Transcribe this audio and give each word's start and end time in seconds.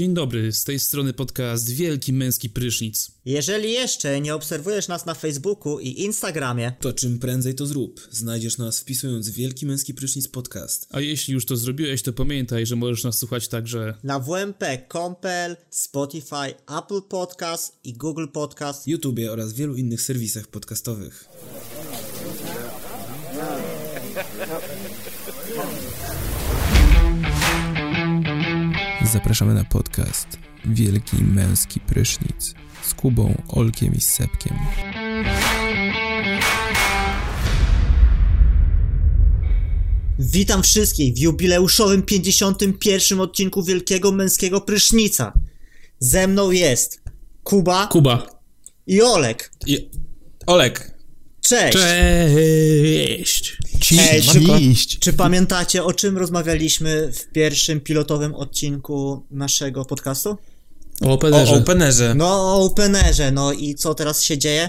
Dzień 0.00 0.14
dobry, 0.14 0.52
z 0.52 0.64
tej 0.64 0.78
strony 0.78 1.12
podcast 1.12 1.70
Wielki 1.70 2.12
Męski 2.12 2.50
Prysznic. 2.50 3.10
Jeżeli 3.24 3.72
jeszcze 3.72 4.20
nie 4.20 4.34
obserwujesz 4.34 4.88
nas 4.88 5.06
na 5.06 5.14
Facebooku 5.14 5.80
i 5.80 6.00
Instagramie, 6.00 6.72
To 6.80 6.92
czym 6.92 7.18
prędzej 7.18 7.54
to 7.54 7.66
zrób. 7.66 8.08
Znajdziesz 8.10 8.58
nas 8.58 8.80
wpisując 8.80 9.30
Wielki 9.30 9.66
Męski 9.66 9.94
Prysznic 9.94 10.28
Podcast. 10.28 10.86
A 10.90 11.00
jeśli 11.00 11.34
już 11.34 11.46
to 11.46 11.56
zrobiłeś, 11.56 12.02
to 12.02 12.12
pamiętaj, 12.12 12.66
że 12.66 12.76
możesz 12.76 13.04
nas 13.04 13.18
słuchać 13.18 13.48
także 13.48 13.94
na 14.02 14.20
WMP.compel, 14.20 15.56
Spotify, 15.70 16.54
Apple 16.78 17.02
Podcast 17.08 17.72
i 17.84 17.92
Google 17.92 18.26
Podcast. 18.32 18.88
YouTube 18.88 19.20
oraz 19.30 19.52
wielu 19.52 19.76
innych 19.76 20.02
serwisach 20.02 20.46
podcastowych. 20.46 21.28
Zapraszamy 29.12 29.54
na 29.54 29.64
podcast 29.64 30.38
Wielki 30.64 31.16
Męski 31.24 31.80
Prysznic 31.80 32.54
z 32.82 32.94
Kubą, 32.94 33.42
Olkiem 33.48 33.94
i 33.94 34.00
Sepkiem. 34.00 34.56
Witam 40.18 40.62
wszystkich 40.62 41.14
w 41.14 41.18
jubileuszowym 41.18 42.02
51. 42.02 43.20
odcinku 43.20 43.62
Wielkiego 43.62 44.12
Męskiego 44.12 44.60
Prysznica. 44.60 45.32
Ze 45.98 46.26
mną 46.26 46.50
jest 46.50 47.02
Kuba 47.44 47.86
Kuba. 47.86 48.26
i 48.86 49.02
Olek. 49.02 49.52
I... 49.66 49.90
Olek! 50.46 50.99
Cześć! 51.40 51.78
Cześć! 51.78 53.56
Cześć! 53.80 54.32
Cześć! 54.32 54.98
Czy 54.98 55.12
pamiętacie 55.12 55.84
o 55.84 55.92
czym 55.92 56.18
rozmawialiśmy 56.18 57.12
w 57.12 57.26
pierwszym 57.32 57.80
pilotowym 57.80 58.34
odcinku 58.34 59.26
naszego 59.30 59.84
podcastu? 59.84 60.36
O 61.00 61.06
O 61.08 61.12
Openerze. 61.12 61.54
Openerze. 61.54 62.14
No, 62.14 62.26
o 62.26 62.64
Openerze. 62.64 63.30
No 63.30 63.52
i 63.52 63.74
co 63.74 63.94
teraz 63.94 64.22
się 64.22 64.38
dzieje 64.38 64.68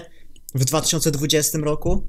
w 0.54 0.64
2020 0.64 1.58
roku? 1.58 2.02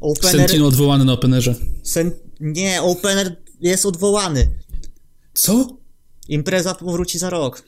Opener... 0.00 0.36
Sentino 0.40 0.66
odwołany 0.66 1.04
na 1.04 1.12
Openerze. 1.12 1.54
Sen... 1.82 2.10
Nie, 2.40 2.82
Opener 2.82 3.36
jest 3.60 3.86
odwołany. 3.86 4.50
Co? 5.34 5.76
Impreza 6.28 6.74
powróci 6.74 7.18
za 7.18 7.30
rok. 7.30 7.62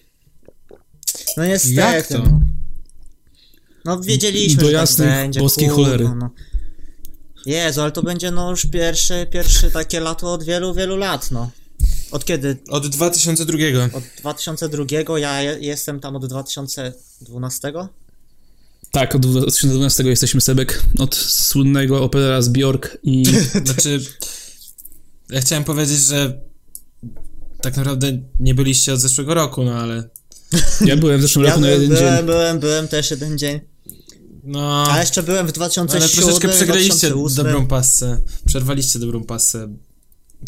No 1.36 1.46
niestety. 1.46 1.74
Jak 1.74 2.06
to? 2.06 2.22
No, 3.84 3.96
no 3.96 4.02
wiedzieliśmy, 4.02 4.60
Do 4.62 4.66
że 4.66 4.72
jasnej 4.72 5.08
tak 5.08 5.16
będzie. 5.18 5.40
boskiej 5.40 5.68
kurwa, 5.68 5.84
cholery. 5.84 6.08
No. 6.16 6.30
Jezu, 7.46 7.80
ale 7.80 7.92
to 7.92 8.02
będzie 8.02 8.30
no 8.30 8.50
już 8.50 8.66
pierwsze, 8.66 9.26
pierwsze 9.26 9.70
takie 9.70 10.00
lato 10.00 10.32
od 10.32 10.44
wielu, 10.44 10.74
wielu 10.74 10.96
lat, 10.96 11.30
no. 11.30 11.50
Od 12.10 12.24
kiedy? 12.24 12.56
Od 12.70 12.88
2002. 12.88 13.56
Od 13.92 14.04
2002, 14.20 15.18
ja 15.18 15.42
je, 15.42 15.56
jestem 15.60 16.00
tam 16.00 16.16
od 16.16 16.26
2012? 16.26 17.72
Tak, 18.90 19.14
od 19.14 19.26
2012 19.26 20.02
jesteśmy 20.04 20.40
Sebek. 20.40 20.82
Od 20.98 21.14
słynnego 21.16 22.02
Openera 22.04 22.42
z 22.42 22.48
Bjork 22.48 22.96
i... 23.02 23.24
Znaczy, 23.64 24.00
ja 25.30 25.40
chciałem 25.40 25.64
powiedzieć, 25.64 25.98
że 26.00 26.40
tak 27.62 27.76
naprawdę 27.76 28.18
nie 28.40 28.54
byliście 28.54 28.92
od 28.92 29.00
zeszłego 29.00 29.34
roku, 29.34 29.64
no 29.64 29.74
ale... 29.74 30.08
Ja 30.86 30.96
byłem 30.96 31.18
w 31.18 31.22
zeszłym 31.22 31.44
Ja 31.44 31.50
roku 31.50 31.60
na 31.60 31.68
jeden 31.70 31.88
byłem, 31.88 32.16
dzień. 32.16 32.26
byłem, 32.26 32.60
byłem 32.60 32.88
też 32.88 33.10
jeden 33.10 33.38
dzień. 33.38 33.60
No... 34.42 34.84
A 34.90 35.00
jeszcze 35.00 35.22
byłem 35.22 35.46
w 35.46 35.48
ale 35.48 35.52
2007, 35.52 36.24
troszeczkę 36.24 36.48
przegraliście 36.48 37.10
2008. 37.10 37.36
dobrą 37.36 37.66
pasę. 37.66 38.20
Przerwaliście 38.46 38.98
dobrą 38.98 39.24
pasę 39.24 39.68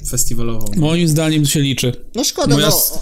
festiwalową. 0.08 0.66
Moim 0.76 1.08
zdaniem 1.08 1.42
to 1.42 1.48
się 1.48 1.60
liczy. 1.60 1.92
No 2.14 2.24
szkoda, 2.24 2.54
Moja 2.54 2.68
no. 2.68 3.00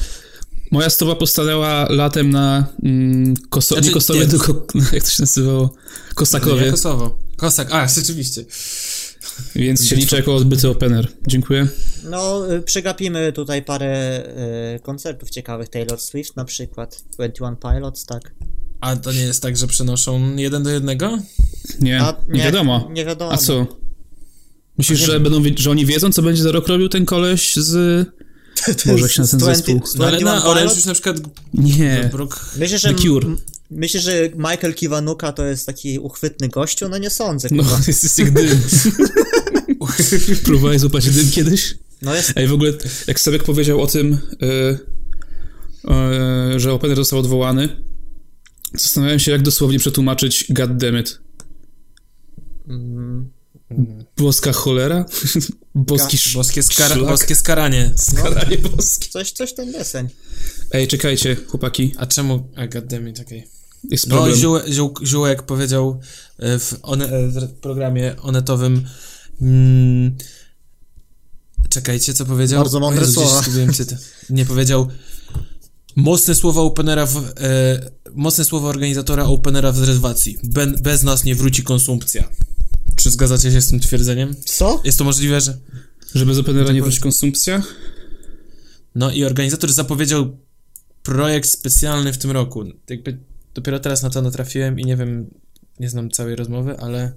Moja 0.71 0.91
stopa 0.91 1.15
postanęła 1.15 1.87
latem 1.91 2.31
na 2.31 2.67
mm, 2.83 3.35
koso... 3.51 3.75
Znaczy, 3.75 3.89
nie 3.89 3.95
Kosowie, 3.95 4.21
nie. 4.21 4.27
tylko 4.27 4.67
jak 4.93 5.05
to 5.05 5.11
się 5.11 5.23
nazywało? 5.23 5.75
Kosakowie. 6.15 6.65
Nie, 6.65 6.71
Kosowo. 6.71 7.19
Kosak, 7.37 7.73
a, 7.73 7.89
rzeczywiście. 7.89 8.45
Więc 9.55 9.87
się 9.87 9.97
liczy 9.97 10.17
jako 10.17 10.35
odbyty 10.35 10.69
Opener. 10.69 11.09
Dziękuję. 11.27 11.69
No, 12.05 12.53
y, 12.55 12.63
przegapimy 12.63 13.33
tutaj 13.33 13.63
parę 13.63 14.23
y, 14.77 14.81
koncertów 14.81 15.31
ciekawych. 15.31 15.69
Taylor 15.69 16.01
Swift 16.01 16.37
na 16.37 16.45
przykład, 16.45 17.05
21 17.13 17.57
Pilots, 17.57 18.07
tak. 18.07 18.33
A 18.83 18.97
to 18.97 19.13
nie 19.13 19.21
jest 19.21 19.43
tak, 19.43 19.57
że 19.57 19.67
przenoszą 19.67 20.37
jeden 20.37 20.63
do 20.63 20.71
jednego? 20.71 21.19
Nie, 21.81 22.01
A, 22.03 22.17
nie, 22.29 22.43
wiadomo. 22.43 22.89
Nie 22.93 23.05
wiadomo. 23.05 23.33
A 23.33 23.37
co? 23.37 23.67
Myślisz, 24.79 24.99
że, 24.99 25.21
będą, 25.21 25.43
że 25.57 25.71
oni 25.71 25.87
wiedzą, 25.87 26.13
co 26.13 26.23
będzie 26.23 26.43
za 26.43 26.53
rok 26.53 26.69
robił 26.69 26.89
ten 26.89 27.07
koleś 27.07 27.57
z... 27.57 27.73
Jak 28.87 29.11
się 29.11 29.23
na 29.23 29.29
ten 29.29 29.41
Z 29.41 29.43
20 29.43 29.45
zespół. 29.45 29.81
No 29.99 30.07
ale 30.07 30.21
21 30.21 30.25
na 30.25 30.45
Orange 30.45 30.75
już 30.75 30.85
na 30.85 30.93
przykład 30.93 31.17
Nie. 31.55 32.09
Brook... 32.13 32.47
Myślę, 32.59 32.79
że, 32.79 32.95
The 32.95 33.03
Cure. 33.03 33.37
myślę, 33.71 34.01
że 34.01 34.29
Michael 34.37 34.75
Kiwanuka 34.75 35.33
to 35.33 35.47
jest 35.47 35.67
taki 35.67 35.99
uchwytny 35.99 36.49
gościu? 36.49 36.89
No 36.89 36.99
nie 36.99 37.11
sądzę, 37.11 37.49
No, 37.51 37.63
kurwa. 37.63 37.79
jest, 37.87 38.03
jest 38.03 38.19
jak 38.19 38.31
dym. 38.31 38.61
Próbowałeś 40.45 40.81
złapać 40.81 41.11
dym 41.11 41.31
kiedyś? 41.31 41.75
No 42.03 42.15
jest... 42.15 42.33
Ej, 42.37 42.47
w 42.47 42.53
ogóle, 42.53 42.73
jak 43.07 43.21
Sebek 43.21 43.43
powiedział 43.43 43.81
o 43.81 43.87
tym, 43.87 44.19
y, 44.43 44.79
y, 46.55 46.61
że 46.61 46.73
Opener 46.73 46.97
został 46.97 47.19
odwołany, 47.19 47.92
zastanawiałem 48.75 49.19
się, 49.19 49.33
jak 49.33 49.43
dosłownie 49.43 49.79
przetłumaczyć 49.79 50.47
God 50.51 50.77
damn 50.77 50.99
it. 50.99 51.19
Mm, 52.69 53.31
Boska 54.17 54.53
cholera? 54.53 55.05
Boski 55.75 56.17
sz... 56.17 56.35
Boskie, 56.35 56.63
skara... 56.63 56.97
Boskie 56.97 57.37
skaranie. 57.37 57.93
Skaranie 57.97 58.59
boskie. 58.59 59.09
coś, 59.09 59.33
coś 59.33 59.55
ten 59.55 59.73
deseń. 59.73 60.09
Ej, 60.73 60.89
czekajcie, 60.89 61.37
chłopaki, 61.47 61.95
A 61.97 62.07
czemu... 62.07 62.49
A, 62.57 62.67
goddammit, 62.67 63.21
okej. 63.21 63.47
jest 63.91 64.07
No, 64.07 64.17
problem. 64.17 64.37
Ziół, 64.37 64.59
Ziół, 64.69 64.95
Ziółek 65.05 65.43
powiedział 65.43 66.01
e, 66.39 66.59
w 66.59 66.79
one, 66.83 67.09
e, 67.09 67.29
w 67.29 67.53
programie 67.61 68.17
onetowym 68.23 68.85
mm, 69.41 70.17
czekajcie, 71.69 72.15
co 72.15 72.27
powiedział? 72.27 72.63
Bardzo 72.63 72.81
mądre 72.81 73.01
Jezu, 73.01 73.13
słowa. 73.13 73.43
Nie, 74.31 74.45
powiedział 74.45 74.89
mocne 75.97 76.35
słowa 76.35 76.61
Openera 76.61 77.07
w, 77.07 77.17
e, 77.17 77.91
mocne 78.15 78.45
słowa 78.45 78.69
organizatora 78.69 79.25
Openera 79.25 79.73
w 79.73 79.79
rezerwacji. 79.79 80.39
Be, 80.43 80.67
bez 80.67 81.03
nas 81.03 81.25
nie 81.25 81.35
wróci 81.35 81.63
konsumpcja. 81.63 82.29
Czy 82.97 83.11
zgadzacie 83.11 83.53
się 83.53 83.61
z 83.61 83.69
tym 83.69 83.81
twierdzeniem? 83.81 84.35
Co? 84.45 84.81
Jest 84.85 84.99
to 84.99 85.05
możliwe, 85.05 85.41
że... 85.41 85.59
Że 86.15 86.27
bez 86.27 86.39
Openera 86.39 86.73
nie 86.73 86.83
wróci 86.83 87.01
konsumpcja? 87.01 87.63
No 88.95 89.11
i 89.11 89.25
organizator 89.25 89.73
zapowiedział 89.73 90.37
projekt 91.03 91.49
specjalny 91.49 92.13
w 92.13 92.19
tym 92.19 92.31
roku. 92.31 92.65
Jakby 92.89 93.19
dopiero 93.55 93.81
teraz 93.81 94.03
na 94.03 94.11
to 94.11 94.23
natrafiłem 94.23 94.81
i 94.81 94.85
nie 94.85 94.97
wiem, 94.97 95.31
nie 95.81 95.91
znam 95.91 96.11
całej 96.11 96.37
rozmowy, 96.37 96.79
ale 96.79 97.13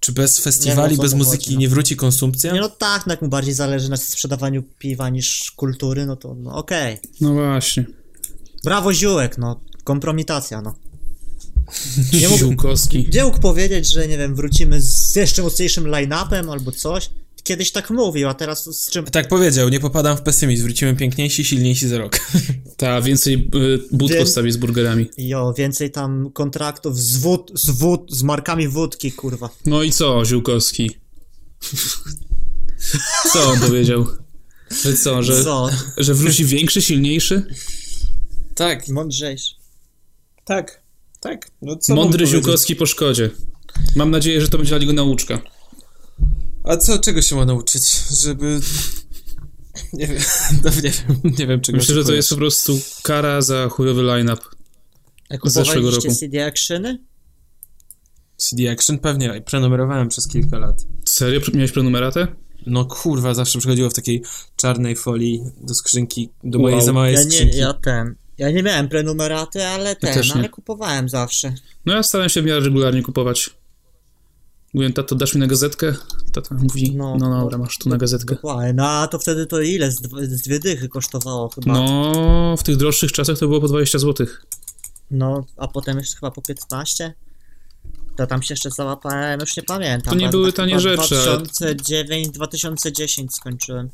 czy 0.00 0.12
bez 0.12 0.38
festiwali, 0.38 0.90
wiem, 0.90 0.92
o 0.92 0.96
co 0.96 1.02
bez 1.02 1.12
mu 1.12 1.18
muzyki 1.18 1.44
chodzi, 1.44 1.54
no. 1.54 1.60
nie 1.60 1.68
wróci 1.68 1.96
konsumpcja? 1.96 2.52
Nie 2.52 2.60
no 2.60 2.68
tak, 2.68 3.06
no 3.06 3.12
jak 3.12 3.22
mu 3.22 3.28
bardziej 3.28 3.54
zależy 3.54 3.90
na 3.90 3.96
sprzedawaniu 3.96 4.62
piwa 4.62 5.08
niż 5.08 5.50
kultury, 5.50 6.06
no 6.06 6.16
to 6.16 6.34
no 6.34 6.54
okej. 6.54 6.98
No 7.20 7.34
właśnie. 7.34 7.99
Brawo 8.64 8.92
Ziółek, 8.94 9.38
no. 9.38 9.60
Kompromitacja, 9.84 10.62
no. 10.62 10.74
Nie 12.12 12.28
mógł, 12.28 12.38
Ziółkowski. 12.38 13.04
gdzie 13.04 13.24
mógł 13.24 13.38
powiedzieć, 13.40 13.92
że 13.92 14.08
nie 14.08 14.18
wiem, 14.18 14.34
wrócimy 14.34 14.80
z 14.80 15.16
jeszcze 15.16 15.42
mocniejszym 15.42 15.84
line-upem 15.84 16.50
albo 16.50 16.72
coś? 16.72 17.10
Kiedyś 17.42 17.72
tak 17.72 17.90
mówił, 17.90 18.28
a 18.28 18.34
teraz 18.34 18.64
z 18.64 18.90
czym... 18.90 19.04
Tak 19.04 19.28
powiedział, 19.28 19.68
nie 19.68 19.80
popadam 19.80 20.16
w 20.16 20.22
pesymizm. 20.22 20.64
Wrócimy 20.64 20.96
piękniejsi, 20.96 21.44
silniejsi 21.44 21.88
za 21.88 21.98
rok. 21.98 22.18
Ta, 22.76 23.00
więcej 23.02 23.34
y, 23.54 23.78
bud 23.92 24.10
Więc- 24.10 24.22
postawi 24.24 24.52
z 24.52 24.56
burgerami. 24.56 25.06
Jo, 25.18 25.54
więcej 25.58 25.90
tam 25.90 26.30
kontraktów 26.32 26.98
z 27.00 27.16
wód, 27.16 27.50
z 27.54 27.70
wód, 27.70 28.06
z 28.12 28.22
markami 28.22 28.68
wódki, 28.68 29.12
kurwa. 29.12 29.50
No 29.66 29.82
i 29.82 29.92
co, 29.92 30.24
Ziółkowski? 30.24 30.90
Co 33.32 33.50
on 33.50 33.60
powiedział? 33.60 34.06
Że 34.84 34.94
co, 34.96 35.22
że, 35.22 35.44
Co? 35.44 35.70
że 35.98 36.14
wróci 36.14 36.44
większy, 36.44 36.82
silniejszy? 36.82 37.46
Tak, 38.60 38.88
Mądrzejszy. 38.88 39.54
tak, 40.44 40.82
tak. 41.20 41.50
No 41.62 41.76
co 41.76 41.94
Mądry? 41.94 42.26
Ziółkowski 42.26 42.76
po 42.76 42.86
szkodzie. 42.86 43.30
Mam 43.96 44.10
nadzieję, 44.10 44.40
że 44.40 44.48
to 44.48 44.58
będzie 44.58 44.70
dla 44.70 44.78
niego 44.78 44.92
nauczka. 44.92 45.40
A 46.64 46.76
co, 46.76 46.98
czego 46.98 47.22
się 47.22 47.36
ma 47.36 47.44
nauczyć? 47.44 47.82
Żeby... 48.22 48.60
Nie 49.92 50.06
wiem, 50.06 50.18
no, 50.64 50.70
nie 50.70 50.90
wiem, 50.90 51.20
nie 51.38 51.46
wiem 51.46 51.60
czego 51.60 51.78
Myślę, 51.78 51.94
że 51.94 52.04
to 52.04 52.12
jest 52.12 52.30
po 52.30 52.36
prostu 52.36 52.80
kara 53.02 53.42
za 53.42 53.68
chujowy 53.68 54.02
line-up. 54.02 54.42
Z 55.44 55.52
zeszłego 55.52 55.90
roku. 55.90 56.14
CD 56.14 56.46
Actiony? 56.46 57.04
CD 58.36 58.70
Action 58.72 58.98
pewnie, 58.98 59.42
prenumerowałem 59.46 60.08
przez 60.08 60.28
kilka 60.28 60.58
lat. 60.58 60.86
Serio? 61.04 61.40
Miałeś 61.54 61.72
prenumeratę? 61.72 62.26
No 62.66 62.84
kurwa, 62.84 63.34
zawsze 63.34 63.58
przychodziło 63.58 63.90
w 63.90 63.94
takiej 63.94 64.22
czarnej 64.56 64.96
folii 64.96 65.42
do 65.60 65.74
skrzynki, 65.74 66.30
do 66.44 66.58
Wow. 66.58 66.70
mojej 66.70 66.86
za 66.86 66.92
małej 66.92 67.14
Ja 67.14 67.24
nie, 67.24 67.30
skrzynki. 67.30 67.58
ja 67.58 67.74
ten... 67.74 68.14
Ja 68.40 68.50
nie 68.50 68.62
miałem 68.62 68.88
prenumeraty, 68.88 69.66
ale 69.66 69.96
ten, 69.96 70.14
też 70.14 70.28
nie. 70.28 70.34
ale 70.34 70.48
kupowałem 70.48 71.08
zawsze. 71.08 71.54
No 71.86 71.94
ja 71.94 72.02
staram 72.02 72.28
się 72.28 72.42
w 72.42 72.44
miarę 72.44 72.60
regularnie 72.60 73.02
kupować. 73.02 73.50
Mówiłem, 74.74 74.92
tato, 74.92 75.14
dasz 75.14 75.34
mi 75.34 75.40
na 75.40 75.46
gazetkę? 75.46 75.94
Tata 76.32 76.54
mówi, 76.54 76.96
no, 76.96 77.16
No, 77.16 77.40
dobra, 77.40 77.58
masz 77.58 77.78
tu 77.78 77.88
na 77.88 77.96
gazetkę. 77.96 78.34
Dokładnie, 78.34 78.72
no 78.72 78.88
a 78.88 79.08
to 79.08 79.18
wtedy 79.18 79.46
to 79.46 79.60
ile? 79.60 79.90
Z, 79.90 79.96
z 80.22 80.42
dwie 80.42 80.58
dychy 80.60 80.88
kosztowało 80.88 81.48
chyba. 81.48 81.72
No, 81.72 82.56
w 82.58 82.62
tych 82.62 82.76
droższych 82.76 83.12
czasach 83.12 83.38
to 83.38 83.48
było 83.48 83.60
po 83.60 83.68
20 83.68 83.98
zł. 83.98 84.26
No, 85.10 85.44
a 85.56 85.68
potem 85.68 85.98
jeszcze 85.98 86.16
chyba 86.16 86.30
po 86.30 86.42
15? 86.42 87.14
To 88.16 88.26
tam 88.26 88.42
się 88.42 88.52
jeszcze 88.54 88.70
załapałem, 88.70 89.40
już 89.40 89.56
nie 89.56 89.62
pamiętam. 89.62 90.14
To 90.14 90.20
nie 90.20 90.28
były 90.28 90.52
tanie 90.52 90.80
rzeczy, 90.80 91.18
ale- 91.18 91.36
2009, 91.38 92.28
2010 92.30 93.34
skończyłem. 93.34 93.90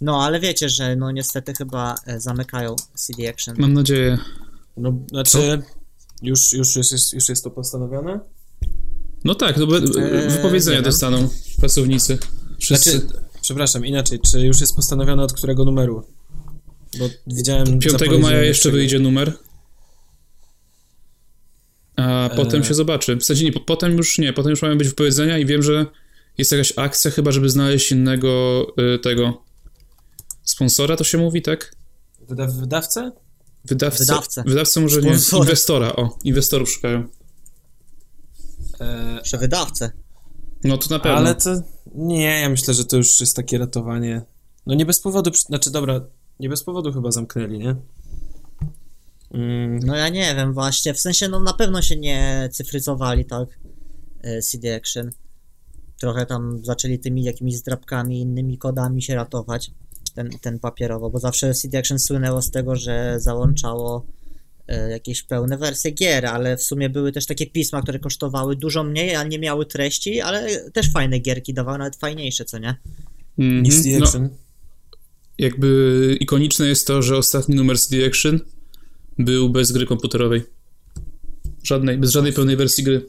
No, 0.00 0.24
ale 0.24 0.40
wiecie, 0.40 0.68
że 0.68 0.96
no 0.96 1.10
niestety 1.10 1.54
chyba 1.54 1.94
e, 2.06 2.20
zamykają 2.20 2.76
CD 2.94 3.28
Action. 3.30 3.54
Mam 3.58 3.72
nadzieję. 3.72 4.18
No, 4.76 4.92
znaczy, 5.10 5.62
już, 6.22 6.52
już, 6.52 6.76
już, 6.76 6.92
jest, 6.92 7.12
już 7.12 7.28
jest 7.28 7.44
to 7.44 7.50
postanowione? 7.50 8.20
No 9.24 9.34
tak, 9.34 9.56
to 9.58 9.66
be- 9.66 9.76
Eee, 9.76 10.30
wypowiedzenia 10.30 10.76
nie 10.78 10.82
wiem. 10.82 10.90
dostaną 10.92 11.28
pracownicy. 11.58 12.18
Wszyscy. 12.58 12.90
Znaczy, 12.90 13.06
przepraszam, 13.42 13.86
inaczej, 13.86 14.18
czy 14.20 14.40
już 14.40 14.60
jest 14.60 14.76
postanowione 14.76 15.22
od 15.22 15.32
którego 15.32 15.64
numeru? 15.64 16.06
Bo 16.98 17.08
widziałem... 17.26 17.66
5 17.66 17.90
zapowiedź, 17.90 18.22
maja 18.22 18.42
jeszcze 18.42 18.70
wyjdzie 18.70 18.98
numer. 18.98 19.32
A 21.96 22.28
Eee. 22.30 22.36
potem 22.36 22.64
się 22.64 22.74
zobaczy. 22.74 23.16
W 23.16 23.24
sensie 23.24 23.44
nie, 23.44 23.52
po- 23.52 23.60
potem 23.60 23.96
już 23.96 24.18
nie, 24.18 24.32
potem 24.32 24.50
już 24.50 24.62
mają 24.62 24.78
być 24.78 24.88
wypowiedzenia 24.88 25.38
i 25.38 25.46
wiem, 25.46 25.62
że 25.62 25.86
jest 26.38 26.52
jakaś 26.52 26.72
akcja 26.76 27.10
chyba, 27.10 27.32
żeby 27.32 27.50
znaleźć 27.50 27.92
innego 27.92 28.66
y, 28.94 28.98
tego 28.98 29.42
sponsora, 30.50 30.96
to 30.96 31.04
się 31.04 31.18
mówi, 31.18 31.42
tak? 31.42 31.74
Wyda 32.28 32.46
wydawcę? 32.46 33.12
Wydawcę. 33.64 34.04
Wydawcę. 34.04 34.42
Wydawcę 34.46 34.80
może 34.80 35.02
nie. 35.02 35.16
Inwestora, 35.38 35.92
o, 35.96 36.18
inwestorów 36.24 36.70
szukają. 36.70 37.08
E, 38.80 39.20
Że 39.24 39.38
wydawcę. 39.38 39.90
No 40.64 40.78
to 40.78 40.90
na 40.90 40.98
pewno. 40.98 41.18
ale 41.18 41.34
to... 41.34 41.62
Nie, 41.94 42.40
ja 42.40 42.48
myślę, 42.48 42.74
że 42.74 42.84
to 42.84 42.96
już 42.96 43.20
jest 43.20 43.36
takie 43.36 43.58
ratowanie... 43.58 44.22
No 44.66 44.74
nie 44.74 44.86
bez 44.86 45.00
powodu, 45.00 45.30
przy- 45.30 45.42
znaczy 45.46 45.70
dobra, 45.70 46.00
nie 46.40 46.48
bez 46.48 46.64
powodu 46.64 46.92
chyba 46.92 47.10
zamknęli, 47.10 47.58
nie? 47.58 47.76
Mm, 49.30 49.78
No 49.78 49.96
ja 49.96 50.08
nie 50.08 50.34
wiem 50.34 50.52
właśnie, 50.54 50.94
w 50.94 51.00
sensie 51.00 51.28
no 51.28 51.40
na 51.40 51.52
pewno 51.52 51.82
się 51.82 51.96
nie 51.96 52.48
cyfryzowali 52.52 53.24
tak 53.24 53.48
e, 54.22 54.42
CD 54.42 54.76
Action. 54.76 55.10
Trochę 56.00 56.26
tam 56.26 56.64
zaczęli 56.64 56.98
tymi 56.98 57.24
jakimiś 57.24 57.56
zdrabkami, 57.56 58.20
innymi 58.20 58.58
kodami 58.58 59.02
się 59.02 59.14
ratować, 59.14 59.70
ten, 60.10 60.30
ten 60.40 60.58
papierowo, 60.58 61.10
bo 61.10 61.18
zawsze 61.18 61.54
CD 61.54 61.78
Action 61.78 61.98
słynęło 61.98 62.42
z 62.42 62.50
tego, 62.50 62.76
że 62.76 63.14
załączało 63.20 64.06
e, 64.68 64.90
jakieś 64.90 65.22
pełne 65.22 65.58
wersje 65.58 65.90
gier, 65.90 66.26
ale 66.26 66.56
w 66.56 66.62
sumie 66.62 66.90
były 66.90 67.12
też 67.12 67.26
takie 67.26 67.46
pisma, 67.46 67.82
które 67.82 67.98
kosztowały 67.98 68.56
dużo 68.56 68.84
mniej, 68.84 69.14
a 69.14 69.24
nie 69.24 69.38
miały 69.38 69.66
treści, 69.66 70.20
ale 70.20 70.70
też 70.70 70.92
fajne 70.92 71.18
gierki 71.18 71.54
dawały, 71.54 71.78
nawet 71.78 71.96
fajniejsze, 71.96 72.44
co 72.44 72.58
nie? 72.58 72.76
Niż 73.38 73.82
The 73.82 73.98
No, 73.98 74.06
Action. 74.06 74.28
jakby 75.38 76.16
ikoniczne 76.20 76.66
jest 76.68 76.86
to, 76.86 77.02
że 77.02 77.16
ostatni 77.16 77.54
numer 77.54 77.78
CD 77.78 78.06
Action 78.06 78.40
był 79.18 79.50
bez 79.50 79.72
gry 79.72 79.86
komputerowej. 79.86 80.42
Żadnej, 81.62 81.98
bez 81.98 82.10
żadnej 82.10 82.32
pełnej 82.32 82.56
wersji 82.56 82.84
gry. 82.84 83.06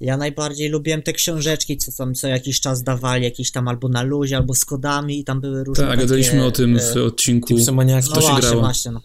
Ja 0.00 0.16
najbardziej 0.16 0.68
lubiłem 0.68 1.02
te 1.02 1.12
książeczki, 1.12 1.76
co 1.76 1.92
tam 1.92 2.14
co 2.14 2.28
jakiś 2.28 2.60
czas 2.60 2.82
dawali, 2.82 3.24
jakieś 3.24 3.50
tam 3.50 3.68
albo 3.68 3.88
na 3.88 4.02
luzie, 4.02 4.36
albo 4.36 4.54
z 4.54 4.64
kodami 4.64 5.20
i 5.20 5.24
tam 5.24 5.40
były 5.40 5.64
różne 5.64 5.84
Tak, 5.84 5.90
takie, 5.94 6.02
gadaliśmy 6.02 6.44
o 6.44 6.50
tym 6.50 6.78
w 6.94 6.96
e, 6.96 7.02
odcinku. 7.04 7.48
Tipsomaniaki. 7.48 8.08
No 8.08 8.14
to 8.14 8.20
się 8.20 8.26
właśnie, 8.28 8.48
grało. 8.48 8.60
właśnie, 8.62 8.90
no. 8.90 9.00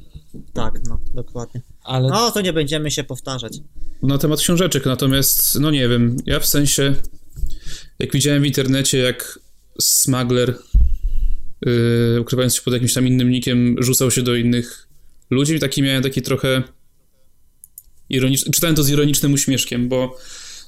Tak, 0.54 0.80
no, 0.90 1.00
dokładnie. 1.14 1.62
Ale 1.84 2.10
No, 2.10 2.32
to 2.32 2.42
nie 2.42 2.54
będziemy 2.54 2.92
się 2.92 3.04
powtarzać. 3.04 3.58
na 4.04 4.18
temat 4.18 4.40
książeczek, 4.40 4.86
natomiast, 4.86 5.60
no 5.60 5.72
nie 5.72 5.88
wiem, 5.90 6.18
ja 6.26 6.40
w 6.40 6.46
sensie, 6.46 6.96
jak 8.00 8.12
widziałem 8.12 8.42
w 8.44 8.46
internecie, 8.46 8.98
jak 8.98 9.40
smuggler, 9.82 10.56
yy, 11.66 12.22
ukrywając 12.22 12.56
się 12.56 12.62
pod 12.62 12.74
jakimś 12.74 12.94
tam 12.94 13.08
innym 13.08 13.30
nikiem, 13.30 13.76
rzucał 13.80 14.12
się 14.12 14.22
do 14.22 14.36
innych 14.36 14.88
ludzi, 15.30 15.60
taki 15.60 15.82
miałem 15.82 16.04
taki 16.04 16.22
trochę 16.22 16.64
ironiczny, 18.10 18.52
czytałem 18.52 18.76
to 18.76 18.84
z 18.84 18.90
ironicznym 18.90 19.34
uśmieszkiem, 19.34 19.90
bo 19.90 20.18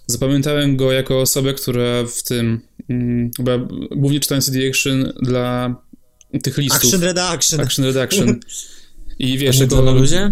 zapamiętałem 0.07 0.77
go 0.77 0.91
jako 0.91 1.21
osobę, 1.21 1.53
która 1.53 2.05
w 2.05 2.23
tym, 2.23 2.61
mm, 2.89 3.31
chyba 3.37 3.57
głównie 3.91 4.19
czytałem 4.19 4.41
CD 4.41 4.67
Action 4.69 5.13
dla 5.21 5.75
tych 6.43 6.57
listów. 6.57 6.83
Action 6.83 7.01
Redaction. 7.01 7.59
Action 7.59 7.85
Redaction. 7.85 8.39
I 9.19 9.37
wiesz, 9.37 9.59
jako, 9.59 9.81
na 9.81 9.91
luzie? 9.91 10.31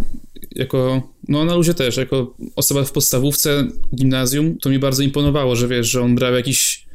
jako, 0.56 1.10
no 1.28 1.46
na 1.46 1.56
luzie 1.56 1.74
też, 1.74 1.98
jako 1.98 2.38
osoba 2.56 2.84
w 2.84 2.92
podstawówce, 2.92 3.68
gimnazjum, 3.96 4.58
to 4.58 4.70
mi 4.70 4.80
bardzo 4.80 5.04
imponowało, 5.04 5.56
że 5.56 5.68
wiesz, 5.68 5.92
że 5.92 6.02
on 6.02 6.16
brał 6.16 6.34
jakiś 6.34 6.86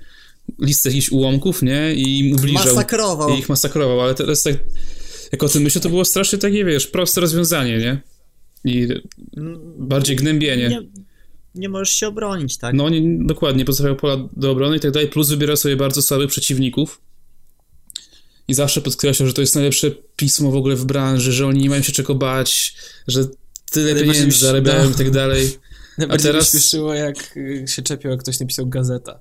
list 0.59 0.85
jakichś 0.85 1.11
ułomków, 1.11 1.63
nie, 1.63 1.95
i 1.95 2.35
ubliżał. 2.35 2.75
Masakrował. 2.75 3.35
I 3.35 3.39
ich 3.39 3.49
masakrował, 3.49 4.01
ale 4.01 4.15
teraz 4.15 4.43
tak, 4.43 4.55
jak 5.33 5.43
o 5.43 5.49
tym 5.49 5.63
myślę, 5.63 5.81
to 5.81 5.89
było 5.89 6.05
strasznie 6.05 6.39
takie, 6.39 6.65
wiesz, 6.65 6.87
proste 6.87 7.21
rozwiązanie, 7.21 7.79
nie? 7.79 8.03
I 8.65 8.89
bardziej 9.79 10.17
gnębienie. 10.17 10.69
Nie, 10.69 10.83
nie 11.55 11.69
możesz 11.69 11.91
się 11.95 12.09
obronić, 12.09 12.59
tak? 12.59 12.75
No, 12.75 12.89
nie, 12.89 13.27
dokładnie, 13.27 13.65
pozostawiał 13.65 13.97
pola 13.97 14.17
do 14.37 14.51
obrony 14.51 14.77
i 14.77 14.81
tak 14.81 14.91
dalej, 14.91 15.09
plus 15.09 15.29
wybierał 15.29 15.57
sobie 15.57 15.77
bardzo 15.77 16.03
słabych 16.03 16.31
przeciwników. 16.31 17.01
I 18.49 18.55
zawsze 18.55 18.81
podkreślał, 18.81 19.27
że 19.27 19.33
to 19.35 19.41
jest 19.41 19.55
najlepsze 19.55 19.91
pismo 20.17 20.51
w 20.51 20.57
ogóle 20.57 20.77
w 20.77 20.85
branży, 20.85 21.33
że 21.33 21.47
oni 21.47 21.61
nie 21.61 21.71
mają 21.71 21.83
się 21.83 21.93
czego 21.93 22.15
bać, 22.15 22.75
że 23.07 23.25
tyle 23.71 23.85
Najbardziej 23.85 24.13
pieniędzy 24.15 24.37
mi- 24.37 24.43
zarabiają 24.43 24.85
no. 24.85 24.91
i 24.91 24.95
tak 24.95 25.11
dalej. 25.11 25.49
Najbardziej 25.99 26.33
teraz- 26.33 26.49
śpieszyło, 26.49 26.95
jak 26.95 27.39
się 27.67 27.83
czepiał, 27.83 28.13
jak 28.13 28.21
ktoś 28.21 28.41
napisał 28.41 28.67
gazeta. 28.67 29.21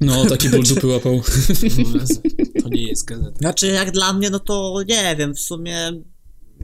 No, 0.00 0.26
taki 0.26 0.48
ból 0.48 0.62
dupy 0.64 0.86
łapał. 0.86 1.22
To 2.62 2.68
nie 2.68 2.88
jest 2.88 3.04
gazeta. 3.04 3.38
Znaczy, 3.38 3.66
jak 3.66 3.90
dla 3.90 4.12
mnie, 4.12 4.30
no 4.30 4.40
to 4.40 4.82
nie 4.88 5.16
wiem, 5.18 5.34
w 5.34 5.40
sumie 5.40 5.92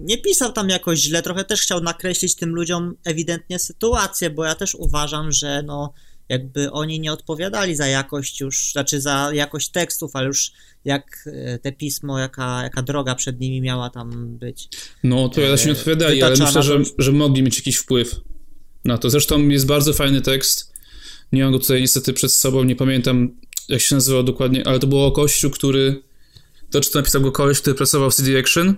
nie 0.01 0.19
pisał 0.19 0.53
tam 0.53 0.69
jakoś 0.69 0.99
źle, 0.99 1.23
trochę 1.23 1.45
też 1.45 1.61
chciał 1.61 1.81
nakreślić 1.81 2.35
tym 2.35 2.55
ludziom 2.55 2.95
ewidentnie 3.05 3.59
sytuację, 3.59 4.31
bo 4.31 4.45
ja 4.45 4.55
też 4.55 4.75
uważam, 4.75 5.33
że 5.33 5.63
no 5.63 5.93
jakby 6.29 6.71
oni 6.71 7.01
nie 7.01 7.13
odpowiadali 7.13 7.77
za 7.77 7.87
jakość 7.87 8.41
już, 8.41 8.73
znaczy 8.73 9.01
za 9.01 9.31
jakość 9.33 9.71
tekstów, 9.71 10.11
ale 10.15 10.27
już 10.27 10.53
jak 10.85 11.29
e, 11.33 11.59
te 11.59 11.73
pismo, 11.73 12.19
jaka, 12.19 12.63
jaka 12.63 12.83
droga 12.83 13.15
przed 13.15 13.41
nimi 13.41 13.61
miała 13.61 13.91
tam 13.91 14.39
być. 14.39 14.69
No, 15.05 15.25
odpowiada 15.25 15.57
się 15.57 15.67
nie 15.67 15.73
odpowiadali, 15.73 16.23
ale 16.23 16.37
myślę, 16.37 16.63
że, 16.63 16.79
że 16.99 17.13
mogli 17.13 17.43
mieć 17.43 17.57
jakiś 17.57 17.77
wpływ 17.77 18.21
na 18.85 18.99
to. 18.99 19.11
Zresztą 19.11 19.49
jest 19.49 19.67
bardzo 19.67 19.93
fajny 19.93 20.21
tekst. 20.21 20.73
Nie 21.33 21.43
mam 21.43 21.53
go 21.53 21.59
tutaj 21.59 21.81
niestety 21.81 22.13
przed 22.13 22.33
sobą, 22.33 22.65
nie 22.65 22.77
pamiętam 22.77 23.37
jak 23.69 23.81
się 23.81 23.95
nazywał 23.95 24.23
dokładnie, 24.23 24.67
ale 24.67 24.79
to 24.79 24.87
było 24.87 25.07
o 25.07 25.13
kościu, 25.13 25.51
który. 25.51 26.03
To 26.71 26.81
czy 26.81 26.91
to 26.91 26.99
napisał 26.99 27.21
go 27.23 27.33
koleś, 27.33 27.61
który 27.61 27.77
pracował 27.77 28.11
w 28.11 28.15
CD 28.15 28.39
Action 28.39 28.77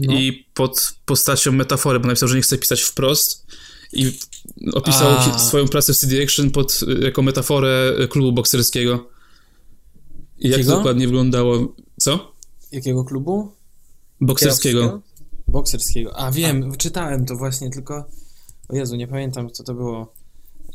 No. 0.00 0.14
i 0.14 0.46
pod 0.54 0.94
postacią 1.06 1.52
metafory, 1.52 2.00
bo 2.00 2.06
napisał, 2.06 2.28
że 2.28 2.36
nie 2.36 2.42
chce 2.42 2.58
pisać 2.58 2.82
wprost 2.82 3.46
i 3.92 4.18
opisał 4.74 5.08
A. 5.08 5.38
swoją 5.38 5.68
pracę 5.68 5.94
w 5.94 5.98
CD 5.98 6.22
Action 6.22 6.50
pod, 6.50 6.80
jako 7.02 7.22
metaforę 7.22 7.94
klubu 8.10 8.32
bokserskiego. 8.32 9.08
I 10.38 10.48
jak 10.48 10.64
to 10.64 10.76
dokładnie 10.76 11.06
wyglądało? 11.06 11.74
Co? 12.00 12.32
Jakiego 12.72 13.04
klubu? 13.04 13.52
Bokserskiego. 14.20 15.02
Bokserskiego. 15.48 16.16
A 16.16 16.30
wiem, 16.30 16.76
czytałem 16.76 17.26
to 17.26 17.36
właśnie, 17.36 17.70
tylko. 17.70 18.04
O 18.68 18.76
Jezu, 18.76 18.96
nie 18.96 19.08
pamiętam, 19.08 19.50
co 19.50 19.64
to 19.64 19.74
było. 19.74 20.12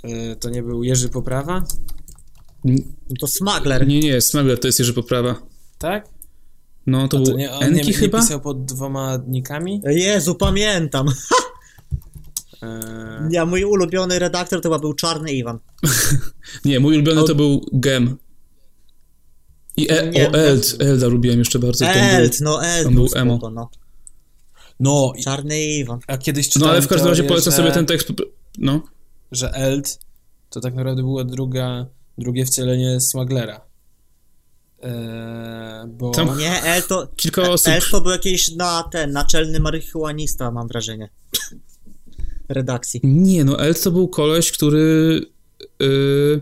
Y, 0.05 0.35
To 0.35 0.49
nie 0.49 0.63
był 0.63 0.83
Jerzy 0.83 1.09
Poprawa? 1.09 1.63
To 3.19 3.27
smuggler. 3.27 3.87
Nie, 3.87 3.99
nie, 3.99 4.21
Smuggler 4.21 4.59
to 4.59 4.67
jest 4.67 4.79
Jerzy 4.79 4.93
Poprawa. 4.93 5.35
Tak? 5.77 6.09
No, 6.87 7.07
to 7.07 7.17
A 7.17 7.21
był 7.21 7.37
nie, 7.37 7.51
on 7.53 7.63
Enki 7.63 7.75
nie, 7.75 7.83
nie 7.83 7.93
chyba? 7.93 8.19
pisał 8.21 8.41
pod 8.41 8.65
dwoma 8.65 9.19
nikami? 9.27 9.81
Jezu, 9.85 10.35
pamiętam. 10.35 11.07
E, 12.63 13.29
Ja, 13.31 13.45
mój 13.45 13.63
ulubiony 13.63 14.19
redaktor 14.19 14.61
to 14.61 14.69
chyba 14.69 14.79
był 14.79 14.93
Czarny 14.93 15.31
Iwan. 15.31 15.59
Nie, 16.65 16.79
mój 16.79 16.95
ulubiony 16.95 17.23
to 17.23 17.35
był 17.35 17.65
Gem. 17.73 18.17
I 19.77 19.91
e, 19.91 20.09
Nie, 20.09 20.27
o, 20.27 20.31
no. 20.31 20.37
Eld, 20.37 20.75
Elda 20.79 21.07
lubiłem 21.07 21.39
jeszcze 21.39 21.59
bardzo. 21.59 21.85
Eld, 21.85 22.41
no 22.41 22.65
Eld 22.65 22.87
on 22.87 22.93
był 22.95 23.07
emo. 23.15 23.37
spoko, 23.37 23.51
no. 23.51 23.69
No, 24.79 25.13
Czarny 25.23 25.61
Iwan. 25.61 25.99
a 26.07 26.17
kiedyś 26.17 26.55
No 26.55 26.69
ale 26.69 26.81
w 26.81 26.87
każdym 26.87 27.09
razie 27.09 27.23
polecam 27.23 27.51
że, 27.51 27.57
sobie 27.57 27.71
ten 27.71 27.85
tekst. 27.85 28.07
No, 28.57 28.81
że 29.31 29.51
Eld 29.51 29.99
to 30.49 30.59
tak 30.61 30.75
naprawdę 30.75 31.01
było 31.01 31.23
druga, 31.23 31.85
drugie 32.17 32.45
wcielenie 32.45 32.99
Smuglera. 33.01 33.61
E, 34.83 35.85
bo... 35.89 36.11
Tam- 36.11 36.37
Nie, 36.37 36.63
Eld 36.63 36.87
to... 36.87 37.07
kilka 37.15 37.49
osób. 37.49 37.67
Eld 37.67 37.85
to 37.91 38.01
był 38.01 38.11
jakiś 38.11 38.51
na 38.51 38.83
ten, 38.91 39.11
naczelny 39.11 39.59
marihuanista, 39.59 40.51
mam 40.51 40.67
wrażenie. 40.67 41.09
Redakcji. 42.49 42.99
Nie, 43.03 43.43
no 43.43 43.59
Eld 43.59 43.83
to 43.83 43.91
był 43.91 44.07
koleś, 44.07 44.51
który. 44.51 45.21
y, 45.83 46.41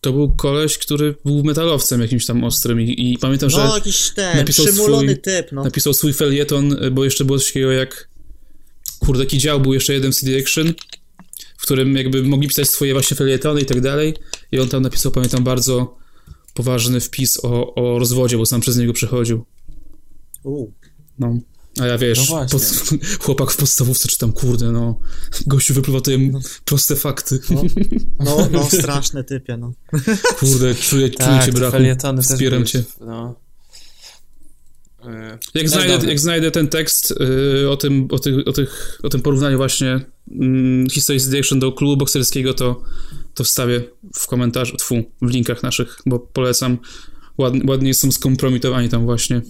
to 0.00 0.12
był 0.12 0.32
koleś, 0.36 0.78
który 0.78 1.14
był 1.24 1.44
metalowcem 1.44 2.00
jakimś 2.00 2.26
tam 2.26 2.44
ostrym 2.44 2.80
i, 2.80 3.12
i 3.12 3.18
pamiętam, 3.18 3.50
że 3.50 3.56
No, 3.58 3.74
jakiś 3.74 4.10
ten, 4.10 4.36
napisał 4.36 4.66
przymulony 4.66 5.12
swój- 5.12 5.20
typ, 5.20 5.52
no. 5.52 5.64
napisał 5.64 5.94
swój 5.94 6.12
felieton, 6.12 6.76
bo 6.92 7.04
jeszcze 7.04 7.24
było 7.24 7.38
coś 7.38 7.46
takiego 7.46 7.72
jak. 7.72 8.08
Kurde, 8.98 9.24
taki 9.24 9.38
dział 9.38 9.60
był 9.60 9.74
jeszcze 9.74 9.92
jeden 9.94 10.12
w 10.12 10.16
CD 10.16 10.38
Action. 10.38 10.72
w 11.58 11.62
którym 11.62 11.96
jakby 11.96 12.22
mogli 12.22 12.48
pisać 12.48 12.68
swoje 12.68 12.92
właśnie 12.92 13.16
felietony 13.16 13.60
i 13.60 13.64
tak 13.66 13.80
dalej. 13.80 14.14
I 14.52 14.60
on 14.60 14.68
tam 14.68 14.82
napisał, 14.82 15.12
pamiętam, 15.12 15.44
bardzo 15.44 15.96
poważny 16.54 17.00
wpis 17.00 17.44
o, 17.44 17.74
o 17.74 17.98
rozwodzie, 17.98 18.38
bo 18.38 18.46
sam 18.46 18.60
przez 18.60 18.76
niego 18.76 18.92
przechodził. 18.92 19.44
U. 20.44 20.72
No. 21.18 21.38
A 21.80 21.86
ja 21.86 21.98
wiesz, 21.98 22.30
No 22.30 22.46
pod, 22.50 22.62
chłopak 23.24 23.50
w 23.50 23.56
podstawówce 23.56 24.08
czytam, 24.08 24.32
kurde, 24.32 24.72
no, 24.72 24.98
gościu 25.46 25.74
wypływa 25.74 25.98
tutaj 25.98 26.32
proste 26.64 26.96
fakty. 26.96 27.40
No, 27.50 27.62
no, 28.24 28.48
no 28.52 28.64
straszne 28.64 29.24
typie, 29.24 29.56
no. 29.56 29.72
Kurde, 30.38 30.74
czuję, 30.74 31.10
czuję 31.10 31.10
Tak, 31.10 31.46
cię 31.46 31.52
brachu, 31.52 31.72
felietony 31.72 32.22
też 32.22 32.30
wspieram 32.30 32.64
cię. 32.64 32.84
No. 33.00 33.34
E, 35.06 35.38
Jak 35.54 35.64
no 35.64 35.70
znajdę, 35.72 36.08
jak 36.08 36.20
znajdę 36.20 36.50
ten 36.50 36.68
tekst 36.68 37.10
y, 37.62 37.70
o, 37.70 37.76
tym, 37.76 38.08
o, 38.10 38.18
tych, 38.18 38.48
o, 38.48 38.52
tych, 38.52 39.00
o 39.02 39.08
tym 39.08 39.22
porównaniu 39.22 39.56
właśnie 39.56 40.00
mm, 40.30 40.90
historii 40.90 41.20
CD 41.20 41.38
Action 41.38 41.58
do 41.58 41.72
klubu 41.72 41.96
bokserskiego, 41.96 42.54
to, 42.54 42.82
to 43.34 43.44
wstawię 43.44 43.82
w 44.14 44.26
komentarzu, 44.26 44.76
tfu, 44.76 44.94
w 45.22 45.30
linkach 45.30 45.62
naszych, 45.62 45.98
bo 46.06 46.18
polecam. 46.18 46.78
Ład, 47.38 47.54
ładnie 47.68 47.94
są 47.94 48.12
skompromitowani 48.12 48.88
tam 48.88 49.04
właśnie 49.04 49.42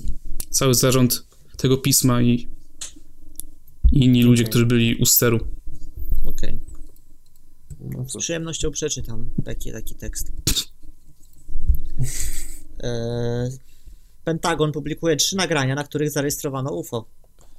cały 0.50 0.74
zarząd 0.74 1.26
tego 1.56 1.76
pisma 1.78 2.22
i, 2.22 2.48
i 3.92 4.04
inni 4.04 4.22
ludzie, 4.22 4.42
Okej. 4.42 4.50
którzy 4.50 4.66
byli 4.66 4.96
u 4.96 5.06
steru. 5.06 5.40
Okej. 6.24 6.58
No 7.80 8.08
Z 8.08 8.12
cóż. 8.12 8.22
przyjemnością 8.22 8.70
przeczytam 8.70 9.30
taki, 9.44 9.72
taki 9.72 9.94
tekst. 9.94 10.32
E, 12.82 13.48
Pentagon 14.24 14.72
publikuje 14.72 15.16
trzy 15.16 15.36
nagrania, 15.36 15.74
na 15.74 15.84
których 15.84 16.10
zarejestrowano 16.10 16.70
UFO. 16.72 17.08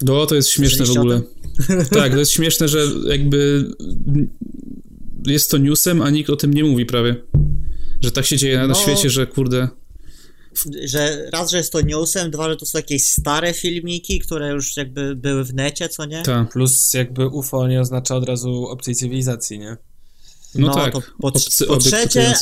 No, 0.02 0.26
to 0.26 0.36
jest 0.36 0.50
śmieszne 0.50 0.86
w 0.86 0.98
ogóle. 0.98 1.22
Tak, 1.92 2.12
to 2.12 2.18
jest 2.20 2.32
śmieszne, 2.32 2.68
że 2.68 2.80
jakby 3.08 3.66
jest 5.28 5.52
to 5.52 5.58
newsem, 5.58 6.02
a 6.02 6.10
nikt 6.10 6.30
o 6.30 6.36
tym 6.36 6.54
nie 6.54 6.64
mówi 6.64 6.86
prawie. 6.86 7.16
Że 8.02 8.12
tak 8.12 8.26
się 8.26 8.38
dzieje 8.38 8.56
na, 8.58 8.62
na 8.68 8.74
No. 8.74 8.80
świecie, 8.80 9.10
że 9.10 9.28
kurde... 9.28 9.68
Że 10.86 11.30
raz, 11.32 11.52
że 11.52 11.58
jest 11.58 11.72
to 11.72 11.82
newsem, 11.82 12.32
dwa, 12.32 12.50
że 12.50 12.56
to 12.58 12.66
są 12.66 12.78
jakieś 12.78 13.04
stare 13.08 13.54
filmiki, 13.54 14.20
które 14.20 14.50
już 14.54 14.78
jakby 14.78 15.16
były 15.16 15.44
w 15.44 15.54
necie, 15.54 15.90
co 15.90 16.06
nie? 16.06 16.24
Ta. 16.24 16.46
Plus 16.46 16.94
jakby 16.94 17.28
UFO 17.28 17.68
nie 17.68 17.82
oznacza 17.82 18.16
od 18.16 18.26
razu 18.26 18.66
obcej 18.68 18.96
cywilizacji, 18.96 19.60
nie? 19.60 19.78
No, 20.56 20.68
No, 20.68 20.74
tak, 20.74 20.94
to 20.94 21.02
po- 21.22 21.28
obcy 21.28 21.66
po 21.66 21.78
trzecie-. 21.78 22.34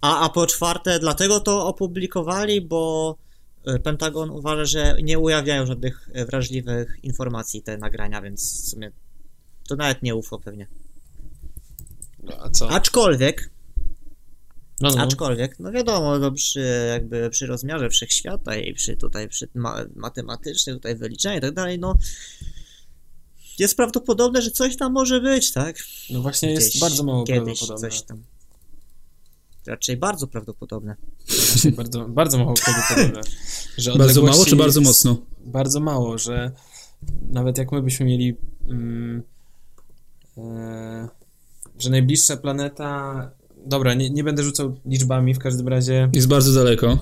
A, 0.00 0.20
a 0.20 0.28
po 0.28 0.46
czwarte, 0.46 0.98
dlatego 0.98 1.40
to 1.40 1.66
opublikowali, 1.66 2.60
bo 2.60 3.16
Pentagon 3.82 4.30
uważa, 4.30 4.64
że 4.64 4.96
nie 5.02 5.18
ujawniają 5.18 5.66
żadnych 5.66 6.08
e, 6.12 6.24
wrażliwych 6.26 6.98
informacji 7.02 7.62
te 7.62 7.78
nagrania, 7.78 8.22
więc 8.22 8.62
w 8.62 8.68
sumie 8.68 8.90
to 9.68 9.76
nawet 9.76 10.02
nie 10.02 10.14
UFO 10.14 10.38
pewnie. 10.38 10.66
No, 12.22 12.32
a 12.40 12.50
co? 12.50 12.70
Aczkolwiek, 12.70 13.50
No, 14.80 14.90
no. 14.90 15.02
aczkolwiek, 15.02 15.58
no 15.60 15.72
wiadomo, 15.72 16.18
no 16.18 16.32
przy, 16.32 16.86
jakby 16.88 17.30
przy 17.30 17.46
rozmiarze 17.46 17.90
wszechświata 17.90 18.56
i 18.56 18.74
przy 18.74 18.96
tutaj 18.96 19.28
przy 19.28 19.48
ma, 19.54 19.84
matematycznym 19.96 20.76
tutaj 20.76 20.96
wyliczeniu 20.96 21.38
i 21.38 21.40
tak 21.40 21.54
dalej, 21.54 21.78
no 21.78 21.96
jest 23.58 23.76
prawdopodobne, 23.76 24.42
że 24.42 24.50
coś 24.50 24.76
tam 24.76 24.92
może 24.92 25.20
być, 25.20 25.52
tak? 25.52 25.76
no 26.10 26.22
właśnie 26.22 26.50
jest 26.50 26.68
Gdzieś, 26.68 26.80
bardzo 26.80 27.04
mało 27.04 27.24
kiedyś 27.24 27.58
prawdopodobne. 27.58 27.90
coś 27.90 28.02
tam. 28.02 28.22
Raczej 29.66 29.96
bardzo 29.96 30.26
prawdopodobne. 30.26 30.96
Bardzo, 31.76 32.08
bardzo 32.08 32.38
mało 32.38 32.54
prawdopodobne. 32.54 33.20
Że 33.76 33.92
Bardzo 33.96 34.22
mało 34.22 34.44
czy 34.44 34.56
bardzo 34.56 34.80
mocno? 34.80 35.16
Bardzo 35.44 35.80
mało, 35.80 36.18
że 36.18 36.52
nawet 37.30 37.58
jak 37.58 37.72
my 37.72 37.82
byśmy 37.82 38.06
mieli 38.06 38.36
mm, 38.68 39.22
e, 40.38 41.08
że 41.78 41.90
najbliższa 41.90 42.36
planeta 42.36 43.30
dobra, 43.66 43.94
nie, 43.94 44.10
nie 44.10 44.24
będę 44.24 44.42
rzucał 44.42 44.76
liczbami, 44.86 45.34
w 45.34 45.38
każdym 45.38 45.68
razie 45.68 46.10
Jest 46.12 46.28
bardzo 46.28 46.52
daleko. 46.52 46.98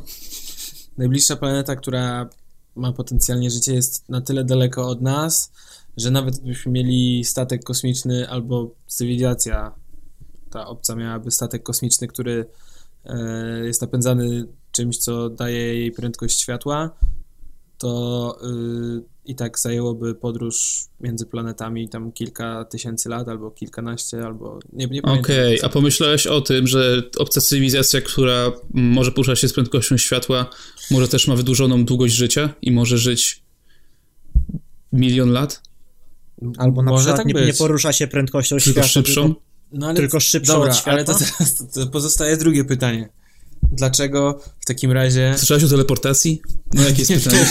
najbliższa 0.99 1.37
planeta, 1.37 1.77
która 1.77 2.29
ma 2.77 2.93
potencjalnie 2.93 3.51
życie 3.51 3.75
jest 3.75 4.09
na 4.09 4.21
tyle 4.21 4.45
daleko 4.45 4.89
od 4.89 5.03
nas, 5.03 5.53
że 5.97 6.11
nawet 6.11 6.39
gdybyśmy 6.39 6.73
mieli 6.73 7.25
statek 7.25 7.65
kosmiczny 7.65 8.29
albo 8.29 8.71
cywilizacja 8.87 9.73
ta 10.51 10.67
obca 10.67 10.95
miałaby 10.95 11.31
statek 11.31 11.63
kosmiczny, 11.63 12.09
który 12.09 12.47
e, 13.05 13.67
jest 13.67 13.83
napędzany 13.83 14.47
czymś, 14.73 14.99
co 14.99 15.31
daje 15.31 15.75
jej 15.75 15.93
prędkość 15.93 16.41
światła, 16.41 16.91
to 17.81 18.39
y, 18.45 19.03
i 19.25 19.35
tak 19.35 19.59
zajęłoby 19.59 20.15
podróż 20.15 20.85
między 21.01 21.27
planetami 21.27 21.89
tam 21.89 22.13
kilka 22.13 22.65
tysięcy 22.65 23.09
lat, 23.09 23.29
albo 23.29 23.51
kilkanaście, 23.51 24.23
albo 24.27 24.59
nie, 24.73 24.87
nie 24.87 25.03
pamiętam. 25.03 25.25
Okej, 25.25 25.59
a 25.63 25.69
pomyślałeś 25.69 26.27
o 26.27 26.41
tym, 26.41 26.67
że 26.67 27.03
obca 27.19 27.41
cywilizacja, 27.41 28.01
która 28.01 28.53
może 28.75 29.13
poruszać 29.13 29.39
się 29.39 29.49
z 29.49 29.53
prędkością 29.53 29.97
światła, 29.97 30.51
może 30.91 31.09
też 31.09 31.29
ma 31.29 31.37
wydłużoną 31.37 31.85
długość 31.85 32.15
życia 32.15 32.55
i 32.63 32.73
może 32.73 32.99
żyć 32.99 33.43
milion 34.93 35.31
lat? 35.31 35.63
Albo 36.59 36.83
na 36.83 36.91
Może 36.91 37.05
przykład 37.05 37.17
tak 37.17 37.35
nie, 37.35 37.47
nie 37.47 37.55
porusza 37.55 37.93
się 37.93 38.07
prędkością 38.07 38.57
Tylko 38.57 38.71
światła. 38.71 38.89
szybszą? 38.89 39.23
Tylko... 39.23 39.50
No, 39.73 39.87
ale, 39.87 39.97
Tylko 39.97 40.21
szybszą 40.21 40.53
dobra, 40.53 40.69
od 40.69 40.75
światła? 40.77 40.93
ale 40.93 41.05
to 41.05 41.15
teraz 41.15 41.55
to, 41.55 41.65
to 41.65 41.87
pozostaje 41.87 42.37
drugie 42.37 42.65
pytanie. 42.65 43.09
Dlaczego 43.73 44.41
w 44.61 44.65
takim 44.67 44.93
razie... 44.93 45.35
Słyszałeś 45.37 45.65
o 45.65 45.69
teleportacji? 45.69 46.43
No 46.75 46.83
jakie 46.83 47.03
jest 47.03 47.25
pytanie? 47.25 47.47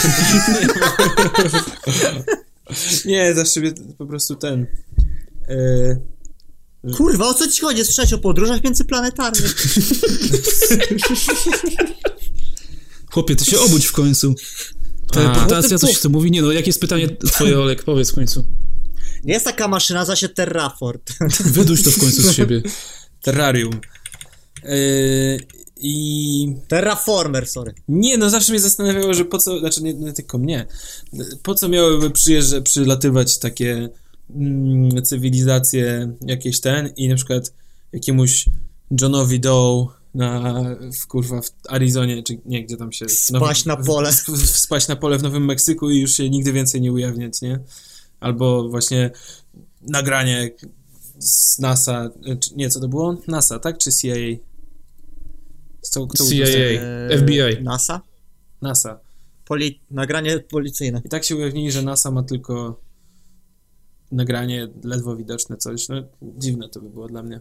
Nie, 3.06 3.34
zawsze 3.36 3.62
po 3.98 4.06
prostu 4.06 4.36
ten... 4.36 4.68
e, 5.48 6.00
Kurwa, 6.98 7.28
o 7.28 7.34
co 7.34 7.48
ci 7.48 7.62
chodzi? 7.62 7.86
Słyszałeś 7.86 8.14
o 8.14 8.18
podróżach 8.18 8.64
międzyplanetarnych? 8.64 9.56
Chłopie, 13.12 13.36
ty 13.36 13.46
się 13.46 13.60
obudź 13.60 13.86
w 13.86 13.92
końcu. 13.92 14.36
Teleportacja, 15.12 15.76
A. 15.76 15.80
coś 15.80 16.00
to 16.00 16.10
mówi? 16.10 16.32
Nie 16.32 16.42
no, 16.42 16.52
jakie 16.52 16.70
jest 16.70 16.82
pytanie 16.82 17.08
twoje, 17.10 17.60
Olek? 17.60 17.84
Powiedz 17.84 18.12
w 18.12 18.16
końcu. 18.16 18.46
Nie 19.24 19.34
jest 19.34 19.46
taka 19.46 19.68
maszyna, 19.68 20.00
nazywa 20.00 20.16
się 20.16 20.30
Terrafort. 20.30 21.12
Wyduś 21.46 21.84
to 21.84 21.92
w 21.92 22.00
końcu 22.00 22.22
z 22.22 22.32
siebie. 22.36 22.62
terrarium. 23.22 23.82
E, 24.64 24.76
I 25.82 26.56
Terraformer, 26.68 27.48
sorry. 27.48 27.74
nie, 27.88 28.18
no 28.18 28.30
zawsze 28.30 28.52
mnie 28.52 28.60
zastanawiało, 28.60 29.14
że 29.14 29.26
po 29.26 29.38
co, 29.38 29.60
znaczy 29.60 29.84
nie, 29.84 29.94
nie 29.94 30.14
tylko 30.14 30.38
mnie, 30.38 30.66
po 31.44 31.56
co 31.56 31.70
miałyby 31.70 32.12
przyjeżdżać, 32.12 32.64
przylatywać 32.66 33.38
takie 33.40 33.90
mm, 34.36 35.04
cywilizacje 35.04 36.12
jakieś 36.26 36.60
ten 36.62 36.94
i 36.98 37.08
na 37.10 37.16
przykład 37.16 37.54
jakiemuś 37.94 38.46
Johnowi 39.02 39.40
Doe 39.40 39.88
na, 40.16 40.64
w 41.02 41.08
kurwa, 41.08 41.42
w 41.42 41.52
Arizonie, 41.70 42.24
czy 42.24 42.40
nie, 42.46 42.64
gdzie 42.66 42.78
tam 42.78 42.92
się... 42.92 43.10
Spaść 43.10 43.66
na 43.66 43.78
pole. 43.78 44.12
w- 44.12 44.28
w- 44.30 44.58
Spaść 44.58 44.88
na 44.88 44.96
pole 44.96 45.18
w 45.18 45.24
Nowym 45.24 45.46
Meksyku 45.46 45.90
i 45.90 46.00
już 46.00 46.12
się 46.14 46.30
nigdy 46.30 46.54
więcej 46.54 46.82
nie 46.82 46.92
ujawniać, 46.92 47.42
nie? 47.42 47.60
Albo 48.20 48.70
właśnie 48.70 49.12
nagranie 49.82 50.52
z 51.20 51.60
NASA, 51.60 52.10
czy, 52.40 52.56
nie, 52.56 52.70
co 52.70 52.80
to 52.80 52.88
było? 52.88 53.18
NASA, 53.28 53.60
tak? 53.60 53.78
Czy 53.78 53.92
CIA? 53.92 54.16
Co, 55.82 56.08
kto 56.08 56.24
CIA. 56.26 56.46
Eee, 56.46 57.18
FBI. 57.18 57.64
NASA? 57.64 58.02
NASA. 58.62 59.00
Poli... 59.46 59.82
Nagranie 59.92 60.40
policyjne. 60.40 61.02
I 61.06 61.10
tak 61.10 61.24
się 61.24 61.36
ujawnili, 61.36 61.72
że 61.72 61.82
NASA 61.82 62.12
ma 62.12 62.24
tylko 62.24 62.82
nagranie 64.12 64.68
ledwo 64.84 65.16
widoczne 65.16 65.58
coś. 65.58 65.90
No, 65.90 65.96
dziwne 66.22 66.70
to 66.70 66.82
by 66.82 66.90
było 66.90 67.08
dla 67.08 67.24
mnie. 67.24 67.40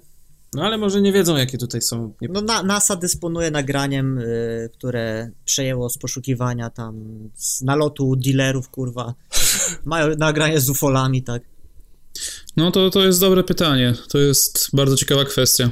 No 0.55 0.63
ale 0.63 0.79
może 0.79 1.01
nie 1.01 1.13
wiedzą, 1.13 1.37
jakie 1.37 1.59
tutaj 1.59 1.83
są. 1.83 2.15
Nie... 2.21 2.29
No, 2.29 2.41
na, 2.41 2.63
NASA 2.63 2.97
dysponuje 2.97 3.51
nagraniem, 3.51 4.19
y, 4.19 4.71
które 4.73 5.31
przejęło 5.45 5.91
z 5.91 5.99
poszukiwania 5.99 6.71
tam 6.71 7.05
z 7.35 7.63
nalotu 7.63 8.17
dealerów, 8.17 8.69
kurwa. 8.69 9.15
Mają 9.85 10.17
nagranie 10.17 10.61
z 10.61 10.71
ufolami, 10.71 11.23
tak. 11.23 11.43
No 12.57 12.71
to, 12.71 12.91
to 12.91 13.05
jest 13.05 13.21
dobre 13.21 13.45
pytanie. 13.45 13.95
To 14.09 14.19
jest 14.19 14.69
bardzo 14.73 14.97
ciekawa 14.97 15.25
kwestia. 15.25 15.71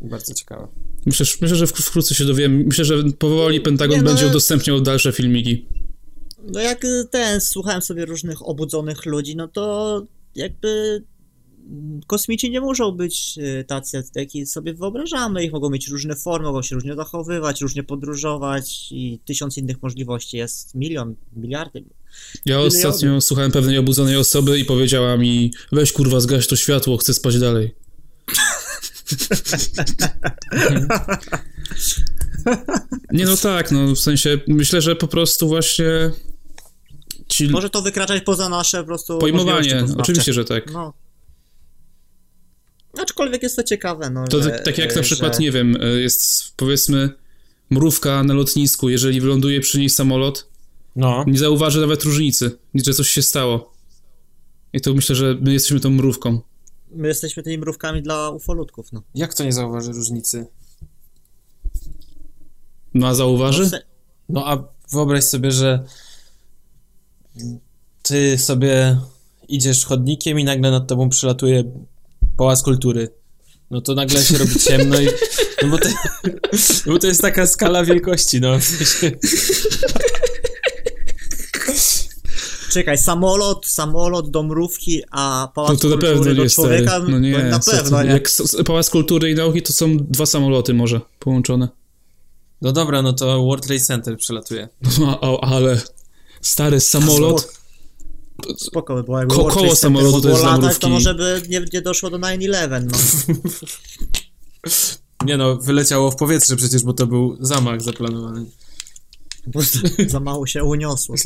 Bardzo 0.00 0.34
ciekawe. 0.34 0.68
Myślę, 1.06 1.26
że- 1.26 1.36
myślę, 1.40 1.56
że 1.56 1.66
wk- 1.66 1.82
wkrótce 1.82 2.14
się 2.14 2.24
dowiemy. 2.24 2.64
Myślę, 2.64 2.84
że 2.84 3.04
powoli 3.18 3.60
Pentagon 3.60 3.96
Nie, 3.96 4.02
no, 4.02 4.10
będzie 4.10 4.26
udostępniał 4.26 4.80
dalsze 4.80 5.12
filmiki. 5.12 5.66
No 6.52 6.60
jak 6.60 6.84
y, 6.84 7.04
ten, 7.10 7.40
słuchałem 7.40 7.82
sobie 7.82 8.04
różnych 8.04 8.48
obudzonych 8.48 9.06
ludzi, 9.06 9.36
no 9.36 9.48
to 9.48 10.02
jakby 10.34 11.02
kosmici 12.06 12.50
nie 12.50 12.60
muszą 12.60 12.92
być 12.92 13.38
y, 13.38 13.64
tacy, 13.64 14.04
jaki 14.14 14.46
sobie 14.46 14.74
wyobrażamy. 14.74 15.44
Ich 15.44 15.52
mogą 15.52 15.70
mieć 15.70 15.88
różne 15.88 16.16
formy, 16.16 16.46
mogą 16.46 16.62
się 16.62 16.74
różnie 16.74 16.94
zachowywać, 16.94 17.60
różnie 17.60 17.82
podróżować 17.82 18.88
i 18.92 19.20
tysiąc 19.24 19.58
innych 19.58 19.82
możliwości. 19.82 20.36
Jest 20.36 20.74
milion, 20.74 21.14
miliardy. 21.36 21.84
Ja 22.46 22.60
ostatnio 22.60 23.20
słuchałem 23.20 23.50
pewnej 23.52 23.78
obudzonej 23.78 24.16
osoby 24.16 24.58
i 24.58 24.64
powiedziała 24.64 25.16
mi 25.16 25.52
weź 25.72 25.92
kurwa 25.92 26.20
zgaś 26.20 26.46
to 26.46 26.56
światło, 26.56 26.96
chcę 26.96 27.14
spać 27.14 27.38
dalej. 27.38 27.74
Nie 33.12 33.24
no 33.24 33.36
tak, 33.36 33.72
no 33.72 33.94
w 33.94 33.98
sensie 33.98 34.38
myślę, 34.48 34.80
że 34.80 34.96
po 34.96 35.08
prostu 35.08 35.48
właśnie 35.48 36.10
ci 37.28 37.48
Może 37.48 37.70
to 37.70 37.82
wykraczać 37.82 38.22
poza 38.22 38.48
nasze 38.48 38.78
po 38.78 38.84
prostu 38.84 39.18
pojmowanie, 39.18 39.84
oczywiście, 39.98 40.32
że 40.32 40.44
tak. 40.44 40.72
No. 40.72 41.03
Aczkolwiek 43.02 43.42
jest 43.42 43.56
to 43.56 43.62
ciekawe, 43.62 44.10
no, 44.10 44.26
To 44.28 44.42
że, 44.42 44.50
tak, 44.50 44.78
jak 44.78 44.96
na 44.96 45.02
przykład, 45.02 45.34
że... 45.36 45.40
nie 45.42 45.52
wiem, 45.52 45.82
y, 45.82 46.00
jest 46.00 46.52
powiedzmy 46.56 47.10
mrówka 47.70 48.22
na 48.22 48.34
lotnisku, 48.34 48.88
jeżeli 48.88 49.20
wyląduje 49.20 49.60
przy 49.60 49.78
niej 49.78 49.90
samolot, 49.90 50.48
No. 50.96 51.24
nie 51.26 51.38
zauważy 51.38 51.80
nawet 51.80 52.02
różnicy, 52.02 52.58
że 52.74 52.94
coś 52.94 53.10
się 53.10 53.22
stało. 53.22 53.74
I 54.72 54.80
to 54.80 54.94
myślę, 54.94 55.16
że 55.16 55.36
my 55.40 55.52
jesteśmy 55.52 55.80
tą 55.80 55.90
mrówką. 55.90 56.40
My 56.90 57.08
jesteśmy 57.08 57.42
tymi 57.42 57.58
mrówkami 57.58 58.02
dla 58.02 58.30
ufolutków, 58.30 58.92
no. 58.92 59.02
Jak 59.14 59.34
to 59.34 59.44
nie 59.44 59.52
zauważy 59.52 59.92
różnicy? 59.92 60.46
No 62.94 63.08
a 63.08 63.14
zauważy? 63.14 63.70
No, 63.72 63.78
No 64.28 64.46
a 64.48 64.64
wyobraź 64.92 65.24
sobie, 65.24 65.50
że 65.50 65.84
ty 68.02 68.38
sobie 68.38 69.00
idziesz 69.48 69.84
chodnikiem 69.84 70.40
i 70.40 70.44
nagle 70.44 70.70
nad 70.70 70.86
tobą 70.86 71.08
przylatuje 71.08 71.64
pałac 72.36 72.62
kultury. 72.62 73.08
No 73.70 73.80
to 73.80 73.94
nagle 73.94 74.22
się 74.24 74.38
robi 74.38 74.58
ciemno 74.58 75.00
i... 75.00 75.08
No 75.62 75.68
bo 75.68 75.78
to, 75.78 75.88
no 76.86 76.92
bo 76.92 76.98
to 76.98 77.06
jest 77.06 77.22
taka 77.22 77.46
skala 77.46 77.84
wielkości, 77.84 78.40
no. 78.40 78.58
W 78.58 78.64
sensie- 78.64 79.12
Czekaj, 82.70 82.98
samolot, 82.98 83.66
samolot 83.66 84.30
do 84.30 84.42
mrówki, 84.42 85.02
a 85.10 85.52
pałac 85.54 85.70
No 85.72 85.76
to 85.76 85.88
na 85.88 85.92
kultury 85.94 86.14
pewno 86.14 86.34
do 86.34 86.42
nie 86.42 86.50
człowieka, 86.50 86.90
stary. 86.90 87.12
No 87.12 87.18
nie, 87.18 87.34
to 87.34 87.42
na 87.42 87.60
pewno 87.60 88.02
nie. 88.02 88.10
Jak 88.10 88.28
Pałac 88.66 88.90
Kultury 88.90 89.30
i 89.30 89.34
Nauki 89.34 89.62
to 89.62 89.72
są 89.72 89.96
dwa 89.96 90.26
samoloty 90.26 90.74
może 90.74 91.00
połączone. 91.18 91.68
No 92.62 92.72
dobra, 92.72 93.02
no 93.02 93.12
to 93.12 93.44
World 93.44 93.66
Trade 93.66 93.80
Center 93.80 94.16
przylatuje. 94.18 94.68
No, 95.00 95.20
ale 95.42 95.80
stary 96.40 96.80
samolot, 96.80 97.52
Spoko 98.56 98.94
by 98.94 99.02
było, 99.02 99.18
jakby 99.18 99.34
Ko- 99.34 99.44
koło 99.44 99.76
samolotu 99.76 100.20
to 100.20 100.28
jest 100.28 100.42
mogło 100.42 100.42
dla 100.42 100.50
latać, 100.50 100.62
mrówki. 100.64 100.80
to 100.80 100.88
może 100.88 101.14
by 101.14 101.42
nie, 101.48 101.64
nie 101.72 101.82
doszło 101.82 102.10
do 102.10 102.18
9-11, 102.18 102.86
no. 102.86 102.98
Nie 105.26 105.36
no, 105.36 105.56
wyleciało 105.56 106.10
w 106.10 106.16
powietrze 106.16 106.56
przecież, 106.56 106.82
bo 106.82 106.92
to 106.92 107.06
był 107.06 107.36
zamach 107.40 107.82
zaplanowany. 107.82 108.46
Bo 109.46 109.60
za 110.06 110.20
mało 110.20 110.46
się 110.46 110.64
uniosło. 110.64 111.14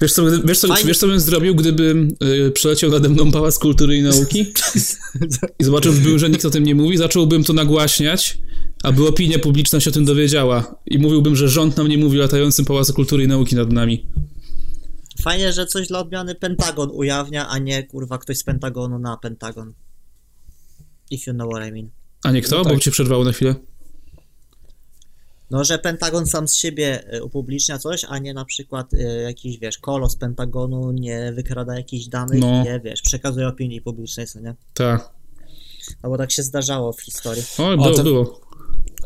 Wiesz 0.00 0.12
co, 0.12 0.22
wiesz, 0.44 0.58
co, 0.58 0.68
Fajnie. 0.68 0.88
wiesz 0.88 0.98
co 0.98 1.06
bym 1.06 1.20
zrobił, 1.20 1.54
gdybym 1.54 2.16
y, 2.46 2.50
przeleciał 2.50 2.90
nade 2.90 3.08
mną 3.08 3.32
Pałac 3.32 3.58
Kultury 3.58 3.96
i 3.96 4.02
Nauki 4.02 4.40
i 5.60 5.64
zobaczyłbym, 5.64 6.18
że 6.18 6.30
nikt 6.30 6.44
o 6.44 6.50
tym 6.50 6.64
nie 6.64 6.74
mówi, 6.74 6.96
zacząłbym 6.96 7.44
to 7.44 7.52
nagłaśniać, 7.52 8.38
aby 8.82 9.08
opinia 9.08 9.38
publiczna 9.38 9.80
się 9.80 9.90
o 9.90 9.92
tym 9.92 10.04
dowiedziała 10.04 10.74
i 10.86 10.98
mówiłbym, 10.98 11.36
że 11.36 11.48
rząd 11.48 11.76
nam 11.76 11.88
nie 11.88 11.98
mówi 11.98 12.18
o 12.18 12.22
latającym 12.22 12.64
Pałacu 12.64 12.94
Kultury 12.94 13.24
i 13.24 13.28
Nauki 13.28 13.56
nad 13.56 13.72
nami. 13.72 14.06
Fajnie, 15.22 15.52
że 15.52 15.66
coś 15.66 15.88
dla 15.88 15.98
odmiany 15.98 16.34
Pentagon 16.34 16.90
ujawnia, 16.92 17.48
a 17.48 17.58
nie 17.58 17.82
kurwa 17.82 18.18
ktoś 18.18 18.38
z 18.38 18.44
Pentagonu 18.44 18.98
na 18.98 19.16
Pentagon. 19.16 19.74
If 21.10 21.30
you 21.30 21.34
know 21.34 21.50
what 21.54 21.68
I 21.68 21.72
mean. 21.72 21.90
A 22.24 22.30
nie 22.32 22.42
kto? 22.42 22.56
No 22.58 22.64
tak. 22.64 22.72
Bo 22.72 22.78
cię 22.80 22.90
przerwało 22.90 23.24
na 23.24 23.32
chwilę. 23.32 23.54
No, 25.50 25.64
że 25.64 25.78
Pentagon 25.78 26.26
sam 26.26 26.48
z 26.48 26.54
siebie 26.56 27.14
y, 27.14 27.24
upublicznia 27.24 27.78
coś, 27.78 28.04
a 28.08 28.18
nie 28.18 28.34
na 28.34 28.44
przykład 28.44 28.94
y, 28.94 29.22
jakiś, 29.22 29.58
wiesz, 29.58 29.78
kolos 29.78 30.16
Pentagonu 30.16 30.92
nie 30.92 31.32
wykrada 31.32 31.76
jakichś 31.76 32.06
danych 32.06 32.40
No. 32.40 32.62
i 32.62 32.66
je, 32.66 32.80
wiesz, 32.84 33.02
przekazuje 33.02 33.48
opinii 33.48 33.80
publicznej, 33.80 34.26
co 34.26 34.40
nie? 34.40 34.54
Tak. 34.74 35.10
No 36.02 36.08
bo 36.10 36.18
tak 36.18 36.32
się 36.32 36.42
zdarzało 36.42 36.92
w 36.92 37.00
historii. 37.02 37.42
O, 37.58 37.76
było, 37.76 37.90
to- 37.90 38.02
było. 38.02 38.40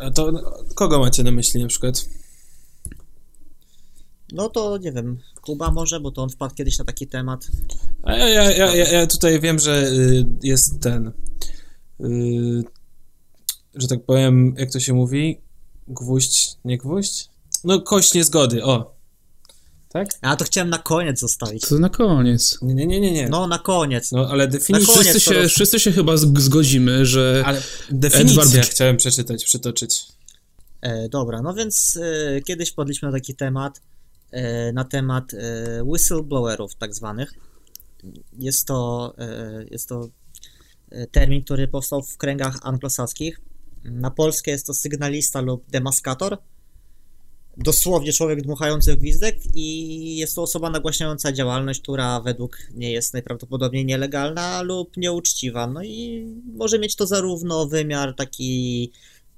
A 0.01 0.11
to 0.11 0.33
kogo 0.75 0.99
macie 0.99 1.23
na 1.23 1.31
myśli 1.31 1.63
na 1.63 1.69
przykład? 1.69 2.09
No 4.33 4.49
to, 4.49 4.79
nie 4.79 4.93
wiem, 4.93 5.19
Kuba 5.43 5.71
może, 5.71 6.01
bo 6.01 6.11
to 6.11 6.23
on 6.23 6.31
wpadł 6.31 6.55
kiedyś 6.55 6.79
na 6.79 6.85
taki 6.85 7.07
temat. 7.07 7.47
A 8.03 8.17
ja, 8.17 8.29
ja, 8.29 8.51
ja, 8.53 8.75
ja, 8.75 8.89
ja 8.89 9.07
tutaj 9.07 9.41
wiem, 9.41 9.59
że 9.59 9.89
y, 9.89 10.27
jest 10.43 10.81
ten, 10.81 11.13
y, 12.01 12.65
że 13.75 13.89
tak 13.89 14.05
powiem, 14.05 14.55
jak 14.59 14.71
to 14.71 14.81
się 14.81 14.95
mówi, 14.95 15.41
gwóźdź, 15.89 16.57
nie 16.65 16.79
gwóźdź? 16.79 17.29
No 17.65 17.81
kość 17.81 18.15
niezgody, 18.15 18.65
o. 18.65 18.99
Tak? 19.89 20.09
A 20.21 20.37
to 20.37 20.45
chciałem 20.45 20.71
na 20.71 20.79
koniec 20.79 21.21
zostawić. 21.21 21.63
To 21.69 21.79
na 21.79 21.89
koniec. 21.89 22.59
Nie, 22.63 22.75
nie, 22.75 22.87
nie, 22.87 23.01
nie. 23.01 23.13
nie. 23.13 23.29
No, 23.29 23.47
na 23.47 23.59
koniec. 23.59 24.13
No 24.13 24.29
ale 24.31 24.45
Na 24.45 24.51
definicja, 24.53 24.95
koniec 24.95 25.11
Wszyscy 25.11 25.21
się, 25.21 25.43
roz- 25.43 25.51
wszyscy 25.53 25.81
się 25.81 25.93
chyba 25.93 26.17
zgodzimy, 26.17 27.07
że 27.07 27.43
ale 27.47 27.63
definicję 27.91 28.43
Edward- 28.43 28.71
chciałem 28.71 28.97
przeczytać, 28.97 29.45
przytoczyć. 29.45 30.07
E, 30.81 31.09
dobra, 31.09 31.43
no 31.43 31.55
więc 31.55 31.99
e, 32.37 32.41
kiedyś 32.41 32.73
podliśmy 32.73 33.09
na 33.09 33.13
taki 33.13 33.35
temat, 33.35 33.81
na 34.73 34.85
temat 34.85 35.35
e, 35.35 35.83
whistleblowerów 35.85 36.75
tak 36.75 36.95
zwanych. 36.95 37.35
Jest 38.39 38.67
to, 38.67 39.15
e, 39.19 39.65
jest 39.71 39.89
to 39.89 40.09
e, 40.91 41.07
termin, 41.07 41.45
który 41.45 41.69
powstał 41.69 42.03
w 42.03 42.17
kręgach 42.17 42.59
anglosaskich. 42.63 43.41
Na 43.85 44.11
polskie 44.11 44.51
jest 44.51 44.67
to 44.67 44.75
sygnalista 44.75 45.41
lub 45.41 45.71
demaskator. 45.71 46.39
Dosłownie 47.57 48.13
człowiek 48.13 48.43
dmuchający 48.43 48.97
gwizdek 48.97 49.37
i 49.55 50.17
jest 50.17 50.35
to 50.35 50.43
osoba 50.43 50.71
nagłaśniająca 50.71 51.33
działalność, 51.33 51.81
która 51.81 52.21
według 52.21 52.59
niej 52.75 52.93
jest 52.93 53.13
najprawdopodobniej 53.13 53.85
nielegalna 53.85 54.63
lub 54.63 54.97
nieuczciwa. 54.97 55.67
No 55.67 55.83
i 55.83 56.27
może 56.55 56.79
mieć 56.79 56.97
to 56.97 57.07
zarówno 57.07 57.67
wymiar 57.67 58.15
taki 58.15 58.93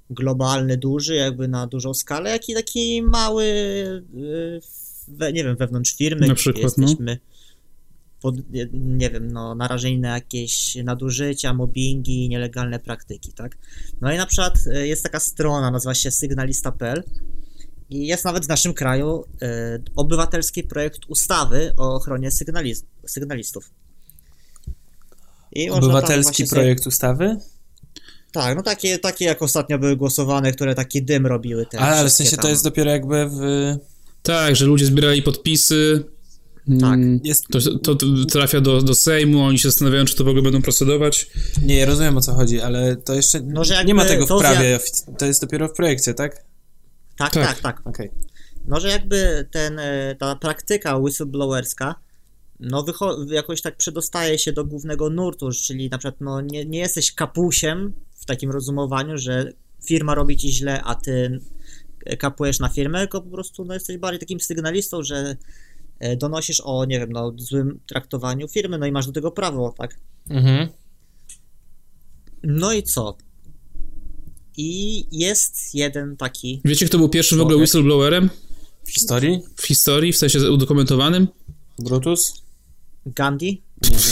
globalny, 0.09 0.77
duży, 0.77 1.15
jakby 1.15 1.47
na 1.47 1.67
dużą 1.67 1.93
skalę, 1.93 2.29
jak 2.29 2.49
i 2.49 2.53
taki 2.53 3.01
mały, 3.01 3.45
y, 4.15 4.59
we, 5.17 5.33
nie 5.33 5.43
wiem, 5.43 5.55
wewnątrz 5.55 5.95
firmy, 5.95 6.19
Na 6.21 6.25
gdzie 6.27 6.35
przykład, 6.35 6.77
no. 6.77 6.83
jesteśmy 6.87 7.19
pod, 8.21 8.35
nie- 8.73 9.09
wiem, 9.09 9.31
no, 9.31 9.55
narażeni 9.55 9.99
na 9.99 10.09
jakieś 10.15 10.75
nadużycia, 10.75 11.53
mobbingi, 11.53 12.29
nielegalne 12.29 12.79
praktyki, 12.79 13.33
tak? 13.33 13.57
No 14.01 14.13
i 14.13 14.17
na 14.17 14.25
przykład 14.25 14.53
y, 14.67 14.87
jest 14.87 15.03
taka 15.03 15.19
strona, 15.19 15.71
nazywa 15.71 15.93
się 15.95 16.11
sygnalista.pl 16.11 17.03
i 17.89 18.07
jest 18.07 18.25
nawet 18.25 18.45
w 18.45 18.49
naszym 18.49 18.73
kraju 18.73 19.23
y, 19.23 19.47
obywatelski 19.95 20.63
projekt 20.63 20.99
ustawy 21.07 21.73
o 21.77 21.95
ochronie 21.95 22.29
sygnaliz- 22.31 22.83
sygnalistów. 23.07 23.71
I 25.51 25.69
Obywatelski 25.69 26.23
właśnie 26.23 26.47
sobie- 26.47 26.61
projekt 26.61 26.87
ustawy? 26.87 27.37
tak, 28.31 28.57
no 28.57 28.63
takie, 28.63 28.99
takie 28.99 29.25
jak 29.25 29.41
ostatnio 29.41 29.79
były 29.79 29.95
głosowane, 29.95 30.51
które 30.51 30.75
taki 30.75 31.03
dym 31.03 31.25
robiły 31.27 31.65
te 31.65 31.79
Ale, 31.79 31.95
ale 31.97 32.09
w 32.09 32.13
sensie 32.13 32.35
to 32.35 32.41
tam. 32.41 32.51
jest 32.51 32.63
dopiero 32.63 32.91
jakby 32.91 33.29
w... 33.29 33.39
tak, 34.23 34.55
że 34.55 34.65
ludzie 34.65 34.85
zbierali 34.85 35.21
podpisy. 35.21 36.03
Tak. 36.79 36.93
Mm, 36.93 37.19
Jest, 37.23 37.45
To, 37.83 37.95
to 37.95 38.05
trafia 38.31 38.61
do, 38.61 38.81
do 38.81 38.95
Sejmu, 38.95 39.41
oni 39.43 39.59
się 39.59 39.69
zastanawiają, 39.69 40.05
czy 40.05 40.15
to 40.15 40.23
w 40.23 40.27
ogóle 40.27 40.43
będą 40.43 40.61
procedować. 40.61 41.27
nie, 41.65 41.75
ja 41.75 41.85
rozumiem 41.85 42.17
o 42.17 42.21
co 42.21 42.33
chodzi, 42.33 42.61
ale 42.61 42.95
to 42.95 43.13
jeszcze 43.13 43.39
No, 43.41 43.63
że 43.63 43.85
nie 43.85 43.93
ma 43.93 44.05
tego 44.05 44.25
w 44.25 44.39
prawie, 44.39 44.79
to 45.17 45.25
jest 45.25 45.41
dopiero 45.41 45.67
w 45.67 45.73
projekcie, 45.73 46.13
tak? 46.13 46.45
Tak, 47.17 47.33
Tak. 47.33 47.47
tak, 47.47 47.59
tak. 47.61 47.87
Okej. 47.87 48.11
No, 48.67 48.79
że 48.79 48.89
jakby 48.89 49.47
ten, 49.51 49.79
e, 49.79 50.15
ta 50.19 50.35
praktyka 50.35 50.97
whistleblowerska 50.97 51.95
no 52.59 52.83
wycho- 52.83 53.31
jakoś 53.31 53.61
tak 53.61 53.77
przedostaje 53.77 54.39
się 54.39 54.51
do 54.53 54.65
głównego 54.65 55.09
nurtu, 55.09 55.49
czyli 55.65 55.89
na 55.89 55.97
przykład 55.97 56.21
no, 56.21 56.41
nie, 56.41 56.65
nie 56.65 56.79
jesteś 56.79 57.11
kapusiem 57.11 57.93
w 58.15 58.25
takim 58.25 58.51
rozumowaniu, 58.51 59.17
że 59.17 59.51
firma 59.85 60.15
robi 60.15 60.37
ci 60.37 60.53
źle, 60.53 60.81
a 60.83 60.95
ty 60.95 61.39
kapujesz 62.19 62.59
na 62.59 62.69
firmę, 62.69 62.99
tylko 62.99 63.21
po 63.21 63.29
prostu 63.29 63.65
no, 63.65 63.73
jesteś 63.73 63.97
bardziej 63.97 64.19
takim 64.19 64.39
sygnalistą, 64.39 65.03
że 65.03 65.37
e, 65.99 66.17
donosisz 66.17 66.61
o, 66.65 66.85
nie 66.85 66.99
wiem, 66.99 67.11
no, 67.11 67.33
złym 67.37 67.79
traktowaniu 67.85 68.47
firmy, 68.47 68.77
no 68.77 68.85
i 68.85 68.91
masz 68.91 69.05
do 69.05 69.11
tego 69.11 69.31
prawo, 69.31 69.73
tak? 69.77 69.99
Mhm. 70.29 70.67
No 72.43 72.73
i 72.73 72.83
co? 72.83 73.17
I 74.57 75.05
jest 75.11 75.75
jeden 75.75 76.17
taki. 76.17 76.61
Wiecie, 76.65 76.85
kto 76.85 76.97
był 76.97 77.09
pierwszym 77.09 77.37
w 77.37 77.41
ogóle 77.41 77.57
whistleblowerem 77.57 78.29
W 78.85 78.91
historii? 78.93 79.39
w 79.55 79.67
historii, 79.67 80.13
w 80.13 80.17
sensie 80.17 80.51
udokumentowanym? 80.51 81.27
Brutus? 81.79 82.33
Gandhi? 83.05 83.61
Nie, 83.83 83.89
nie. 83.89 83.97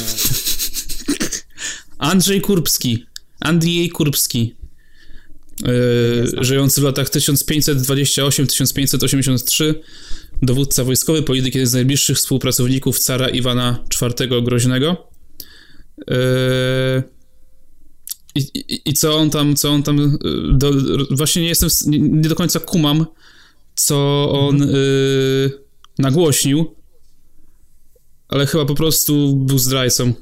Andrzej 1.97 2.41
Kurbski. 2.41 3.05
Andrzej 3.39 3.89
Kurbski. 3.89 4.55
Yy, 5.65 6.43
żyjący 6.43 6.81
w 6.81 6.83
latach 6.83 7.09
1528-1583, 7.09 9.73
dowódca 10.41 10.83
wojskowy, 10.83 11.23
polityk, 11.23 11.55
jeden 11.55 11.67
z 11.67 11.73
najbliższych 11.73 12.17
współpracowników 12.17 12.99
cara 12.99 13.29
Iwana 13.29 13.85
IV 14.01 14.41
Groźnego. 14.41 15.09
Yy, 16.07 16.15
i, 18.35 18.81
i, 18.85 18.93
co 18.93 19.17
on 19.17 19.29
tam, 19.29 19.55
co 19.55 19.69
on 19.69 19.83
tam, 19.83 19.97
yy, 19.97 20.09
do, 20.53 20.71
właśnie 21.11 21.41
nie 21.41 21.47
jestem, 21.47 21.69
nie, 21.87 21.99
nie 21.99 22.29
do 22.29 22.35
końca 22.35 22.59
kumam, 22.59 23.05
co 23.75 24.29
on 24.31 24.57
yy, 24.57 25.51
nagłośnił, 25.99 26.75
ale 28.27 28.45
chyba 28.45 28.65
po 28.65 28.75
prostu 28.75 29.35
był 29.35 29.59
zdrajcą. 29.59 30.13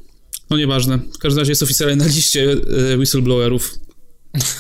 No 0.50 0.58
nieważne. 0.58 1.00
W 1.14 1.18
każdym 1.18 1.40
razie 1.40 1.52
jest 1.52 1.64
oficjalnie 1.64 1.96
na 1.96 2.06
liście 2.06 2.58
e, 2.94 2.98
whistleblowerów 2.98 3.87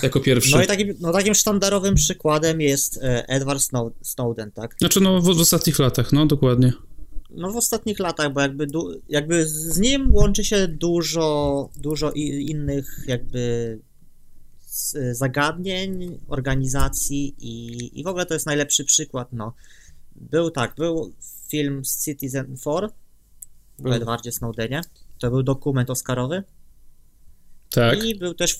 jako 0.04 0.20
pierwszy. 0.20 0.52
No 0.56 0.64
i 0.64 0.68
takim, 0.68 0.94
no, 1.00 1.12
takim 1.12 1.34
sztandarowym 1.34 1.96
przykładem 1.96 2.62
jest 2.62 2.98
e, 2.98 3.30
Edward 3.30 3.62
Snow, 3.62 3.94
Snowden, 4.02 4.52
tak? 4.52 4.76
Znaczy 4.80 5.02
no 5.02 5.22
w, 5.22 5.26
w 5.26 5.40
ostatnich 5.40 5.80
latach, 5.80 6.14
no 6.14 6.26
dokładnie. 6.26 6.74
no 7.30 7.52
w 7.52 7.56
ostatnich 7.56 8.00
latach, 8.00 8.34
bo 8.34 8.42
jakby, 8.42 8.68
du, 8.68 9.02
jakby 9.10 9.48
z 9.48 9.80
nim 9.80 10.16
łączy 10.16 10.44
się 10.44 10.68
dużo, 10.68 11.70
dużo 11.76 12.12
i, 12.12 12.52
innych 12.52 13.04
jakby 13.08 13.80
zagadnień, 15.12 16.20
organizacji 16.28 17.36
i, 17.40 18.00
i 18.00 18.04
w 18.04 18.08
ogóle 18.08 18.26
to 18.26 18.34
jest 18.34 18.46
najlepszy 18.46 18.86
przykład, 18.86 19.28
no. 19.34 19.54
Był 20.16 20.52
tak, 20.52 20.76
był 20.76 21.14
film 21.50 21.82
Citizen 22.06 22.58
4 22.58 22.88
Był. 23.80 23.92
o 23.92 23.96
Edwardzie 23.96 24.32
Snowdenie, 24.32 24.82
to 25.20 25.30
był 25.30 25.44
dokument 25.44 25.90
oscarowy 25.90 26.44
Tak. 27.72 28.04
i 28.04 28.16
był 28.16 28.34
też 28.34 28.58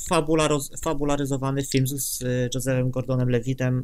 fabularyzowany 0.84 1.64
film 1.64 1.88
z, 1.88 2.24
Josephem 2.56 2.92
Gordonem 2.92 3.30
Levitem 3.30 3.80
y, 3.80 3.84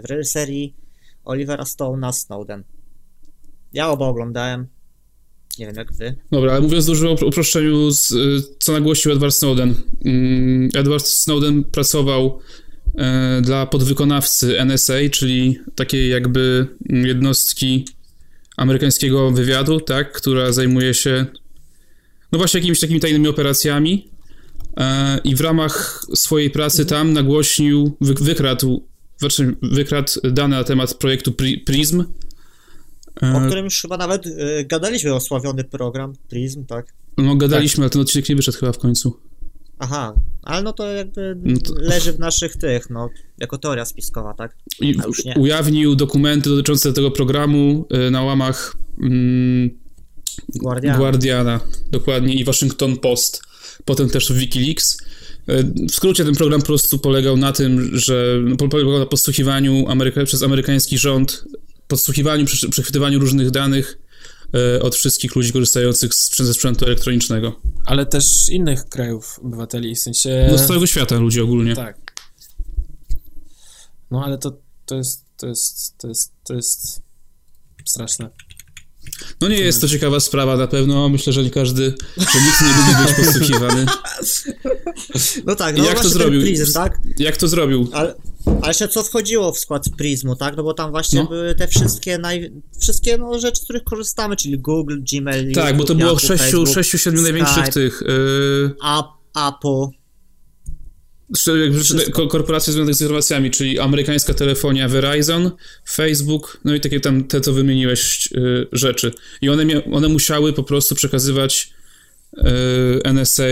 w 0.00 0.04
reżyserii 0.04 0.76
Olivera 1.24 1.64
Stone'a 1.64 2.12
Snowden. 2.12 2.64
Ja 3.72 3.88
oba 3.88 4.06
oglądałem. 4.06 4.66
Nie 5.58 5.66
wiem 5.66 5.74
jak 5.76 5.92
wy. 5.92 6.16
Dobra, 6.30 6.52
ale 6.52 6.60
mówiąc 6.60 6.86
dużo 6.86 7.10
o 7.10 7.26
uproszczeniu, 7.26 7.90
z, 7.90 8.12
y, 8.12 8.42
co 8.58 8.72
nagłościł 8.72 9.12
Edward 9.12 9.34
Snowden. 9.34 9.74
Mm, 10.04 10.68
Edward 10.74 11.06
Snowden 11.06 11.64
pracował 11.64 12.40
e, 12.94 13.40
dla 13.40 13.66
podwykonawcy 13.66 14.60
NSA, 14.64 14.94
czyli 15.10 15.58
takiej 15.74 16.10
jakby 16.10 16.66
jednostki 16.90 17.84
amerykańskiego 18.56 19.30
wywiadu, 19.30 19.80
tak, 19.80 20.12
która 20.12 20.52
zajmuje 20.52 20.94
się 20.94 21.26
no 22.32 22.38
właśnie 22.38 22.60
jakimiś 22.60 22.80
takimi 22.80 23.00
tajnymi 23.00 23.28
operacjami 23.28 24.08
i 25.24 25.34
w 25.36 25.40
ramach 25.40 26.04
swojej 26.14 26.50
pracy 26.50 26.86
tam 26.86 27.12
nagłośnił, 27.12 27.96
wy, 28.00 28.14
wykradł, 28.14 28.86
znaczy 29.18 29.56
wykradł 29.62 30.12
dane 30.32 30.56
na 30.56 30.64
temat 30.64 30.94
projektu 30.94 31.30
Pri- 31.32 31.58
PRISM, 31.64 32.04
O 33.22 33.26
E, 33.42 33.46
którym 33.46 33.64
już 33.64 33.82
chyba 33.82 33.96
nawet 33.96 34.26
y, 34.26 34.64
gadaliśmy, 34.68 35.14
osławiony 35.14 35.64
program 35.64 36.12
Prism, 36.28 36.66
tak? 36.66 36.94
No 37.18 37.36
gadaliśmy, 37.36 37.84
ale 37.84 37.90
ten 37.90 38.02
odcinek 38.02 38.28
nie 38.28 38.36
wyszedł 38.36 38.58
chyba 38.58 38.72
w 38.72 38.78
końcu. 38.78 39.20
Aha, 39.78 40.14
ale 40.42 40.62
no 40.62 40.72
to 40.72 40.92
jakby 40.92 41.36
No 41.44 41.60
to- 41.60 41.74
leży 41.76 42.12
w 42.12 42.18
naszych 42.18 42.56
tych, 42.56 42.90
no, 42.90 43.08
jako 43.38 43.58
teoria 43.58 43.84
spiskowa, 43.84 44.34
tak? 44.34 44.56
I 44.80 44.94
A 45.02 45.06
już 45.06 45.24
nie. 45.24 45.34
ujawnił 45.38 45.94
dokumenty 45.94 46.50
dotyczące 46.50 46.92
tego 46.92 47.10
programu 47.10 47.86
na 48.10 48.22
łamach 48.22 48.76
mm, 49.02 49.70
Guardian. 50.54 50.98
Guardiana, 50.98 51.60
dokładnie, 51.90 52.34
i 52.34 52.44
Washington 52.44 52.96
Post, 52.96 53.42
potem 53.84 54.10
też 54.10 54.32
Wikileaks. 54.32 54.98
Y, 55.50 55.64
W 55.90 55.94
skrócie 55.94 56.24
ten 56.24 56.34
program 56.34 56.60
po 56.60 56.66
prostu 56.66 56.98
polegał 56.98 57.36
na 57.36 57.52
tym, 57.52 57.98
że 57.98 58.38
no, 58.44 58.56
po- 58.56 58.68
polegał 58.68 58.98
na 58.98 59.06
podsłuchiwaniu 59.06 59.88
Ameryka, 59.88 60.24
przez 60.24 60.42
amerykański 60.42 60.98
rząd, 60.98 61.44
podsłuchiwaniu, 61.88 62.46
przechwytywaniu 62.70 63.18
różnych 63.18 63.50
danych 63.50 63.98
y, 64.76 64.82
od 64.82 64.94
wszystkich 64.96 65.36
ludzi 65.36 65.52
korzystających 65.52 66.14
z, 66.14 66.36
ze 66.36 66.54
sprzętu 66.54 66.84
elektronicznego. 66.84 67.60
Ale 67.86 68.06
też 68.06 68.48
innych 68.50 68.88
krajów 68.88 69.38
obywateli, 69.44 69.94
w 69.94 69.98
sensie... 69.98 70.48
No 70.50 70.58
z 70.58 70.66
całego 70.66 70.86
świata 70.86 71.18
ludzi 71.18 71.40
ogólnie. 71.40 71.76
Tak. 71.76 72.06
No 74.10 74.24
ale 74.24 74.38
to, 74.38 74.58
to 74.86 74.96
jest, 74.96 75.24
to 75.36 75.46
jest, 75.46 75.98
to 75.98 76.08
jest, 76.08 76.32
to 76.44 76.54
jest 76.54 77.02
straszne. 77.84 78.30
No 79.40 79.48
nie 79.48 79.60
jest 79.60 79.80
to 79.80 79.88
ciekawa 79.88 80.20
sprawa 80.20 80.56
na 80.56 80.66
pewno, 80.66 81.08
myślę, 81.08 81.32
że 81.32 81.42
nie 81.42 81.50
każdy, 81.50 81.94
że 82.16 82.40
nikt 82.46 82.60
nie 82.60 82.68
lubi 82.68 83.06
być 83.06 83.16
podsłuchiwany. 83.26 83.86
No 85.46 85.54
tak, 85.54 85.76
no 85.78 85.84
Jak 85.84 86.00
to 86.00 86.08
zrobił? 86.08 86.40
ten 86.40 86.48
Prism, 86.48 86.72
tak? 86.72 86.98
Jak 87.18 87.36
to 87.36 87.48
zrobił? 87.48 87.88
Ale, 87.92 88.14
ale 88.46 88.68
jeszcze 88.68 88.88
co 88.88 89.02
wchodziło 89.02 89.52
w 89.52 89.58
skład 89.58 89.84
Prismu, 89.98 90.36
tak? 90.36 90.56
No 90.56 90.62
bo 90.62 90.74
tam 90.74 90.90
właśnie 90.90 91.20
No. 91.20 91.26
były 91.26 91.54
te 91.54 91.68
wszystkie 91.68 92.18
naj... 92.18 92.52
wszystkie 92.80 93.18
no, 93.18 93.38
rzeczy, 93.38 93.60
z 93.60 93.64
których 93.64 93.84
korzystamy, 93.84 94.36
czyli 94.36 94.58
Google, 94.58 94.96
Gmail, 95.12 95.52
Tak, 95.54 95.76
bo 95.76 95.84
to 95.84 95.92
YouTube, 95.92 95.98
było 95.98 96.10
Yahoo, 96.10 96.26
sześciu, 96.26 96.44
Facebook, 96.44 96.68
sześciu, 96.74 96.98
siedmiu 96.98 97.22
największych 97.22 97.62
Skype, 97.64 97.72
tych. 97.72 98.02
Yy, 98.06 98.74
App, 98.98 99.06
Apple. 99.48 99.96
Korporacje 102.30 102.72
związane 102.72 102.94
z 102.94 103.00
informacjami, 103.00 103.50
czyli 103.50 103.78
amerykańska 103.78 104.34
telefonia 104.34 104.88
Verizon, 104.88 105.50
Facebook, 105.88 106.60
no 106.64 106.74
i 106.74 106.80
takie 106.80 107.00
tam 107.00 107.24
te, 107.24 107.40
co 107.40 107.52
wymieniłeś 107.52 108.28
y, 108.32 108.66
rzeczy. 108.72 109.12
I 109.40 109.48
one, 109.48 109.64
mia- 109.64 109.94
one 109.94 110.08
musiały 110.08 110.52
po 110.52 110.62
prostu 110.62 110.94
przekazywać 110.94 111.70
y, 112.38 112.42
NSA 113.12 113.42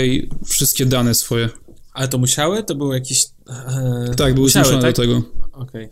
wszystkie 0.46 0.86
dane 0.86 1.14
swoje. 1.14 1.48
Ale 1.92 2.08
to 2.08 2.18
musiały? 2.18 2.62
To 2.64 2.74
było 2.74 2.94
jakieś... 2.94 3.24
E, 3.48 4.14
Tak, 4.16 4.34
były 4.34 4.46
musiały, 4.46 4.64
zmuszone 4.64 4.82
tak? 4.82 4.96
do 4.96 5.02
tego. 5.02 5.22
Okej. 5.52 5.88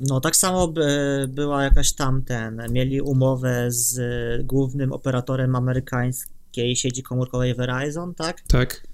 No 0.00 0.20
tak 0.20 0.36
samo 0.36 0.68
by, 0.68 0.84
była 1.28 1.62
jakaś 1.62 1.92
tam 1.92 2.22
ten, 2.22 2.62
mieli 2.70 3.00
umowę 3.00 3.66
z 3.68 4.00
głównym 4.46 4.92
operatorem 4.92 5.56
amerykańskiej 5.56 6.76
sieci 6.76 7.02
komórkowej 7.02 7.54
Verizon, 7.54 8.14
tak? 8.14 8.40
Tak. 8.40 8.89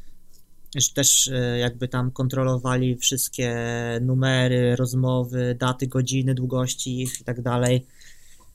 Też 0.94 1.28
e, 1.28 1.58
jakby 1.58 1.88
tam 1.88 2.10
kontrolowali 2.10 2.96
wszystkie 2.96 3.56
numery, 4.00 4.76
rozmowy, 4.76 5.56
daty, 5.60 5.86
godziny, 5.86 6.34
długości 6.34 7.02
ich 7.02 7.20
i 7.20 7.24
tak 7.24 7.42
dalej. 7.42 7.86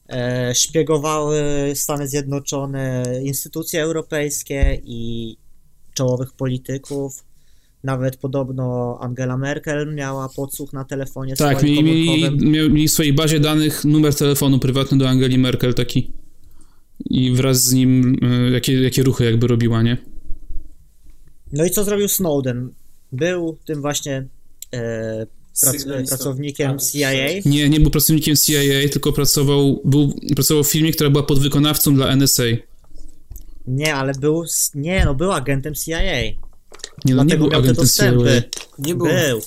E, 0.10 0.56
Szpiegowały 0.56 1.42
Stany 1.76 2.08
Zjednoczone, 2.08 3.04
instytucje 3.24 3.82
europejskie 3.82 4.82
i 4.84 5.38
czołowych 5.94 6.34
polityków. 6.34 7.24
Nawet 7.84 8.18
podobno 8.18 8.98
Angela 9.02 9.38
Merkel 9.38 9.96
miała 9.96 10.30
podsłuch 10.30 10.74
na 10.74 10.86
telefonie 10.86 11.36
Tak, 11.36 11.58
swoim 11.58 11.86
mieli, 11.86 12.10
mieli, 12.40 12.70
mieli 12.70 12.88
w 12.88 12.92
swojej 12.92 13.14
bazie 13.14 13.40
danych 13.40 13.86
numer 13.86 14.16
telefonu 14.16 14.60
prywatny 14.60 14.98
do 14.98 15.10
Angeli 15.10 15.38
Merkel 15.38 15.74
taki. 15.74 16.12
I 17.10 17.32
wraz 17.32 17.64
z 17.64 17.74
nim 17.74 18.16
y, 18.24 18.52
jakie, 18.52 18.82
jakie 18.82 19.04
ruchy 19.04 19.26
jakby 19.26 19.48
robiła, 19.48 19.82
nie? 19.82 19.98
No 21.54 21.66
i 21.66 21.70
co 21.72 21.84
zrobił 21.84 22.08
Snowden? 22.08 22.74
Był 23.12 23.58
tym 23.66 23.82
właśnie 23.82 24.28
e, 24.74 25.26
prac, 25.62 25.86
pracownikiem 26.08 26.72
Tak, 26.72 26.82
CIA. 26.82 27.12
Nie, 27.46 27.70
nie 27.70 27.80
był 27.80 27.92
pracownikiem 27.92 28.36
CIA, 28.36 28.90
tylko 28.92 29.14
pracował, 29.14 29.82
był, 29.86 30.14
pracował 30.36 30.64
w 30.64 30.72
firmie, 30.72 30.92
która 30.92 31.10
była 31.10 31.24
podwykonawcą 31.24 31.96
dla 31.96 32.16
NSA. 32.16 32.44
Nie, 33.68 33.96
ale 33.96 34.14
był. 34.14 34.44
Nie, 34.76 35.06
no 35.06 35.16
był 35.16 35.32
agentem 35.32 35.76
CIA. 35.76 36.02
Nie, 36.02 36.36
no 37.06 37.06
nie 37.06 37.14
Dlatego 37.14 37.38
był 37.38 37.52
miał 37.52 37.62
te 37.62 37.70
agentem 37.70 37.88
CIA. 37.88 38.12
dostępy. 38.12 38.44
Nie 38.80 38.96
był. 38.96 39.08
Był. 39.08 39.42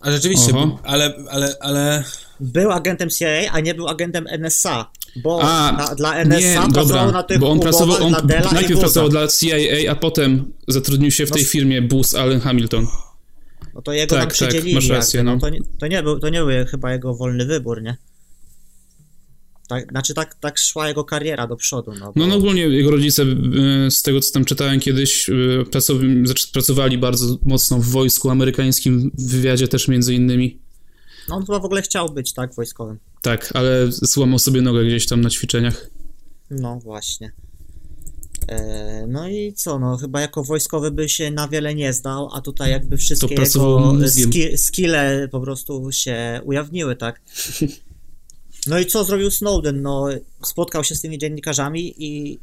A 0.00 0.10
rzeczywiście, 0.10 0.50
Oho. 0.52 0.66
był, 0.66 0.78
ale, 0.82 1.14
ale, 1.30 1.56
ale... 1.60 2.04
Był 2.40 2.72
agentem 2.72 3.10
CIA, 3.10 3.52
a 3.52 3.60
nie 3.60 3.74
był 3.74 3.88
agentem 3.88 4.26
NSA. 4.38 4.90
Bo 5.16 5.40
A, 5.42 5.72
na, 5.72 5.94
dla 5.94 6.24
NSA 6.24 6.38
nie, 6.40 6.54
pracował 6.54 6.86
dobra, 6.86 7.12
na 7.12 7.22
tych 7.22 7.38
bo 7.38 7.50
on 7.50 7.60
pracował, 7.60 8.06
on 8.06 8.14
najpierw 8.52 8.80
pracował 8.80 9.08
dla 9.08 9.28
CIA, 9.28 9.90
a 9.90 9.94
potem 9.94 10.52
zatrudnił 10.68 11.10
się 11.10 11.26
w 11.26 11.30
tej 11.30 11.42
No, 11.42 11.48
firmie 11.48 11.82
Booz 11.82 12.14
Allen 12.14 12.40
Hamilton. 12.40 12.86
No 13.74 13.82
to 13.82 13.92
jego 13.92 14.06
Tak, 14.14 14.18
tam 14.20 14.28
tak, 14.28 14.34
przydzielili. 14.34 14.74
masz 14.74 14.88
rację, 14.88 15.18
jakby, 15.18 15.32
no. 15.32 15.40
To, 15.40 15.48
nie, 15.48 15.60
to, 15.80 15.86
nie 15.86 16.02
był, 16.02 16.18
to 16.18 16.28
nie 16.28 16.38
był 16.38 16.66
chyba 16.66 16.92
jego 16.92 17.14
wolny 17.14 17.46
wybór, 17.46 17.82
nie? 17.82 17.96
Tak, 19.68 19.88
znaczy 19.90 20.14
tak, 20.14 20.34
tak 20.34 20.58
szła 20.58 20.88
jego 20.88 21.04
kariera 21.04 21.46
do 21.46 21.56
przodu. 21.56 21.92
No, 22.00 22.06
bo, 22.06 22.12
No, 22.16 22.26
no 22.26 22.34
ogólnie 22.34 22.62
jego 22.62 22.90
rodzice, 22.90 23.22
y, 23.22 23.90
z 23.90 24.02
tego 24.02 24.20
co 24.20 24.32
tam 24.32 24.44
czytałem 24.44 24.80
kiedyś, 24.80 25.28
y, 25.28 25.64
znaczy, 26.24 26.48
pracowali 26.52 26.98
bardzo 26.98 27.38
mocno 27.44 27.78
w 27.78 27.84
wojsku 27.86 28.30
amerykańskim, 28.30 29.10
w 29.18 29.30
wywiadzie 29.30 29.68
też 29.68 29.88
między 29.88 30.14
innymi. 30.14 30.58
no 31.28 31.34
on 31.36 31.46
chyba 31.46 31.58
w 31.58 31.64
ogóle 31.64 31.82
chciał 31.82 32.08
być, 32.08 32.32
tak, 32.32 32.54
wojskowym. 32.54 32.98
Tak, 33.22 33.50
ale 33.54 33.92
złamał 33.92 34.38
sobie 34.38 34.62
nogę 34.62 34.84
gdzieś 34.84 35.06
tam 35.06 35.20
na 35.20 35.30
ćwiczeniach. 35.30 35.90
No 36.50 36.80
właśnie. 36.80 37.32
E, 38.48 39.06
no 39.08 39.28
i 39.28 39.52
co, 39.52 39.78
no 39.78 39.96
chyba 39.96 40.20
jako 40.20 40.44
wojskowy 40.44 40.90
by 40.90 41.08
się 41.08 41.30
na 41.30 41.48
wiele 41.48 41.74
nie 41.74 41.92
zdał, 41.92 42.28
a 42.32 42.40
tutaj 42.40 42.70
jakby 42.70 42.96
wszystkie 42.96 43.34
jego 43.34 44.08
ski, 44.08 44.58
skille 44.58 45.28
po 45.30 45.40
prostu 45.40 45.92
się 45.92 46.40
ujawniły, 46.44 46.96
tak? 46.96 47.20
No 48.66 48.78
i 48.78 48.86
co 48.86 49.04
zrobił 49.04 49.30
Snowden? 49.30 49.82
No 49.82 50.08
spotkał 50.44 50.84
się 50.84 50.94
z 50.94 51.00
tymi 51.00 51.18
dziennikarzami 51.18 51.94
i 52.04 52.38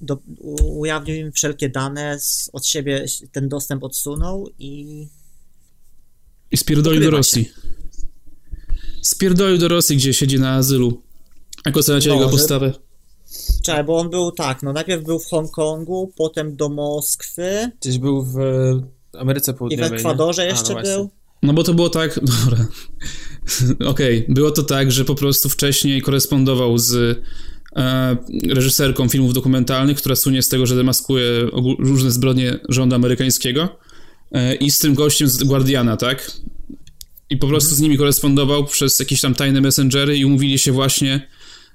do, 0.00 0.18
ujawnił 0.62 1.16
im 1.16 1.32
wszelkie 1.32 1.68
dane, 1.68 2.20
z, 2.20 2.50
od 2.52 2.66
siebie 2.66 3.04
ten 3.32 3.48
dostęp 3.48 3.84
odsunął 3.84 4.48
i 4.58 5.06
I 6.50 6.56
spierdolił 6.56 7.02
do 7.02 7.10
Rosji. 7.10 7.52
Spierdolił 9.02 9.58
do 9.58 9.68
Rosji, 9.68 9.96
gdzie 9.96 10.14
siedzi 10.14 10.40
na 10.40 10.50
azylu. 10.54 11.02
Jak 11.66 11.76
oceniacie 11.76 12.08
No, 12.08 12.14
jego 12.14 12.26
że- 12.26 12.32
postawę? 12.32 12.72
Czekaj, 13.62 13.84
bo 13.84 13.98
on 13.98 14.10
był 14.10 14.32
tak, 14.32 14.62
no 14.62 14.72
najpierw 14.72 15.04
był 15.04 15.18
w 15.18 15.26
Hongkongu, 15.26 16.12
potem 16.16 16.56
do 16.56 16.68
Moskwy 16.68 17.70
Gdzieś 17.80 17.98
był 17.98 18.24
w 18.24 18.38
e, 18.38 19.18
Ameryce 19.20 19.52
i 19.52 19.54
w 19.54 19.58
Południowej. 19.58 19.90
nie? 19.90 19.96
Ekwadorze 19.96 20.42
A, 20.42 20.44
no 20.44 20.50
jeszcze 20.50 20.82
był. 20.82 21.10
No 21.42 21.52
bo 21.52 21.62
to 21.64 21.74
było 21.74 21.88
tak, 21.88 22.20
dobra. 22.44 22.66
Okej, 23.90 24.24
było 24.28 24.50
to 24.50 24.62
tak, 24.62 24.92
że 24.92 25.04
po 25.04 25.14
prostu 25.14 25.48
wcześniej 25.48 26.02
korespondował 26.02 26.78
z 26.78 26.94
e, 27.76 28.16
reżyserką 28.48 29.08
filmów 29.08 29.34
dokumentalnych, 29.34 29.96
która 29.98 30.16
słynie 30.16 30.42
z 30.42 30.48
tego, 30.48 30.66
że 30.66 30.76
demaskuje 30.76 31.46
różne 31.78 32.10
zbrodnie 32.10 32.58
rządu 32.68 32.94
amerykańskiego 32.96 33.68
e, 34.32 34.54
i 34.54 34.70
z 34.70 34.78
tym 34.78 34.94
gościem 34.94 35.28
z 35.28 35.42
Guardiana, 35.42 35.96
tak? 35.96 36.32
I 37.30 37.36
po 37.36 37.46
prostu 37.46 37.74
z 37.74 37.80
nimi 37.80 37.98
korespondował 37.98 38.64
przez 38.64 38.98
jakieś 38.98 39.20
tam 39.20 39.34
tajne 39.34 39.60
messengery 39.60 40.16
i 40.16 40.24
umówili 40.24 40.58
się 40.58 40.72
właśnie 40.72 41.28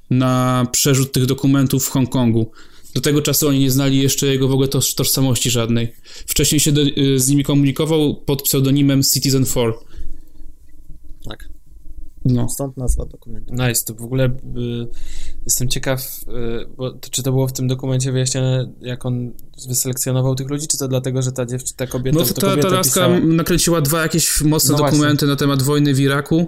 na 0.09 0.67
przerzut 0.71 1.11
tych 1.11 1.25
dokumentów 1.25 1.85
w 1.85 1.89
Hongkongu. 1.89 2.51
Do 2.95 3.01
tego 3.01 3.21
czasu 3.21 3.47
oni 3.47 3.59
nie 3.59 3.71
znali 3.71 4.01
jeszcze 4.01 4.27
jego 4.27 4.47
w 4.47 4.51
ogóle 4.51 4.67
toż, 4.67 4.93
tożsamości 4.93 5.49
żadnej. 5.49 5.91
Wcześniej 6.27 6.59
się 6.59 6.71
do, 6.71 6.81
y, 6.81 7.19
z 7.19 7.27
nimi 7.27 7.43
komunikował 7.43 8.15
pod 8.15 8.41
pseudonimem 8.41 9.03
Citizen 9.03 9.45
4. 9.45 9.73
No. 12.25 12.49
Stąd 12.49 12.77
nazwa 12.77 13.05
dokumentu. 13.05 13.53
Nice, 13.53 13.85
to 13.85 13.93
w 13.93 14.01
ogóle 14.01 14.25
y, 14.25 14.29
jestem 15.45 15.67
ciekaw, 15.69 16.01
y, 16.01 16.67
bo 16.77 16.91
to, 16.91 17.09
czy 17.09 17.23
to 17.23 17.31
było 17.31 17.47
w 17.47 17.53
tym 17.53 17.67
dokumencie 17.67 18.11
wyjaśnione, 18.11 18.73
jak 18.81 19.05
on 19.05 19.31
wyselekcjonował 19.67 20.35
tych 20.35 20.49
ludzi, 20.49 20.67
czy 20.67 20.77
to 20.77 20.87
dlatego, 20.87 21.21
że 21.21 21.31
ta 21.31 21.45
dziewczyna, 21.45 21.77
ta 21.77 21.87
kobieta, 21.87 22.19
No 22.19 22.25
to 22.25 22.33
to 22.33 22.41
ta, 22.41 22.57
ta 22.61 22.69
laska 22.69 22.99
pisała- 23.07 23.19
nakręciła 23.19 23.81
dwa 23.81 24.01
jakieś 24.01 24.41
mocne 24.41 24.71
No 24.71 24.77
właśnie. 24.77 24.97
dokumenty 24.97 25.27
na 25.27 25.35
temat 25.35 25.61
wojny 25.61 25.93
w 25.93 25.99
Iraku, 25.99 26.47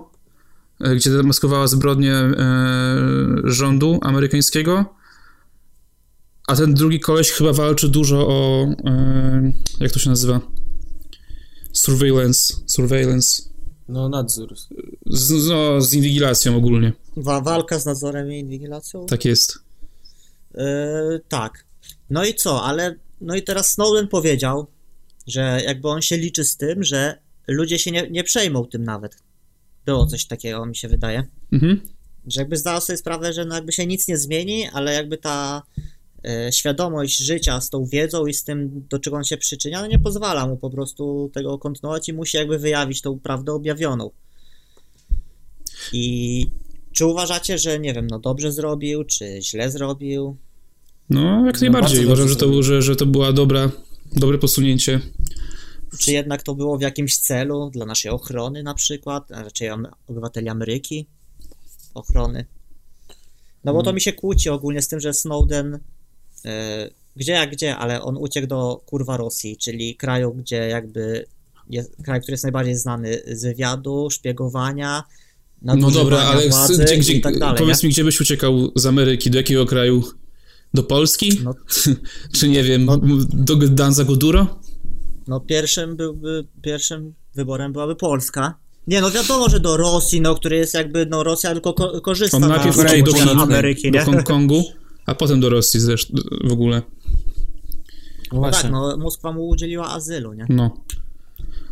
e, 0.82 0.96
gdzie 0.96 1.12
demaskowała 1.12 1.68
zbrodnie 1.68 2.14
e, 2.14 2.34
rządu 3.44 4.00
amerykańskiego. 4.02 4.86
A 6.48 6.56
ten 6.56 6.74
drugi 6.74 7.00
koleś 7.00 7.32
chyba 7.32 7.54
walczy 7.54 7.90
dużo 7.90 8.28
o. 8.28 8.64
E, 8.86 9.52
jak 9.80 9.92
to 9.92 10.00
się 10.00 10.10
nazywa? 10.10 10.40
Surveillance. 11.74 12.54
Surveillance. 12.66 13.44
No 13.90 14.10
nadzór. 14.10 14.56
Z, 15.06 15.48
no, 15.48 15.82
z 15.82 15.94
inwigilacją 15.94 16.58
ogólnie. 16.58 16.94
Wa- 17.18 17.42
walka 17.42 17.80
z 17.80 17.86
nadzorem 17.86 18.32
i 18.32 18.40
inwigilacją? 18.40 19.06
Tak 19.06 19.26
jest. 19.26 19.60
Yy, 20.56 20.62
tak. 21.28 21.66
No 22.10 22.26
i 22.26 22.34
co, 22.34 22.64
ale 22.64 22.96
no 23.22 23.36
i 23.36 23.44
teraz 23.44 23.72
Snowden 23.72 24.08
powiedział, 24.08 24.68
że 25.28 25.62
jakby 25.66 25.90
on 25.90 26.02
się 26.02 26.18
liczy 26.18 26.46
z 26.46 26.58
tym, 26.58 26.84
że 26.84 27.20
ludzie 27.48 27.80
się 27.80 27.92
nie, 27.92 28.10
nie 28.10 28.24
przejmą 28.24 28.66
tym 28.66 28.84
nawet. 28.84 29.18
Było 29.86 30.06
coś 30.06 30.26
takiego, 30.26 30.66
mi 30.66 30.76
się 30.76 30.88
wydaje. 30.88 31.24
Mhm. 31.52 31.82
Że 32.28 32.42
jakby 32.42 32.58
zdał 32.58 32.82
sobie 32.82 32.98
sprawę, 32.98 33.34
że 33.34 33.46
no 33.46 33.56
jakby 33.56 33.72
się 33.72 33.86
nic 33.88 34.08
nie 34.08 34.18
zmieni, 34.18 34.70
ale 34.70 34.94
jakby 34.94 35.18
ta 35.18 35.64
świadomość 36.52 37.18
życia 37.18 37.62
z 37.62 37.70
tą 37.70 37.86
wiedzą 37.86 38.26
i 38.26 38.34
z 38.34 38.44
tym, 38.44 38.86
do 38.90 39.00
czego 39.00 39.18
on 39.18 39.24
się 39.24 39.38
przyczynia, 39.38 39.82
no 39.82 39.88
nie 39.88 40.00
pozwala 40.00 40.48
mu 40.48 40.58
po 40.58 40.70
prostu 40.70 41.32
tego 41.34 41.60
kontynuować 41.60 42.10
i 42.10 42.14
musi 42.14 42.38
jakby 42.38 42.60
wyjawić 42.60 43.02
tą 43.02 43.20
prawdę 43.20 43.54
objawioną. 43.54 44.12
I 45.94 46.48
czy 46.92 47.06
uważacie, 47.06 47.58
że 47.58 47.80
nie 47.80 47.94
wiem, 47.94 48.08
no 48.08 48.20
dobrze 48.20 48.52
zrobił, 48.52 49.04
czy 49.04 49.40
źle 49.42 49.72
zrobił? 49.72 50.38
No, 51.10 51.46
jak 51.46 51.56
No, 51.56 51.62
najbardziej. 51.62 52.00
bardzo 52.06 52.08
Uważam, 52.14 52.30
że 52.30 52.36
to, 52.36 52.64
że, 52.64 52.82
że 52.82 52.96
to 52.96 53.06
była 53.06 53.34
dobra, 53.34 53.72
dobre 54.16 54.38
posunięcie. 54.38 55.00
Czy 56.00 56.12
jednak 56.12 56.44
to 56.44 56.56
było 56.56 56.78
w 56.78 56.82
jakimś 56.82 57.18
celu 57.18 57.70
dla 57.70 57.86
naszej 57.86 58.12
ochrony 58.12 58.64
na 58.64 58.74
przykład, 58.74 59.32
a 59.32 59.44
raczej 59.44 59.70
obywateli 60.08 60.50
Ameryki 60.50 61.08
ochrony? 61.94 62.46
No 63.64 63.74
bo 63.74 63.84
to 63.84 63.94
mi 63.94 64.02
się 64.02 64.14
kłóci 64.14 64.50
ogólnie 64.50 64.82
z 64.82 64.88
tym, 64.88 65.00
że 65.00 65.14
Snowden 65.14 65.74
e, 65.76 65.80
gdzie 67.16 67.32
jak 67.32 67.52
gdzie, 67.52 67.76
ale 67.78 68.02
on 68.02 68.18
uciekł 68.18 68.48
do 68.48 68.82
kurwa 68.86 69.18
Rosji, 69.18 69.58
czyli 69.58 69.96
kraju, 69.96 70.34
gdzie 70.34 70.56
jakby 70.56 71.26
jest, 71.70 71.92
kraj, 72.04 72.22
który 72.22 72.34
jest 72.34 72.44
najbardziej 72.44 72.76
znany 72.76 73.22
z 73.28 73.44
wywiadu, 73.44 74.10
szpiegowania, 74.12 75.04
No 75.62 75.92
dobra, 75.92 76.18
ale 76.20 76.50
władzy 76.50 76.84
gdzie, 76.86 76.98
gdzie, 76.98 77.14
i 77.14 77.22
tak 77.22 77.40
dalej. 77.40 77.58
powiedz 77.60 77.84
nie? 77.84 77.88
mi, 77.90 77.94
gdzie 77.94 78.04
byś 78.04 78.22
uciekał 78.22 78.72
z 78.76 78.86
Ameryki? 78.86 79.32
Do 79.32 79.38
jakiego 79.38 79.66
kraju? 79.66 80.04
Do 80.74 80.84
Polski? 80.84 81.40
No, 81.44 81.54
Czy 82.38 82.50
nie 82.50 82.64
wiem, 82.64 82.86
No- 82.86 82.98
do 83.34 83.56
Gdanza 83.58 84.04
Goduro? 84.04 84.60
no 85.28 85.40
pierwszym 85.40 85.96
byłby, 85.96 86.48
pierwszym 86.62 87.14
wyborem 87.36 87.74
byłaby 87.74 87.96
Polska. 87.96 88.54
Nie, 88.88 89.02
no 89.02 89.12
wiadomo, 89.12 89.50
że 89.50 89.60
do 89.60 89.78
Rosji, 89.78 90.22
no, 90.22 90.36
który 90.36 90.58
jest 90.58 90.74
jakby, 90.74 91.06
no 91.06 91.24
Rosja 91.24 91.52
tylko 91.54 91.74
ko- 91.74 92.02
korzysta 92.02 92.38
On 92.38 92.42
na 92.42 92.48
najpierw 92.48 92.78
uciekł 92.78 93.12
do. 93.12 93.14
Chin, 93.18 93.30
Ameryki, 93.40 93.92
do? 93.92 94.00
Hongkongu, 94.06 94.64
a 95.08 95.16
potem 95.16 95.40
do 95.40 95.50
Rosji 95.50 95.80
zresztą 95.80 96.14
w 96.44 96.52
ogóle. 96.52 96.82
No 98.32 98.34
No 98.34 98.40
właśnie. 98.40 98.62
tak, 98.62 98.72
no 98.72 98.98
Moskwa 98.98 99.32
mu 99.32 99.48
udzieliła 99.48 99.90
azylu, 99.94 100.34
nie? 100.34 100.46
No. 100.50 100.78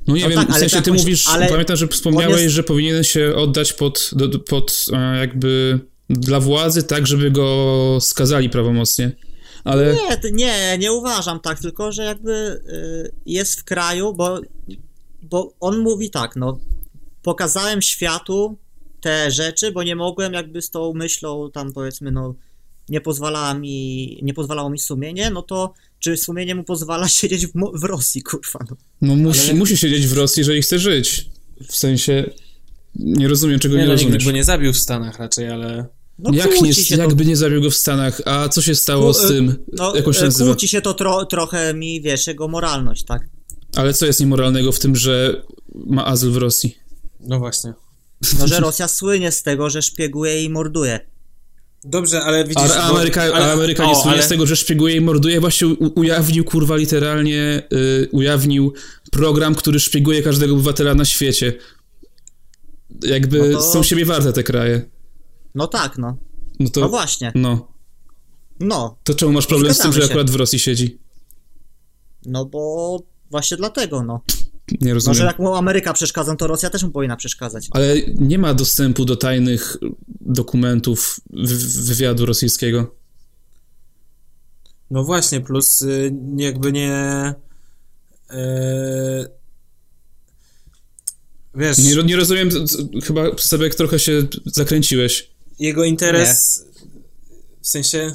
No 0.07 0.15
nie 0.15 0.21
No 0.23 0.29
wiem, 0.29 0.37
tak, 0.39 0.47
w 0.47 0.51
ale 0.51 0.59
sensie 0.59 0.75
tak 0.75 0.85
ty 0.85 0.91
mówisz, 0.91 1.27
ale 1.27 1.47
pamiętam, 1.47 1.75
że 1.77 1.87
wspomniałeś, 1.87 2.41
jest- 2.41 2.55
że 2.55 2.63
powinien 2.63 3.03
się 3.03 3.35
oddać 3.35 3.73
pod, 3.73 4.09
do, 4.13 4.39
pod 4.39 4.85
e, 4.93 5.17
jakby 5.17 5.79
dla 6.09 6.39
władzy, 6.39 6.83
tak, 6.83 7.07
żeby 7.07 7.31
go 7.31 7.97
skazali 8.01 8.49
prawomocnie. 8.49 9.11
Ale 9.63 9.95
Nie, 10.23 10.31
nie, 10.31 10.77
nie 10.77 10.91
uważam 10.93 11.39
tak, 11.39 11.59
tylko 11.59 11.91
że 11.91 12.03
jakby 12.03 12.31
y, 12.33 13.11
jest 13.25 13.59
w 13.59 13.63
kraju, 13.63 14.13
bo, 14.13 14.39
bo 15.21 15.53
on 15.59 15.77
mówi 15.79 16.09
tak, 16.09 16.35
no 16.35 16.59
pokazałem 17.23 17.81
światu 17.81 18.57
te 19.01 19.31
rzeczy, 19.31 19.71
bo 19.71 19.83
nie 19.83 19.95
mogłem 19.95 20.33
jakby 20.33 20.61
z 20.61 20.69
tą 20.69 20.93
myślą 20.93 21.51
tam 21.51 21.73
powiedzmy, 21.73 22.11
no 22.11 22.35
nie 22.89 23.01
pozwalała 23.01 23.53
mi, 23.53 24.19
nie 24.23 24.33
pozwalało 24.33 24.69
mi 24.69 24.79
sumienie, 24.79 25.29
no 25.29 25.41
to 25.41 25.73
czy 25.99 26.17
sumienie 26.17 26.55
mu 26.55 26.63
pozwala 26.63 27.07
siedzieć 27.19 27.47
w, 27.47 27.51
w 27.73 27.83
Rosji, 27.83 28.21
kurwa, 28.23 28.59
no. 28.69 28.75
no 29.01 29.15
musi, 29.15 29.49
Ale- 29.49 29.53
musi 29.59 29.77
siedzieć 29.77 30.07
w 30.07 30.13
Rosji, 30.17 30.39
jeżeli 30.39 30.61
chce 30.61 30.79
żyć. 30.79 31.29
W 31.67 31.75
sensie 31.75 32.29
nie 32.95 33.27
rozumiem, 33.27 33.59
czego 33.59 33.75
nie, 33.75 33.81
Nie, 33.81 33.87
no, 33.87 33.93
nikt 33.93 34.03
rozumiesz. 34.03 34.25
go 34.25 34.31
nie 34.31 34.43
zabił 34.43 34.73
w 34.73 34.77
Stanach 34.77 35.19
raczej, 35.19 35.49
ale... 35.49 35.85
no 36.19 36.31
Jak 36.33 36.61
nie, 36.61 36.73
się 36.73 36.95
to, 36.95 37.01
jakby 37.01 37.25
nie 37.25 37.35
zabił 37.35 37.61
go 37.61 37.69
w 37.69 37.75
Stanach, 37.75 38.21
a 38.25 38.49
co 38.49 38.61
się 38.61 38.75
stało 38.75 39.13
z 39.13 39.27
tym, 39.27 39.55
no, 39.73 39.95
jak 39.95 40.07
on 40.07 40.13
się 40.13 40.21
e, 40.21 40.25
nazywa? 40.25 40.51
kłóci 40.51 40.67
się 40.67 40.81
to 40.81 40.93
tro, 40.93 41.25
trochę 41.25 41.73
mi, 41.73 42.01
wiesz, 42.01 42.27
jego 42.27 42.47
moralność, 42.47 43.03
tak? 43.03 43.21
Ale 43.75 43.93
co 43.93 44.05
jest 44.05 44.19
niemoralnego 44.19 44.71
w 44.71 44.79
tym, 44.79 44.95
że 44.95 45.43
ma 45.75 46.05
azyl 46.05 46.31
w 46.31 46.37
Rosji? 46.37 46.77
No 47.19 47.39
właśnie. 47.39 47.73
No, 48.39 48.47
że 48.47 48.59
Rosja 48.59 48.87
słynie 48.87 49.31
z 49.31 49.43
tego, 49.43 49.69
że 49.69 49.81
szpieguje 49.81 50.43
i 50.43 50.49
morduje. 50.49 50.99
Dobrze, 51.87 52.21
ale 52.23 52.43
widzisz... 52.45 52.71
A, 52.71 52.83
a, 52.83 52.89
bo- 52.89 52.95
Ameryka, 52.95 53.21
ale- 53.23 53.33
a 53.33 53.53
Ameryka 53.53 53.85
nie 53.85 53.91
o, 53.91 53.95
słynie 53.95 54.13
ale- 54.17 54.23
z 54.23 54.27
tego, 54.27 54.45
że 54.45 54.55
szpieguje 54.55 54.95
i 54.95 55.01
morduje. 55.01 55.39
Właśnie 55.39 55.67
u, 55.67 55.99
ujawnił, 55.99 56.43
kurwa, 56.45 56.75
literalnie 56.75 57.63
y, 57.73 58.09
ujawnił 58.11 58.73
program, 59.11 59.55
który 59.55 59.79
szpieguje 59.79 60.21
każdego 60.23 60.53
obywatela 60.53 60.95
na 60.95 61.05
świecie. 61.05 61.53
Jakby 63.03 63.49
No 63.49 63.57
to- 63.59 63.71
są 63.73 63.83
siebie 63.83 64.05
warte 64.05 64.33
te 64.33 64.43
kraje. 64.43 64.89
No 65.55 65.67
tak, 65.67 65.97
no. 65.97 66.17
No 66.59 66.69
to, 66.69 66.81
No 66.81 66.89
właśnie. 66.89 67.31
no. 67.35 67.71
No, 68.59 68.97
To 69.03 69.13
czemu 69.13 69.31
masz 69.31 69.47
problem 69.47 69.73
z 69.73 69.77
tym, 69.77 69.83
Zgadzamy 69.83 70.01
że 70.01 70.07
się. 70.07 70.13
akurat 70.13 70.29
w 70.29 70.35
Rosji 70.35 70.59
siedzi? 70.59 70.99
no 72.25 72.45
bo 72.45 72.99
właśnie 73.31 73.57
dlatego, 73.57 74.03
no. 74.03 74.21
Nie 74.81 74.93
rozumiem. 74.93 75.15
że 75.17 75.25
jak 75.25 75.39
mu 75.39 75.55
Ameryka 75.55 75.93
przeszkadza, 75.93 76.35
to 76.35 76.47
Rosja 76.47 76.69
też 76.69 76.83
mu 76.83 76.91
powinna 76.91 77.15
przeszkadzać. 77.15 77.67
Ale 77.71 77.95
nie 78.15 78.37
ma 78.37 78.53
dostępu 78.53 79.05
do 79.05 79.15
tajnych 79.15 79.77
dokumentów 80.21 81.19
wy- 81.29 81.83
wywiadu 81.83 82.25
rosyjskiego. 82.25 82.95
No 84.91 85.03
właśnie, 85.03 85.41
plus 85.41 85.81
y, 85.81 86.13
jakby 86.37 86.71
nie... 86.71 87.33
y, 88.31 88.35
wiesz, 91.55 91.77
Nie, 91.77 92.03
nie 92.03 92.15
rozumiem, 92.15 92.49
chyba 93.03 93.37
sobie 93.37 93.69
trochę 93.69 93.99
się 93.99 94.27
zakręciłeś. 94.45 95.29
jego 95.59 95.83
interes... 95.83 96.65
W 97.61 97.67
sensie... 97.67 98.13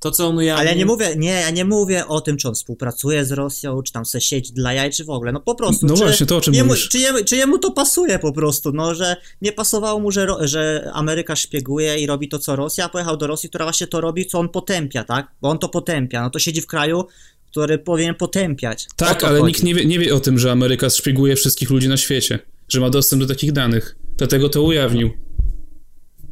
To, 0.00 0.10
co 0.10 0.28
on 0.28 0.36
ujawnił... 0.36 0.60
Ale 0.60 0.70
ja 0.70 0.76
nie 0.76 0.86
mówię, 0.86 1.14
nie, 1.16 1.30
ja 1.30 1.50
nie 1.50 1.64
mówię 1.64 2.06
o 2.06 2.20
tym, 2.20 2.36
czy 2.36 2.48
on 2.48 2.54
współpracuje 2.54 3.24
z 3.24 3.32
Rosją, 3.32 3.82
czy 3.82 3.92
tam 3.92 4.04
se 4.04 4.20
siedzi 4.20 4.52
dla 4.52 4.72
jaj, 4.72 4.90
czy 4.92 5.04
w 5.04 5.10
ogóle. 5.10 5.32
No 5.32 5.40
po 5.40 5.54
prostu. 5.54 5.86
No 5.86 5.94
czy 5.94 6.04
właśnie, 6.04 6.26
to 6.26 6.36
o 6.36 6.40
czym 6.40 6.54
jemu, 6.54 6.68
mówisz? 6.68 6.88
czy, 6.88 6.98
jemu, 6.98 7.18
czy 7.24 7.36
jemu 7.36 7.58
to 7.58 7.70
pasuje 7.70 8.18
po 8.18 8.32
prostu, 8.32 8.72
no, 8.72 8.94
że 8.94 9.16
nie 9.42 9.52
pasowało 9.52 10.00
mu, 10.00 10.10
że, 10.10 10.26
że 10.40 10.90
Ameryka 10.92 11.36
szpieguje 11.36 11.98
i 11.98 12.06
robi 12.06 12.28
to, 12.28 12.38
co 12.38 12.56
Rosja, 12.56 12.84
a 12.84 12.88
pojechał 12.88 13.16
do 13.16 13.26
Rosji, 13.26 13.48
która 13.48 13.64
właśnie 13.64 13.86
to 13.86 14.00
robi, 14.00 14.26
co 14.26 14.38
on 14.38 14.48
potępia, 14.48 15.04
tak? 15.04 15.28
Bo 15.42 15.48
on 15.48 15.58
to 15.58 15.68
potępia, 15.68 16.22
no 16.22 16.30
to 16.30 16.38
siedzi 16.38 16.60
w 16.60 16.66
kraju, 16.66 17.04
który 17.50 17.78
powinien 17.78 18.14
potępiać. 18.14 18.86
Tak, 18.96 19.24
ale 19.24 19.38
chodzi. 19.38 19.48
nikt 19.48 19.62
nie 19.62 19.74
wie, 19.74 19.84
nie 19.84 19.98
wie 19.98 20.14
o 20.14 20.20
tym, 20.20 20.38
że 20.38 20.52
Ameryka 20.52 20.90
szpieguje 20.90 21.36
wszystkich 21.36 21.70
ludzi 21.70 21.88
na 21.88 21.96
świecie, 21.96 22.38
że 22.68 22.80
ma 22.80 22.90
dostęp 22.90 23.22
do 23.22 23.28
takich 23.28 23.52
danych. 23.52 23.96
Dlatego 24.16 24.48
to 24.48 24.62
ujawnił. 24.62 25.10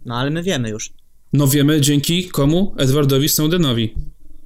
No 0.04 0.16
ale 0.16 0.30
my 0.30 0.42
wiemy 0.42 0.70
już. 0.70 0.92
No 1.32 1.48
wiemy 1.48 1.80
dzięki 1.80 2.28
komu? 2.28 2.74
Edwardowi 2.78 3.28
Snowdenowi, 3.28 3.94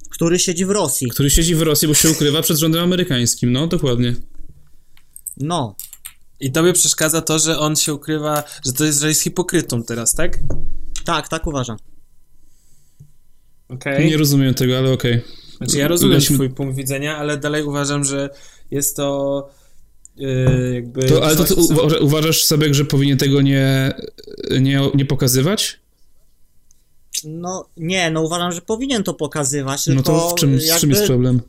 Który 0.09 0.39
siedzi 0.39 0.65
w 0.65 0.69
Rosji. 0.69 1.09
który 1.09 1.29
siedzi 1.29 1.55
w 1.55 1.61
Rosji, 1.61 1.87
bo 1.87 1.93
się 1.93 2.09
ukrywa 2.11 2.41
przed 2.41 2.57
rządem 2.57 2.83
amerykańskim. 2.83 3.51
No, 3.51 3.67
dokładnie. 3.67 4.15
No, 5.37 5.75
I 6.39 6.51
tobie 6.51 6.73
przeszkadza 6.73 7.21
to, 7.21 7.39
że 7.39 7.59
on 7.59 7.75
się 7.75 7.93
ukrywa, 7.93 8.43
że 8.65 8.73
to 8.73 8.85
jest, 8.85 8.99
że 9.01 9.07
jest 9.07 9.21
hipokrytą 9.21 9.83
teraz, 9.83 10.13
tak? 10.15 10.39
tak, 11.05 11.27
tak 11.27 11.47
uważam. 11.47 11.77
Okej. 13.69 14.05
Nie 14.09 14.17
rozumiem 14.17 14.53
tego, 14.53 14.77
ale 14.77 14.91
okej. 14.91 15.21
Znaczy 15.57 15.77
ja 15.77 15.87
rozumiem 15.87 16.17
Lećmy- 16.19 16.33
twój 16.35 16.49
punkt 16.49 16.75
widzenia, 16.77 17.17
ale 17.17 17.37
dalej 17.37 17.63
uważam, 17.63 18.03
że 18.03 18.29
jest 18.71 18.95
to 18.95 19.49
yy, 20.15 20.71
jakby... 20.73 21.01
To, 21.05 21.25
ale 21.25 21.35
to 21.35 21.43
uważa- 21.55 21.99
uważasz 21.99 22.43
sobie, 22.43 22.73
że 22.73 22.85
powinien 22.85 23.17
tego 23.17 23.41
nie, 23.41 23.93
nie, 24.61 24.81
nie 24.95 25.05
pokazywać? 25.05 25.79
No 27.25 27.65
nie, 27.77 28.11
no 28.11 28.21
uważam, 28.21 28.51
że 28.51 28.61
powinien 28.61 29.03
to 29.03 29.13
pokazywać, 29.13 29.87
No 29.87 30.03
to 30.03 30.29
w 30.29 30.35
czym, 30.35 30.57
w 30.57 30.61
czym 30.61 30.67
jakby, 30.69 30.87
jest 30.87 31.07
problem? 31.07 31.41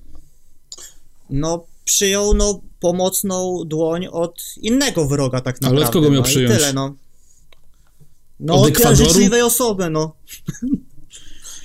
No 1.30 1.64
przyjął 1.84 2.34
no 2.34 2.60
pomocną 2.80 3.62
dłoń 3.66 4.06
od 4.06 4.42
innego 4.62 5.06
wroga 5.06 5.40
tak 5.40 5.56
Ale 5.62 5.68
od 5.70 5.74
naprawdę. 5.74 5.92
kogo 5.92 6.10
miał 6.10 6.20
no, 6.22 6.26
przyjąć? 6.28 6.54
tyle, 6.56 6.72
no. 6.72 6.94
No 8.40 8.54
Od 8.62 8.80
od 8.86 8.96
życzliwej 8.96 9.42
osoby, 9.42 9.90
no. 9.90 10.12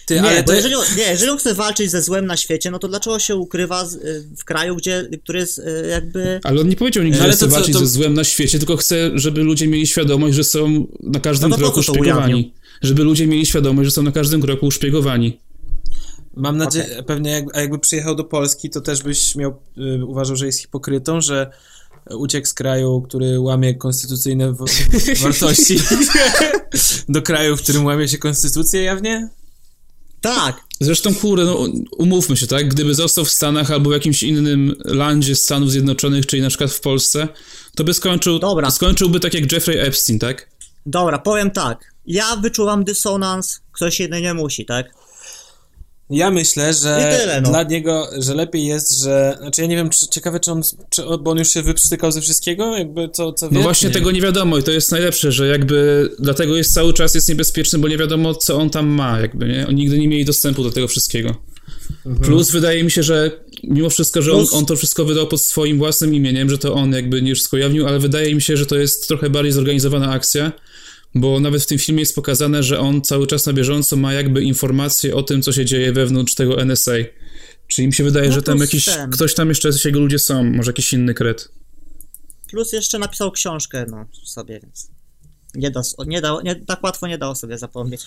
Ty, 0.05 0.15
Nie, 0.15 0.21
ale 0.21 0.43
bo 0.43 0.53
jeżeli, 0.53 0.75
on- 0.75 0.85
nie, 0.97 1.03
jeżeli 1.03 1.31
on 1.31 1.37
chce 1.37 1.53
walczyć 1.53 1.91
ze 1.91 2.01
złem 2.01 2.25
na 2.25 2.37
świecie, 2.37 2.71
no 2.71 2.79
to 2.79 2.87
dlaczego 2.87 3.19
się 3.19 3.35
ukrywa 3.35 3.85
z, 3.85 3.95
y, 3.95 4.27
w 4.37 4.43
kraju, 4.45 4.75
gdzie, 4.75 5.09
który 5.23 5.39
jest 5.39 5.57
y, 5.57 5.87
jakby... 5.89 6.39
Ale 6.43 6.61
on 6.61 6.69
nie 6.69 6.75
powiedział 6.75 7.03
nigdy, 7.03 7.19
Ale 7.21 7.31
że 7.31 7.37
chce 7.37 7.47
walczyć 7.47 7.73
to- 7.73 7.79
ze 7.79 7.87
złem 7.87 8.13
na 8.13 8.23
świecie, 8.23 8.59
tylko 8.59 8.77
chce, 8.77 9.11
żeby 9.15 9.43
ludzie 9.43 9.67
mieli 9.67 9.87
świadomość, 9.87 10.35
że 10.35 10.43
są 10.43 10.87
na 11.03 11.19
każdym 11.19 11.49
No 11.49 11.57
kroku 11.57 11.83
szpiegowani. 11.83 12.53
Żeby 12.81 13.03
ludzie 13.03 13.27
mieli 13.27 13.45
świadomość, 13.45 13.85
że 13.85 13.91
są 13.91 14.03
na 14.03 14.11
każdym 14.11 14.41
kroku 14.41 14.71
szpiegowani. 14.71 15.39
mam 16.35 16.57
nadzieję, 16.57 17.03
pewnie 17.07 17.31
jak, 17.31 17.45
a 17.57 17.61
jakby 17.61 17.79
przyjechał 17.79 18.15
do 18.15 18.23
Polski, 18.23 18.69
to 18.69 18.81
też 18.81 19.03
byś 19.03 19.35
miał, 19.35 19.55
y, 19.77 20.05
uważał, 20.05 20.35
że 20.35 20.45
jest 20.45 20.59
hipokrytą, 20.59 21.21
że 21.21 21.51
uciekł 22.09 22.47
z 22.47 22.53
kraju, 22.53 23.01
który 23.01 23.39
łamie 23.39 23.75
konstytucyjne 23.75 24.53
w, 24.53 24.65
wartości 25.23 25.79
do 27.09 27.21
kraju, 27.21 27.57
w 27.57 27.61
którym 27.61 27.85
łamie 27.85 28.07
się 28.07 28.17
konstytucję 28.17 28.83
jawnie? 28.83 29.29
Tak, 30.21 30.69
Zresztą, 30.81 31.15
kurde, 31.15 31.45
no 31.45 31.67
umówmy 31.97 32.37
się, 32.37 32.47
tak? 32.47 32.67
Gdyby 32.67 32.95
został 32.95 33.25
w 33.25 33.29
Stanach 33.29 33.71
albo 33.71 33.89
w 33.89 33.93
jakimś 33.93 34.23
innym 34.23 34.75
landzie 34.85 35.35
Stanów 35.35 35.71
Zjednoczonych, 35.71 36.25
czyli 36.25 36.41
na 36.41 36.49
przykład 36.49 36.71
w 36.71 36.81
Polsce, 36.81 37.27
to 37.75 37.83
by 37.83 37.93
skończył, 37.93 38.39
Dobra. 38.39 38.71
skończyłby 38.71 39.19
tak 39.19 39.33
jak 39.33 39.51
Jeffrey 39.51 39.79
Epstein, 39.79 40.19
tak? 40.19 40.49
dobra, 40.85 41.19
powiem 41.19 41.51
tak. 41.51 41.93
Ja 42.09 42.35
wyczuwam 42.35 42.83
dysonans, 42.83 43.59
ktoś 43.71 43.99
inny 43.99 44.21
nie 44.21 44.33
musi, 44.33 44.65
tak? 44.65 44.85
Ja 46.09 46.31
myślę, 46.31 46.73
że 46.73 47.17
tyle, 47.19 47.41
no. 47.41 47.49
dla 47.49 47.63
niego, 47.63 48.09
że 48.17 48.33
lepiej 48.33 48.65
jest, 48.65 49.01
że. 49.01 49.37
Znaczy 49.39 49.61
ja 49.61 49.67
nie 49.67 49.75
wiem, 49.75 49.89
czy, 49.89 50.07
ciekawe, 50.07 50.39
czy 50.39 50.51
on, 50.51 50.61
czy, 50.89 51.03
bo 51.21 51.31
on 51.31 51.37
już 51.37 51.49
się 51.49 51.61
wyprztykał 51.61 52.11
ze 52.11 52.21
wszystkiego, 52.21 52.77
jakby 52.77 53.09
co, 53.09 53.33
co 53.33 53.45
No 53.45 53.51
wie? 53.51 53.63
właśnie 53.63 53.87
Nie. 53.87 53.93
tego 53.93 54.11
nie 54.11 54.21
wiadomo 54.21 54.57
i 54.57 54.63
to 54.63 54.71
jest 54.71 54.91
najlepsze, 54.91 55.31
że 55.31 55.47
jakby 55.47 56.09
dlatego 56.19 56.57
jest 56.57 56.73
cały 56.73 56.93
czas 56.93 57.15
jest 57.15 57.29
niebezpieczny, 57.29 57.79
bo 57.79 57.87
nie 57.87 57.97
wiadomo 57.97 58.35
co 58.35 58.57
on 58.57 58.69
tam 58.69 58.87
ma, 58.87 59.19
jakby, 59.19 59.47
nie? 59.47 59.67
Oni 59.67 59.75
nigdy 59.75 59.99
nie 59.99 60.07
mieli 60.07 60.25
dostępu 60.25 60.63
do 60.63 60.71
tego 60.71 60.87
wszystkiego. 60.87 61.35
Plus 62.21 62.51
wydaje 62.51 62.83
mi 62.83 62.91
się, 62.91 63.03
że 63.03 63.31
mimo 63.63 63.89
wszystko, 63.89 64.21
że 64.21 64.33
on, 64.33 64.45
on 64.51 64.65
to 64.65 64.75
wszystko 64.75 65.05
wydał 65.05 65.27
pod 65.27 65.41
swoim 65.41 65.77
własnym 65.77 66.15
imieniem, 66.15 66.49
że 66.49 66.57
to 66.57 66.73
on 66.73 66.91
jakby 66.91 67.21
nie 67.21 67.35
wszystko 67.35 67.57
ujawnił, 67.57 67.87
ale 67.87 67.99
wydaje 67.99 68.35
mi 68.35 68.41
się, 68.41 68.57
że 68.57 68.65
to 68.65 68.75
jest 68.75 69.07
trochę 69.07 69.29
bardziej 69.29 69.51
zorganizowana 69.51 70.11
akcja, 70.11 70.51
bo 71.15 71.39
nawet 71.39 71.63
w 71.63 71.65
tym 71.65 71.77
filmie 71.79 71.99
jest 72.01 72.15
pokazane, 72.15 72.63
że 72.63 72.79
on 72.79 73.01
cały 73.01 73.27
czas 73.27 73.45
na 73.45 73.53
bieżąco 73.53 73.95
ma 73.95 74.13
jakby 74.13 74.43
informacje 74.43 75.15
o 75.15 75.23
tym, 75.23 75.41
co 75.41 75.51
się 75.51 75.65
dzieje 75.65 75.93
wewnątrz 75.93 76.35
tego 76.35 76.61
NSA. 76.65 76.91
Czyli 77.67 77.87
mi 77.87 77.93
się 77.93 78.03
wydaje, 78.03 78.27
No 78.29 78.35
że 78.35 78.41
tam 78.41 78.57
jakiś, 78.57 78.85
ten. 78.85 79.09
ktoś 79.11 79.33
tam 79.33 79.49
jeszcze, 79.49 79.67
jacyś 79.67 79.85
jego 79.85 79.99
ludzie 79.99 80.19
są, 80.19 80.43
może 80.43 80.69
jakiś 80.69 80.93
inny 80.93 81.13
kret. 81.13 81.51
Plus 82.49 82.73
jeszcze 82.73 82.99
napisał 82.99 83.31
książkę, 83.31 83.85
no, 83.89 84.05
sobie, 84.25 84.59
więc... 84.63 84.89
Nie 85.55 85.71
da, 85.71 85.81
nie 86.07 86.21
da, 86.21 86.37
nie, 86.43 86.55
tak 86.55 86.83
łatwo 86.83 87.07
nie 87.07 87.17
dało 87.17 87.35
sobie 87.35 87.57
zapomnieć. 87.57 88.01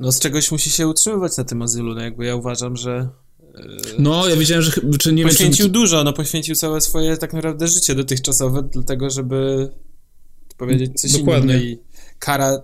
No 0.00 0.12
z 0.12 0.18
czegoś 0.20 0.50
musi 0.50 0.70
się 0.70 0.88
utrzymywać 0.88 1.36
na 1.36 1.44
tym 1.44 1.62
azylu, 1.62 1.94
no 1.94 2.00
jakby 2.00 2.26
ja 2.26 2.36
uważam, 2.36 2.76
że 2.76 3.08
No, 3.98 4.28
ja 4.28 4.36
wiedziałem, 4.36 4.62
że, 4.62 4.72
czy 4.98 5.12
nie 5.12 5.22
wiem, 5.22 5.28
poświęcił 5.28 5.66
czy, 5.66 5.72
dużo, 5.72 6.04
no 6.04 6.12
poświęcił 6.12 6.54
całe 6.54 6.80
swoje 6.80 7.16
tak 7.16 7.32
naprawdę 7.32 7.68
życie 7.68 7.94
dotychczasowe, 7.94 8.68
dlatego 8.72 9.10
żeby 9.10 9.70
powiedzieć 10.56 11.00
coś 11.00 11.12
Dokładnie. 11.12 11.54
innego 11.54 11.66
i 11.66 11.78
kara... 12.22 12.62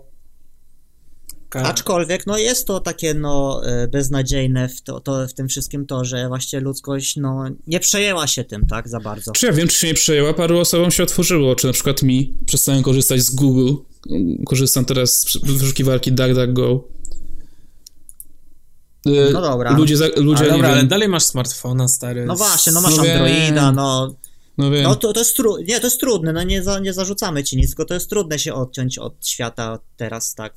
kara 1.48 1.68
Aczkolwiek, 1.68 2.26
no 2.26 2.38
jest 2.38 2.66
to 2.66 2.80
takie, 2.80 3.14
no, 3.14 3.60
e, 3.66 3.88
beznadziejne 3.88 4.68
w, 4.68 4.82
to, 4.82 5.00
to, 5.00 5.28
w 5.28 5.34
tym 5.34 5.48
wszystkim 5.48 5.86
to, 5.86 6.04
że 6.04 6.28
właśnie 6.28 6.60
ludzkość, 6.60 7.16
no, 7.16 7.44
nie 7.66 7.80
przejęła 7.80 8.26
się 8.26 8.44
tym, 8.44 8.66
tak, 8.66 8.88
za 8.88 9.00
bardzo. 9.00 9.32
Czy 9.32 9.46
ja 9.46 9.52
wiem, 9.52 9.68
czy 9.68 9.76
się 9.80 9.86
nie 9.86 9.94
przejęła? 9.94 10.34
Paru 10.34 10.58
osobom 10.58 10.90
się 10.90 11.02
otworzyło, 11.02 11.56
czy 11.56 11.66
na 11.66 11.72
przykład 11.72 12.02
mi. 12.02 12.34
Przestałem 12.46 12.82
korzystać 12.82 13.20
z 13.20 13.30
Google. 13.30 13.74
Korzystam 14.46 14.84
teraz 14.84 15.20
z 15.20 15.38
wyszukiwarki 15.44 16.12
DuckDuckGo. 16.12 16.84
E, 19.06 19.32
No 19.32 19.40
dobra. 19.40 19.76
Ludzie, 19.76 19.96
za, 19.96 20.06
ludzie 20.16 20.44
ale 20.44 20.52
dobra, 20.52 20.68
ale 20.68 20.84
dalej 20.84 21.08
masz 21.08 21.24
smartfona, 21.24 21.88
stary. 21.88 22.26
No 22.26 22.36
właśnie, 22.36 22.72
no 22.72 22.80
masz 22.80 22.96
No 22.96 23.02
wiem. 23.02 23.22
Androida, 23.22 23.72
no, 23.72 24.14
no 24.58 24.70
wiem. 24.70 24.82
no 24.82 24.96
to, 24.96 25.12
to 25.12 25.20
jest 25.20 25.36
tru... 25.36 25.56
nie, 25.58 25.80
to 25.80 25.86
jest 25.86 26.00
trudne, 26.00 26.32
no 26.32 26.42
nie, 26.42 26.62
za, 26.62 26.78
nie 26.78 26.92
zarzucamy 26.92 27.44
ci 27.44 27.56
nic, 27.56 27.66
tylko 27.66 27.84
to 27.84 27.94
jest 27.94 28.10
trudne 28.10 28.38
się 28.38 28.54
odciąć 28.54 28.98
od 28.98 29.26
świata 29.26 29.78
teraz, 29.96 30.34
tak, 30.34 30.54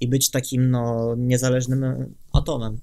i 0.00 0.08
być 0.08 0.30
takim, 0.30 0.70
no, 0.70 1.14
niezależnym 1.18 1.84
e, 1.84 2.06
atomem. 2.32 2.78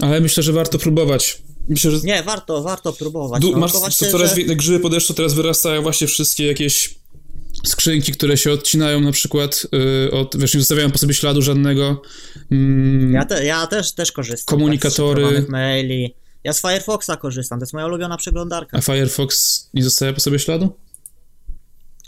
Ale 0.00 0.20
myślę, 0.20 0.42
że 0.42 0.52
warto 0.52 0.78
próbować. 0.78 1.42
Myślę, 1.68 1.90
że 1.90 2.00
Nie, 2.00 2.22
warto, 2.22 2.62
warto 2.62 2.92
próbować. 2.92 3.42
du- 3.42 3.52
no, 3.52 3.58
masz 3.58 3.72
to 3.72 3.78
co 3.78 3.80
właśnie, 3.80 4.08
coraz 4.08 4.30
że... 4.30 4.36
więcej 4.36 4.56
grzyby 4.56 4.80
po 4.80 4.88
deszczu, 4.88 5.14
teraz 5.14 5.34
wyrastają 5.34 5.82
właśnie 5.82 6.06
wszystkie 6.06 6.46
jakieś 6.46 6.94
skrzynki, 7.66 8.12
które 8.12 8.36
się 8.36 8.52
odcinają 8.52 9.00
na 9.00 9.12
przykład 9.12 9.66
y, 10.06 10.10
od, 10.10 10.36
wiesz, 10.36 10.54
nie 10.54 10.60
zostawiają 10.60 10.90
po 10.90 10.98
sobie 10.98 11.14
śladu 11.14 11.42
żadnego. 11.42 12.02
Mm, 12.50 13.12
Ja, 13.14 13.24
te, 13.24 13.44
ja 13.44 13.66
też, 13.66 13.92
też 13.92 14.12
korzystam. 14.12 14.58
Komunikatory. 14.58 15.22
Tak, 15.22 15.30
z 15.30 15.34
szyfrowanych 15.34 15.48
maili. 15.48 16.14
Ja 16.44 16.52
z 16.52 16.60
Firefoxa 16.60 17.16
korzystam, 17.20 17.58
to 17.58 17.62
jest 17.62 17.72
moja 17.72 17.86
ulubiona 17.86 18.16
przeglądarka. 18.16 18.78
a 18.78 18.80
Firefox 18.80 19.62
nie 19.74 19.84
zostawia 19.84 20.12
po 20.12 20.20
sobie 20.20 20.38
śladu? 20.38 20.72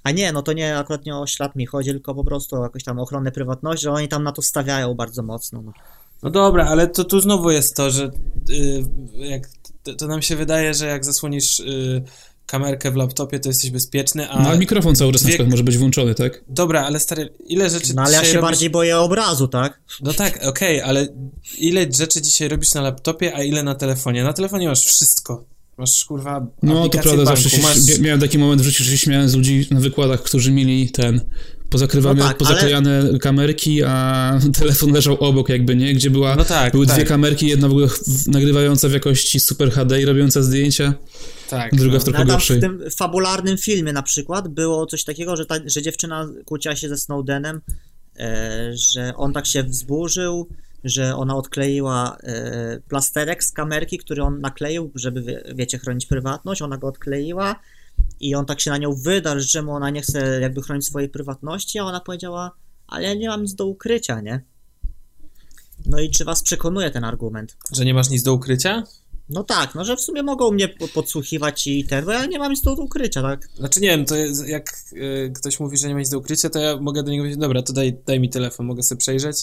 A 0.04 0.10
nie, 0.10 0.32
no 0.32 0.42
to 0.42 0.52
nie 0.52 0.78
akurat 0.78 1.06
nie 1.06 1.16
o 1.16 1.26
ślad 1.26 1.56
mi 1.56 1.66
chodzi, 1.66 1.90
tylko 1.90 2.14
po 2.14 2.24
prostu 2.24 2.56
o 2.56 2.62
jakąś 2.62 2.84
tam 2.84 2.98
ochronę 2.98 3.32
prywatności, 3.32 3.82
że 3.84 3.92
oni 3.92 4.08
tam 4.08 4.22
na 4.22 4.32
to 4.32 4.42
stawiają 4.42 4.94
bardzo 4.94 5.22
mocno. 5.22 5.62
No. 5.62 5.72
No 6.22 6.30
dobra, 6.30 6.66
ale 6.66 6.88
to 6.88 7.04
tu 7.04 7.20
znowu 7.20 7.50
jest 7.50 7.76
to, 7.76 7.90
że 7.90 8.10
y, 8.50 8.82
jak, 9.14 9.48
to, 9.82 9.94
to 9.94 10.06
nam 10.06 10.22
się 10.22 10.36
wydaje, 10.36 10.74
że 10.74 10.86
jak 10.86 11.04
zasłonisz 11.04 11.60
y, 11.60 12.02
kamerkę 12.50 12.90
w 12.90 12.96
laptopie, 12.96 13.40
to 13.40 13.48
jesteś 13.48 13.70
bezpieczny, 13.70 14.30
a... 14.30 14.42
No, 14.42 14.48
ale 14.48 14.58
mikrofon 14.58 14.94
cały 14.96 15.12
czas 15.12 15.22
na 15.22 15.26
dwie- 15.26 15.32
przykład 15.32 15.50
może 15.50 15.64
być 15.64 15.78
włączony, 15.78 16.14
tak? 16.14 16.44
Dobra, 16.48 16.82
ale 16.86 17.00
stary, 17.00 17.28
ile 17.46 17.70
rzeczy 17.70 17.94
no 17.94 18.02
ale 18.02 18.12
ja 18.12 18.24
się 18.24 18.32
robisz... 18.32 18.42
bardziej 18.42 18.70
boję 18.70 18.98
obrazu, 18.98 19.48
tak? 19.48 19.80
No 20.02 20.12
tak, 20.12 20.46
okej, 20.46 20.80
ale 20.80 21.08
ile 21.58 21.86
rzeczy 21.98 22.22
dzisiaj 22.22 22.48
robisz 22.48 22.74
na 22.74 22.80
laptopie, 22.80 23.34
a 23.34 23.42
ile 23.42 23.62
na 23.62 23.74
telefonie? 23.74 24.24
Na 24.24 24.32
telefonie 24.32 24.68
masz 24.68 24.84
wszystko. 24.84 25.44
Masz, 25.78 26.04
kurwa, 26.04 26.46
No 26.62 26.88
to 26.88 26.98
prawda, 26.98 27.24
banku, 27.24 27.42
zawsze 27.42 27.50
się, 27.50 27.62
masz... 27.62 27.76
mia- 27.78 28.00
miałem 28.00 28.20
taki 28.20 28.38
moment 28.38 28.62
w 28.62 28.64
życiu, 28.64 28.84
że 28.84 28.90
się 28.90 28.98
śmiałem 28.98 29.28
z 29.28 29.34
ludzi 29.34 29.66
na 29.70 29.80
wykładach, 29.80 30.22
którzy 30.22 30.50
mieli 30.52 30.90
ten 30.90 31.20
pozakrywane, 31.70 32.20
No 32.22 32.28
tak, 32.28 32.36
pozaklejane 32.36 33.18
kamerki, 33.20 33.82
a 33.86 34.32
telefon 34.60 34.92
leżał 34.92 35.14
obok 35.20 35.48
jakby, 35.48 35.76
nie? 35.76 35.94
Gdzie 35.94 36.10
była, 36.10 36.36
No 36.36 36.44
tak, 36.44 36.72
były 36.72 36.86
tak. 36.86 36.96
dwie 36.96 37.04
kamerki, 37.04 37.46
jedna 37.46 37.68
w 37.68 37.70
ogóle 37.70 37.88
nagrywająca 38.26 38.88
w 38.88 38.92
jakości 38.92 39.40
Super 39.40 39.70
HD 39.70 40.02
i 40.02 40.04
robiąca 40.04 40.42
zdjęcia, 40.42 40.94
Tak, 41.50 41.74
druga 41.74 41.94
no. 41.94 42.00
w 42.00 42.04
trochę 42.04 42.18
No, 42.18 42.24
tam 42.24 42.34
gorszej. 42.36 42.58
w 42.58 42.60
tym 42.60 42.82
fabularnym 42.96 43.58
filmie 43.58 43.92
na 43.92 44.02
przykład 44.02 44.48
było 44.48 44.86
coś 44.86 45.04
takiego, 45.04 45.36
że, 45.36 45.46
ta, 45.46 45.54
że 45.66 45.82
dziewczyna 45.82 46.28
kłóciła 46.44 46.76
się 46.76 46.88
ze 46.88 46.96
Snowdenem, 46.96 47.60
e, 48.18 48.70
że 48.92 49.12
on 49.16 49.32
tak 49.32 49.46
się 49.46 49.62
wzburzył, 49.62 50.48
że 50.84 51.16
ona 51.16 51.36
odkleiła 51.36 52.16
e, 52.22 52.80
plasterek 52.88 53.44
z 53.44 53.52
kamerki, 53.52 53.98
który 53.98 54.22
on 54.22 54.40
nakleił, 54.40 54.90
żeby, 54.94 55.22
wie, 55.22 55.42
wiecie, 55.54 55.78
chronić 55.78 56.06
prywatność, 56.06 56.62
ona 56.62 56.76
go 56.78 56.86
odkleiła 56.86 57.56
i 58.20 58.34
on 58.34 58.46
tak 58.46 58.60
się 58.60 58.70
na 58.70 58.78
nią 58.78 58.94
wydarł, 58.94 59.40
że 59.40 59.46
czemu 59.46 59.72
ona 59.72 59.90
nie 59.90 60.02
chce 60.02 60.40
jakby 60.40 60.62
chronić 60.62 60.86
swojej 60.86 61.08
prywatności, 61.08 61.78
a 61.78 61.84
ona 61.84 62.00
powiedziała, 62.00 62.50
ale 62.86 63.04
ja 63.04 63.14
nie 63.14 63.28
mam 63.28 63.42
nic 63.42 63.54
do 63.54 63.66
ukrycia, 63.66 64.20
nie? 64.20 64.44
No 65.86 66.00
i 66.00 66.10
czy 66.10 66.24
was 66.24 66.42
przekonuje 66.42 66.90
ten 66.90 67.04
argument? 67.04 67.56
Że 67.72 67.84
nie 67.84 67.94
masz 67.94 68.10
nic 68.10 68.22
do 68.22 68.34
ukrycia? 68.34 68.82
No 69.28 69.44
tak, 69.44 69.74
no 69.74 69.84
że 69.84 69.96
w 69.96 70.00
sumie 70.00 70.22
mogą 70.22 70.50
mnie 70.50 70.68
po- 70.68 70.88
podsłuchiwać 70.88 71.66
i 71.66 71.84
ten, 71.84 72.04
bo 72.04 72.10
ja 72.12 72.26
nie 72.26 72.38
mam 72.38 72.50
nic 72.52 72.62
do 72.62 72.74
ukrycia, 72.74 73.22
tak? 73.22 73.48
Znaczy 73.56 73.80
nie 73.80 73.88
wiem, 73.88 74.04
to 74.04 74.16
jest, 74.16 74.48
jak 74.48 74.74
y, 74.92 75.32
ktoś 75.36 75.60
mówi, 75.60 75.76
że 75.78 75.88
nie 75.88 75.94
ma 75.94 76.00
nic 76.00 76.10
do 76.10 76.18
ukrycia, 76.18 76.50
to 76.50 76.58
ja 76.58 76.76
mogę 76.76 77.02
do 77.02 77.10
niego 77.10 77.22
powiedzieć, 77.22 77.40
dobra, 77.40 77.62
to 77.62 77.72
daj, 77.72 77.98
daj 78.06 78.20
mi 78.20 78.28
telefon, 78.30 78.66
mogę 78.66 78.82
sobie 78.82 78.98
przejrzeć. 78.98 79.36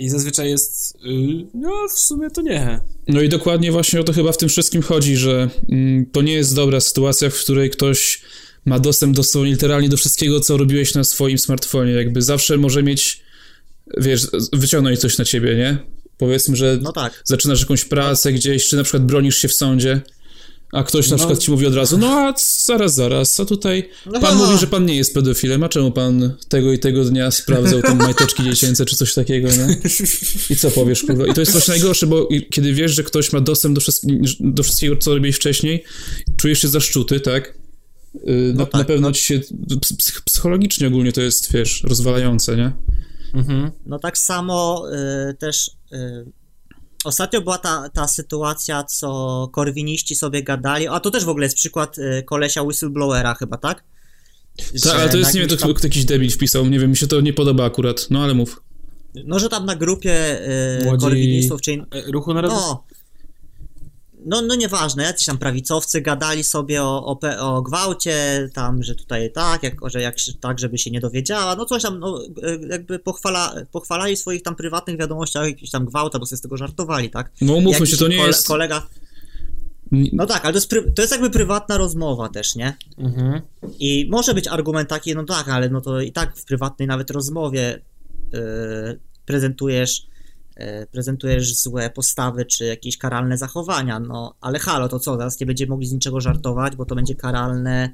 I 0.00 0.08
zazwyczaj 0.08 0.50
jest, 0.50 0.96
y, 0.96 0.98
no 1.54 1.88
w 1.94 2.00
sumie 2.00 2.30
to 2.30 2.42
nie. 2.42 2.80
No 3.08 3.22
i 3.22 3.28
dokładnie 3.28 3.72
właśnie 3.72 4.00
o 4.00 4.04
to 4.04 4.12
chyba 4.12 4.32
w 4.32 4.36
tym 4.36 4.48
wszystkim 4.48 4.82
chodzi, 4.82 5.16
że 5.16 5.50
mm, 5.68 6.06
to 6.06 6.22
nie 6.22 6.32
jest 6.32 6.54
dobra 6.54 6.80
sytuacja, 6.80 7.30
w 7.30 7.34
której 7.34 7.70
ktoś 7.70 8.22
ma 8.64 8.78
dostęp 8.78 9.16
dosłownie 9.16 9.50
literalnie 9.50 9.88
do 9.88 9.96
wszystkiego, 9.96 10.40
co 10.40 10.56
robiłeś 10.56 10.94
na 10.94 11.04
swoim 11.04 11.38
smartfonie. 11.38 11.92
Jakby 11.92 12.22
zawsze 12.22 12.56
może 12.56 12.82
mieć, 12.82 13.22
wiesz, 13.96 14.26
wyciągnąć 14.52 15.00
coś 15.00 15.18
na 15.18 15.24
ciebie, 15.24 15.56
nie? 15.56 15.78
Powiedzmy, 16.18 16.56
że 16.56 16.78
No 16.82 16.92
tak. 16.92 17.22
zaczynasz 17.24 17.60
jakąś 17.60 17.84
pracę 17.84 18.32
gdzieś, 18.32 18.68
czy 18.68 18.76
na 18.76 18.82
przykład 18.82 19.06
bronisz 19.06 19.36
się 19.38 19.48
w 19.48 19.54
sądzie, 19.54 20.00
a 20.72 20.82
ktoś 20.84 21.08
na 21.10 21.14
No. 21.14 21.18
przykład 21.18 21.38
ci 21.38 21.50
mówi 21.50 21.66
od 21.66 21.74
razu, 21.74 21.98
no 21.98 22.06
a 22.06 22.34
zaraz, 22.66 22.94
zaraz, 22.94 23.40
a 23.40 23.44
tutaj 23.44 23.88
No. 24.06 24.20
pan 24.20 24.36
mówi, 24.36 24.58
że 24.58 24.66
pan 24.66 24.86
nie 24.86 24.96
jest 24.96 25.14
pedofilem, 25.14 25.62
a 25.62 25.68
czemu 25.68 25.92
pan 25.92 26.36
tego 26.48 26.72
i 26.72 26.78
tego 26.78 27.04
dnia 27.04 27.30
sprawdzał 27.30 27.82
tam 27.82 27.98
majteczki 27.98 28.42
dziecięce, 28.44 28.84
czy 28.84 28.96
coś 28.96 29.14
takiego, 29.14 29.48
nie? 29.48 29.76
I 30.50 30.56
co 30.56 30.70
powiesz, 30.70 31.02
kurwa? 31.02 31.26
I 31.26 31.34
to 31.34 31.40
jest 31.40 31.52
właśnie 31.52 31.72
najgorsze, 31.72 32.06
bo 32.06 32.28
kiedy 32.50 32.72
wiesz, 32.74 32.94
że 32.94 33.02
ktoś 33.02 33.32
ma 33.32 33.40
dostęp 33.40 33.78
do, 33.78 33.84
do 34.40 34.62
wszystkiego, 34.62 34.96
co 34.96 35.14
robiłeś 35.14 35.36
wcześniej, 35.36 35.84
czujesz 36.36 36.58
się 36.58 36.68
zaszczuty, 36.68 37.20
tak? 37.20 37.54
Yy, 38.24 38.52
na, 38.54 38.66
tak, 38.66 38.74
na 38.74 38.84
pewno 38.84 39.08
no. 39.08 39.14
ci 39.14 39.24
się 39.24 39.40
psych- 39.86 40.20
psychologicznie 40.24 40.86
ogólnie 40.86 41.12
to 41.12 41.20
jest, 41.20 41.52
wiesz, 41.52 41.82
rozwalające, 41.84 42.56
nie? 42.56 42.72
Mhm. 43.34 43.70
No 43.86 43.98
tak 43.98 44.18
samo 44.18 44.84
y, 45.30 45.34
też 45.34 45.70
y, 45.92 46.24
ostatnio 47.04 47.40
była 47.40 47.58
ta, 47.58 47.88
ta 47.88 48.08
sytuacja, 48.08 48.84
co 48.84 49.48
korwiniści 49.52 50.14
sobie 50.14 50.42
gadali, 50.42 50.88
a 50.88 51.00
to 51.00 51.10
też 51.10 51.24
w 51.24 51.28
ogóle 51.28 51.46
jest 51.46 51.56
przykład 51.56 51.98
y, 51.98 52.22
kolesia 52.26 52.62
whistleblowera 52.62 53.34
chyba, 53.34 53.56
tak? 53.56 53.84
Tak, 54.84 54.94
ale 54.94 55.08
to 55.08 55.16
jest, 55.16 55.34
nie 55.34 55.40
wiem, 55.40 55.48
to 55.48 55.56
tam, 55.56 55.74
jakiś 55.82 56.04
debil 56.04 56.30
wpisał, 56.30 56.66
nie 56.66 56.78
wiem, 56.78 56.90
mi 56.90 56.96
się 56.96 57.06
to 57.06 57.20
nie 57.20 57.32
podoba 57.32 57.64
akurat, 57.64 58.06
no 58.10 58.22
ale 58.24 58.34
mów. 58.34 58.62
No, 59.24 59.38
że 59.38 59.48
tam 59.48 59.66
na 59.66 59.76
grupie 59.76 60.40
y, 60.80 60.84
Młodzi- 60.84 61.00
korwinistów, 61.00 61.60
czyli 61.60 61.82
E, 61.90 62.12
Ruchu 62.12 62.34
narodowego? 62.34 62.66
No. 62.68 62.84
No, 64.24 64.42
no 64.42 64.54
nieważne, 64.54 65.02
jacyś 65.02 65.26
tam 65.26 65.38
prawicowcy 65.38 66.00
gadali 66.00 66.44
sobie 66.44 66.82
o, 66.82 67.06
o, 67.06 67.18
o 67.38 67.62
gwałcie, 67.62 68.48
tam, 68.54 68.82
że 68.82 68.94
tutaj 68.94 69.32
tak, 69.32 69.62
jak, 69.62 69.74
że 69.84 70.00
jak 70.00 70.18
się, 70.18 70.32
tak, 70.32 70.58
żeby 70.58 70.78
się 70.78 70.90
nie 70.90 71.00
dowiedziała, 71.00 71.56
no 71.56 71.64
coś 71.64 71.82
tam, 71.82 71.98
no, 71.98 72.20
e, 72.42 72.66
jakby 72.68 72.98
pochwala, 72.98 73.54
pochwalali 73.72 74.16
w 74.16 74.18
swoich 74.18 74.42
tam 74.42 74.56
prywatnych 74.56 74.98
wiadomościach 74.98 75.46
jakiś 75.46 75.70
tam 75.70 75.84
gwałt, 75.84 76.18
bo 76.18 76.26
sobie 76.26 76.36
z 76.36 76.40
tego 76.40 76.56
żartowali, 76.56 77.10
tak? 77.10 77.30
No 77.40 77.52
umówmy 77.52 77.72
Jakiś 77.72 77.90
się, 77.90 77.96
to 77.96 78.08
nie 78.08 78.18
kole- 78.18 78.26
jest... 78.26 78.48
Kolega, 78.48 78.86
no 80.12 80.26
tak, 80.26 80.44
ale 80.44 80.52
to 80.52 80.56
jest, 80.56 80.68
pry, 80.68 80.92
to 80.94 81.02
jest 81.02 81.12
jakby 81.12 81.30
prywatna 81.30 81.78
rozmowa 81.78 82.28
też, 82.28 82.54
nie? 82.54 82.76
Mhm. 82.98 83.40
I 83.78 84.08
może 84.10 84.34
być 84.34 84.48
argument 84.48 84.88
taki, 84.88 85.14
no 85.14 85.24
tak, 85.24 85.48
ale 85.48 85.68
no 85.68 85.80
to 85.80 86.00
i 86.00 86.12
tak 86.12 86.36
w 86.36 86.44
prywatnej 86.44 86.88
nawet 86.88 87.10
rozmowie 87.10 87.80
yy, 88.32 89.00
prezentujesz, 89.26 90.02
yy, 90.02 90.19
prezentujesz 90.92 91.54
złe 91.54 91.90
postawy 91.90 92.44
czy 92.44 92.64
jakieś 92.64 92.98
karalne 92.98 93.38
zachowania, 93.38 94.00
no 94.00 94.34
ale 94.40 94.58
halo, 94.58 94.88
to 94.88 95.00
co, 95.00 95.16
zaraz 95.16 95.40
nie 95.40 95.46
będziemy 95.46 95.70
mogli 95.70 95.86
z 95.86 95.92
niczego 95.92 96.20
żartować, 96.20 96.76
bo 96.76 96.84
to 96.84 96.94
będzie 96.94 97.14
karalne, 97.14 97.90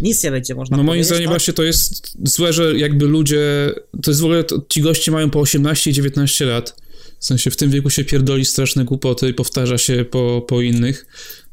nic 0.00 0.24
nie 0.24 0.30
będzie 0.30 0.54
można 0.54 0.76
No 0.76 0.82
moim 0.82 1.04
zdaniem 1.04 1.24
tak? 1.24 1.30
właśnie 1.32 1.54
to 1.54 1.62
jest 1.62 2.16
złe, 2.24 2.52
że 2.52 2.78
jakby 2.78 3.06
ludzie, 3.06 3.74
to 4.02 4.10
jest 4.10 4.20
w 4.20 4.24
ogóle, 4.24 4.44
to, 4.44 4.64
ci 4.68 4.80
goście 4.80 5.12
mają 5.12 5.30
po 5.30 5.40
18 5.40 5.90
i 5.90 5.94
19 5.94 6.44
lat, 6.46 6.76
w 7.18 7.24
sensie 7.24 7.50
w 7.50 7.56
tym 7.56 7.70
wieku 7.70 7.90
się 7.90 8.04
pierdoli 8.04 8.44
straszne 8.44 8.84
głupoty 8.84 9.28
i 9.28 9.34
powtarza 9.34 9.78
się 9.78 10.04
po, 10.04 10.44
po 10.48 10.60
innych. 10.60 11.06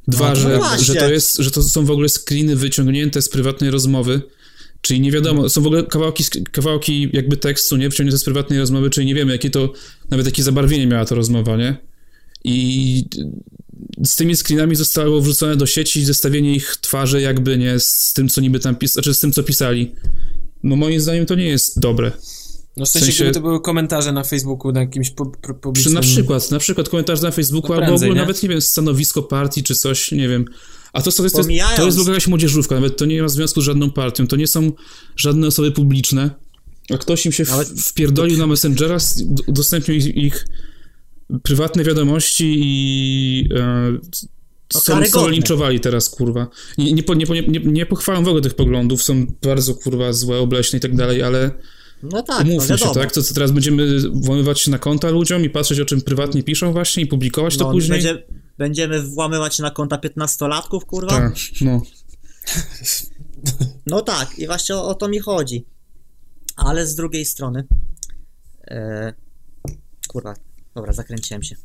Dwa, 0.08 0.30
No 0.30 0.36
że, 0.36 0.58
właśnie. 0.58 0.86
że 0.86 0.95
to 0.95 1.12
jest, 1.12 1.38
że 1.38 1.52
to 1.52 1.64
są 1.64 1.86
w 1.86 1.91
ogóle 1.91 2.10
screeny 2.10 2.56
wyciągnięte 2.56 3.22
z 3.22 3.30
prywatnej 3.30 3.72
rozmowy, 3.72 4.22
czyli 4.88 5.00
nie 5.00 5.12
wiadomo, 5.12 5.50
są 5.50 5.62
w 5.62 5.68
ogóle 5.68 5.84
kawałki, 5.84 6.24
kawałki 6.52 7.10
jakby 7.14 7.38
tekstu, 7.38 7.78
nie, 7.78 7.90
wyciągnięte 7.90 8.18
z 8.18 8.24
prywatnej 8.24 8.60
rozmowy, 8.60 8.90
czyli 8.90 9.08
nie 9.08 9.16
wiemy, 9.16 9.32
jakie 9.32 9.50
to, 9.50 9.74
nawet 10.10 10.26
jakie 10.26 10.44
zabarwienie 10.44 10.88
miała 10.88 11.06
ta 11.06 11.16
rozmowa, 11.16 11.58
nie? 11.58 11.78
I 12.44 13.06
z 14.06 14.16
tymi 14.16 14.36
screenami 14.36 14.76
zostało 14.76 15.22
wrzucone 15.22 15.56
do 15.56 15.66
sieci 15.66 16.06
zestawienie 16.06 16.56
ich 16.56 16.76
twarzy 16.82 17.22
jakby 17.22 17.58
nie 17.58 17.80
z 17.80 18.14
tym, 18.14 18.30
co 18.30 18.42
niby 18.42 18.60
tam 18.60 18.76
pis- 18.76 18.92
znaczy 18.92 19.14
z 19.14 19.20
tym, 19.20 19.32
co 19.32 19.44
pisali. 19.44 19.92
No 20.64 20.76
moim 20.76 21.02
zdaniem 21.02 21.26
to 21.26 21.36
nie 21.36 21.48
jest 21.48 21.80
dobre. 21.80 22.12
No 22.78 22.86
w 22.86 22.90
sensie, 22.90 23.06
sensie- 23.06 23.24
gdyby 23.24 23.34
to 23.34 23.42
były 23.42 23.62
komentarze 23.62 24.12
na 24.12 24.24
Facebooku 24.24 24.72
na 24.72 24.80
jakimś 24.80 25.12
pu- 25.12 25.54
publicznym... 25.62 25.94
na 25.94 26.02
przykład, 26.02 26.52
na 26.52 26.60
przykład 26.60 26.90
komentarz 26.90 27.22
na 27.22 27.32
Facebooku 27.32 27.74
albo 27.74 27.86
prędzej, 27.86 28.08
ogólnie 28.08 28.22
nie? 28.22 28.22
nawet, 28.22 28.44
nie 28.44 28.50
wiem, 28.50 28.62
stanowisko 28.62 29.24
partii 29.24 29.64
czy 29.64 29.76
coś, 29.76 30.12
nie 30.12 30.28
wiem. 30.28 30.46
A 30.94 31.02
to, 31.02 31.04
to, 31.04 31.08
jest, 31.10 31.18
to, 31.18 31.24
jest, 31.24 31.36
Pomijając- 31.36 31.78
to 31.78 31.86
jest 31.86 31.98
w 31.98 32.02
ogóle 32.02 32.14
jakaś 32.14 32.28
młodzieżówka, 32.28 32.76
nawet 32.76 32.98
to 32.98 33.06
nie 33.06 33.22
ma 33.22 33.28
związku 33.28 33.62
z 33.62 33.64
żadną 33.64 33.92
partią, 33.92 34.28
to 34.28 34.36
nie 34.36 34.48
są 34.48 34.72
żadne 35.16 35.48
osoby 35.48 35.72
publiczne. 35.72 36.32
A 36.94 36.98
ktoś 36.98 37.26
im 37.26 37.32
się 37.32 37.44
Nawet- 37.44 37.68
wpierdolił 37.82 38.38
na 38.38 38.48
Messengera, 38.48 38.98
udostępnił 39.48 39.98
ich, 39.98 40.06
ich 40.18 40.48
prywatne 41.44 41.84
wiadomości 41.84 42.56
i 42.58 43.50
e, 43.56 43.98
No, 44.74 44.80
są, 44.82 45.06
są 45.06 45.28
linczowali 45.30 45.80
teraz, 45.80 46.10
kurwa. 46.10 46.48
Nie, 46.78 46.94
nie, 46.94 47.04
nie, 47.16 47.42
nie, 47.48 47.60
nie, 47.60 47.86
pochwalam 47.86 48.24
w 48.24 48.28
ogóle 48.28 48.42
tych 48.42 48.54
poglądów, 48.54 49.04
są 49.04 49.26
bardzo, 49.44 49.76
kurwa, 49.76 50.14
złe, 50.14 50.38
obleśne 50.38 50.78
i 50.78 50.80
tak 50.80 50.96
dalej, 50.96 51.22
ale 51.24 51.52
No 52.04 52.24
tak, 52.24 52.46
no 52.46 52.52
umówmy 52.52 52.68
się, 52.68 52.74
wiadomo. 52.74 52.94
tak? 52.94 53.12
To 53.12 53.24
co 53.24 53.34
teraz 53.34 53.52
będziemy 53.52 54.00
włamywać 54.14 54.62
się 54.62 54.72
na 54.72 54.80
konta 54.80 55.10
ludziom 55.10 55.44
i 55.46 55.50
patrzeć, 55.50 55.80
o 55.80 55.86
czym 55.86 56.02
prywatnie 56.02 56.44
piszą 56.44 56.74
właśnie 56.74 57.04
i 57.04 57.08
publikować 57.08 57.58
to 57.58 57.64
no, 57.66 57.72
później? 57.72 57.92
będzie, 58.04 58.24
będziemy 58.58 59.01
włamywać 59.01 59.55
się 59.55 59.64
na 59.64 59.72
konta 59.72 59.97
15-latków, 59.97 60.86
kurwa? 60.86 61.10
Tak, 61.10 61.36
no. 61.62 61.82
No 63.86 64.01
tak, 64.01 64.39
i 64.39 64.47
właśnie 64.47 64.76
o, 64.76 64.88
o 64.88 64.95
to 64.95 65.08
mi 65.08 65.20
chodzi. 65.20 65.66
Ale 66.55 66.88
z 66.88 66.95
drugiej 66.95 67.26
strony. 67.26 67.68
E, 68.68 69.14
kurwa, 70.08 70.34
dobra, 70.76 70.93
zakręciłem 70.93 71.43
się. 71.43 71.55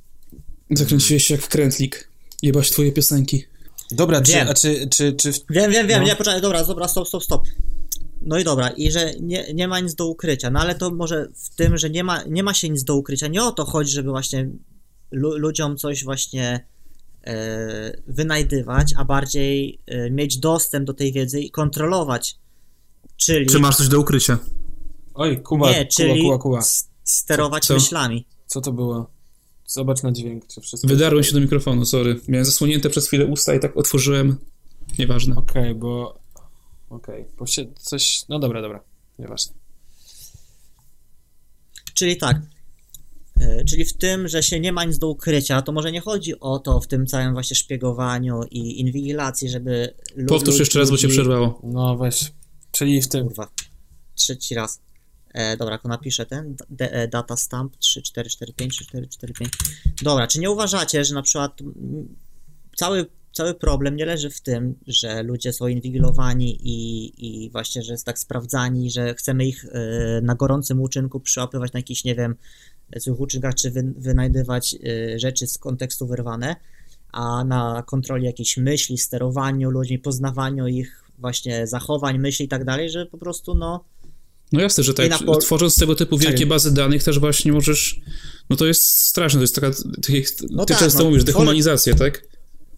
Zakręciłeś 0.70 1.26
się 1.26 1.34
jak 1.34 1.48
krętlik. 1.48 2.08
Jebać 2.42 2.70
twoje 2.70 2.92
piosenki. 2.92 3.44
Dobra, 3.90 4.22
czy, 4.22 4.32
Wiem. 4.32 4.48
a 4.48 4.54
czy, 4.54 4.88
czy, 4.88 5.12
czy 5.12 5.32
w... 5.32 5.38
Wiem, 5.50 5.70
wiem, 5.70 5.86
wiem, 5.86 6.00
No. 6.00 6.06
nie, 6.06 6.16
poczekaj, 6.16 6.40
dobra, 6.40 6.64
dobra, 6.64 6.88
stop, 6.88 7.08
stop, 7.08 7.24
stop. 7.24 7.42
No 8.20 8.38
i 8.38 8.44
dobra, 8.44 8.68
i 8.68 8.90
że 8.90 9.12
nie, 9.20 9.54
nie 9.54 9.68
ma 9.68 9.80
nic 9.80 9.94
do 9.94 10.06
ukrycia, 10.06 10.50
no 10.50 10.60
ale 10.60 10.74
to 10.74 10.90
może 10.90 11.28
w 11.34 11.54
tym, 11.54 11.78
że 11.78 11.90
nie 11.90 12.04
ma, 12.04 12.22
nie 12.22 12.42
ma 12.42 12.54
się 12.54 12.68
nic 12.68 12.84
do 12.84 12.96
ukrycia, 12.96 13.26
nie 13.26 13.42
o 13.42 13.52
to 13.52 13.64
chodzi, 13.64 13.92
żeby 13.92 14.10
właśnie 14.10 14.50
lu, 15.10 15.38
ludziom 15.38 15.76
coś 15.76 16.04
właśnie 16.04 16.66
wynajdywać, 18.06 18.94
a 18.96 19.04
bardziej 19.04 19.80
e, 19.86 20.10
mieć 20.10 20.38
dostęp 20.38 20.86
do 20.86 20.94
tej 20.94 21.12
wiedzy 21.12 21.40
i 21.40 21.50
kontrolować. 21.50 22.38
Czyli, 23.16 23.46
coś 23.46 23.88
do 23.88 24.00
ukrycia? 24.00 24.38
Oj, 25.14 25.42
Kuba, 25.42 25.70
nie, 25.70 25.74
Kuba, 25.74 25.88
czyli 25.88 26.22
Kuba, 26.22 26.38
Kuba. 26.38 26.60
sterować 27.04 27.66
Co? 27.66 27.74
myślami. 27.74 28.26
Co 28.46 28.60
to 28.60 28.72
było? 28.72 29.10
Zobacz 29.66 30.02
na 30.02 30.12
dźwięk, 30.12 30.46
czy 30.46 30.60
wszystko... 30.60 30.88
Wydarłem 30.88 31.24
się 31.24 31.32
do 31.32 31.40
mikrofonu, 31.40 31.84
sorry. 31.84 32.20
Miałem 32.28 32.44
zasłonięte 32.44 32.90
przez 32.90 33.06
chwilę 33.06 33.26
usta 33.26 33.54
i 33.54 33.60
tak 33.60 33.76
otworzyłem. 33.76 34.38
Nieważne. 34.98 35.36
Okej, 35.36 35.74
bo... 35.74 36.18
Okej, 36.90 37.24
bo 37.38 37.46
się 37.46 37.66
coś... 37.78 38.22
No 38.28 38.38
dobra, 38.38 38.62
dobra. 38.62 38.80
Nieważne. 39.18 39.54
Czyli 41.94 42.16
tak. 42.16 42.36
E, 43.42 43.64
Czyli 43.64 43.84
w 43.84 43.92
tym, 43.92 44.28
że 44.28 44.42
się 44.42 44.60
nie 44.60 44.72
ma 44.72 44.84
nic 44.84 44.98
do 44.98 45.08
ukrycia, 45.08 45.62
to 45.62 45.72
może 45.72 45.92
nie 45.92 46.00
chodzi 46.00 46.40
o 46.40 46.58
to 46.58 46.80
w 46.80 46.86
tym 46.86 47.06
całym 47.06 47.32
właśnie 47.32 47.56
szpiegowaniu 47.56 48.40
i 48.50 48.80
inwigilacji, 48.80 49.48
żeby. 49.48 49.94
Powtórz 50.28 50.58
jeszcze 50.58 50.78
raz, 50.78 50.90
bo 50.90 50.96
cię 50.96 51.08
przerwało. 51.08 51.60
No 51.62 51.96
weź. 51.96 52.32
Czyli 52.72 53.02
w 53.02 53.08
tym... 53.08 53.26
Kurwa. 53.26 53.48
Trzeci 54.14 54.54
raz. 54.54 54.80
E, 55.34 55.56
dobra, 55.56 55.78
to 55.78 55.88
napiszę 55.88 56.26
ten. 56.26 56.56
D, 56.70 56.92
e, 56.92 57.08
data 57.08 57.36
stamp 57.36 57.76
3445 57.76 58.74
3445. 58.74 59.52
Dobra, 60.02 60.26
czy 60.26 60.40
nie 60.40 60.50
uważacie, 60.50 61.04
że 61.04 61.14
na 61.14 61.22
przykład 61.22 61.58
cały, 62.76 63.06
cały 63.32 63.54
problem 63.54 63.96
nie 63.96 64.06
leży 64.06 64.30
w 64.30 64.40
tym, 64.40 64.74
że 64.86 65.22
ludzie 65.22 65.52
są 65.52 65.66
inwigilowani 65.66 66.58
i, 66.62 67.12
i 67.26 67.50
właśnie, 67.50 67.82
że 67.82 67.92
jest 67.92 68.06
tak 68.06 68.18
sprawdzani, 68.18 68.90
że 68.90 69.14
chcemy 69.14 69.46
ich 69.46 69.64
e, 69.64 70.20
na 70.22 70.34
gorącym 70.34 70.80
uczynku 70.80 71.20
przyłapywać 71.20 71.72
na 71.72 71.78
jakichś, 71.78 72.04
nie 72.04 72.14
wiem, 72.14 72.36
złych 73.00 73.20
uczynkach, 73.20 73.54
czy 73.54 73.70
wy, 73.70 73.92
wynajdywać 73.96 74.74
e, 74.74 75.18
rzeczy 75.18 75.46
z 75.46 75.58
kontekstu 75.58 76.06
wyrwane, 76.06 76.56
a 77.12 77.44
na 77.44 77.82
kontroli 77.86 78.24
jakiejś 78.24 78.56
myśli, 78.56 78.98
sterowaniu 78.98 79.70
ludźmi, 79.70 79.98
poznawaniu 79.98 80.66
ich 80.66 81.04
właśnie 81.18 81.66
zachowań, 81.66 82.18
myśli 82.18 82.44
i 82.44 82.48
tak 82.48 82.64
dalej, 82.64 82.90
że 82.90 83.06
po 83.06 83.18
prostu 83.18 83.54
no 83.54 83.84
No 84.52 84.60
jasne, 84.60 84.84
że 84.84 84.94
tak. 84.94 85.12
pol- 85.24 85.40
Tworząc 85.40 85.76
tego 85.76 85.94
typu 85.94 86.18
wielkie 86.18 86.46
bazy 86.46 86.74
danych 86.74 87.02
też 87.04 87.18
właśnie 87.18 87.52
możesz... 87.52 88.00
No 88.50 88.56
to 88.56 88.66
jest 88.66 88.82
straszne, 88.82 89.38
to 89.38 89.42
jest 89.42 89.54
taka... 89.54 89.70
Tak 90.02 90.10
jak 90.10 90.24
No 90.50 90.64
ty 90.64 90.72
tak, 90.74 90.82
często 90.82 90.98
no, 90.98 91.04
mówisz, 91.04 91.22
tworzy- 91.22 91.26
dehumanizacja, 91.26 91.94
tak? 91.94 92.22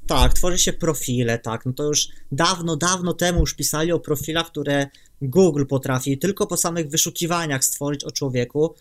Tak, 0.07 0.35
tworzy 0.35 0.59
się 0.59 0.73
profile, 0.73 1.39
tak. 1.39 1.67
No 1.67 1.73
to 1.73 1.85
już 1.85 2.09
dawno, 2.33 2.77
dawno 2.77 3.15
temu 3.15 3.41
już 3.41 3.55
pisali 3.55 3.93
o 3.93 4.01
profilach, 4.01 4.47
które 4.47 4.87
Google 5.23 5.65
potrafi 5.67 6.19
tylko 6.19 6.47
po 6.47 6.57
samych 6.57 6.89
wyszukiwaniach 6.91 7.65
stworzyć 7.65 8.05
o 8.05 8.11
człowieku. 8.11 8.75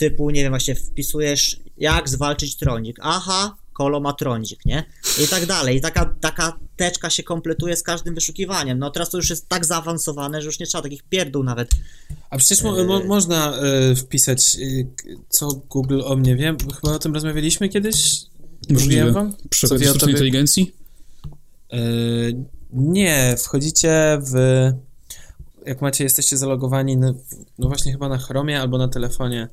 Typu, 0.00 0.30
nie 0.30 0.42
wiem, 0.42 0.52
właśnie 0.52 0.74
wpisujesz, 0.74 1.56
jak 1.78 2.08
zwalczyć 2.08 2.56
trądzik. 2.56 2.96
Aha, 3.02 3.56
kolo 3.72 4.00
ma 4.00 4.12
trądzik, 4.12 4.64
nie? 4.66 4.84
I 5.24 5.28
tak 5.28 5.46
dalej. 5.46 5.76
I 5.76 5.80
taka, 5.80 6.14
taka 6.20 6.58
teczka 6.76 7.10
się 7.10 7.22
kompletuje 7.22 7.76
z 7.76 7.82
każdym 7.82 8.14
wyszukiwaniem. 8.14 8.78
No 8.78 8.90
teraz 8.90 9.10
to 9.10 9.16
już 9.16 9.30
jest 9.30 9.48
tak 9.48 9.64
zaawansowane, 9.64 10.40
że 10.42 10.46
już 10.46 10.58
nie 10.60 10.66
trzeba 10.66 10.82
takich 10.82 11.02
pierdół 11.02 11.42
nawet. 11.44 11.70
A 12.30 12.38
przecież 12.38 12.62
mo, 12.62 12.84
mo, 12.84 13.04
można 13.04 13.56
e, 13.58 13.94
wpisać, 13.94 14.56
e, 14.56 14.84
k- 14.84 15.08
co 15.28 15.48
Google 15.70 16.00
o 16.04 16.16
mnie 16.16 16.36
wie. 16.36 16.56
Chyba 16.80 16.94
o 16.94 16.98
tym 16.98 17.14
rozmawialiśmy 17.14 17.68
kiedyś? 17.68 18.20
Mówiłem 18.70 19.12
wam? 19.12 19.34
Przy 19.50 19.66
okazji 19.66 19.86
sztucznej 19.86 20.00
tobie? 20.00 20.12
inteligencji? 20.12 20.74
E, 21.72 21.78
nie, 22.72 23.36
wchodzicie 23.44 24.18
w. 24.32 24.34
Jak 25.66 25.80
macie, 25.82 26.04
jesteście 26.04 26.36
zalogowani, 26.36 26.96
na, 26.96 27.14
no 27.58 27.68
właśnie 27.68 27.92
chyba 27.92 28.08
na 28.08 28.18
Chromie 28.18 28.60
albo 28.60 28.78
na 28.78 28.88
telefonie, 28.88 29.48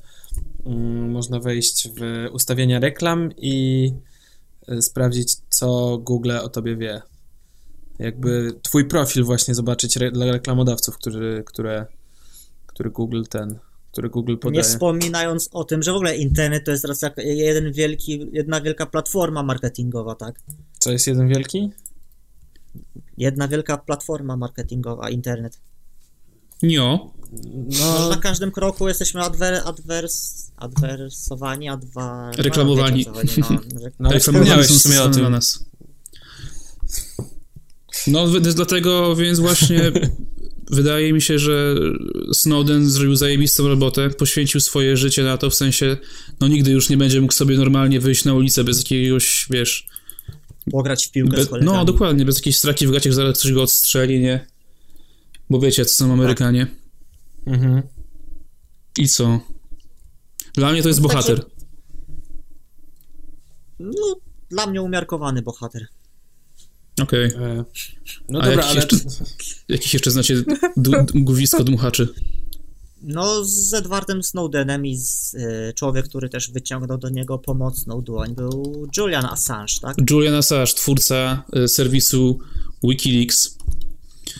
można 1.08 1.40
wejść 1.40 1.88
w 1.98 2.28
ustawienia 2.32 2.80
reklam 2.80 3.30
i 3.36 3.90
e, 4.68 4.82
sprawdzić, 4.82 5.36
co 5.48 5.98
Google 5.98 6.32
o 6.42 6.48
tobie 6.48 6.76
wie. 6.76 7.02
Jakby 7.98 8.52
twój 8.62 8.84
profil 8.84 9.24
właśnie 9.24 9.54
zobaczyć 9.54 9.96
re, 9.96 10.10
dla 10.10 10.32
reklamodawców, 10.32 10.98
który, 10.98 11.42
które, 11.46 11.86
który 12.66 12.90
Google 12.90 13.22
ten, 13.30 13.58
który 13.92 14.10
Google 14.10 14.32
Nie 14.32 14.38
podaje. 14.38 14.62
wspominając 14.62 15.48
o 15.52 15.64
tym, 15.64 15.82
że 15.82 15.92
w 15.92 15.94
ogóle 15.94 16.16
internet 16.16 16.64
to 16.64 16.70
jest 16.70 16.82
teraz 16.82 17.02
jak 17.02 17.16
jeden 17.18 17.72
wielki, 17.72 18.26
jedna 18.32 18.60
wielka 18.60 18.86
platforma 18.86 19.42
marketingowa, 19.42 20.14
tak? 20.14 20.40
Co 20.78 20.92
jest 20.92 21.06
jeden 21.06 21.28
wielki? 21.28 21.70
Jedna 23.16 23.48
wielka 23.48 23.78
platforma 23.78 24.36
marketingowa, 24.36 25.10
internet. 25.10 25.60
Nio. 26.62 27.10
No, 27.32 27.98
No, 27.98 28.08
na 28.08 28.16
każdym 28.16 28.50
kroku 28.50 28.88
jesteśmy 28.88 29.20
adwer, 29.22 29.62
adwers, 29.64 30.46
adwersowani, 30.56 31.68
adwa... 31.68 32.30
Reklamowani. 32.36 33.06
No, 33.14 33.20
wiecie, 33.22 33.42
chodzi, 33.42 33.58
no, 33.98 34.10
No, 34.12 34.18
wspomniałeś 34.18 34.66
w 34.66 34.78
sumie 34.82 35.02
o 35.02 35.08
tym. 35.08 35.30
nas. 35.32 35.64
No, 38.06 38.26
wy- 38.26 38.40
dlatego 38.40 39.16
więc 39.16 39.40
właśnie 39.40 39.92
wydaje 40.70 41.12
mi 41.12 41.22
się, 41.22 41.38
że 41.38 41.74
Snowden 42.32 42.90
zrobił 42.90 43.16
zajebistą 43.16 43.68
robotę, 43.68 44.10
poświęcił 44.10 44.60
swoje 44.60 44.96
życie 44.96 45.22
na 45.24 45.38
to, 45.38 45.50
w 45.50 45.54
sensie, 45.54 45.96
no 46.40 46.48
nigdy 46.48 46.70
już 46.70 46.88
nie 46.88 46.96
będzie 46.96 47.20
mógł 47.20 47.32
sobie 47.32 47.56
normalnie 47.56 48.00
wyjść 48.00 48.24
na 48.24 48.34
ulicę 48.34 48.64
bez 48.64 48.78
jakiegoś, 48.78 49.46
wiesz, 49.50 49.86
Pograć 50.70 51.06
w 51.06 51.10
piłkę 51.10 51.46
kolegami. 51.46 51.64
no 51.64 51.84
dokładnie, 51.84 52.24
bez 52.24 52.36
jakiejś 52.36 52.58
straki 52.58 52.86
w 52.86 52.90
gaciach, 52.90 53.12
zaraz 53.12 53.38
ktoś 53.38 53.52
go 53.52 53.62
odstrzeli, 53.62 54.20
nie? 54.20 54.46
Bo 55.50 55.60
wiecie, 55.60 55.84
co 55.84 55.94
są 55.94 56.12
Amerykanie. 56.12 56.66
Mhm. 57.46 57.82
I 58.98 59.08
co? 59.08 59.40
Dla 60.54 60.72
mnie 60.72 60.82
to 60.82 60.88
jest 60.88 61.00
bohater. 61.00 61.44
No, 63.78 64.16
dla 64.50 64.66
mnie 64.66 64.82
umiarkowany 64.82 65.42
bohater. 65.42 65.86
Okej. 67.02 67.24
E, 67.24 67.64
No 68.28 68.40
A 68.40 68.44
dobra, 68.44 68.62
jakiś 68.64 68.70
ale... 68.70 68.74
jeszcze- 68.76 69.24
Jakich 69.68 69.92
jeszcze 69.92 70.10
znacie 70.10 70.42
mgłowisko 71.14 71.64
dmuchaczy? 71.64 72.08
No, 73.02 73.44
z 73.44 73.74
Edwardem 73.74 74.22
Snowdenem 74.22 74.86
i 74.86 74.96
z, 74.96 75.34
y, 75.34 75.72
człowiek, 75.76 76.08
który 76.08 76.28
też 76.28 76.50
wyciągnął 76.50 76.98
do 76.98 77.08
niego 77.08 77.38
pomocną 77.38 78.02
dłoń, 78.02 78.34
był 78.34 78.86
Julian 78.96 79.24
Assange, 79.26 79.72
tak? 79.82 79.96
Julian 80.10 80.34
Assange, 80.34 80.72
twórca 80.74 81.44
e, 81.52 81.68
serwisu 81.68 82.38
Wikileaks, 82.82 83.57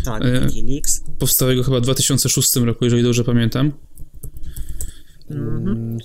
Tak, 0.04 0.24
E, 0.24 0.40
Wikileaks. 0.40 1.02
powstałego 1.18 1.62
chyba 1.62 1.78
w 1.78 1.82
2006 1.82 2.56
roku, 2.56 2.84
jeżeli 2.84 3.02
dobrze 3.02 3.24
pamiętam. 3.24 3.72
Mhm. 5.30 5.98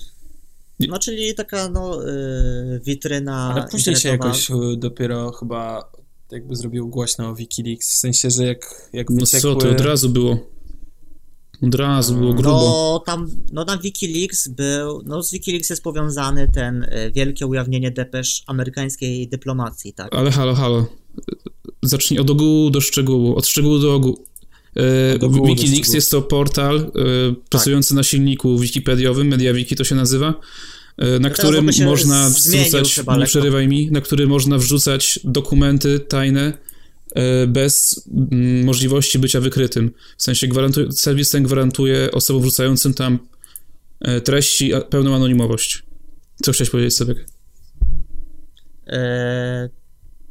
No, 0.88 0.98
czyli 0.98 1.34
taka, 1.34 1.68
no, 1.68 2.08
y, 2.08 2.80
witryna 2.84 3.52
Ale 3.54 3.68
później 3.70 3.96
się 3.96 4.08
jakoś 4.08 4.50
e, 4.50 4.54
dopiero 4.76 5.32
chyba 5.32 5.92
jakby 6.30 6.56
zrobił 6.56 6.88
głośno 6.88 7.28
o 7.28 7.34
Wikileaks, 7.34 7.92
w 7.94 7.96
sensie, 7.98 8.30
że 8.30 8.44
jak, 8.46 8.88
jak 8.92 9.10
No 9.10 9.16
wyciekły... 9.20 9.40
co 9.40 9.54
ty, 9.56 9.70
od 9.70 9.80
razu 9.80 10.08
było. 10.08 10.38
Od 11.62 11.74
razu 11.74 12.14
było 12.14 12.34
grubo. 12.34 12.50
No 12.60 13.02
tam, 13.06 13.30
no 13.52 13.64
tam 13.64 13.80
Wikileaks 13.80 14.48
był, 14.48 15.02
no 15.04 15.22
z 15.22 15.32
Wikileaks 15.32 15.70
jest 15.70 15.82
powiązany 15.82 16.48
ten 16.48 16.82
y, 16.82 17.12
wielkie 17.14 17.46
ujawnienie 17.46 17.90
depesz 17.90 18.42
amerykańskiej 18.46 19.28
dyplomacji, 19.28 19.92
tak? 19.92 20.14
Ale 20.14 20.30
halo, 20.30 20.54
halo. 20.54 20.86
Zacznij 21.88 22.20
od 22.20 22.30
ogółu 22.30 22.70
do 22.70 22.80
szczegółu, 22.80 23.36
od 23.36 23.46
szczegółu 23.46 23.78
do 23.78 23.94
ogółu. 23.94 24.26
E, 24.76 25.46
Wikileaks 25.46 25.94
jest 25.94 26.10
to 26.10 26.22
portal 26.22 26.76
e, 26.76 26.90
pracujący 27.48 27.94
na 27.94 28.02
silniku 28.02 28.58
wikipediowym, 28.58 29.28
MediaWiki 29.28 29.76
to 29.76 29.84
się 29.84 29.94
nazywa, 29.94 30.40
e, 30.98 31.18
na 31.18 31.30
którym 31.30 31.70
można 31.84 32.30
wrzucać, 32.30 32.96
nie 32.96 33.04
lekko. 33.04 33.26
przerywaj 33.26 33.68
mi, 33.68 33.90
na 33.90 34.00
który 34.00 34.26
można 34.26 34.58
wrzucać 34.58 35.20
dokumenty 35.24 36.00
tajne 36.00 36.52
bez 37.48 38.04
możliwości 38.64 39.18
bycia 39.18 39.40
wykrytym. 39.40 39.90
W 40.16 40.22
sensie 40.22 40.48
gwarantuje, 40.48 40.92
serwis 40.92 41.30
ten 41.30 41.42
gwarantuje 41.42 42.10
osobom 42.12 42.42
wrzucającym 42.42 42.94
tam 42.94 43.18
treści 44.24 44.72
pełną 44.90 45.14
anonimowość. 45.14 45.82
Co 46.42 46.52
chciałeś 46.52 46.70
powiedzieć, 46.70 46.96
Sebek? 46.96 47.26
E, 48.86 49.68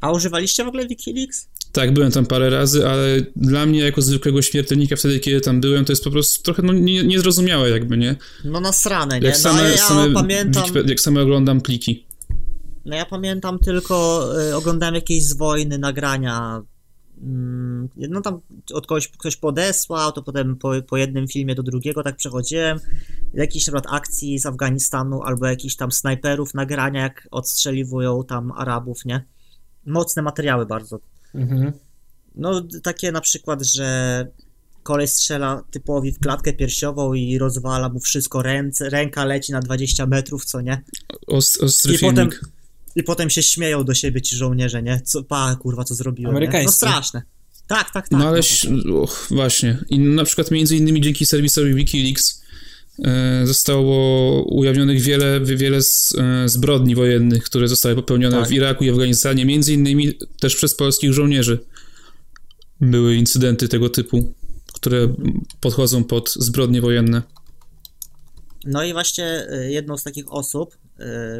a 0.04 0.12
używaliście 0.12 0.64
w 0.64 0.68
ogóle 0.68 0.88
Wikileaks? 0.88 1.48
Tak, 1.72 1.94
byłem 1.94 2.12
tam 2.12 2.26
parę 2.26 2.50
razy, 2.50 2.88
ale 2.88 3.20
dla 3.36 3.66
mnie 3.66 3.80
jako 3.80 4.02
zwykłego 4.02 4.42
śmiertelnika 4.42 4.96
wtedy, 4.96 5.20
kiedy 5.20 5.40
tam 5.40 5.60
byłem, 5.60 5.84
to 5.84 5.92
jest 5.92 6.04
po 6.04 6.10
prostu 6.10 6.42
trochę 6.42 6.62
no, 6.62 6.72
nie, 6.72 7.04
niezrozumiałe 7.04 7.70
jakby, 7.70 7.96
nie? 7.96 8.16
No 8.44 8.60
nasrane, 8.60 9.20
nie? 9.20 9.26
Jak 9.26 9.36
no, 9.36 9.40
same, 9.40 9.58
ale 9.58 9.70
ja 9.70 9.76
same, 9.76 10.14
pamiętam, 10.14 10.64
jak 10.86 11.00
same 11.00 11.22
oglądam 11.22 11.60
pliki. 11.60 12.06
no 12.84 12.96
ja 12.96 13.06
pamiętam 13.06 13.58
tylko, 13.58 14.28
y, 14.48 14.56
oglądałem 14.56 14.94
jakieś 14.94 15.24
z 15.24 15.36
wojny 15.36 15.78
nagrania, 15.78 16.62
mm, 17.22 17.88
no 17.96 18.20
tam 18.20 18.40
od 18.72 18.86
kogoś 18.86 19.08
ktoś 19.08 19.36
podesłał, 19.36 20.12
to 20.12 20.22
potem 20.22 20.56
po, 20.56 20.72
po 20.88 20.96
jednym 20.96 21.28
filmie 21.28 21.54
do 21.54 21.62
drugiego 21.62 22.02
tak 22.02 22.16
przechodziłem, 22.16 22.78
jakiś 23.34 23.66
na 23.66 23.72
przykład 23.72 23.94
akcji 23.94 24.38
z 24.38 24.46
Afganistanu 24.46 25.22
albo 25.22 25.46
jakichś 25.46 25.76
tam 25.76 25.92
snajperów 25.92 26.54
nagrania, 26.54 27.02
jak 27.02 27.28
odstrzeliwują 27.30 28.24
tam 28.24 28.52
Arabów, 28.52 29.04
nie? 29.04 29.33
Mocne 29.86 30.22
materiały 30.22 30.66
bardzo. 30.66 31.00
Mhm. 31.34 31.72
No 32.34 32.62
takie 32.82 33.12
na 33.12 33.20
przykład, 33.20 33.66
że 33.66 34.26
kolej 34.82 35.08
strzela 35.08 35.64
typowi 35.70 36.12
w 36.12 36.18
klatkę 36.18 36.52
piersiową 36.52 37.14
i 37.14 37.38
rozwala 37.38 37.88
mu 37.88 38.00
wszystko, 38.00 38.42
ręce, 38.42 38.90
ręka 38.90 39.24
leci 39.24 39.52
na 39.52 39.60
20 39.60 40.06
metrów, 40.06 40.44
co 40.44 40.60
nie? 40.60 40.82
Ost, 41.26 41.62
ostry 41.62 41.94
I 41.94 41.98
potem-. 41.98 42.30
I 42.96 43.02
potem 43.02 43.30
się 43.30 43.42
śmieją 43.42 43.84
do 43.84 43.94
siebie 43.94 44.22
ci 44.22 44.36
żołnierze, 44.36 44.82
nie? 44.82 45.00
Co, 45.00 45.22
pa, 45.22 45.56
kurwa, 45.56 45.84
co 45.84 45.94
zrobiłem? 45.94 46.34
No 46.64 46.72
straszne. 46.72 47.22
Tak, 47.66 47.90
tak, 47.90 48.08
tak. 48.08 48.10
No 48.10 48.28
ale 48.28 48.40
no, 48.70 49.02
och, 49.02 49.26
właśnie. 49.30 49.78
I 49.88 49.98
na 49.98 50.24
przykład 50.24 50.50
między 50.50 50.76
innymi 50.76 51.00
dzięki 51.00 51.26
serwisowi 51.26 51.74
Wikileaks 51.74 52.42
zostało 53.44 54.42
ujawnionych 54.44 55.00
wiele, 55.00 55.40
wiele 55.40 55.82
z, 55.82 56.14
e, 56.18 56.48
zbrodni 56.48 56.94
wojennych, 56.94 57.44
które 57.44 57.68
zostały 57.68 57.94
popełnione 57.94 58.36
Tak. 58.40 58.48
w 58.48 58.52
Iraku 58.52 58.84
i 58.84 58.90
Afganistanie, 58.90 59.44
między 59.44 59.72
innymi 59.72 60.18
też 60.40 60.56
przez 60.56 60.74
polskich 60.74 61.12
żołnierzy. 61.12 61.64
Były 62.80 63.16
incydenty 63.16 63.68
tego 63.68 63.88
typu, 63.88 64.34
które 64.72 65.14
podchodzą 65.60 66.04
pod 66.04 66.30
zbrodnie 66.30 66.80
wojenne. 66.80 67.22
No 68.64 68.84
i 68.84 68.92
właśnie 68.92 69.46
y, 69.52 69.70
jedną 69.70 69.96
z 69.96 70.02
takich 70.02 70.32
osób, 70.32 70.78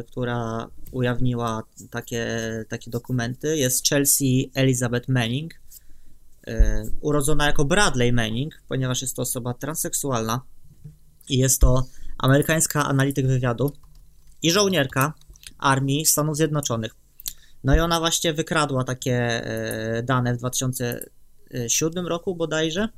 która 0.07 0.67
ujawniła 0.91 1.63
takie, 1.89 2.27
takie 2.69 2.91
dokumenty 2.91 3.57
jest 3.57 3.87
Chelsea 3.89 4.51
Elizabeth 4.53 5.09
Manning, 5.09 5.53
urodzona 7.01 7.45
jako 7.45 7.65
Bradley 7.65 8.13
Manning, 8.13 8.61
ponieważ 8.67 9.01
jest 9.01 9.15
to 9.15 9.21
osoba 9.21 9.53
transseksualna 9.53 10.41
i 11.29 11.37
jest 11.37 11.61
to 11.61 11.85
amerykańska 12.17 12.85
analityk 12.85 13.27
wywiadu 13.27 13.71
i 14.41 14.51
żołnierka 14.51 15.13
armii 15.57 16.05
Stanów 16.05 16.37
Zjednoczonych. 16.37 16.95
No 17.63 17.75
i 17.75 17.79
ona 17.79 17.99
właśnie 17.99 18.33
wykradła 18.33 18.83
takie 18.83 19.45
y, 19.99 20.03
dane 20.03 20.35
w 20.35 20.37
2007 20.37 22.07
roku 22.07 22.35
bodajże. 22.35 22.89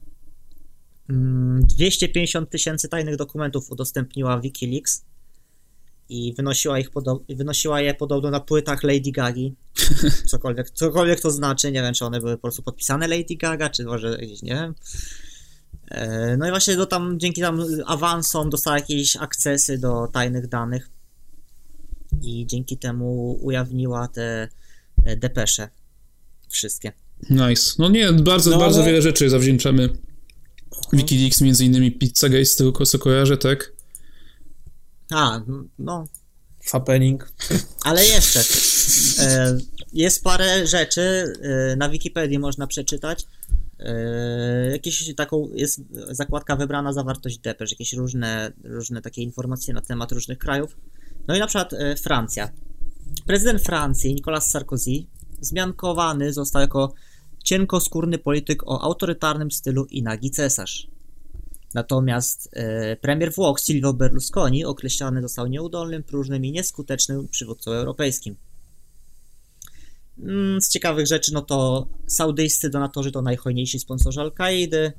Mm, 1.10 1.62
250 1.62 2.50
tysięcy 2.50 2.90
tajnych 2.90 3.16
dokumentów 3.16 3.72
udostępniła 3.72 4.40
Wikileaks 4.40 5.06
i 6.10 6.34
wynosiła, 6.34 6.80
ich 6.80 6.90
wynosiła 7.30 7.82
je 7.82 7.94
podobno 7.94 8.30
na 8.30 8.40
płytach 8.40 8.84
Lady 8.84 9.12
Gagi. 9.12 9.56
Cokolwiek, 10.32 10.70
cokolwiek 10.70 11.22
to 11.22 11.32
znaczy, 11.32 11.72
nie 11.72 11.82
wiem, 11.82 11.94
czy 11.94 12.06
one 12.06 12.20
były 12.20 12.36
po 12.36 12.42
prostu 12.42 12.64
podpisane 12.64 13.08
Lady 13.08 13.36
Gaga, 13.36 13.70
czy 13.70 13.86
może 13.86 14.10
jakieś, 14.12 14.42
nie 14.42 14.56
wiem. 14.56 14.76
E, 15.92 16.38
No 16.38 16.48
i 16.48 16.50
właśnie 16.50 16.76
do 16.76 16.86
tam, 16.86 17.20
dzięki 17.20 17.42
tam 17.42 17.60
awansom 17.86 18.50
dostała 18.50 18.78
jakieś 18.80 19.16
akcesy 19.16 19.78
do 19.78 20.08
tajnych 20.14 20.48
danych 20.48 20.90
i 22.22 22.46
dzięki 22.48 22.78
temu 22.78 23.38
ujawniła 23.42 24.08
te 24.08 24.48
e, 25.04 25.16
depesze 25.18 25.70
wszystkie. 26.50 26.92
Nice. 27.30 27.74
No 27.80 27.90
nie, 27.90 28.14
bardzo, 28.14 28.52
No, 28.52 28.58
bardzo 28.60 28.78
ale- 28.80 28.88
wiele 28.88 29.02
rzeczy 29.02 29.30
zawdzięczamy 29.30 29.90
Wikileaks, 30.94 31.42
między 31.42 31.66
innymi 31.66 31.92
Pizzagate, 31.92 32.46
z 32.46 32.56
tego 32.56 32.86
co 32.86 33.00
kojarzę, 33.00 33.38
tak? 33.38 33.74
A, 35.12 35.42
no, 35.80 36.08
Fappening. 36.64 37.32
Ale 37.84 38.06
jeszcze 38.06 38.44
e, 39.20 39.58
jest 39.94 40.24
parę 40.24 40.68
rzeczy 40.68 41.34
na 41.78 41.90
Wikipedii 41.90 42.40
można 42.40 42.68
przeczytać. 42.68 43.26
E, 43.80 44.72
jakieś 44.72 45.16
taką 45.16 45.50
jest 45.54 45.82
zakładka 46.12 46.56
wybrana 46.56 46.94
zawartość 46.94 47.40
depesz, 47.40 47.72
jakieś 47.72 47.94
różne, 47.94 48.52
różne 48.64 49.02
takie 49.02 49.22
informacje 49.22 49.74
na 49.74 49.82
temat 49.82 50.12
różnych 50.12 50.38
krajów. 50.38 50.78
No 51.28 51.36
i 51.36 51.40
na 51.40 51.48
przykład 51.48 51.74
e, 51.74 51.96
Francja. 51.96 52.50
Prezydent 53.26 53.62
Francji 53.62 54.16
Nicolas 54.16 54.50
Sarkozy 54.50 54.92
zmiankowany 55.42 56.34
został 56.34 56.62
jako 56.62 56.94
cienkoskórny 57.44 58.18
polityk 58.18 58.68
o 58.68 58.82
autorytarnym 58.82 59.52
stylu 59.52 59.86
i 59.86 60.04
nagi 60.04 60.32
cesarz. 60.32 60.88
Natomiast 61.74 62.50
e, 62.54 62.96
premier 62.96 63.34
Włoch 63.34 63.60
Silvio 63.60 63.94
Berlusconi 63.94 64.66
określany 64.66 65.22
został 65.22 65.48
nieudolnym, 65.48 66.04
próżnym 66.04 66.46
i 66.46 66.52
nieskutecznym 66.52 67.28
przywódcą 67.28 67.72
europejskim. 67.72 68.36
Mm, 70.20 70.62
Z 70.62 70.70
ciekawych 70.70 71.08
rzeczy, 71.08 71.34
no 71.34 71.42
to 71.42 71.88
saudyjscy 72.08 72.70
donatorzy 72.70 73.12
to 73.12 73.22
najhojniejsi 73.22 73.80
sponsorzy 73.80 74.22
Al-Kaidy. 74.22 74.92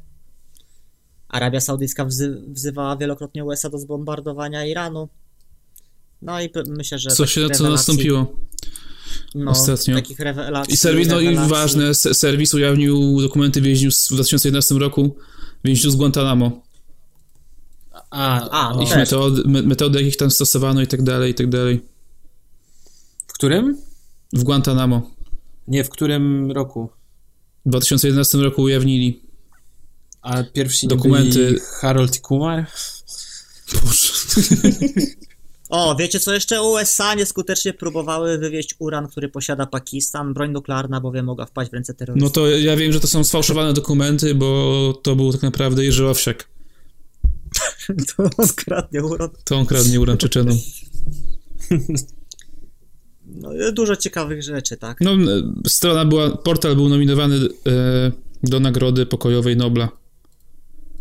Arabia 1.28 1.60
Saudyjska 1.60 2.04
wzy 2.04 2.42
wzywała 2.48 2.96
wielokrotnie 2.96 3.44
USA 3.44 3.68
do 3.70 3.78
zbombardowania 3.78 4.66
Iranu. 4.66 5.08
No 6.22 6.40
i 6.42 6.50
myślę, 6.66 6.98
że. 6.98 7.10
Co 7.10 7.26
się, 7.26 7.50
co 7.50 7.70
nastąpiło? 7.70 8.36
no, 9.34 9.50
ostatnio? 9.50 9.94
Takich 9.94 10.18
rewelacji. 10.20 10.74
I 10.74 10.76
serwis, 10.76 11.08
no 11.08 11.20
i 11.20 11.36
ważne, 11.36 11.94
se- 11.94 12.14
serwis 12.14 12.54
ujawnił 12.54 13.20
dokumenty 13.20 13.60
więźniów 13.60 13.94
w 13.94 14.08
2011 14.08 14.74
roku, 14.74 15.16
więźniów 15.64 15.92
z 15.92 15.96
Guantanamo. 15.96 16.62
A, 18.10 18.50
A, 18.50 18.74
no 18.74 18.82
Ich 18.82 18.96
metody, 18.96 19.42
me- 19.48 19.62
metody, 19.62 19.98
jakich 20.02 20.16
tam 20.16 20.30
stosowano 20.30 20.80
i 20.82 20.86
tak 20.86 21.02
dalej, 21.02 21.30
i 21.30 21.34
tak 21.34 21.48
dalej. 21.48 21.80
w 23.26 23.32
którym? 23.32 23.76
W 24.32 24.42
Guantanamo. 24.44 25.10
Nie, 25.68 25.84
w 25.84 25.90
którym 25.90 26.52
roku? 26.52 26.88
W 27.66 27.70
2011 27.70 28.38
roku 28.38 28.62
ujawnili. 28.62 29.22
A 30.22 30.42
pierwsi 30.42 30.88
Dokumenty- 30.88 31.34
byli 31.34 31.60
Harold 31.80 32.16
i 32.16 32.20
Kumar? 32.20 32.66
Boże. 33.84 34.12
O, 35.70 35.96
wiecie 35.96 36.20
co 36.20 36.34
jeszcze? 36.34 36.62
USA 36.62 37.14
nieskutecznie 37.14 37.72
próbowały 37.74 38.38
wywieźć 38.38 38.74
uran, 38.78 39.08
który 39.08 39.28
posiada 39.28 39.66
Pakistan. 39.66 40.34
Broń 40.34 40.50
nuklearna 40.50 41.00
bowiem 41.00 41.24
mogła 41.24 41.46
wpaść 41.46 41.70
w 41.70 41.74
ręce 41.74 41.92
No 41.92 41.96
terrorystów. 41.98 42.32
to 42.32 42.48
ja 42.48 42.76
wiem, 42.76 42.92
że 42.92 43.00
to 43.00 43.06
są 43.06 43.24
sfałszowane 43.24 43.72
dokumenty, 43.72 44.34
bo 44.34 45.00
to 45.02 45.16
był 45.16 45.32
tak 45.32 45.42
naprawdę 45.42 45.84
Jerzy 45.84 46.08
Owsiak. 46.08 46.48
To 48.16 48.22
on 48.38 48.46
skradnie 48.46 49.04
uran. 49.04 49.28
To 49.44 49.56
on 49.56 49.66
kradnie 49.66 50.00
uran 50.00 50.16
Czeczenom. 50.16 50.58
No, 53.34 53.50
dużo 53.72 53.96
ciekawych 53.96 54.42
rzeczy, 54.42 54.76
tak? 54.76 55.00
No, 55.00 55.12
e, 55.12 55.16
strona 55.66 56.04
była, 56.04 56.36
portal 56.36 56.76
był 56.76 56.88
nominowany 56.88 57.36
e, 57.36 58.12
do 58.42 58.60
nagrody 58.60 59.06
pokojowej 59.06 59.56
Nobla. 59.56 59.88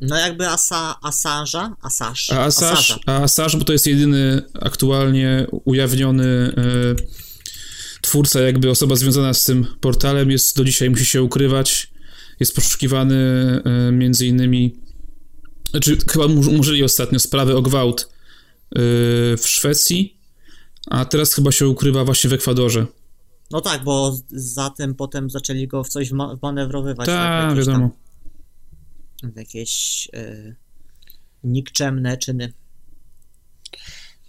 No 0.02 0.18
jakby 0.18 0.48
Asa, 0.48 0.96
Assange'a, 1.04 1.72
Assange, 1.82 2.24
A 2.32 2.46
Assange, 2.46 2.96
a 3.06 3.24
Assange, 3.24 3.58
bo 3.58 3.64
to 3.64 3.74
jest 3.74 3.88
jedyny 3.88 4.42
aktualnie 4.62 5.48
ujawniony 5.66 6.26
e, 6.26 6.96
twórca, 8.02 8.42
jakby 8.42 8.70
osoba 8.70 8.96
związana 8.96 9.34
z 9.34 9.46
tym 9.46 9.68
portalem, 9.82 10.32
jest 10.32 10.58
do 10.58 10.64
dzisiaj 10.64 10.90
musi 10.90 11.06
się 11.06 11.24
ukrywać. 11.24 11.92
Jest 12.40 12.56
poszukiwany 12.56 13.16
e, 13.66 13.92
między 13.92 14.28
innymi, 14.28 14.76
znaczy 15.72 15.98
chyba 16.12 16.26
umorzyli 16.26 16.84
ostatnio 16.84 17.20
sprawę 17.20 17.56
o 17.56 17.62
gwałt 17.62 18.02
e, 18.02 18.08
w 19.38 19.44
Szwecji, 19.46 20.17
a 20.90 21.06
teraz 21.06 21.34
chyba 21.34 21.52
się 21.52 21.68
ukrywa 21.68 22.06
właśnie 22.06 22.30
w 22.30 22.34
Ekwadorze. 22.34 22.86
No 23.52 23.62
tak, 23.62 23.84
bo 23.84 24.18
za 24.30 24.70
tym 24.70 24.96
potem 24.96 25.30
zaczęli 25.30 25.68
go 25.68 25.84
w 25.84 25.90
coś 25.90 26.12
wma- 26.12 26.40
wmanewrowywać. 26.40 27.06
Tak, 27.06 27.50
jakieś 27.50 27.68
wiadomo. 27.68 27.90
Tam, 29.22 29.32
w 29.32 29.36
jakieś 29.36 30.08
e, 30.14 30.56
nikczemne 31.44 32.18
czyny. 32.18 32.54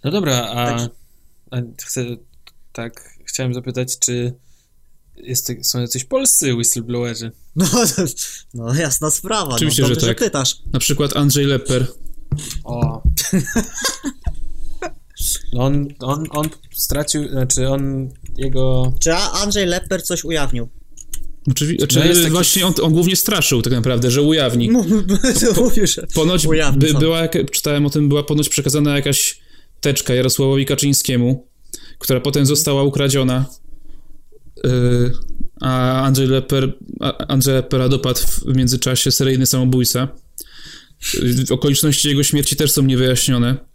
No 0.03 0.11
dobra, 0.11 0.47
a, 0.47 0.65
Tak. 0.65 0.91
a 1.51 1.57
chcę, 1.85 2.05
tak, 2.71 3.19
chciałem 3.25 3.53
zapytać, 3.53 3.99
czy 3.99 4.33
jest, 5.15 5.51
są 5.61 5.81
jacyś 5.81 6.03
polscy 6.03 6.55
whistleblowerzy? 6.55 7.31
No, 7.55 7.65
no 8.53 8.73
jasna 8.73 9.11
sprawa. 9.11 9.55
Oczywiście, 9.55 9.81
no, 9.81 9.87
że 9.87 9.93
dobrze, 9.93 10.07
tak. 10.07 10.17
pytasz. 10.17 10.55
Na 10.73 10.79
przykład 10.79 11.15
Andrzej 11.15 11.45
Lepper. 11.45 11.87
O. 12.63 13.01
No 15.59 15.65
on, 15.65 15.87
on, 15.99 16.25
on 16.29 16.49
stracił, 16.71 17.29
znaczy 17.29 17.67
on, 17.67 18.09
jego... 18.37 18.93
Czy 18.99 19.13
Andrzej 19.13 19.65
Lepper 19.65 20.03
coś 20.03 20.23
ujawnił? 20.23 20.69
Oczywiście, 21.51 21.87
No 21.99 22.05
jest 22.05 22.21
taki- 22.21 22.31
właśnie 22.31 22.65
on, 22.67 22.73
on 22.81 22.93
głównie 22.93 23.15
straszył 23.15 23.61
tak 23.61 23.73
naprawdę, 23.73 24.11
że 24.11 24.21
ujawni. 24.21 24.71
Mówił, 25.57 25.87
że 25.87 26.07
Ponoć 26.13 26.45
ujawni 26.45 26.79
by, 26.79 26.93
była, 26.93 27.19
jak- 27.21 27.51
czytałem 27.51 27.85
o 27.85 27.89
tym, 27.89 28.09
była 28.09 28.23
ponoć 28.23 28.49
przekazana 28.49 28.95
jakaś 28.95 29.39
teczka 29.81 30.13
Jarosławowi 30.13 30.65
Kaczyńskiemu, 30.65 31.47
która 31.99 32.19
potem 32.19 32.45
została 32.45 32.83
ukradziona. 32.83 33.45
Yy, 34.63 35.11
a 35.61 36.01
Andrzej 36.03 36.27
Lepper, 36.27 36.73
a 36.99 37.27
Andrzej 37.27 37.53
Leppera 37.53 37.89
dopadł 37.89 38.19
w 38.19 38.55
międzyczasie 38.55 39.11
seryjny 39.11 39.45
samobójca. 39.45 40.07
Okoliczności 41.49 42.07
jego 42.07 42.23
śmierci 42.23 42.55
też 42.55 42.71
są 42.71 42.83
niewyjaśnione. 42.83 43.68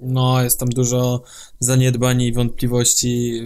No, 0.00 0.42
jest 0.42 0.60
tam 0.60 0.68
dużo 0.68 1.22
zaniedbań 1.60 2.22
i 2.22 2.32
wątpliwości 2.32 3.40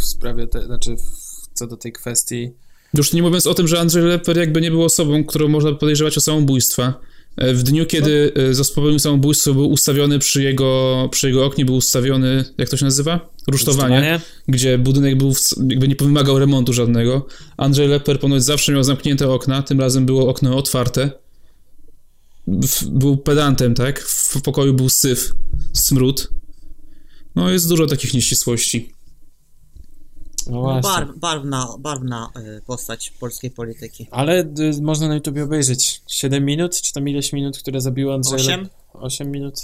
w 0.00 0.04
sprawie, 0.04 0.46
te, 0.46 0.66
znaczy 0.66 0.96
w, 0.96 1.48
co 1.58 1.66
do 1.66 1.76
tej 1.76 1.92
kwestii. 1.92 2.50
Już 2.94 3.12
nie 3.12 3.22
mówiąc 3.22 3.46
o 3.46 3.54
tym, 3.54 3.68
że 3.68 3.80
Andrzej 3.80 4.02
Lepper 4.02 4.36
jakby 4.38 4.60
nie 4.60 4.70
był 4.70 4.84
osobą, 4.84 5.24
którą 5.24 5.48
można 5.48 5.72
podejrzewać 5.72 6.18
o 6.18 6.20
samobójstwa. 6.20 7.00
E, 7.36 7.54
W 7.54 7.62
dniu, 7.62 7.86
kiedy 7.86 8.32
e, 8.60 8.74
popełnił 8.74 8.98
samobójstwo, 8.98 9.54
był 9.54 9.70
ustawiony 9.70 10.18
przy 10.18 10.42
jego, 10.42 11.08
przy 11.10 11.26
jego 11.28 11.44
oknie, 11.46 11.64
był 11.64 11.74
ustawiony, 11.76 12.44
jak 12.58 12.68
to 12.68 12.76
się 12.76 12.84
nazywa? 12.84 13.28
Rusztowanie, 13.46 14.20
gdzie 14.48 14.78
budynek 14.78 15.18
był, 15.18 15.34
w- 15.34 15.40
jakby 15.68 15.88
nie 15.88 15.94
wymagał 16.00 16.38
remontu 16.38 16.72
żadnego. 16.72 17.26
Andrzej 17.56 17.88
Lepper 17.88 18.20
ponoć 18.20 18.42
zawsze 18.44 18.72
miał 18.72 18.84
zamknięte 18.84 19.30
okna, 19.30 19.62
tym 19.62 19.80
razem 19.80 20.06
było 20.06 20.28
okno 20.28 20.56
otwarte. 20.56 21.10
Był 22.86 23.16
pedantem, 23.16 23.74
tak? 23.74 24.00
W 24.00 24.42
pokoju 24.42 24.74
był 24.74 24.88
syf, 24.88 25.32
smród. 25.72 26.30
No, 27.34 27.50
jest 27.50 27.68
dużo 27.68 27.86
takich 27.86 28.14
nieścisłości. 28.14 28.94
No 30.46 30.52
no, 30.52 30.60
właśnie. 30.62 30.90
barw, 30.90 31.18
barwna, 31.18 31.68
barwna 31.78 32.30
e, 32.36 32.60
postać 32.66 33.10
polskiej 33.20 33.50
polityki. 33.50 34.06
Ale 34.10 34.40
y, 34.40 34.82
można 34.82 35.08
na 35.08 35.14
YouTubie 35.14 35.44
obejrzeć 35.44 36.02
7 36.06 36.44
minut, 36.44 36.80
czy 36.80 36.92
tam 36.92 37.08
ileś 37.08 37.32
minut, 37.32 37.58
które 37.58 37.80
zabiło 37.80 38.14
Andrzeja. 38.14 38.36
Osiem? 38.36 38.68
8 38.94 39.30
minut, 39.30 39.54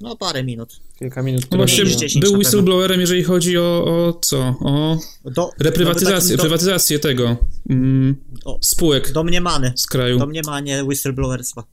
No 0.00 0.16
parę 0.16 0.44
minut. 0.44 0.80
kilka 0.98 1.22
minut. 1.22 1.46
No 1.50 1.56
właśnie, 1.56 1.78
Jakieś 1.78 1.92
zabiło. 1.92 2.08
10 2.08 2.24
na 2.24 2.30
był 2.30 2.38
whistleblowerem, 2.38 3.00
jeżeli 3.00 3.24
chodzi 3.24 3.58
o, 3.58 3.84
o 3.84 4.18
co? 4.22 4.38
O 4.60 4.98
Do, 5.24 5.50
reprywatyzację, 5.58 6.36
do, 6.36 6.42
prywatyzację 6.42 6.98
tego 6.98 7.36
mm, 7.70 8.16
O. 8.44 8.58
spółek 8.62 9.12
Domniemany. 9.12 9.72
z 9.76 9.86
kraju. 9.86 10.18
Domniemanie 10.18 10.84
whistleblowerstwa. 10.84 11.64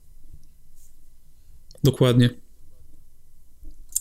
Dokładnie. 1.86 2.30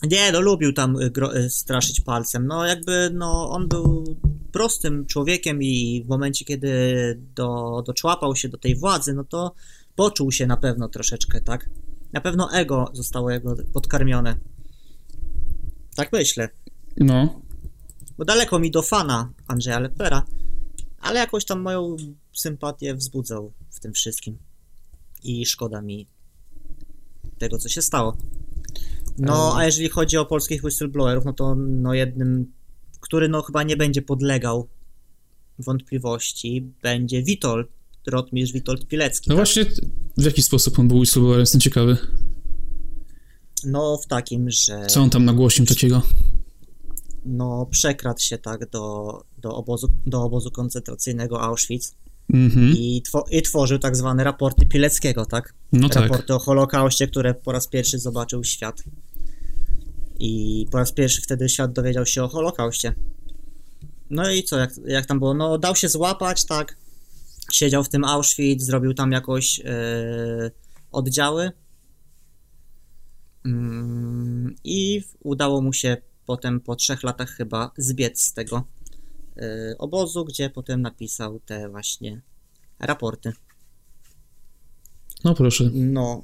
Nie, 0.03 0.31
no 0.31 0.41
lubił 0.41 0.73
tam 0.73 0.95
y, 0.95 1.11
y, 1.35 1.49
straszyć 1.49 2.01
palcem. 2.01 2.47
No 2.47 2.65
jakby, 2.65 3.09
no 3.13 3.49
on 3.49 3.67
był 3.67 4.17
prostym 4.51 5.05
człowiekiem 5.05 5.63
i 5.63 6.03
w 6.05 6.09
momencie, 6.09 6.45
kiedy 6.45 6.71
do, 7.35 7.83
doczłapał 7.85 8.35
się 8.35 8.49
do 8.49 8.57
tej 8.57 8.75
władzy, 8.75 9.13
no 9.13 9.23
to 9.23 9.53
poczuł 9.95 10.31
się 10.31 10.47
na 10.47 10.57
pewno 10.57 10.89
troszeczkę, 10.89 11.41
tak? 11.41 11.69
Na 12.13 12.21
pewno 12.21 12.51
ego 12.53 12.91
zostało 12.93 13.31
jego 13.31 13.55
podkarmione. 13.73 14.35
Tak 15.95 16.13
myślę. 16.13 16.49
No. 16.97 17.41
Bo 18.17 18.25
daleko 18.25 18.59
mi 18.59 18.71
do 18.71 18.81
fana 18.81 19.33
Andrzeja 19.47 19.79
Lepera, 19.79 20.25
ale 20.99 21.19
jakoś 21.19 21.45
tam 21.45 21.61
moją 21.61 21.95
sympatię 22.33 22.95
wzbudzał 22.95 23.53
w 23.69 23.79
tym 23.79 23.93
wszystkim. 23.93 24.37
I 25.23 25.45
szkoda 25.45 25.81
mi 25.81 26.07
tego, 27.37 27.57
co 27.57 27.69
się 27.69 27.81
stało. 27.81 28.17
No, 29.17 29.57
a 29.57 29.65
jeżeli 29.65 29.89
chodzi 29.89 30.17
o 30.17 30.25
polskich 30.25 30.63
whistleblowerów, 30.63 31.25
no 31.25 31.33
to 31.33 31.55
no 31.55 31.93
jednym, 31.93 32.51
który 32.99 33.29
no 33.29 33.41
chyba 33.41 33.63
nie 33.63 33.77
będzie 33.77 34.01
podlegał 34.01 34.67
wątpliwości, 35.59 36.71
będzie 36.81 37.23
Witold, 37.23 37.67
rotmistrz 38.07 38.53
Witold 38.53 38.87
Pilecki. 38.87 39.29
No 39.29 39.35
tak? 39.35 39.37
właśnie, 39.37 39.65
w 40.17 40.23
jaki 40.23 40.41
sposób 40.41 40.79
on 40.79 40.87
był 40.87 40.97
whistleblowerem, 40.97 41.39
jestem 41.39 41.61
ciekawy. 41.61 41.97
No 43.63 43.97
w 43.97 44.07
takim, 44.07 44.51
że 44.51 44.85
Co 44.85 45.01
on 45.01 45.09
tam 45.09 45.25
nagłośnił 45.25 45.67
takiego? 45.67 46.01
no 47.25 47.65
przekradł 47.71 48.19
się 48.19 48.37
tak 48.37 48.69
do, 48.69 49.23
do, 49.37 49.55
obozu, 49.55 49.87
do 50.05 50.23
obozu 50.23 50.51
koncentracyjnego 50.51 51.41
Auschwitz 51.41 51.95
Mhm. 52.33 52.73
i, 52.77 53.01
two, 53.11 53.23
i 53.31 53.41
tworzył 53.41 53.79
tak 53.79 53.95
zwane 53.95 54.23
raporty 54.23 54.65
Pileckiego, 54.65 55.25
tak? 55.25 55.53
No 55.71 55.89
tak. 55.89 56.03
raporty 56.03 56.33
o 56.33 56.39
Holokauście, 56.39 57.07
które 57.07 57.33
po 57.33 57.51
raz 57.51 57.67
pierwszy 57.67 57.99
zobaczył 57.99 58.43
świat. 58.43 58.83
I 60.19 60.65
po 60.71 60.77
raz 60.77 60.91
pierwszy 60.91 61.21
wtedy 61.21 61.49
świat 61.49 61.73
dowiedział 61.73 62.05
się 62.05 62.23
o 62.23 62.27
Holokauście. 62.27 62.93
No 64.09 64.31
i 64.31 64.43
co, 64.43 64.57
jak, 64.57 64.71
jak 64.85 65.05
tam 65.05 65.19
było? 65.19 65.33
No, 65.33 65.57
dał 65.57 65.75
się 65.75 65.89
złapać, 65.89 66.45
tak. 66.45 66.77
Siedział 67.51 67.83
w 67.83 67.89
tym 67.89 68.03
Auschwitz, 68.03 68.63
zrobił 68.63 68.93
tam 68.93 69.11
jakoś 69.11 69.61
e, 69.65 70.51
oddziały. 70.91 71.51
Mm, 73.45 74.55
I 74.63 75.03
udało 75.23 75.61
mu 75.61 75.73
się 75.73 75.97
potem 76.25 76.59
po 76.59 76.75
trzech 76.75 77.03
latach 77.03 77.29
chyba 77.29 77.71
zbiec 77.77 78.21
z 78.21 78.33
tego 78.33 78.63
obozu, 79.77 80.25
gdzie 80.25 80.49
potem 80.49 80.81
napisał 80.81 81.39
te 81.39 81.69
właśnie 81.69 82.21
raporty. 82.79 83.33
No 85.23 85.35
proszę. 85.35 85.69
No, 85.73 86.23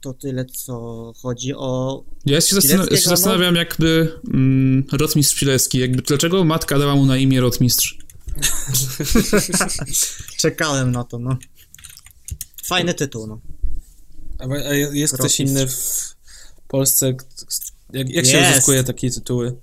to 0.00 0.14
tyle, 0.14 0.44
co 0.44 1.12
chodzi 1.22 1.54
o. 1.54 2.02
Ja 2.26 2.40
się, 2.40 2.56
zastan- 2.56 2.90
ja 2.90 2.96
się 2.96 3.08
zastanawiam, 3.10 3.54
jakby 3.54 4.20
mm, 4.34 4.84
rotmistrz 4.92 5.40
Pilecki, 5.40 5.78
jakby 5.78 6.02
dlaczego 6.02 6.44
matka 6.44 6.78
dała 6.78 6.96
mu 6.96 7.06
na 7.06 7.16
imię 7.16 7.40
rotmistrz? 7.40 7.98
Czekałem 10.40 10.90
na 10.90 11.04
to, 11.04 11.18
no. 11.18 11.36
Fajny 12.64 12.94
tytuł, 12.94 13.26
no. 13.26 13.40
A, 14.38 14.44
a 14.44 14.74
jest 14.74 15.14
ktoś 15.14 15.38
Rotmistrz. 15.38 15.40
inny 15.40 15.66
w 15.68 16.14
Polsce? 16.68 17.14
Jak, 17.92 18.10
jak 18.10 18.26
się 18.26 18.46
uzyskuje 18.50 18.84
takie 18.84 19.10
tytuły? 19.10 19.56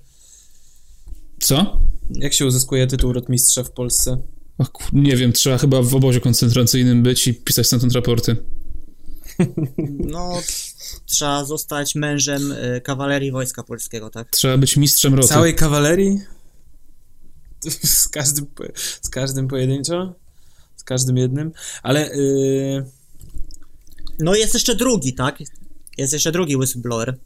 Co? 1.40 1.78
Jak 2.10 2.32
się 2.32 2.46
uzyskuje 2.46 2.86
tytuł 2.86 3.12
rotmistrza 3.12 3.62
w 3.62 3.70
Polsce? 3.70 4.22
Och, 4.58 4.92
nie 4.92 5.16
wiem, 5.16 5.32
trzeba 5.32 5.58
chyba 5.58 5.82
w 5.82 5.94
obozie 5.94 6.20
koncentracyjnym 6.20 7.02
być 7.02 7.26
i 7.26 7.34
pisać 7.34 7.66
stamtąd 7.66 7.92
raporty. 7.92 8.36
No, 9.98 10.42
trzeba 11.06 11.44
zostać 11.44 11.94
mężem 11.94 12.52
y, 12.52 12.80
kawalerii 12.84 13.32
Wojska 13.32 13.62
Polskiego, 13.62 14.10
tak? 14.10 14.30
Trzeba 14.30 14.56
być 14.56 14.76
mistrzem 14.76 15.14
roty. 15.14 15.28
Całej 15.28 15.54
kawalerii? 15.54 16.20
Z 17.84 18.08
każdym, 18.08 18.46
z 19.02 19.08
każdym 19.08 19.48
pojedynczo? 19.48 20.14
Z 20.76 20.84
każdym 20.84 21.16
jednym? 21.16 21.52
Ale 21.82 22.16
yy, 22.16 22.84
No 24.18 24.34
jest 24.34 24.54
jeszcze 24.54 24.74
drugi, 24.74 25.14
tak? 25.14 25.38
Jest 25.98 26.12
jeszcze 26.12 26.32
drugi 26.32 26.56
whistleblower 26.56 27.18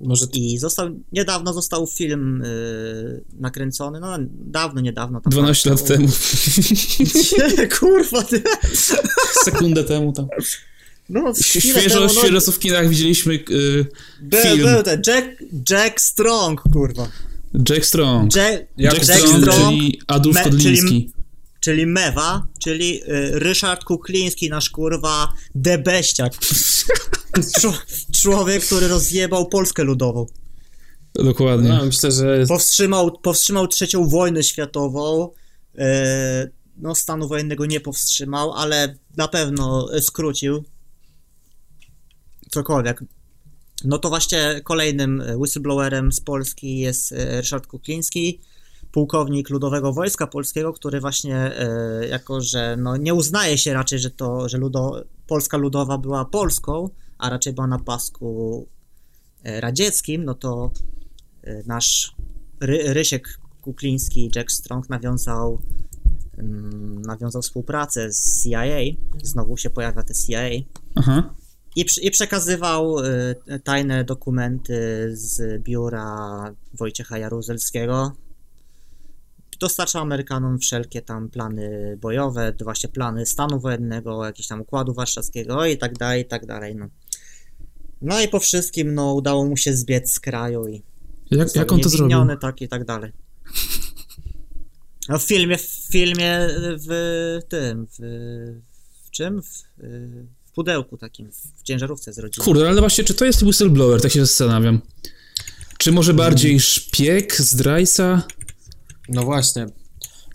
może 0.00 0.26
i 0.32 0.58
został, 0.58 0.90
niedawno 1.12 1.52
został 1.52 1.86
film 1.86 2.42
y, 2.42 3.24
nakręcony, 3.38 4.00
no 4.00 4.16
dawno, 4.30 4.80
niedawno. 4.80 5.20
Tam 5.20 5.30
12 5.30 5.70
lat 5.70 5.84
temu. 5.84 6.08
Kurwa, 7.78 8.22
ty. 8.22 8.42
Sekundę 9.44 9.84
temu 9.84 10.12
tam. 10.12 10.26
No, 11.08 11.34
Świeżo, 11.34 11.88
temu, 11.88 12.12
no, 12.14 12.20
świeżo 12.22 12.52
w 12.52 12.58
kinach 12.58 12.88
widzieliśmy 12.88 13.34
y, 13.34 13.86
Był, 14.22 14.42
film. 14.42 14.68
był 14.68 14.82
ten 14.82 15.02
Jack, 15.06 15.26
Jack 15.70 16.00
Strong, 16.00 16.60
kurwa. 16.72 17.08
Jack 17.70 17.86
Strong. 17.86 18.36
Jack, 18.36 18.64
Jack, 18.78 18.94
Jack 18.94 19.04
Strong, 19.04 19.42
Strong, 19.42 19.68
czyli 19.70 20.00
Adolf 20.06 20.42
Kodliński. 20.42 20.88
czyli 20.88 21.13
Mewa, 21.86 22.46
czyli 22.62 23.02
y, 23.02 23.38
Ryszard 23.38 23.84
Kukliński, 23.84 24.50
nasz 24.50 24.70
kurwa 24.70 25.32
debeściak. 25.54 26.32
Człowiek, 28.22 28.64
który 28.64 28.88
rozjebał 28.88 29.48
Polskę 29.48 29.84
Ludową. 29.84 30.26
Dokładnie. 31.14 31.68
no, 31.68 31.84
myślę, 31.84 32.12
że 32.12 32.38
jest, 32.38 32.48
Powstrzymał, 32.48 33.18
powstrzymał 33.18 33.68
trzecią 33.68 34.08
wojnę 34.08 34.42
światową. 34.42 35.30
E, 35.78 36.50
no, 36.76 36.94
stanu 36.94 37.28
wojennego 37.28 37.66
nie 37.66 37.80
powstrzymał, 37.80 38.52
ale 38.52 38.96
na 39.16 39.28
pewno 39.28 39.88
skrócił. 40.00 40.64
Cokolwiek. 42.50 43.04
No 43.84 43.98
to 43.98 44.08
właśnie 44.08 44.60
kolejnym 44.64 45.22
whistleblowerem 45.36 46.12
z 46.12 46.20
Polski 46.20 46.78
jest 46.78 47.12
e, 47.12 47.40
Ryszard 47.40 47.66
Kukliński, 47.66 48.40
pułkownik 48.94 49.50
Ludowego 49.50 49.92
Wojska 49.92 50.26
Polskiego, 50.26 50.72
który 50.72 51.00
właśnie 51.00 51.36
e, 51.36 52.06
jako, 52.08 52.40
że 52.40 52.76
no, 52.76 52.96
nie 52.96 53.14
uznaje 53.14 53.58
się 53.58 53.72
raczej, 53.72 53.98
że 53.98 54.10
to, 54.10 54.48
że 54.48 54.58
Ludo, 54.58 55.04
Polska 55.26 55.56
Ludowa 55.56 55.98
była 55.98 56.24
Polską, 56.24 56.90
a 57.18 57.30
raczej 57.30 57.52
była 57.52 57.66
na 57.66 57.78
pasku 57.78 58.66
e, 59.44 59.60
radzieckim, 59.60 60.24
no 60.24 60.34
to 60.34 60.70
e, 61.42 61.62
nasz 61.66 62.14
Ry, 62.60 62.94
Rysiek 62.94 63.38
Kukliński, 63.62 64.30
Jack 64.36 64.52
Strong 64.52 64.90
nawiązał 64.90 65.58
mm, 66.38 67.02
nawiązał 67.02 67.42
współpracę 67.42 68.12
z 68.12 68.42
CIA, 68.44 68.64
znowu 69.22 69.56
się 69.56 69.70
pojawia 69.70 70.02
te 70.02 70.14
CIA 70.14 70.64
Aha. 70.94 71.34
i, 71.76 71.84
i 72.02 72.10
przekazywał 72.10 72.96
tajne 73.64 74.04
dokumenty 74.04 75.10
z 75.12 75.62
biura 75.62 76.54
Wojciecha 76.74 77.18
Jaruzelskiego. 77.18 78.23
Dostarczał 79.60 80.02
Amerykanom 80.02 80.58
wszelkie 80.58 81.02
tam 81.02 81.28
plany 81.28 81.98
bojowe, 82.00 82.52
to 82.52 82.64
właśnie 82.64 82.88
plany 82.88 83.26
stanu 83.26 83.60
wojennego, 83.60 84.24
jakieś 84.24 84.46
tam 84.46 84.60
układu 84.60 84.94
warszawskiego 84.94 85.66
i 85.66 85.78
tak 85.78 85.98
dalej, 85.98 86.22
i 86.22 86.24
tak 86.24 86.46
dalej. 86.46 86.76
No. 86.76 86.88
no 88.02 88.20
i 88.20 88.28
po 88.28 88.40
wszystkim 88.40 88.94
no, 88.94 89.14
udało 89.14 89.44
mu 89.44 89.56
się 89.56 89.74
zbiec 89.74 90.12
z 90.12 90.20
kraju 90.20 90.68
i 90.68 90.82
Jak, 91.30 91.56
jak 91.56 91.72
on 91.72 91.80
to 91.80 91.88
zrobił? 91.88 92.18
tak 92.40 92.62
i 92.62 92.68
tak 92.68 92.84
dalej. 92.84 93.12
No 95.08 95.18
w 95.18 95.22
filmie, 95.22 95.58
w 95.58 95.88
filmie 95.92 96.48
w 96.60 97.38
tym, 97.48 97.86
w, 97.86 97.98
w 99.06 99.10
czym? 99.10 99.42
W, 99.42 99.46
w 100.44 100.52
pudełku 100.54 100.96
takim, 100.96 101.30
w 101.32 101.62
ciężarówce 101.62 102.12
z 102.12 102.18
rodziną. 102.18 102.44
Kurde, 102.44 102.68
ale 102.68 102.80
właśnie, 102.80 103.04
czy 103.04 103.14
to 103.14 103.24
jest 103.24 103.42
whistleblower? 103.42 104.02
Tak 104.02 104.12
się 104.12 104.26
zastanawiam. 104.26 104.80
Czy 105.78 105.92
może 105.92 106.14
bardziej 106.14 106.60
szpieg, 106.60 107.36
zdrajca? 107.36 108.22
No 109.08 109.22
właśnie. 109.22 109.66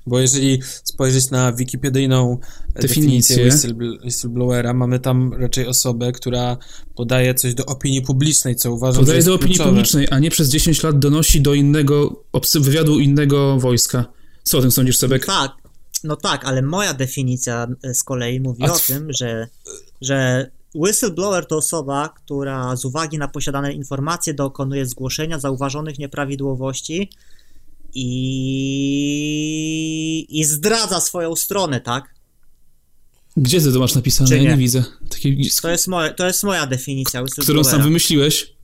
Bo 0.08 0.20
jeżeli 0.20 0.60
spojrzeć 0.84 1.30
na 1.30 1.54
wikipedyjną 1.54 2.38
Definicję. 2.76 3.36
definicję 3.36 3.46
whistlebl- 3.50 4.04
whistleblowera, 4.04 4.74
mamy 4.74 5.00
tam 5.00 5.34
raczej 5.34 5.68
osobę, 5.68 6.12
która 6.12 6.58
podaje 6.96 7.34
coś 7.34 7.54
do 7.54 7.66
opinii 7.66 8.02
publicznej, 8.02 8.56
co 8.56 8.72
uważam, 8.74 8.96
że 8.96 9.00
Podaje 9.00 9.16
jest 9.18 9.28
do 9.28 9.36
opinii 9.36 9.56
kluczowe. 9.56 9.70
publicznej, 9.76 10.08
a 10.12 10.20
nie 10.20 10.32
przez 10.32 10.50
10 10.50 10.84
lat 10.84 11.00
donosi 11.00 11.42
do 11.42 11.54
innego, 11.54 12.24
wywiadu 12.56 13.00
innego 13.00 13.60
wojska. 13.60 14.06
Co 14.44 14.58
o 14.58 14.62
tym 14.62 14.72
sądzisz, 14.72 14.98
Sebek? 14.98 15.26
Tak, 15.26 15.52
no 16.04 16.16
tak, 16.16 16.46
ale 16.46 16.62
moja 16.62 16.94
definicja 16.94 17.68
e, 17.84 17.94
z 17.94 18.04
kolei 18.04 18.40
mówi 18.40 18.64
A 18.64 18.74
o 18.74 18.80
tym, 18.80 19.14
że, 19.14 19.48
że 20.02 20.50
whistleblower 20.76 21.46
to 21.46 21.58
osoba, 21.58 22.10
która 22.10 22.76
z 22.76 22.86
uwagi 22.86 23.18
na 23.18 23.28
posiadane 23.28 23.74
informacje 23.74 24.34
dokonuje 24.34 24.86
zgłoszenia 24.86 25.40
zauważonych 25.40 26.00
nieprawidłowości 26.00 27.10
i, 27.94 28.10
i 30.30 30.46
zdradza 30.46 31.00
swoją 31.00 31.36
stronę, 31.36 31.82
tak? 31.82 32.16
Gdzie 33.38 33.62
ty 33.62 33.74
to 33.74 33.80
masz 33.80 33.96
napisane? 33.96 34.28
Czy 34.30 34.36
Ja 34.36 34.44
nie? 34.44 34.50
nie 34.50 34.58
widzę. 34.58 34.84
Takiej, 35.10 35.50
To 35.62 35.70
jest, 35.70 35.88
moje, 35.88 36.14
to 36.14 36.28
jest 36.28 36.44
moja 36.44 36.68
definicja 36.68 37.24
którą 37.42 37.64
sam 37.64 37.84
wymyśliłeś? 37.84 38.60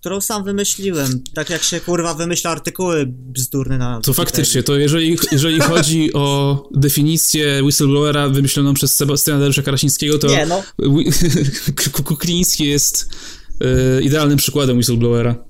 którą 0.00 0.20
sam 0.20 0.44
wymyśliłem. 0.44 1.22
Tak 1.34 1.50
jak 1.50 1.62
się 1.62 1.80
kurwa 1.80 2.14
wymyśla 2.14 2.50
artykuły 2.50 3.06
bzdurne 3.08 3.78
na. 3.78 4.00
To 4.00 4.12
faktycznie, 4.12 4.62
to 4.62 4.76
jeżeli, 4.76 5.16
jeżeli 5.32 5.60
chodzi 5.60 6.12
o 6.12 6.68
definicję 6.74 7.62
whistleblowera 7.62 8.28
wymyśloną 8.28 8.74
przez 8.74 8.96
Sebastiana 8.96 9.40
Dariusza 9.40 9.62
Karasińskiego, 9.62 10.18
to 10.18 10.26
Nie, 10.26 10.46
no. 10.46 10.62
Kukliński 12.04 12.64
jest 12.64 13.08
e, 13.60 14.02
idealnym 14.02 14.38
przykładem 14.38 14.76
whistleblowera. 14.76 15.49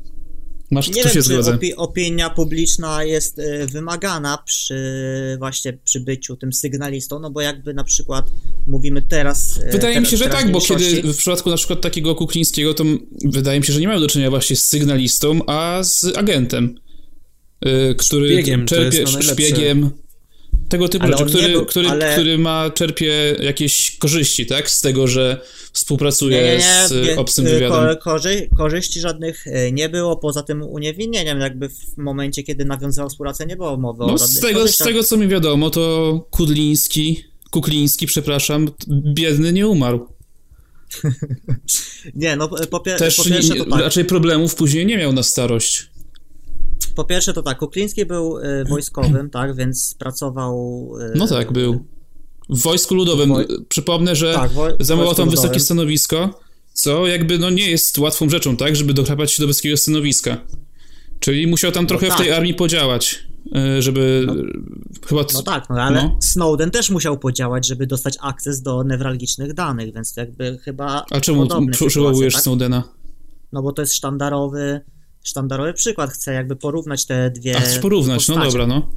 Masz, 0.71 0.89
Nie 0.89 0.95
tu 1.03 1.09
wiem, 1.09 1.15
się 1.15 1.23
czy 1.23 1.35
opi- 1.39 1.73
opinia 1.77 2.31
publiczna 2.31 3.05
jest 3.05 3.39
y, 3.39 3.67
wymagana 3.67 4.39
przy 4.47 4.77
właśnie 5.39 5.73
przy 5.85 6.01
byciu 6.01 6.37
tym 6.37 6.53
sygnalistą, 6.53 7.19
no 7.19 7.31
bo 7.31 7.41
jakby 7.41 7.75
na 7.75 7.85
przykład 7.85 8.27
mówimy 8.67 9.03
teraz. 9.03 9.57
y, 9.57 9.71
Wydaje 9.73 10.01
mi 10.01 10.07
się, 10.07 10.17
że 10.17 10.29
tak, 10.29 10.53
bo 10.53 10.61
kiedy 10.61 11.03
w 11.13 11.17
przypadku 11.17 11.51
na 11.51 11.57
przykład 11.57 11.81
takiego 11.81 12.15
Kuklińskiego, 12.15 12.75
to 12.75 12.83
m- 12.85 12.99
wydaje 13.25 13.61
mi 13.61 13.67
się, 13.67 13.73
że 13.73 13.81
nie 13.81 13.89
mają 13.89 14.01
do 14.01 14.07
czynienia 14.09 14.31
właśnie 14.31 14.57
z 14.57 14.65
sygnalistą, 14.65 15.41
a 15.47 15.83
z 15.83 16.05
agentem, 16.17 16.75
y, 17.67 17.95
który 17.95 18.33
Szpiegiem, 18.33 18.67
to 18.67 18.75
czerpie 18.75 19.07
szpiegiem. 19.23 19.91
Tego 20.71 20.89
typu 20.89 21.05
Ale 21.05 21.17
rzeczy, 21.17 21.25
nie 21.25 21.39
który, 21.39 21.53
był- 21.53 21.67
który, 21.67 21.89
ale- 21.89 22.13
który 22.13 22.39
ma, 22.39 22.71
czerpie 22.71 23.37
jakieś 23.41 23.97
korzyści, 23.99 24.47
tak? 24.47 24.71
Z 24.71 24.81
tego, 24.81 25.07
że 25.09 25.41
współpracuje 25.73 26.61
z 26.89 27.07
nie, 27.07 27.17
obcym 27.19 27.47
y, 27.47 27.51
wywiadem. 27.51 27.97
Ko- 27.97 28.11
korzy- 28.11 28.49
korzyści 28.57 29.01
żadnych 29.01 29.47
y, 29.47 29.73
nie 29.73 29.89
było, 29.89 30.17
poza 30.17 30.43
tym 30.43 30.63
uniewinnieniem, 30.63 31.41
jakby 31.41 31.69
w 31.69 31.97
momencie, 31.97 32.43
kiedy 32.43 32.65
nawiązywał 32.65 33.11
współpracę, 33.11 33.47
nie 33.47 33.57
było 33.57 33.77
mowy 33.77 34.05
o 34.05 34.07
No, 34.07 34.19
żadnych 34.19 34.37
z, 34.39 34.41
tego, 34.41 34.69
z 34.69 34.77
tego, 34.79 35.03
co 35.03 35.17
mi 35.17 35.29
wiadomo, 35.29 35.71
to 35.71 36.27
Kudliński, 36.31 37.25
Kukliński, 37.51 38.07
przepraszam, 38.07 38.69
biedny 39.15 39.53
nie 39.53 39.69
umarł. 39.69 40.07
Nie, 42.15 42.37
no 42.37 42.49
po, 42.49 42.79
pie- 42.81 42.97
Też 42.99 43.17
po 43.17 43.25
pierwsze 43.25 43.55
nie, 43.55 43.65
to 43.65 43.71
tak. 43.71 43.81
raczej 43.81 44.05
problemów 44.05 44.55
później 44.55 44.87
nie 44.87 44.97
miał 44.99 45.13
na 45.13 45.23
starość. 45.23 45.90
Po 46.95 47.05
pierwsze 47.05 47.33
to 47.33 47.43
tak, 47.43 47.59
Kukliński 47.59 48.07
był 48.07 48.39
y, 48.39 48.65
wojskowym, 48.69 49.31
tak, 49.31 49.57
więc 49.57 49.95
pracował... 49.99 50.89
y, 51.01 51.19
No 51.19 51.27
tak, 51.27 51.53
był. 51.53 51.85
W 52.49 52.63
Wojsku 52.63 52.95
Ludowym. 52.95 53.31
Woj- 53.31 53.65
Przypomnę, 53.69 54.17
że 54.17 54.35
Tak, 54.35 54.51
zajmował 54.81 55.15
tam 55.15 55.31
wysokie 55.31 55.47
Ludowym. 55.47 55.61
stanowisko, 55.61 56.41
co 56.73 57.07
jakby 57.07 57.39
no 57.39 57.51
nie 57.51 57.71
jest 57.71 57.99
łatwą 57.99 58.29
rzeczą, 58.29 58.57
tak, 58.57 58.77
żeby 58.77 58.95
dochrapać 58.95 59.33
się 59.33 59.43
do 59.43 59.47
wysokiego 59.47 59.77
stanowiska. 59.77 60.37
Czyli 61.21 61.47
musiał 61.47 61.73
tam 61.73 61.87
trochę 61.87 62.07
w 62.07 62.09
tak. 62.09 62.19
tej 62.19 62.33
armii 62.33 62.55
podziałać, 62.55 63.27
y, 63.79 63.83
żeby 63.83 64.27
chyba... 65.07 65.25
No 65.35 65.43
tak, 65.43 65.65
no 65.71 65.77
ale 65.83 66.03
No. 66.03 66.17
Snowden 66.21 66.71
też 66.71 66.91
musiał 66.91 67.19
podziałać, 67.19 67.67
żeby 67.67 67.87
dostać 67.87 68.17
akces 68.21 68.63
do 68.63 68.83
newralgicznych 68.83 69.55
danych, 69.55 69.95
więc 69.95 70.15
to 70.15 70.21
jakby 70.21 70.59
chyba 70.65 71.05
A 71.11 71.21
czemu 71.21 71.49
przywołujesz 71.71 72.35
tak? 72.35 72.43
Snowdena? 72.43 72.83
No 73.53 73.63
bo 73.63 73.73
to 73.73 73.83
jest 73.83 73.95
sztandarowy, 73.95 74.81
sztandarowy 75.23 75.73
przykład, 75.75 76.11
chcę 76.11 76.35
jakby 76.35 76.57
porównać 76.57 77.07
te 77.07 77.31
dwie 77.31 77.57
A 77.57 77.61
chcesz 77.61 77.79
porównać, 77.79 78.29
no 78.29 78.35
postacie. 78.35 78.59
dobra, 78.59 78.67
no. 78.67 78.91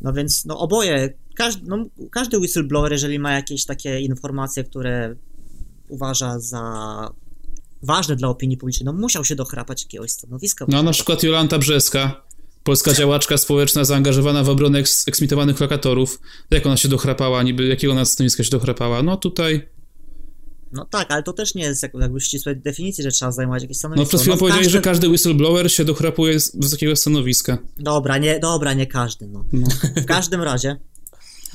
No 0.00 0.12
więc 0.12 0.44
no 0.44 0.58
oboje, 0.58 1.12
każdy, 1.34 1.62
no, 1.66 1.86
każdy 2.10 2.38
whistleblower, 2.38 2.92
jeżeli 2.92 3.18
ma 3.18 3.32
jakieś 3.32 3.64
takie 3.64 4.00
informacje, 4.00 4.64
które 4.64 5.16
uważa 5.88 6.38
za 6.38 6.62
ważne 7.82 8.16
dla 8.16 8.28
opinii 8.28 8.56
publicznej, 8.56 8.84
no 8.84 8.92
musiał 8.92 9.24
się 9.24 9.36
dochrapać 9.36 9.82
jakiegoś 9.82 10.10
stanowiska. 10.10 10.64
No 10.68 10.82
na 10.82 10.92
przykład 10.92 11.22
Jolanta 11.22 11.58
Brzeska, 11.58 12.22
polska 12.64 12.92
działaczka 12.92 13.36
społeczna 13.38 13.84
zaangażowana 13.84 14.44
w 14.44 14.48
obronę 14.48 14.78
eks- 14.78 15.08
eksmitowanych 15.08 15.60
lokatorów. 15.60 16.20
Jak 16.50 16.66
ona 16.66 16.76
się 16.76 16.88
dochrapała, 16.88 17.42
niby 17.42 17.66
jakiego 17.66 17.92
ona 17.92 18.04
stanowiska 18.04 18.44
się 18.44 18.50
dochrapała? 18.50 19.02
No 19.02 19.16
tutaj... 19.16 19.73
No 20.74 20.84
tak, 20.84 21.10
ale 21.10 21.22
to 21.22 21.32
też 21.32 21.54
nie 21.54 21.62
jest 21.62 21.82
jak- 21.82 21.94
jakby 21.94 22.20
ścisłej 22.20 22.56
definicji, 22.56 23.04
że 23.04 23.10
trzeba 23.10 23.32
zajmować 23.32 23.62
jakieś 23.62 23.76
No 23.76 23.78
stanowisko. 23.78 24.08
przed 24.08 24.20
chwilą 24.20 24.36
w 24.36 24.38
powiedziałeś, 24.38 24.64
każdym- 24.66 24.82
że 24.82 24.84
każdy 24.84 25.08
whistleblower 25.08 25.72
się 25.72 25.84
dochrapuje 25.84 26.40
z 26.40 26.56
wysokiego 26.56 26.96
stanowiska. 26.96 27.58
Dobra, 27.78 28.18
nie, 28.18 28.38
dobra, 28.40 28.72
nie 28.72 28.86
każdy, 28.86 29.26
no. 29.26 29.44
No. 29.52 29.66
W 30.02 30.04
każdym 30.06 30.42
razie, 30.42 30.76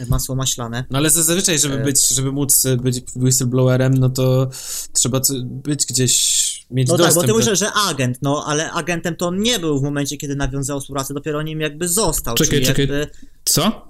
masło 0.10 0.36
maślane. 0.36 0.86
No 0.90 0.98
ale 0.98 1.10
zazwyczaj, 1.10 1.60
żeby 1.60 1.76
E. 1.76 1.84
być, 1.84 2.08
żeby 2.10 2.32
móc 2.32 2.64
być 2.84 3.02
whistleblowerem, 3.16 3.94
no 3.94 4.10
to 4.10 4.50
trzeba 4.94 5.22
być 5.44 5.86
gdzieś, 5.86 6.50
mieć 6.72 6.88
No 6.88 6.94
tak, 6.98 7.06
dostęp. 7.06 7.16
bo 7.16 7.22
ty 7.22 7.28
do- 7.28 7.34
mówisz, 7.34 7.60
że 7.60 7.72
agent, 7.74 8.18
no 8.22 8.44
ale 8.48 8.72
agentem 8.72 9.16
to 9.16 9.28
on 9.28 9.40
nie 9.42 9.60
był 9.60 9.80
w 9.80 9.84
momencie, 9.84 10.18
kiedy 10.18 10.36
nawiązał 10.36 10.80
współpracę, 10.82 11.14
dopiero 11.14 11.42
nim 11.42 11.62
jakby 11.62 11.88
został. 11.88 12.36
Czekaj, 12.36 12.54
czyli 12.54 12.66
czekaj. 12.66 12.82
Jakby, 12.88 13.08
Co? 13.46 13.89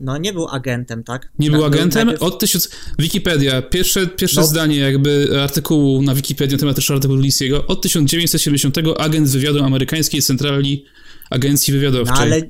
No 0.00 0.18
nie 0.18 0.32
był 0.32 0.48
agentem, 0.48 1.04
tak? 1.04 1.32
Nie 1.38 1.50
był 1.50 1.64
agentem? 1.64 2.06
najpierw- 2.08 2.22
Od 2.22 2.38
tysiąc... 2.38 2.70
Wikipedia, 2.98 3.62
pierwsze, 3.62 4.06
pierwsze 4.06 4.40
No. 4.40 4.46
zdanie 4.46 4.76
jakby 4.76 5.28
artykułu 5.42 6.02
na 6.02 6.14
Wikipedii 6.14 6.54
na 6.56 6.60
temat 6.60 6.76
Ryszarda 6.76 7.08
Lisiego. 7.10 7.66
Od 7.66 7.82
1970 7.82 8.76
agent 8.98 9.28
wywiadu 9.28 9.64
amerykańskiej 9.64 10.22
centrali 10.22 10.84
agencji 11.30 11.72
No 11.74 11.78
wywiadowczej. 11.80 12.16
ale, 12.18 12.40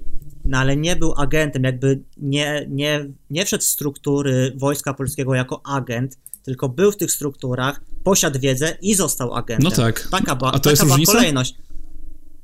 no 0.45 0.59
ale 0.59 0.77
nie 0.77 0.97
był 0.97 1.15
agentem, 1.17 1.63
jakby 1.65 2.01
nie, 2.17 2.67
nie, 2.71 3.07
nie 3.31 3.47
wszedł 3.47 3.65
w 3.65 3.67
struktury 3.67 4.53
Wojska 4.57 4.95
Polskiego 4.95 5.35
jako 5.35 5.61
agent, 5.67 6.19
tylko 6.43 6.69
był 6.69 6.93
w 6.93 6.97
tych 6.97 7.13
strukturach, 7.13 7.81
posiadł 8.05 8.39
wiedzę 8.41 8.77
i 8.83 8.95
został 8.95 9.35
agentem. 9.35 9.65
No 9.65 9.71
tak. 9.71 10.09
Taka, 10.11 10.37
ba- 10.37 10.49
A 10.49 10.53
to 10.53 10.59
taka 10.59 10.71
jest 10.71 10.83
była 10.83 10.95
różnica? 10.95 11.13
kolejność. 11.13 11.55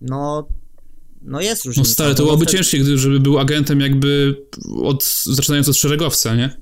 No, 0.00 0.48
no 1.24 1.40
jest 1.40 1.64
No 1.64 1.68
różnica. 1.68 1.92
stary, 1.92 2.14
to 2.14 2.22
bo 2.22 2.26
byłoby 2.26 2.44
wtedy- 2.44 2.58
ciężkie, 2.58 2.78
gdy, 2.78 2.98
żeby 2.98 3.20
był 3.20 3.38
agentem 3.38 3.80
jakby 3.80 4.36
od, 4.82 5.22
zaczynając 5.24 5.68
od 5.68 5.76
szeregowca, 5.76 6.34
nie? 6.36 6.56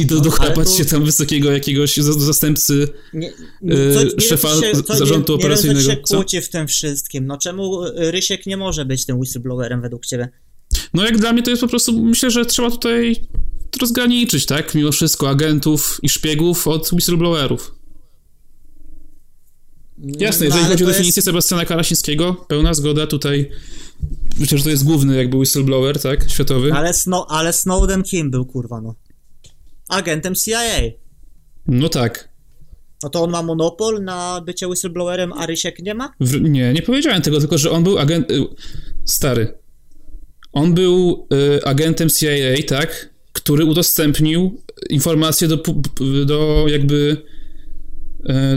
I 0.00 0.06
do, 0.06 0.14
No, 0.14 0.20
dochrapać 0.20 0.68
tu- 0.68 0.76
się 0.78 0.84
tam 0.84 1.04
wysokiego 1.04 1.52
jakiegoś 1.52 1.96
za- 1.96 2.12
zastępcy 2.12 2.88
Nie, 3.14 3.32
Yy, 3.62 3.94
co- 3.94 4.16
nie 4.16 4.20
szefa 4.28 4.48
się, 4.60 4.82
co, 4.82 4.96
zarządu 4.96 5.32
nie, 5.32 5.38
nie 5.38 5.44
operacyjnego, 5.44 5.80
ci 5.80 5.86
się 5.86 5.96
kłóci 5.96 6.40
w 6.40 6.48
tym 6.48 6.68
wszystkim. 6.68 7.26
No 7.26 7.38
czemu 7.38 7.80
Rysiek 7.96 8.46
nie 8.46 8.56
może 8.56 8.84
być 8.84 9.06
tym 9.06 9.18
whistleblowerem 9.18 9.82
według 9.82 10.06
ciebie? 10.06 10.28
No 10.94 11.04
jak 11.04 11.18
dla 11.18 11.32
mnie 11.32 11.42
to 11.42 11.50
jest 11.50 11.60
po 11.62 11.68
prostu, 11.68 12.04
myślę, 12.04 12.30
że 12.30 12.46
trzeba 12.46 12.70
tutaj 12.70 13.16
rozgraniczyć, 13.80 14.46
tak? 14.46 14.74
Mimo 14.74 14.92
wszystko 14.92 15.28
agentów 15.30 15.98
i 16.02 16.08
szpiegów 16.08 16.68
od 16.68 16.92
whistleblowerów. 16.92 17.74
Jasne, 20.04 20.40
No, 20.40 20.44
jeżeli 20.46 20.64
ale 20.64 20.74
chodzi 20.74 20.84
o 20.84 20.86
definicję 20.86 21.22
Sebastiana 21.22 21.64
Karasińskiego, 21.64 22.34
pełna 22.48 22.74
zgoda 22.74 23.06
tutaj. 23.06 23.50
Myślę, 24.38 24.58
że 24.58 24.64
to 24.64 24.70
jest 24.70 24.84
główny 24.84 25.16
jakby 25.16 25.36
whistleblower, 25.36 26.00
tak? 26.00 26.30
Światowy. 26.30 26.72
Ale, 26.72 26.94
Snow, 26.94 27.26
ale 27.28 27.52
Snowden 27.52 28.02
kim 28.02 28.30
był, 28.30 28.46
kurwa, 28.46 28.80
no? 28.80 28.94
Agentem 29.88 30.34
CIA. 30.34 30.80
No 31.66 31.88
tak. 31.88 32.28
No 33.02 33.10
to 33.10 33.22
on 33.22 33.30
ma 33.30 33.42
monopol 33.42 34.04
na 34.04 34.40
bycie 34.46 34.68
whistleblowerem, 34.68 35.32
a 35.32 35.46
Rysiek 35.46 35.78
nie 35.78 35.94
ma? 35.94 36.12
W, 36.20 36.40
nie, 36.40 36.72
nie 36.72 36.82
powiedziałem 36.82 37.22
tego, 37.22 37.40
tylko 37.40 37.58
że 37.58 37.70
on 37.70 37.84
był 37.84 37.98
agent... 37.98 38.30
y, 38.30 38.44
Stary. 39.04 39.58
On 40.52 40.74
był 40.74 41.26
y, 41.56 41.64
agentem 41.64 42.10
CIA, 42.10 42.62
tak? 42.68 43.14
Który 43.32 43.64
udostępnił 43.64 44.62
informacje 44.90 45.48
do, 45.48 45.62
do 46.26 46.66
jakby 46.68 47.22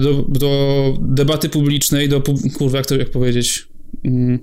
do, 0.02 0.26
do 0.30 0.94
debaty 1.02 1.50
publicznej, 1.50 2.10
do 2.10 2.22
kurwa, 2.58 2.78
jak 2.78 2.88
to 2.88 2.96
jak 2.96 3.10
powiedzieć? 3.10 3.68
Mm. 4.06 4.40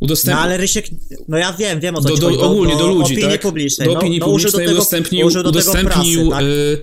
No 0.00 0.04
Udostępnił 0.04 0.42
ale 0.42 0.56
Rysiek, 0.56 0.86
no 1.28 1.38
ja 1.38 1.52
wiem, 1.52 1.80
wiem 1.80 1.96
o 1.96 2.02
co 2.02 2.08
do, 2.08 2.16
do, 2.16 2.26
chodzi, 2.26 2.38
ogólnie 2.38 2.76
do 2.76 2.86
ludzi, 2.86 3.14
opinii 3.14 3.30
tak? 3.30 3.40
publicznej. 3.40 3.88
Do 3.88 3.94
no, 3.94 4.00
opinii 4.00 4.18
no, 4.18 4.26
publicznej 4.26 4.52
do 4.52 4.58
tego, 4.58 4.72
udostępnił, 4.72 5.30
do 5.30 5.48
udostępnił 5.48 6.28
prasy, 6.28 6.30
tak? 6.30 6.42
y, 6.44 6.78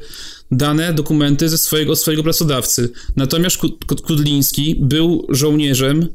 dane, 0.52 0.94
dokumenty 0.94 1.50
ze 1.50 1.58
swojego, 1.58 1.96
swojego 1.96 2.24
pracodawcy. 2.24 2.90
Natomiast 3.16 3.58
Kud- 3.58 3.86
Kud- 3.86 4.02
Kudliński 4.02 4.76
był 4.80 5.28
żołnierzem 5.30 6.10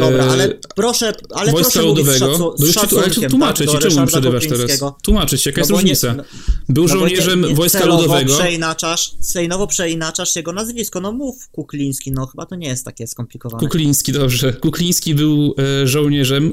Dobra, 0.00 0.24
ale 0.24 0.58
proszę, 0.76 1.12
ale 1.34 1.52
Wojska 1.52 1.72
proszę 1.72 1.88
Ludowego. 1.88 2.18
szacu, 2.18 2.54
No 2.58 2.66
już 2.66 2.74
ci, 2.74 2.98
ale 2.98 3.10
ci 3.10 3.20
tłumaczę 3.26 3.64
tak, 3.66 3.82
ci, 3.82 3.88
czemu 3.88 4.06
przerywasz 4.06 4.46
teraz? 4.48 4.80
Tłumaczę 5.02 5.38
ci, 5.38 5.48
jaka 5.48 5.60
jest 5.60 5.70
No 5.70 5.76
nie- 5.76 5.82
różnica. 5.82 6.14
no- 6.14 6.22
Był 6.68 6.84
No 6.84 6.88
żołnierzem 6.88 7.40
nie- 7.40 7.48
nie 7.48 7.54
Wojska 7.54 7.84
Ludowego. 7.86 8.34
przeinaczasz, 8.38 9.10
celowo 9.20 9.66
przeinaczasz 9.66 10.36
jego 10.36 10.52
nazwisko, 10.52 11.00
no 11.00 11.12
mów 11.12 11.48
Kukliński, 11.52 12.12
no 12.12 12.26
chyba 12.26 12.46
to 12.46 12.54
nie 12.56 12.68
jest 12.68 12.84
takie 12.84 13.06
skomplikowane. 13.06 13.60
Kukliński, 13.60 14.12
dobrze. 14.12 14.52
Kukliński 14.52 15.14
był 15.14 15.54
e, 15.82 15.86
żołnierzem 15.86 16.50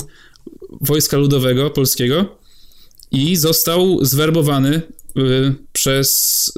Wojska 0.82 1.18
Ludowego 1.18 1.70
Polskiego 1.70 2.26
i 3.12 3.36
został 3.36 4.06
zwerbowany 4.06 4.76
e, 4.76 5.22
przez 5.74 6.52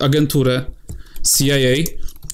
agenturę 0.00 0.64
CIA 1.38 1.84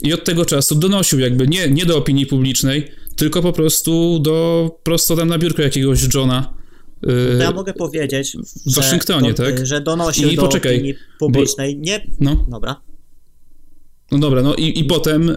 i 0.03 0.13
od 0.13 0.25
tego 0.25 0.45
czasu 0.45 0.75
donosił 0.75 1.19
jakby 1.19 1.49
nie, 1.49 1.69
nie 1.71 1.87
do 1.87 1.97
opinii 1.99 2.27
publicznej, 2.27 2.93
tylko 3.17 3.43
po 3.43 3.53
prostu 3.53 4.19
do 4.19 4.71
prosto 4.83 5.17
tam 5.17 5.29
na 5.29 5.39
biurko 5.39 5.63
jakiegoś 5.63 6.15
Johna. 6.15 6.55
To 7.03 7.43
ja 7.43 7.53
mogę 7.53 7.73
powiedzieć, 7.73 8.37
w 8.67 8.75
Waszyngtonie, 8.75 9.29
że, 9.29 9.35
tak? 9.35 9.67
że 9.67 9.81
donosił 9.81 10.29
I 10.29 10.37
do 10.37 10.43
poczekaj, 10.43 10.75
opinii 10.75 10.95
publicznej. 11.19 11.79
Nie, 11.79 12.07
No. 12.21 12.47
dobra. 12.49 12.81
No 14.11 14.19
dobra, 14.19 14.43
no 14.43 14.55
i, 14.55 14.79
i 14.79 14.85
potem, 14.85 15.31
y, 15.31 15.37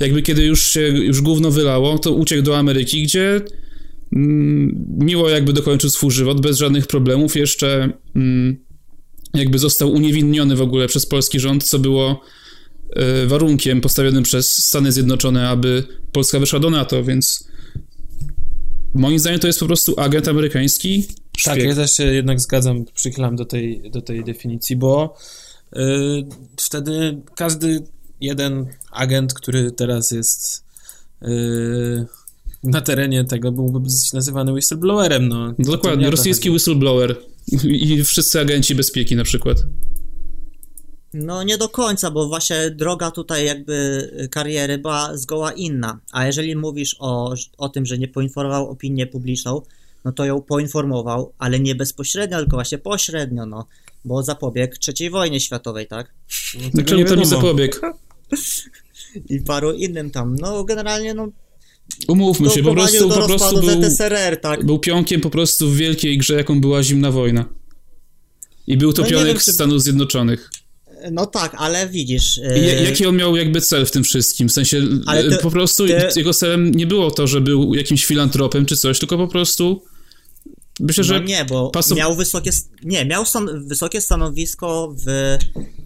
jakby 0.00 0.22
kiedy 0.22 0.44
już 0.44 0.64
się 0.64 0.80
już 0.80 1.22
gówno 1.22 1.50
wylało, 1.50 1.98
to 1.98 2.12
uciekł 2.12 2.42
do 2.42 2.58
Ameryki, 2.58 3.02
gdzie 3.02 3.40
mm, 4.16 4.96
miło 4.98 5.28
jakby 5.30 5.52
dokończył 5.52 5.90
swój 5.90 6.10
żywot 6.10 6.40
bez 6.40 6.58
żadnych 6.58 6.86
problemów. 6.86 7.36
Jeszcze 7.36 7.92
mm, 8.16 8.56
jakby 9.34 9.58
został 9.58 9.92
uniewinniony 9.92 10.56
w 10.56 10.62
ogóle 10.62 10.88
przez 10.88 11.06
polski 11.06 11.40
rząd, 11.40 11.64
co 11.64 11.78
było 11.78 12.12
y, 12.12 12.16
warunkiem 13.26 13.80
postawionym 13.80 14.22
przez 14.22 14.64
Stany 14.64 14.92
Zjednoczone, 14.92 15.48
aby 15.48 15.84
Polska 16.12 16.38
wyszła 16.38 16.58
do 16.58 16.70
NATO, 16.70 17.04
więc 17.04 17.50
moim 18.94 19.18
zdaniem 19.18 19.40
to 19.40 19.46
jest 19.46 19.60
po 19.60 19.66
prostu 19.66 20.00
agent 20.00 20.28
amerykański. 20.28 21.06
Tak, 21.44 21.54
szpieg. 21.54 21.68
ja 21.68 21.74
też 21.74 21.92
się 21.92 22.04
jednak 22.04 22.40
zgadzam, 22.40 22.84
przychylam 22.94 23.36
do 23.36 23.44
tej, 23.44 23.90
do 23.90 24.02
tej 24.02 24.24
definicji, 24.24 24.76
bo 24.76 25.16
y, 25.76 25.78
wtedy 26.56 27.18
każdy 27.36 27.82
jeden 28.20 28.66
agent, 28.92 29.34
który 29.34 29.70
teraz 29.70 30.10
jest 30.10 30.64
y, 31.22 32.06
na 32.64 32.80
terenie 32.80 33.24
tego, 33.24 33.52
byłby 33.52 33.80
być 33.80 34.12
nazywany 34.12 34.52
whistleblowerem. 34.52 35.28
No, 35.28 35.54
dokładnie, 35.58 36.10
rosyjski 36.10 36.50
whistleblower 36.50 37.16
i 37.64 38.04
wszyscy 38.04 38.40
agenci 38.40 38.74
bezpieki 38.74 39.16
na 39.16 39.24
przykład. 39.24 39.62
No 41.14 41.42
nie 41.42 41.58
do 41.58 41.68
końca, 41.68 42.10
bo 42.10 42.28
właśnie 42.28 42.70
droga 42.70 43.10
tutaj 43.10 43.46
jakby 43.46 44.28
kariery 44.30 44.78
była 44.78 45.16
zgoła 45.16 45.52
inna. 45.52 46.00
A 46.12 46.26
jeżeli 46.26 46.56
mówisz 46.56 46.96
o, 46.98 47.34
o 47.58 47.68
tym, 47.68 47.86
że 47.86 47.98
nie 47.98 48.08
poinformował 48.08 48.70
opinię 48.70 49.06
publiczną, 49.06 49.62
no 50.04 50.12
to 50.12 50.24
ją 50.24 50.42
poinformował, 50.42 51.32
ale 51.38 51.60
nie 51.60 51.74
bezpośrednio, 51.74 52.38
tylko 52.38 52.56
właśnie 52.56 52.78
pośrednio, 52.78 53.46
no. 53.46 53.66
Bo 54.04 54.22
zapobiegł 54.22 54.76
trzeciej 54.76 55.10
wojnie 55.10 55.40
światowej, 55.40 55.86
tak? 55.86 56.14
No, 56.54 56.70
tego 56.70 56.82
Czemu 56.82 57.00
nie 57.00 57.06
to 57.06 57.14
nie 57.14 57.26
zapobiegł? 57.26 57.76
I 59.30 59.40
paru 59.40 59.72
innym 59.72 60.10
tam. 60.10 60.36
No 60.36 60.64
generalnie, 60.64 61.14
no. 61.14 61.28
Umówmy 62.08 62.50
się, 62.50 62.62
po 62.62 62.72
prostu, 62.72 63.08
po 63.08 63.14
prostu 63.14 63.60
był, 63.60 63.82
ZSRR, 63.82 64.40
tak? 64.40 64.64
był 64.64 64.78
pionkiem 64.78 65.20
po 65.20 65.30
prostu 65.30 65.70
w 65.70 65.76
wielkiej 65.76 66.18
grze, 66.18 66.34
jaką 66.34 66.60
była 66.60 66.82
zimna 66.82 67.10
wojna. 67.10 67.44
I 68.66 68.76
był 68.76 68.92
to 68.92 69.02
No 69.02 69.08
pionek 69.08 69.26
wiem, 69.26 69.36
czy- 69.36 69.52
Stanów 69.52 69.82
Zjednoczonych. 69.82 70.50
No 71.12 71.26
tak, 71.26 71.54
ale 71.58 71.88
widzisz. 71.88 72.36
Yy, 72.36 72.58
ja- 72.58 72.80
jaki 72.80 73.06
on 73.06 73.16
miał 73.16 73.36
jakby 73.36 73.60
cel 73.60 73.86
w 73.86 73.90
tym 73.90 74.04
wszystkim? 74.04 74.48
W 74.48 74.52
sensie, 74.52 74.82
ty- 75.30 75.36
po 75.42 75.50
prostu 75.50 75.86
ty- 75.86 76.08
jego 76.16 76.34
celem 76.34 76.70
nie 76.70 76.86
było 76.86 77.10
to, 77.10 77.26
że 77.26 77.40
był 77.40 77.74
jakimś 77.74 78.04
filantropem 78.06 78.66
czy 78.66 78.76
coś, 78.76 78.98
tylko 78.98 79.16
po 79.18 79.28
prostu 79.28 79.82
myślę, 80.80 81.04
że 81.04 81.20
No 81.20 81.26
nie, 81.26 81.44
bo 81.44 81.70
pasu- 81.74 81.96
miał 81.96 82.14
wysokie, 82.16 82.50
nie, 82.84 83.04
miał 83.04 83.24
stan, 83.26 83.66
wysokie 83.68 84.00
stanowisko 84.00 84.94
w, 85.06 85.36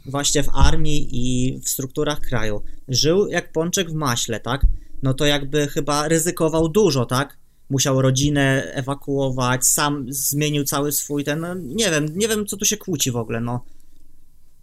właśnie 0.06 0.42
w 0.42 0.48
armii 0.54 1.08
i 1.12 1.58
w 1.60 1.68
strukturach 1.68 2.20
kraju. 2.20 2.62
Żył 2.88 3.26
jak 3.28 3.52
pączek 3.52 3.90
w 3.90 3.94
maśle, 3.94 4.40
tak? 4.40 4.66
No 5.02 5.14
to 5.14 5.24
jakby 5.26 5.66
chyba 5.68 6.08
ryzykował 6.08 6.68
dużo, 6.68 7.06
tak? 7.06 7.36
Musiał 7.70 8.02
rodzinę 8.02 8.72
ewakuować, 8.74 9.66
sam 9.66 10.06
zmienił 10.08 10.64
cały 10.64 10.92
swój 10.92 11.24
ten, 11.24 11.40
no 11.40 11.54
nie 11.54 11.90
wiem, 11.90 12.06
nie 12.14 12.28
wiem 12.28 12.46
co 12.46 12.56
tu 12.56 12.64
się 12.64 12.76
kłóci 12.76 13.10
w 13.10 13.16
ogóle, 13.16 13.40
no. 13.40 13.64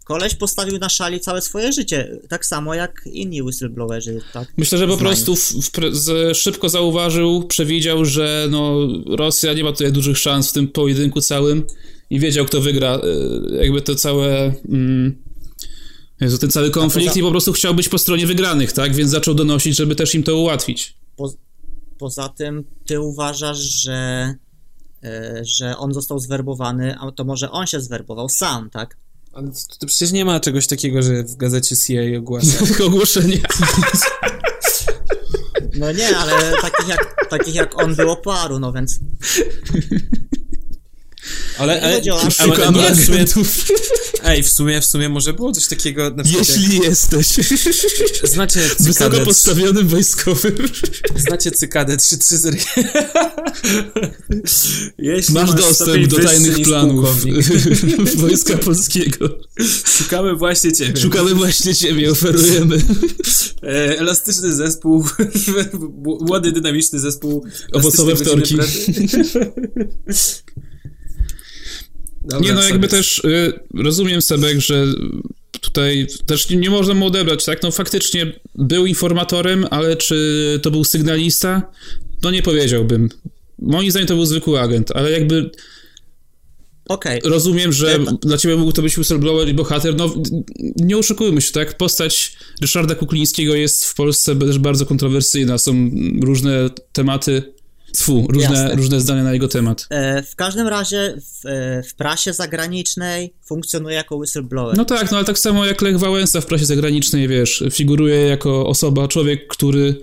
Koleś 0.04 0.34
postawił 0.34 0.78
na 0.78 0.88
szali 0.88 1.20
całe 1.20 1.42
swoje 1.42 1.72
życie, 1.72 2.18
tak 2.28 2.46
samo 2.46 2.74
jak 2.74 3.02
inni 3.12 3.42
whistleblowerzy, 3.42 4.20
tak? 4.32 4.48
Myślę, 4.56 4.78
że 4.78 4.88
po 4.88 4.96
prostu 4.96 5.36
w, 5.36 5.40
w, 5.40 5.94
z, 5.96 6.36
szybko 6.36 6.68
zauważył, 6.68 7.44
przewidział, 7.48 8.04
że 8.04 8.46
no, 8.50 8.88
Rosja 9.06 9.52
nie 9.54 9.64
ma 9.64 9.72
tutaj 9.72 9.92
dużych 9.92 10.18
szans 10.18 10.50
w 10.50 10.52
tym 10.52 10.68
pojedynku 10.68 11.20
całym 11.20 11.66
i 12.10 12.20
wiedział, 12.20 12.44
kto 12.44 12.60
wygra 12.60 12.94
e, 12.94 13.56
jakby 13.56 13.82
to 13.82 13.94
całe... 13.94 14.54
Mm, 14.68 15.22
Jezu, 16.20 16.38
ten 16.38 16.50
cały 16.50 16.70
konflikt 16.70 17.08
poza- 17.08 17.20
i 17.20 17.22
po 17.22 17.30
prostu 17.30 17.52
chciał 17.52 17.74
być 17.74 17.88
po 17.88 17.98
stronie 17.98 18.26
wygranych, 18.26 18.72
tak? 18.72 18.94
Więc 18.94 19.10
zaczął 19.10 19.34
donosić, 19.34 19.76
żeby 19.76 19.94
też 19.94 20.14
im 20.14 20.22
to 20.22 20.36
ułatwić. 20.36 20.94
Po, 21.16 21.32
poza 21.98 22.28
tym, 22.28 22.64
ty 22.86 23.00
uważasz, 23.00 23.58
że, 23.58 24.34
e, 25.04 25.42
że 25.44 25.76
on 25.76 25.94
został 25.94 26.18
zwerbowany, 26.18 26.96
a 27.00 27.12
to 27.12 27.24
może 27.24 27.50
on 27.50 27.66
się 27.66 27.80
zwerbował 27.80 28.28
sam, 28.28 28.70
tak? 28.70 28.96
Ale 29.32 29.48
to, 29.48 29.76
to 29.78 29.86
przecież 29.86 30.12
nie 30.12 30.24
ma 30.24 30.40
czegoś 30.40 30.66
takiego, 30.66 31.02
że 31.02 31.22
w 31.22 31.36
gazecie 31.36 31.76
CIA 31.76 32.18
ogłasza. 32.18 32.66
Tylko 32.66 32.86
ogłoszenie. 32.92 33.40
No 35.74 35.92
nie, 35.92 36.16
ale 36.16 36.52
takich 36.62 36.88
jak, 36.88 37.28
takich 37.30 37.54
jak 37.54 37.78
on 37.78 37.94
było 37.94 38.16
paru, 38.16 38.58
no 38.58 38.72
więc... 38.72 38.98
Ale, 41.58 41.74
Nie 41.74 41.82
ale, 41.82 42.00
ale, 42.38 42.66
ale, 42.66 42.72
nie, 42.72 42.94
w 42.94 43.04
sumie, 43.04 43.24
ej, 44.24 44.42
w 44.42 44.48
sumie, 44.48 44.80
w 44.80 44.84
sumie 44.84 45.08
może 45.08 45.32
było 45.32 45.52
coś 45.52 45.66
takiego, 45.66 46.10
na 46.10 46.24
przykład 46.24 46.48
Jeśli 46.48 46.78
jesteś 46.78 47.38
jak, 47.38 48.30
znacie 48.30 48.60
wysoko 48.60 48.92
cykadę, 48.92 49.24
postawionym 49.24 49.88
wojskowym, 49.88 50.56
znacie 51.16 51.50
cykadę 51.50 51.96
330 51.96 52.68
Jeśli 54.98 55.34
masz 55.34 55.50
stopień 55.50 55.66
dostęp 55.66 56.06
do 56.06 56.18
tajnych 56.18 56.62
planów 56.62 57.24
Wojska 58.20 58.58
Polskiego. 58.58 59.38
Szukamy 59.98 60.36
właśnie 60.36 60.72
ciebie. 60.72 61.00
Szukamy 61.00 61.34
właśnie 61.34 61.74
ciebie, 61.74 62.10
oferujemy 62.10 62.78
E, 63.62 63.98
elastyczny 63.98 64.54
zespół, 64.54 65.04
młody, 66.26 66.52
dynamiczny 66.52 67.00
zespół. 67.00 67.44
Owocowe 67.72 68.16
wtorki. 68.16 68.56
Dobra, 72.24 72.48
Nie 72.48 72.54
no, 72.54 72.62
jakby 72.62 72.88
sorry. 72.88 73.02
też 73.02 73.18
y, 73.18 73.52
rozumiem 73.74 74.22
Sebek, 74.22 74.60
że 74.60 74.86
tutaj 75.60 76.06
też 76.26 76.50
nie, 76.50 76.56
nie 76.56 76.70
można 76.70 76.94
mu 76.94 77.06
odebrać, 77.06 77.44
tak? 77.44 77.62
No 77.62 77.70
faktycznie 77.70 78.32
był 78.54 78.86
informatorem, 78.86 79.66
ale 79.70 79.96
czy 79.96 80.58
to 80.62 80.70
był 80.70 80.84
sygnalista? 80.84 81.62
No 82.22 82.30
nie 82.30 82.42
powiedziałbym. 82.42 83.08
Moim 83.58 83.90
zdaniem 83.90 84.08
to 84.08 84.14
był 84.14 84.24
zwykły 84.26 84.60
agent, 84.60 84.90
ale 84.94 85.10
jakby 85.10 85.50
Okej, 86.88 87.20
rozumiem, 87.24 87.72
że 87.72 87.92
Ja- 87.92 87.98
dla 88.22 88.38
ciebie 88.38 88.56
mógł 88.56 88.72
to 88.72 88.82
być 88.82 88.98
whistleblower 88.98 89.48
i 89.48 89.54
bohater. 89.54 89.96
No 89.96 90.14
nie 90.76 90.98
oszukujmy 90.98 91.40
się, 91.40 91.52
tak? 91.52 91.76
Postać 91.76 92.36
Ryszarda 92.60 92.94
Kuklińskiego 92.94 93.54
jest 93.54 93.84
w 93.86 93.94
Polsce 93.94 94.36
też 94.36 94.58
bardzo 94.58 94.86
kontrowersyjna. 94.86 95.58
Są 95.58 95.90
różne 96.22 96.70
tematy, 96.92 97.42
tfu, 97.92 98.26
różne, 98.28 98.50
Jasne. 98.50 98.74
różne 98.76 99.00
zdania 99.00 99.24
na 99.24 99.32
jego 99.32 99.48
temat. 99.48 99.86
E, 99.90 100.22
w 100.22 100.36
każdym 100.36 100.68
razie 100.68 101.14
w, 101.20 101.46
e, 101.46 101.82
w 101.82 101.94
prasie 101.94 102.32
zagranicznej 102.32 103.34
funkcjonuje 103.44 103.96
jako 103.96 104.16
whistleblower. 104.16 104.76
No 104.76 104.84
tak, 104.84 105.10
no 105.10 105.16
ale 105.16 105.26
tak 105.26 105.38
samo 105.38 105.66
jak 105.66 105.82
Lech 105.82 105.98
Wałęsa 105.98 106.40
w 106.40 106.46
prasie 106.46 106.66
zagranicznej, 106.66 107.28
wiesz, 107.28 107.64
figuruje 107.70 108.16
jako 108.16 108.66
osoba, 108.66 109.08
człowiek, 109.08 109.46
który 109.48 109.94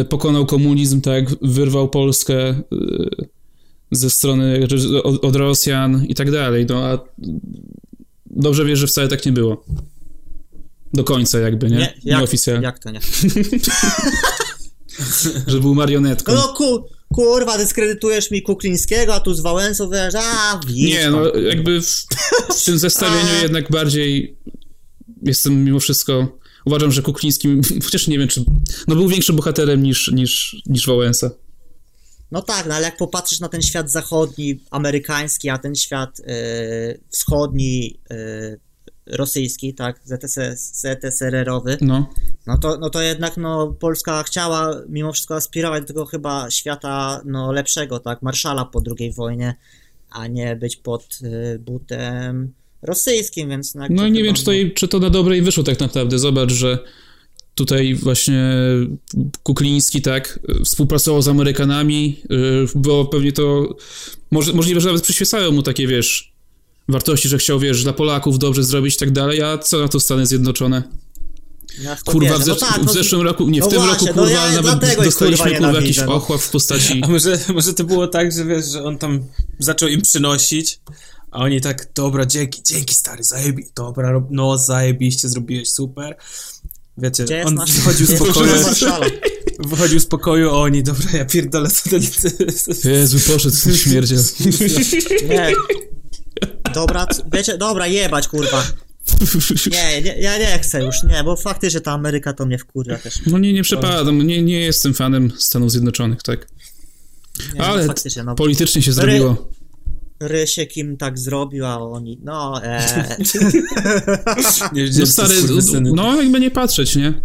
y, 0.00 0.04
pokonał 0.04 0.46
komunizm, 0.46 1.00
tak, 1.00 1.24
wyrwał 1.42 1.88
Polskę 1.88 2.62
ze 3.90 4.10
strony, 4.10 4.66
od, 5.02 5.24
od 5.24 5.36
Rosjan 5.36 6.04
i 6.04 6.14
tak 6.14 6.30
dalej, 6.30 6.66
no 6.68 6.84
a 6.84 6.98
dobrze 8.26 8.64
wiesz, 8.64 8.78
że 8.78 8.86
wcale 8.86 9.08
tak 9.08 9.26
nie 9.26 9.32
było. 9.32 9.64
Do 10.94 11.04
końca 11.04 11.38
jakby, 11.38 11.70
nie? 11.70 11.78
jak, 11.78 12.04
Nieoficjalnie. 12.04 12.64
jak 12.64 12.78
to 12.78 12.90
nie? 12.90 13.00
Że 15.46 15.60
był 15.60 15.74
marionetką. 15.74 16.34
No 16.34 16.54
ku, 16.56 16.84
kurwa, 17.14 17.58
dyskredytujesz 17.58 18.30
mi 18.30 18.42
Kuklińskiego, 18.42 19.14
a 19.14 19.20
tu 19.20 19.34
z 19.34 19.40
Wałęsą 19.40 19.90
wiesz, 19.90 20.14
a 20.14 20.60
widzisz 20.66 20.90
Nie, 20.90 21.10
no 21.10 21.34
jakby 21.34 21.82
w, 21.82 22.06
w 22.56 22.64
tym 22.64 22.78
zestawieniu 22.78 23.38
A. 23.38 23.42
jednak 23.42 23.70
bardziej 23.70 24.36
jestem 25.22 25.64
mimo 25.64 25.80
wszystko, 25.80 26.38
uważam, 26.64 26.92
że 26.92 27.02
Kukliński, 27.02 27.48
chociaż 27.84 28.08
nie 28.08 28.18
wiem, 28.18 28.28
czy, 28.28 28.44
no 28.88 28.94
był 28.94 29.08
większym 29.08 29.36
bohaterem 29.36 29.82
niż, 29.82 30.10
niż, 30.14 30.56
niż 30.66 30.86
Wałęsa. 30.86 31.30
No 32.30 32.42
tak, 32.42 32.66
no 32.66 32.74
ale 32.74 32.84
jak 32.84 32.96
popatrzysz 32.96 33.40
na 33.40 33.48
ten 33.48 33.62
świat 33.62 33.90
zachodni, 33.90 34.60
amerykański, 34.70 35.50
a 35.50 35.58
ten 35.58 35.74
świat 35.74 36.20
y, 36.20 36.24
wschodni, 37.08 38.00
y, 38.12 38.60
rosyjski, 39.10 39.74
tak, 39.74 40.00
ZS, 40.04 40.80
ZSRR-owy, 40.80 41.76
No, 41.80 42.10
no 42.46 42.58
to, 42.58 42.78
no 42.78 42.90
to 42.90 43.02
jednak 43.02 43.36
no, 43.36 43.76
Polska 43.80 44.22
chciała 44.22 44.80
mimo 44.88 45.12
wszystko 45.12 45.34
aspirować 45.34 45.80
do 45.82 45.86
tego 45.86 46.06
chyba 46.06 46.50
świata 46.50 47.20
no, 47.24 47.52
lepszego, 47.52 47.98
tak, 48.00 48.22
marszala 48.22 48.64
po 48.64 48.82
II 48.98 49.12
wojnie, 49.12 49.54
a 50.10 50.26
nie 50.26 50.56
być 50.56 50.76
pod 50.76 51.18
y, 51.22 51.58
butem 51.58 52.52
rosyjskim, 52.82 53.48
więc... 53.48 53.74
No, 53.74 53.86
no 53.90 54.06
i 54.06 54.12
nie 54.12 54.22
wiem, 54.22 54.34
czy 54.34 54.44
to, 54.44 54.52
jej- 54.52 54.74
czy 54.74 54.88
to 54.88 54.98
na 54.98 55.10
dobre 55.10 55.36
i 55.38 55.42
wyszło 55.42 55.64
tak 55.64 55.80
naprawdę. 55.80 56.18
Zobacz, 56.18 56.52
że 56.52 56.78
tutaj 57.54 57.94
właśnie 57.94 58.54
Kukliński, 59.42 60.02
tak, 60.02 60.38
współpracował 60.64 61.22
z 61.22 61.28
Amerykanami, 61.28 62.22
y, 62.32 62.66
bo 62.74 63.04
pewnie 63.04 63.32
to, 63.32 63.76
może, 64.30 64.52
możliwe, 64.52 64.80
że 64.80 64.88
nawet 64.88 65.02
przyświecają 65.02 65.52
mu 65.52 65.62
takie, 65.62 65.86
wiesz, 65.86 66.32
wartości, 66.88 67.28
że 67.28 67.38
chciał, 67.38 67.58
wiesz, 67.58 67.82
dla 67.82 67.92
Polaków 67.92 68.38
dobrze 68.38 68.64
zrobić 68.64 68.94
i 68.94 68.98
tak 68.98 69.10
dalej, 69.10 69.42
a 69.42 69.58
co 69.58 69.78
na 69.78 69.88
to 69.88 70.00
Stany 70.00 70.26
Zjednoczone? 70.26 70.82
ja 71.82 71.96
w 71.96 72.04
Kurwa, 72.04 72.38
wierzę. 72.38 72.44
w, 72.44 72.46
no 72.46 72.54
zesz- 72.54 72.60
tak, 72.60 72.82
w 72.82 72.86
no, 72.86 72.92
zeszłym 72.92 73.22
roku, 73.22 73.48
nie, 73.48 73.60
w 73.60 73.64
no 73.64 73.70
tym 73.70 73.82
właśnie, 73.82 74.08
roku, 74.08 74.20
no 74.20 74.26
kurwa, 74.26 74.52
ja 74.52 74.62
nawet 74.62 75.04
dostaliśmy, 75.04 75.44
kurwa, 75.44 75.58
kurwa, 75.58 75.80
jakiś 75.80 75.96
no. 75.96 76.14
ochłap 76.14 76.40
w 76.40 76.50
postaci... 76.50 77.00
A 77.04 77.08
może, 77.08 77.38
może 77.54 77.74
to 77.74 77.84
było 77.84 78.06
tak, 78.06 78.32
że 78.32 78.44
wiesz, 78.44 78.66
że 78.66 78.84
on 78.84 78.98
tam 78.98 79.24
zaczął 79.58 79.88
im 79.88 80.02
przynosić, 80.02 80.80
a 81.30 81.38
oni 81.38 81.60
tak, 81.60 81.90
dobra, 81.94 82.26
dzięki, 82.26 82.62
dzięki 82.62 82.94
stary, 82.94 83.24
zajebi, 83.24 83.64
dobra, 83.76 84.22
no 84.30 84.58
zajebiście 84.58 85.28
zrobiłeś, 85.28 85.70
super. 85.70 86.16
Wiecie, 86.98 87.44
on 87.46 87.54
nasz, 87.54 87.72
wychodził 87.72 88.06
z 88.06 88.14
pokoju, 88.14 88.52
wychodził 89.58 90.00
z 90.00 90.06
pokoju, 90.06 90.48
a 90.48 90.52
oni, 90.52 90.82
dobra, 90.82 91.10
ja 91.12 91.24
pierdolę, 91.24 91.70
co 91.70 91.90
ten... 91.90 92.02
Jezu, 92.92 93.32
poszedł 93.32 93.56
śmierdziel. 93.76 94.18
Nie. 95.28 95.52
Dobra, 96.74 97.06
wiecie, 97.32 97.58
dobra, 97.58 97.86
jebać, 97.86 98.28
kurwa. 98.28 98.62
Nie, 99.72 100.02
nie, 100.02 100.18
ja 100.18 100.38
nie 100.38 100.58
chcę 100.58 100.84
już, 100.84 100.96
nie, 101.02 101.24
bo 101.24 101.36
faktycznie 101.36 101.80
ta 101.80 101.92
Ameryka 101.92 102.32
to 102.32 102.46
mnie 102.46 102.58
wkurwia 102.58 102.98
też. 102.98 103.14
No 103.26 103.38
nie, 103.38 103.52
nie 103.52 103.62
przepadam, 103.62 104.22
nie, 104.26 104.42
nie 104.42 104.60
jestem 104.60 104.94
fanem 104.94 105.32
Stanów 105.38 105.70
Zjednoczonych, 105.72 106.22
tak. 106.22 106.46
Nie, 107.54 107.62
Ale 107.62 107.82
no, 107.82 107.86
faktycznie, 107.86 108.24
no, 108.24 108.34
politycznie 108.34 108.82
się 108.82 108.90
Ry- 108.90 108.94
zrobiło. 108.94 109.48
Rysiek 110.20 110.76
im 110.76 110.96
tak 110.96 111.18
zrobił, 111.18 111.66
a 111.66 111.78
oni, 111.78 112.18
no, 112.22 112.64
e, 112.64 113.16
Nie 114.72 114.90
No 114.98 115.06
stary, 115.06 115.34
no 115.94 116.22
jakby 116.22 116.40
nie 116.40 116.50
patrzeć, 116.50 116.96
nie? 116.96 117.22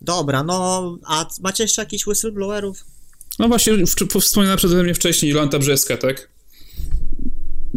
dobra, 0.00 0.42
no, 0.42 0.98
a 1.06 1.26
macie 1.40 1.64
jeszcze 1.64 1.82
jakichś 1.82 2.06
whistleblowerów? 2.06 2.84
No 3.38 3.48
właśnie, 3.48 3.72
w- 3.86 4.20
wspomniana 4.20 4.56
przeze 4.56 4.82
mnie 4.82 4.94
wcześniej 4.94 5.32
Jolanta 5.32 5.58
Brzeska, 5.58 5.96
tak? 5.96 6.33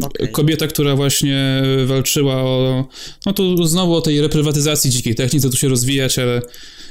Okej. 0.02 0.32
Kobieta, 0.32 0.66
która 0.66 0.96
właśnie 0.96 1.62
walczyła 1.86 2.42
o... 2.42 2.88
No 3.26 3.32
tu 3.32 3.64
znowu 3.64 3.94
o 3.94 4.00
tej 4.00 4.20
reprywatyzacji 4.20 4.90
dzikiej 4.90 5.14
technice, 5.14 5.50
tu 5.50 5.56
się 5.56 5.68
rozwijać, 5.68 6.18
ale 6.18 6.42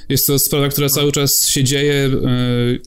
jest 0.09 0.27
to 0.27 0.39
sprawa, 0.39 0.69
która 0.69 0.89
cały 0.89 1.11
czas 1.11 1.47
się 1.47 1.63
dzieje. 1.63 1.93
E, 2.05 2.77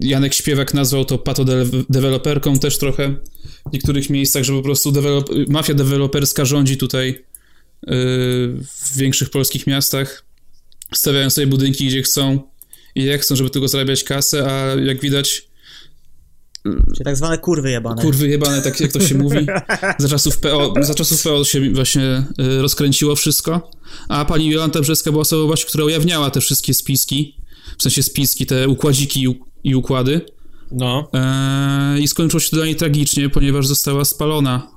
Janek 0.00 0.34
Śpiewak 0.34 0.74
nazwał 0.74 1.04
to 1.04 1.18
patodeweloperką 1.18 2.58
też 2.58 2.78
trochę 2.78 3.14
w 3.70 3.72
niektórych 3.72 4.10
miejscach, 4.10 4.44
że 4.44 4.52
po 4.52 4.62
prostu 4.62 4.92
dewelop- 4.92 5.48
mafia 5.48 5.74
deweloperska 5.74 6.44
rządzi 6.44 6.76
tutaj 6.76 7.08
e, 7.08 7.16
w 8.62 8.96
większych 8.96 9.30
polskich 9.30 9.66
miastach. 9.66 10.24
Stawiają 10.94 11.30
sobie 11.30 11.46
budynki, 11.46 11.86
gdzie 11.86 12.02
chcą 12.02 12.40
i 12.94 13.04
jak 13.04 13.20
chcą, 13.20 13.36
żeby 13.36 13.50
tylko 13.50 13.68
zarabiać 13.68 14.04
kasę, 14.04 14.46
a 14.50 14.74
jak 14.74 15.00
widać 15.00 15.47
Czyli 16.94 17.04
tak 17.04 17.16
zwane 17.16 17.38
kurwy 17.38 17.70
jebane. 17.70 18.02
Kurwy 18.02 18.28
jebane, 18.28 18.62
tak 18.62 18.80
jak 18.80 18.92
to 18.92 19.00
się 19.00 19.14
mówi. 19.18 19.46
Za 19.98 20.08
czasów 20.08 20.38
PO, 20.38 20.74
za 20.80 20.94
czasów 20.94 21.22
PO 21.22 21.44
się 21.44 21.70
właśnie 21.72 22.02
y, 22.40 22.62
rozkręciło 22.62 23.16
wszystko. 23.16 23.70
A 24.08 24.24
pani 24.24 24.50
Jolanta 24.50 24.80
Brzeska 24.80 25.10
była 25.10 25.20
osobą 25.22 25.46
właśnie, 25.46 25.68
która 25.68 25.84
ujawniała 25.84 26.30
te 26.30 26.40
wszystkie 26.40 26.74
spiski. 26.74 27.36
W 27.78 27.82
sensie 27.82 28.02
spiski, 28.02 28.46
te 28.46 28.68
układziki 28.68 29.36
i, 29.64 29.74
układy. 29.74 30.20
No, 30.70 31.08
E, 31.14 31.98
I 32.00 32.08
skończyło 32.08 32.40
się 32.40 32.50
to 32.50 32.56
dla 32.56 32.64
niej 32.64 32.76
tragicznie, 32.76 33.28
ponieważ 33.30 33.66
została 33.66 34.04
spalona 34.04 34.70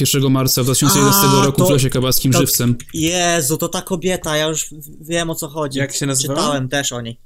1 0.00 0.30
marca 0.32 0.64
2011 0.64 1.20
A, 1.26 1.44
roku 1.44 1.64
w 1.64 1.66
to- 1.68 1.72
Lesie 1.72 1.90
Kabackim 1.90 2.32
to- 2.32 2.38
żywcem. 2.40 2.76
Jezu, 2.94 3.56
to 3.56 3.68
ta 3.68 3.82
kobieta, 3.82 4.36
ja 4.36 4.48
już 4.48 4.66
wiem 5.00 5.30
o 5.30 5.34
co 5.34 5.48
chodzi. 5.48 5.78
Jak 5.78 5.94
się 5.94 6.06
nazywała? 6.06 6.40
Czytałem 6.40 6.68
też 6.68 6.92
o 6.92 7.00
niej. 7.00 7.20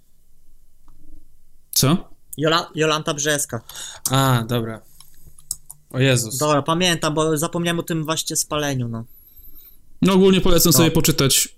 Co? 1.75 2.14
Jola, 2.37 2.71
Jolanta 2.75 3.15
Brzeska. 3.15 3.61
a, 4.11 4.45
dobra. 4.49 4.83
O 5.91 5.99
Jezus. 5.99 6.39
Dobra, 6.39 6.63
pamiętam, 6.63 7.15
bo 7.15 7.39
zapomniałem 7.39 7.79
o 7.79 7.83
tym 7.83 8.05
właśnie 8.05 8.37
spaleniu, 8.37 8.89
no. 8.89 9.05
No 10.03 10.13
ogólnie 10.13 10.41
polecam 10.41 10.73
To- 10.73 10.79
sobie 10.79 10.91
poczytać 10.91 11.49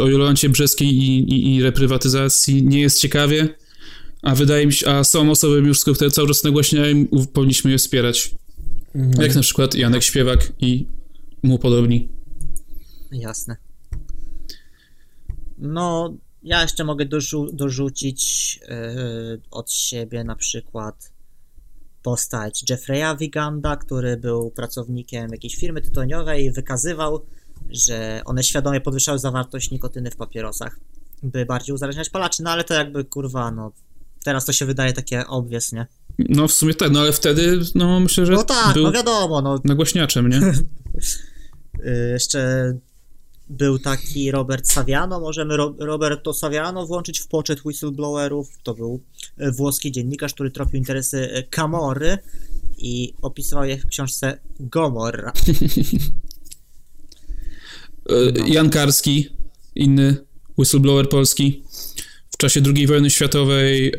o 0.00 0.06
Jolancie 0.08 0.48
Brzeskiej 0.48 0.88
i, 0.88 1.18
i, 1.18 1.54
i 1.56 1.62
reprywatyzacji. 1.62 2.62
Nie 2.66 2.80
jest 2.80 3.00
ciekawie, 3.00 3.48
a 4.22 4.34
wydaje 4.34 4.66
mi 4.66 4.72
się, 4.72 4.88
a 4.90 5.04
są 5.04 5.30
osoby 5.30 5.56
już, 5.56 5.80
które 5.80 6.10
cały 6.10 6.28
czas 6.28 6.44
nagłaśniają, 6.44 6.96
i 6.96 7.08
powinniśmy 7.32 7.70
je 7.70 7.78
wspierać. 7.78 8.34
Mhm. 8.94 9.22
Jak 9.22 9.34
na 9.34 9.42
przykład 9.42 9.74
Janek 9.74 10.02
Śpiewak 10.02 10.52
i 10.60 10.86
mu 11.42 11.58
podobni. 11.58 12.08
Jasne. 13.12 13.56
No, 15.58 16.16
ja 16.42 16.62
jeszcze 16.62 16.84
mogę 16.84 17.06
dorzu- 17.06 17.52
dorzucić 17.52 18.56
yy, 18.68 19.40
od 19.50 19.72
siebie 19.72 20.24
na 20.24 20.36
przykład 20.36 21.12
postać 22.02 22.64
Jeffreya 22.70 23.16
Wiganda, 23.20 23.76
który 23.76 24.16
był 24.16 24.50
pracownikiem 24.50 25.30
jakiejś 25.32 25.56
firmy 25.56 25.80
tytoniowej 25.80 26.44
i 26.44 26.52
wykazywał, 26.52 27.26
że 27.70 28.22
one 28.24 28.42
świadomie 28.42 28.80
podwyższały 28.80 29.18
zawartość 29.18 29.70
nikotyny 29.70 30.10
w 30.10 30.16
papierosach. 30.16 30.80
by 31.22 31.46
bardziej 31.46 31.74
uzależniać 31.74 32.10
palaczy, 32.10 32.42
no 32.42 32.50
ale 32.50 32.64
to 32.64 32.74
jakby 32.74 33.04
kurwa, 33.04 33.50
no 33.50 33.72
teraz 34.24 34.44
to 34.44 34.52
się 34.52 34.66
wydaje 34.66 34.92
takie 34.92 35.26
obvious, 35.26 35.72
nie? 35.72 35.86
No 36.18 36.48
w 36.48 36.52
sumie 36.52 36.74
tak, 36.74 36.90
no 36.90 37.00
ale 37.00 37.12
wtedy, 37.12 37.60
no 37.74 38.00
myślę, 38.00 38.26
że 38.26 38.32
No 38.32 38.42
tak, 38.44 38.74
był 38.74 38.82
no 38.82 38.92
wiadomo, 38.92 39.42
no 39.42 39.58
nagłaśniaczem, 39.64 40.28
nie? 40.28 40.36
y, 41.86 42.10
jeszcze 42.12 42.72
był 43.50 43.78
taki 43.78 44.30
Robert 44.30 44.68
Saviano, 44.68 45.20
możemy 45.20 45.56
Ro 45.56 45.74
Roberto 45.78 46.34
Saviano 46.34 46.86
włączyć 46.86 47.20
w 47.20 47.28
poczet 47.28 47.64
whistleblowerów, 47.64 48.48
to 48.62 48.74
był 48.74 49.00
y, 49.40 49.52
włoski 49.52 49.92
dziennikarz, 49.92 50.34
który 50.34 50.50
tropił 50.50 50.78
interesy 50.78 51.16
y, 51.16 51.42
Camory 51.50 52.18
i 52.78 53.14
opisywał 53.22 53.64
je 53.64 53.78
w 53.78 53.86
książce 53.86 54.38
Gomorra. 54.60 55.32
E, 58.10 58.48
Jan 58.48 58.70
Karski, 58.70 59.28
inny 59.74 60.16
whistleblower 60.58 61.08
polski 61.08 61.62
w 62.30 62.36
czasie 62.36 62.62
II 62.74 62.86
wojny 62.86 63.10
światowej. 63.10 63.92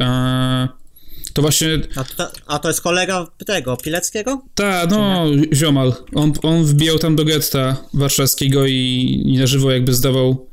To 1.34 1.42
właśnie, 1.42 1.68
A 1.96 2.04
to, 2.04 2.32
a 2.48 2.60
to 2.60 2.68
jest 2.68 2.82
kolega 2.82 3.28
tego, 3.46 3.78
Pileckiego? 3.78 4.42
ta, 4.56 4.86
no, 4.86 5.26
ziomal. 5.54 5.94
On, 6.16 6.34
on 6.44 6.66
wbijał 6.66 7.00
tam 7.00 7.16
do 7.16 7.26
getta 7.26 7.78
warszawskiego 7.94 8.66
i, 8.66 9.22
i 9.26 9.38
na 9.38 9.48
żywo 9.48 9.72
jakby 9.72 9.94
zdawał 9.94 10.50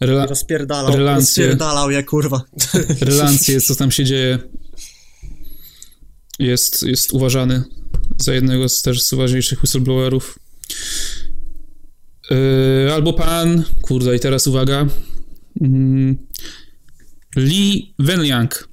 rela, 0.00 0.26
Rozpierdalał, 0.26 0.96
Relacje. 0.96 1.44
rozpierdalał 1.44 1.90
je, 1.90 2.02
kurwa. 2.02 2.42
relacje, 3.00 3.60
co 3.60 3.76
tam 3.76 3.90
się 3.90 4.04
dzieje. 4.04 4.38
Jest, 6.38 6.82
jest 6.82 7.12
uważany 7.12 7.64
za 8.18 8.34
jednego 8.34 8.68
z 8.68 8.82
też 8.82 9.02
z 9.02 9.14
ważniejszych 9.14 9.58
whistleblowerów. 9.58 10.38
Yy, 12.30 12.92
albo 12.94 13.12
pan, 13.12 13.64
kurde, 13.82 14.16
i 14.16 14.20
teraz 14.20 14.46
uwaga. 14.46 14.86
Mm, 15.60 16.18
Lee 17.36 17.94
Wenliang. 17.98 18.68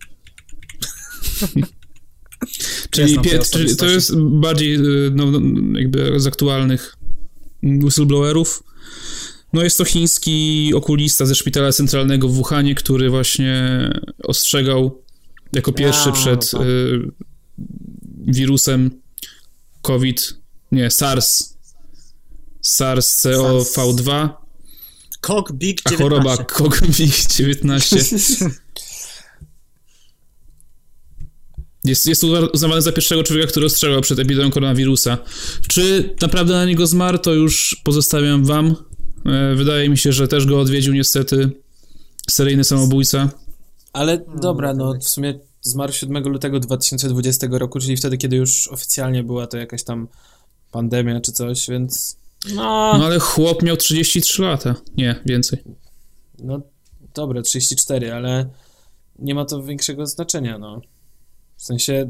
czyli, 2.91 3.19
pie, 3.19 3.39
czyli 3.39 3.75
to 3.75 3.85
jest 3.85 4.19
bardziej 4.19 4.71
yy, 4.71 5.11
no, 5.15 5.31
no, 5.31 5.79
jakby 5.79 6.19
z 6.19 6.27
aktualnych 6.27 6.95
whistleblowerów. 7.63 8.63
No 9.53 9.63
jest 9.63 9.77
to 9.77 9.85
chiński 9.85 10.71
okulista 10.75 11.25
ze 11.25 11.35
szpitala 11.35 11.71
centralnego 11.71 12.27
w 12.27 12.33
Wuhanie, 12.33 12.75
który 12.75 13.09
właśnie 13.09 13.89
ostrzegał 14.23 15.03
jako 15.53 15.71
pierwszy 15.71 16.11
przed 16.11 16.53
no 16.53 16.65
y, 16.65 17.11
wirusem 18.27 18.91
COVID, 19.81 20.33
nie, 20.71 20.91
SARS, 20.91 21.57
SARS-CoV-2, 22.65 24.29
Kok 25.21 25.51
Big 25.51 25.81
a 25.85 25.89
19. 25.89 26.03
choroba 26.03 26.37
COVID-19 26.37 28.49
jest, 31.87 32.07
jest 32.07 32.23
uznawany 32.53 32.81
za 32.81 32.91
pierwszego 32.91 33.23
człowieka, 33.23 33.47
który 33.47 33.65
ostrzegał 33.65 34.01
przed 34.01 34.19
epidemią 34.19 34.51
koronawirusa. 34.51 35.17
Czy 35.67 36.15
naprawdę 36.21 36.53
na 36.53 36.65
niego 36.65 36.87
zmarł, 36.87 37.17
to 37.17 37.33
już 37.33 37.81
pozostawiam 37.83 38.45
wam. 38.45 38.75
E, 39.25 39.55
Wydaje 39.55 39.89
mi 39.89 39.97
się, 39.97 40.11
że 40.13 40.27
też 40.27 40.45
go 40.45 40.59
odwiedził 40.59 40.93
niestety 40.93 41.49
seryjny 42.29 42.63
samobójca. 42.63 43.29
Ale 43.93 44.25
dobra, 44.41 44.73
no 44.73 44.93
w 45.01 45.09
sumie 45.09 45.39
zmarł 45.61 45.93
7 45.93 46.23
lutego 46.23 46.59
2020 46.59 47.47
roku, 47.51 47.79
czyli 47.79 47.97
wtedy, 47.97 48.17
kiedy 48.17 48.35
już 48.35 48.67
oficjalnie 48.67 49.23
była 49.23 49.47
to 49.47 49.57
jakaś 49.57 49.83
tam 49.83 50.07
pandemia 50.71 51.21
czy 51.21 51.31
coś, 51.31 51.69
więc 51.69 52.17
no, 52.55 52.97
No 52.97 53.05
ale 53.05 53.19
chłop 53.19 53.63
miał 53.63 53.77
33 53.77 54.41
lata. 54.41 54.75
Nie, 54.97 55.15
więcej. 55.25 55.59
no 56.39 56.61
dobra, 57.13 57.41
34, 57.41 58.13
ale 58.13 58.49
nie 59.19 59.35
ma 59.35 59.45
to 59.45 59.63
większego 59.63 60.05
znaczenia, 60.05 60.57
no. 60.57 60.81
W 61.57 61.63
sensie 61.63 62.09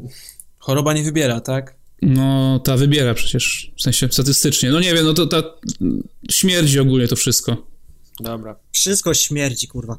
choroba 0.58 0.92
nie 0.92 1.02
wybiera, 1.02 1.40
tak? 1.40 1.78
No, 2.02 2.58
ta 2.58 2.76
wybiera 2.76 3.14
przecież, 3.14 3.72
w 3.76 3.82
sensie 3.82 4.08
statystycznie. 4.10 4.70
No 4.70 4.80
nie 4.80 4.94
wiem, 4.94 5.04
no 5.04 5.14
to 5.14 5.26
ta 5.26 5.42
śmierdzi 6.30 6.80
ogólnie 6.80 7.08
to 7.08 7.16
wszystko. 7.16 7.66
Dobra. 8.20 8.56
Wszystko 8.72 9.14
śmierdzi, 9.14 9.68
kurwa. 9.68 9.98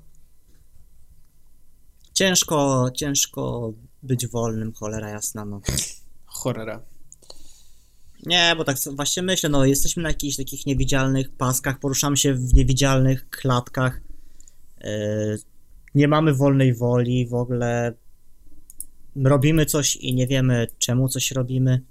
Ciężko, 2.13 2.89
ciężko 2.95 3.73
być 4.03 4.27
wolnym, 4.27 4.73
cholera 4.73 5.09
jasna, 5.09 5.45
no. 5.45 5.61
Chorera. 6.25 6.85
Nie, 8.25 8.53
bo 8.57 8.63
tak 8.63 8.77
właśnie 8.95 9.23
myślę, 9.23 9.49
no 9.49 9.65
jesteśmy 9.65 10.03
na 10.03 10.09
jakichś 10.09 10.37
takich 10.37 10.65
niewidzialnych 10.65 11.31
paskach, 11.31 11.79
poruszamy 11.79 12.17
się 12.17 12.33
w 12.33 12.53
niewidzialnych 12.53 13.29
klatkach. 13.29 14.01
Yy, 14.83 15.39
nie 15.95 16.07
mamy 16.07 16.33
wolnej 16.33 16.73
woli, 16.73 17.27
w 17.27 17.33
ogóle 17.33 17.93
robimy 19.23 19.65
coś 19.65 19.95
i 19.95 20.13
nie 20.15 20.27
wiemy 20.27 20.67
czemu 20.79 21.09
coś 21.09 21.31
robimy. 21.31 21.81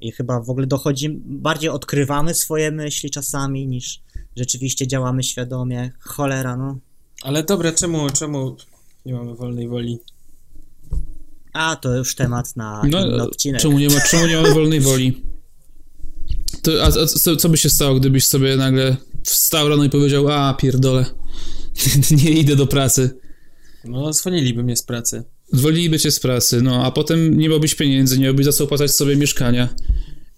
I 0.00 0.12
chyba 0.12 0.40
w 0.40 0.50
ogóle 0.50 0.66
dochodzimy, 0.66 1.14
bardziej 1.24 1.70
odkrywamy 1.70 2.34
swoje 2.34 2.70
myśli 2.70 3.10
czasami 3.10 3.66
niż 3.66 4.00
rzeczywiście 4.36 4.86
działamy 4.86 5.22
świadomie. 5.22 5.92
Cholera, 6.00 6.56
no. 6.56 6.78
Ale 7.22 7.42
dobra, 7.42 7.72
czemu, 7.72 8.10
czemu 8.10 8.56
nie 9.06 9.14
mamy 9.14 9.34
wolnej 9.34 9.68
woli? 9.68 9.98
A, 11.52 11.76
to 11.76 11.96
już 11.96 12.14
temat 12.14 12.56
na 12.56 12.82
No, 12.90 13.24
odcinek. 13.24 13.60
czemu 13.60 13.78
nie, 13.78 13.88
ma, 13.88 14.00
czemu 14.00 14.26
nie 14.26 14.36
mamy 14.36 14.54
wolnej 14.60 14.80
woli? 14.80 15.22
To, 16.62 16.70
a, 16.82 16.86
a 16.86 17.06
co, 17.06 17.36
co 17.36 17.48
by 17.48 17.56
się 17.56 17.70
stało, 17.70 17.94
gdybyś 17.94 18.26
sobie 18.26 18.56
nagle 18.56 18.96
wstał 19.22 19.68
rano 19.68 19.84
i 19.84 19.90
powiedział, 19.90 20.28
a 20.28 20.54
pierdolę, 20.54 21.04
nie 22.24 22.30
idę 22.30 22.56
do 22.56 22.66
pracy. 22.66 23.18
No, 23.84 24.12
zwolniliby 24.12 24.62
mnie 24.62 24.76
z 24.76 24.82
pracy. 24.82 25.24
Zwolniliby 25.52 25.98
cię 25.98 26.10
z 26.10 26.20
pracy, 26.20 26.62
no, 26.62 26.84
a 26.84 26.90
potem 26.90 27.38
nie 27.38 27.48
miałbyś 27.48 27.74
pieniędzy, 27.74 28.18
nie 28.18 28.24
miałbyś 28.24 28.46
za 28.46 28.52
co 28.52 28.64
opłacać 28.64 28.90
sobie 28.90 29.16
mieszkania 29.16 29.68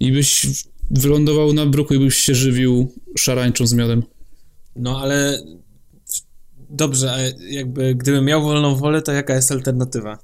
i 0.00 0.12
byś 0.12 0.46
wylądował 0.90 1.52
na 1.52 1.66
bruku 1.66 1.94
i 1.94 1.98
byś 1.98 2.16
się 2.16 2.34
żywił 2.34 2.92
szarańczą 3.18 3.66
z 3.66 3.72
miodem. 3.72 4.02
No, 4.76 5.00
ale 5.00 5.42
dobrze, 6.70 7.12
a 7.12 7.18
jakby 7.48 7.94
gdybym 7.94 8.24
miał 8.24 8.42
wolną 8.42 8.76
wolę, 8.76 9.02
to 9.02 9.12
jaka 9.12 9.34
jest 9.34 9.52
alternatywa? 9.52 10.18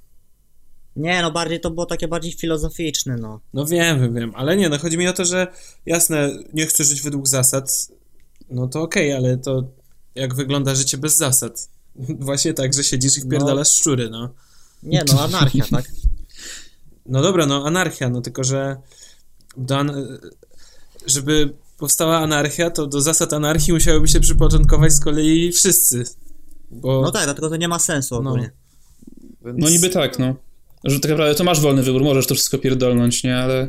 Nie, 0.96 1.22
no 1.22 1.30
bardziej 1.30 1.60
to 1.60 1.70
było 1.70 1.86
takie 1.86 2.08
bardziej 2.08 2.32
filozoficzne, 2.32 3.16
no. 3.16 3.40
No 3.54 3.66
wiem, 3.66 4.14
wiem, 4.14 4.32
ale 4.34 4.56
nie, 4.56 4.68
no 4.68 4.78
chodzi 4.78 4.98
mi 4.98 5.08
o 5.08 5.12
to, 5.12 5.24
że 5.24 5.46
jasne, 5.86 6.30
nie 6.54 6.66
chcę 6.66 6.84
żyć 6.84 7.02
według 7.02 7.28
zasad, 7.28 7.88
no 8.50 8.68
to 8.68 8.82
okej, 8.82 9.12
ale 9.12 9.36
to 9.36 9.64
jak 10.14 10.34
wygląda 10.34 10.74
życie 10.74 10.98
bez 10.98 11.16
zasad? 11.16 11.68
Właśnie 12.28 12.54
tak, 12.54 12.74
że 12.74 12.84
siedzisz 12.84 13.18
i 13.18 13.20
wpierdalasz 13.20 13.74
szczury, 13.74 14.10
no. 14.10 14.34
Nie, 14.82 15.02
no 15.12 15.20
anarchia, 15.22 15.64
tak? 15.70 15.84
No 17.06 17.22
dobra, 17.22 17.46
no 17.46 17.66
anarchia, 17.66 18.08
no 18.10 18.20
tylko, 18.20 18.44
że 18.44 18.76
do 19.56 19.76
an- 19.78 20.18
żeby 21.06 21.54
powstała 21.78 22.18
anarchia, 22.18 22.70
to 22.70 22.86
do 22.86 23.00
zasad 23.00 23.32
anarchii 23.32 23.72
musiałyby 23.72 24.08
się 24.08 24.20
przyporządkować 24.20 24.92
z 24.92 25.00
kolei 25.00 25.52
wszyscy, 25.52 26.04
bo... 26.70 27.02
No 27.02 27.10
tak, 27.10 27.24
dlatego 27.24 27.48
to 27.50 27.56
nie 27.56 27.68
ma 27.68 27.78
sensu 27.78 28.14
ogólnie. 28.16 28.50
więc- 29.44 29.58
No 29.58 29.70
niby 29.70 29.90
tak, 29.90 30.18
no. 30.18 30.34
Że 30.84 31.00
tak 31.00 31.10
naprawdę 31.10 31.34
to 31.34 31.44
masz 31.44 31.60
wolny 31.60 31.82
wybór, 31.82 32.02
możesz 32.04 32.26
to 32.26 32.34
wszystko 32.34 32.58
pierdolnąć, 32.58 33.24
nie, 33.24 33.36
ale 33.36 33.68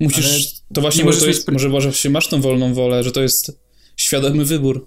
musisz, 0.00 0.26
Ale 0.26 0.38
to 0.74 0.80
właśnie 0.80 0.98
nie 0.98 1.04
może, 1.04 1.20
to 1.20 1.26
mieć 1.26 1.36
jest, 1.36 1.48
pr- 1.48 1.52
może 1.52 1.68
właśnie 1.68 2.10
masz 2.10 2.28
tą 2.28 2.40
wolną 2.40 2.74
wolę, 2.74 3.04
że 3.04 3.12
to 3.12 3.22
jest 3.22 3.58
świadomy 3.96 4.44
wybór. 4.44 4.86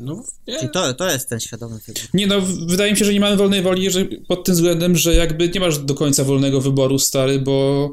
No, 0.00 0.24
nie, 0.46 0.58
Czyli 0.58 0.70
to, 0.70 0.94
to 0.94 1.10
jest 1.10 1.28
ten 1.28 1.40
świadomy 1.40 1.78
wybór. 1.86 2.02
Nie 2.14 2.26
no, 2.26 2.40
wydaje 2.66 2.92
mi 2.92 2.98
się, 2.98 3.04
że 3.04 3.12
nie 3.12 3.20
mamy 3.20 3.36
wolnej 3.36 3.62
woli 3.62 3.90
że 3.90 4.04
pod 4.28 4.44
tym 4.44 4.54
względem, 4.54 4.96
że 4.96 5.14
jakby 5.14 5.48
nie 5.48 5.60
masz 5.60 5.78
do 5.78 5.94
końca 5.94 6.24
wolnego 6.24 6.60
wyboru, 6.60 6.98
stary, 6.98 7.38
bo 7.38 7.88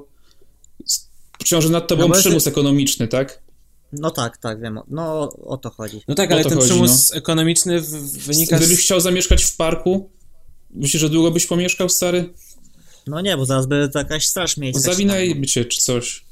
ciąży 1.45 1.69
nad 1.69 1.87
tobą 1.87 2.07
No 2.07 2.13
przymus 2.13 2.33
jest- 2.33 2.47
ekonomiczny, 2.47 3.07
tak? 3.07 3.43
No 3.91 4.11
tak, 4.11 4.37
tak, 4.37 4.61
wiem. 4.61 4.79
No 4.87 5.33
o 5.43 5.57
to 5.57 5.69
chodzi. 5.69 6.01
no 6.07 6.15
tak, 6.15 6.31
ale 6.31 6.43
ten 6.43 6.53
chodzi, 6.53 6.69
przymus 6.69 7.13
ekonomiczny 7.13 7.81
w, 7.81 7.87
wynika 8.17 8.57
Gdybyś 8.57 8.77
z... 8.77 8.81
chciał 8.81 8.99
zamieszkać 8.99 9.43
w 9.43 9.55
parku, 9.55 10.09
myślisz, 10.69 11.01
że 11.01 11.09
długo 11.09 11.31
byś 11.31 11.45
pomieszkał, 11.45 11.89
stary? 11.89 12.33
No 13.07 13.21
nie, 13.21 13.37
bo 13.37 13.45
zaraz 13.45 13.67
by 13.67 13.89
to 13.93 13.99
jakaś 13.99 14.27
straż 14.27 14.57
miejska. 14.57 14.81
się 14.81 14.91
Zawinaj 14.91 15.41
cię 15.41 15.65
czy 15.65 15.81
coś. 15.81 16.24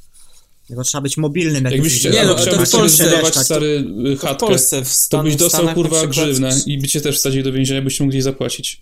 Bo 0.70 0.84
trzeba 0.84 1.02
być 1.02 1.18
mobilnym. 1.18 1.64
jak 1.64 1.74
Jakbyś 1.74 2.00
chciał, 2.00 2.12
Nie, 2.14 2.26
no, 2.26 2.36
to 2.36 2.42
chciałbyś 2.42 2.70
w 2.70 2.72
Polsce, 2.72 3.12
tak, 3.12 3.36
stary 3.36 3.86
y, 4.06 4.16
w 4.16 4.20
chatkę, 4.20 4.48
Polsce, 4.48 4.86
w 4.86 5.08
to 5.10 5.24
byś 5.24 5.34
w 5.34 5.38
dostał 5.38 5.62
Stanach 5.62 5.76
kurwa 5.76 6.08
grzywnę 6.08 6.60
i 6.66 6.78
by 6.78 6.88
cię 6.88 7.02
też 7.02 7.18
wsadzili 7.18 7.44
do 7.44 7.52
więzienia, 7.52 7.82
byście 7.82 8.04
mogli 8.04 8.22
zapłacić. 8.22 8.82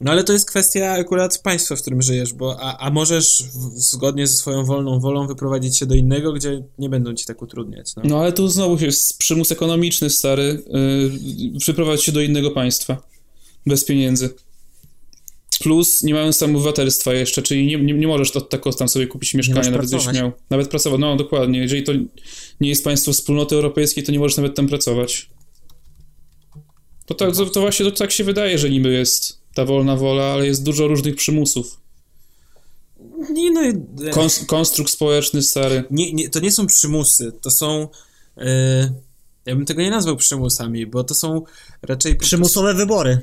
No 0.00 0.12
ale 0.12 0.24
to 0.24 0.32
jest 0.32 0.48
kwestia 0.48 0.92
akurat 0.92 1.38
państwa, 1.38 1.76
w 1.76 1.80
którym 1.80 2.02
żyjesz, 2.02 2.32
bo 2.32 2.60
a, 2.60 2.78
a 2.78 2.90
możesz 2.90 3.42
w, 3.42 3.80
zgodnie 3.80 4.26
ze 4.26 4.34
swoją 4.34 4.64
wolną 4.64 5.00
wolą 5.00 5.26
wyprowadzić 5.26 5.78
się 5.78 5.86
do 5.86 5.94
innego, 5.94 6.32
gdzie 6.32 6.62
nie 6.78 6.88
będą 6.88 7.14
ci 7.14 7.26
tak 7.26 7.42
utrudniać, 7.42 7.96
no. 7.96 8.02
No 8.06 8.20
ale 8.20 8.32
tu 8.32 8.48
znowu 8.48 8.84
jest 8.84 9.18
przymus 9.18 9.52
ekonomiczny, 9.52 10.10
stary, 10.10 10.62
yy, 11.52 11.58
przyprowadź 11.58 12.04
się 12.04 12.12
do 12.12 12.20
innego 12.20 12.50
państwa. 12.50 13.02
Bez 13.66 13.84
pieniędzy. 13.84 14.34
Plus 15.58 16.02
nie 16.02 16.14
mając 16.14 16.38
tam 16.38 16.56
obywatelstwa 16.56 17.14
jeszcze, 17.14 17.42
czyli 17.42 17.66
nie, 17.66 17.76
nie, 17.76 17.94
nie 17.94 18.06
możesz 18.06 18.36
od 18.36 18.50
tak 18.50 18.62
tam 18.78 18.88
sobie 18.88 19.06
kupić 19.06 19.34
mieszkania, 19.34 19.70
nawet 19.70 19.86
gdybyś 19.86 20.12
miał. 20.12 20.32
Nawet 20.50 20.68
pracować, 20.68 21.00
no 21.00 21.16
dokładnie. 21.16 21.58
Jeżeli 21.58 21.82
to 21.82 21.92
nie 22.60 22.68
jest 22.68 22.84
państwo 22.84 23.12
wspólnoty 23.12 23.54
europejskiej, 23.54 24.04
to 24.04 24.12
nie 24.12 24.18
możesz 24.18 24.36
nawet 24.36 24.54
tam 24.54 24.68
pracować. 24.68 25.30
To, 27.06 27.14
tak, 27.14 27.36
to, 27.36 27.46
to 27.46 27.60
właśnie 27.60 27.86
to 27.86 27.92
tak 27.92 28.12
się 28.12 28.24
wydaje, 28.24 28.58
że 28.58 28.70
niby 28.70 28.92
jest 28.92 29.40
ta 29.54 29.64
wolna 29.64 29.96
wola, 29.96 30.24
ale 30.24 30.46
jest 30.46 30.62
dużo 30.62 30.88
różnych 30.88 31.16
przymusów. 31.16 31.80
Nie, 33.30 33.50
no, 33.50 33.60
Kons- 34.10 34.46
konstrukt 34.46 34.90
społeczny 34.90 35.42
stary. 35.42 35.84
nie, 35.90 36.12
nie, 36.12 36.30
to 36.30 36.40
nie 36.40 36.52
są 36.52 36.66
przymusy, 36.66 37.32
to 37.42 37.50
są... 37.50 37.88
E, 38.38 38.94
ja 39.46 39.56
bym 39.56 39.66
tego 39.66 39.82
nie 39.82 39.90
nazwał 39.90 40.16
przymusami, 40.16 40.86
bo 40.86 41.04
to 41.04 41.14
są 41.14 41.42
raczej... 41.82 42.16
Przymusowe 42.16 42.74
wybory. 42.74 43.18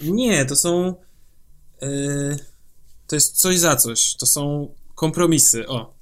Nie, 0.00 0.44
to 0.44 0.56
są... 0.56 0.94
E, 1.82 1.88
to 3.06 3.16
jest 3.16 3.40
coś 3.40 3.58
za 3.58 3.76
coś. 3.76 4.14
To 4.16 4.26
są 4.26 4.74
kompromisy, 4.94 5.68
o. 5.68 5.94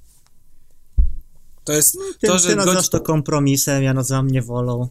To 1.64 1.72
jest 1.72 1.98
Ty, 2.20 2.26
to, 2.26 2.38
że... 2.38 2.48
ty 2.48 2.56
nazywasz 2.56 2.88
to 2.88 3.00
kompromisem, 3.00 3.82
ja 3.82 3.94
nazywam 3.94 4.30
niewolą. 4.30 4.88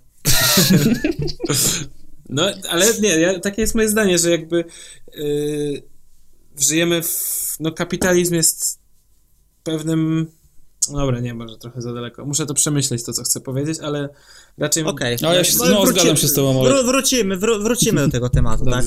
No, 2.30 2.44
ale 2.70 2.99
nie, 2.99 3.10
ja, 3.10 3.40
takie 3.40 3.62
jest 3.62 3.76
moje 3.76 3.90
zdanie, 3.90 4.20
że 4.20 4.32
jakby 4.32 4.66
yy, 5.16 5.84
żyjemy 6.57 7.03
w... 7.03 7.56
No, 7.60 7.72
kapitalizm 7.72 8.34
jest 8.34 8.80
pewnym... 9.64 10.32
Dobra, 10.91 11.20
nie, 11.20 11.34
może 11.34 11.57
trochę 11.57 11.82
za 11.82 11.94
daleko. 11.94 12.26
Muszę 12.26 12.45
to 12.45 12.53
przemyśleć, 12.53 13.03
to 13.03 13.14
co 13.14 13.24
chcę 13.24 13.41
powiedzieć, 13.41 13.80
ale 13.80 14.10
raczej... 14.57 14.84
Okej. 14.84 15.18
No, 15.22 15.34
ja 15.34 15.44
się- 15.44 15.57
No, 15.57 15.66
no, 15.66 15.84
wróci- 15.84 15.90
zgadzam 15.94 16.18
się 16.18 16.28
z 16.28 16.34
tobą, 16.34 16.64
Wró- 16.64 16.86
wrócimy, 16.86 17.38
wró- 17.38 17.64
wrócimy 17.64 18.02
do 18.02 18.12
tego 18.12 18.30
tematu, 18.30 18.66
tak? 18.66 18.86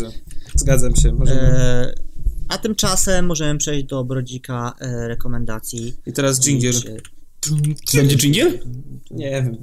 Zgadzam 0.55 0.97
się. 0.97 1.13
Możemy. 1.13 1.41
E, 1.41 1.95
a 2.49 2.59
tymczasem 2.59 3.27
możemy 3.27 3.59
przejść 3.59 3.87
do 3.87 4.05
Brodzika 4.05 4.75
e, 4.81 5.09
rekomendacji. 5.09 5.95
I 6.07 6.13
teraz 6.13 6.41
dżingiel. 6.41 6.75
Będzie 7.95 8.17
dżingiel? 8.17 8.59
Nie 9.11 9.31
wiem. 9.31 9.57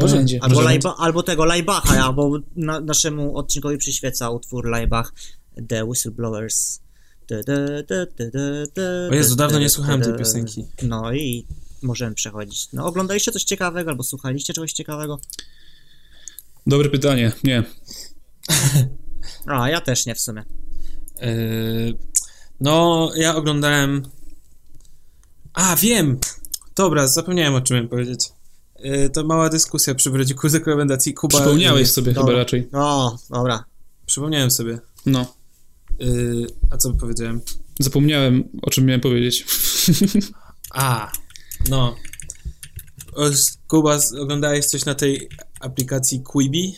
Będzie. 0.00 0.38
Albo, 0.42 0.54
Może 0.54 0.64
Lajba, 0.66 0.94
albo 0.98 1.22
tego 1.22 1.44
Lajbacha, 1.44 2.04
albo 2.04 2.38
na, 2.56 2.80
naszemu 2.80 3.36
odcinkowi 3.36 3.78
przyświeca 3.78 4.30
utwór 4.30 4.68
Lajbach 4.68 5.12
The 5.68 5.84
Whistleblowers. 5.84 6.80
Da, 7.28 7.36
da, 7.42 7.56
da, 7.66 7.82
da, 7.88 8.06
da, 8.16 8.66
da, 8.74 9.10
O 9.10 9.14
Jezu, 9.14 9.36
da, 9.36 9.44
dawno 9.44 9.58
da, 9.58 9.62
nie 9.62 9.68
słuchałem 9.70 10.02
tej 10.02 10.14
piosenki. 10.14 10.64
No 10.82 11.12
i 11.12 11.46
możemy 11.82 12.14
przechodzić. 12.14 12.68
No, 12.72 12.86
oglądaliście 12.86 13.32
coś 13.32 13.44
ciekawego, 13.44 13.90
albo 13.90 14.02
słuchaliście 14.02 14.52
czegoś 14.52 14.72
ciekawego? 14.72 15.20
Dobre 16.66 16.90
pytanie. 16.90 17.32
Nie. 17.44 17.62
A, 19.46 19.68
ja 19.68 19.80
też 19.80 20.06
nie 20.06 20.14
w 20.14 20.20
sumie. 20.20 20.44
Yy, 21.20 21.98
no, 22.60 23.10
ja 23.16 23.36
oglądałem. 23.36 24.02
A, 25.52 25.76
wiem! 25.76 26.18
Dobra, 26.76 27.06
zapomniałem 27.06 27.54
o 27.54 27.60
czym 27.60 27.74
miałem 27.74 27.88
powiedzieć. 27.88 28.32
Yy, 28.78 29.10
to 29.10 29.24
mała 29.24 29.48
dyskusja 29.48 29.94
przy 29.94 30.10
brodziku 30.10 30.48
z 30.48 30.54
rekomendacji 30.54 31.14
Kuba. 31.14 31.38
Przypomniałeś 31.38 31.90
sobie 31.90 32.12
Dobra. 32.12 32.30
chyba 32.30 32.38
raczej. 32.38 32.68
O, 32.72 33.18
dobra. 33.30 33.64
Przypomniałem 34.06 34.50
sobie. 34.50 34.78
No. 35.06 35.34
Yy, 35.98 36.46
a 36.70 36.76
co 36.76 36.92
powiedziałem? 36.92 37.40
Zapomniałem, 37.80 38.48
o 38.62 38.70
czym 38.70 38.86
miałem 38.86 39.00
powiedzieć. 39.00 39.46
A, 40.70 41.12
no. 41.70 41.96
Kuba, 43.68 43.98
oglądałeś 44.20 44.66
coś 44.66 44.84
na 44.84 44.94
tej 44.94 45.28
aplikacji 45.60 46.22
Quibi? 46.22 46.74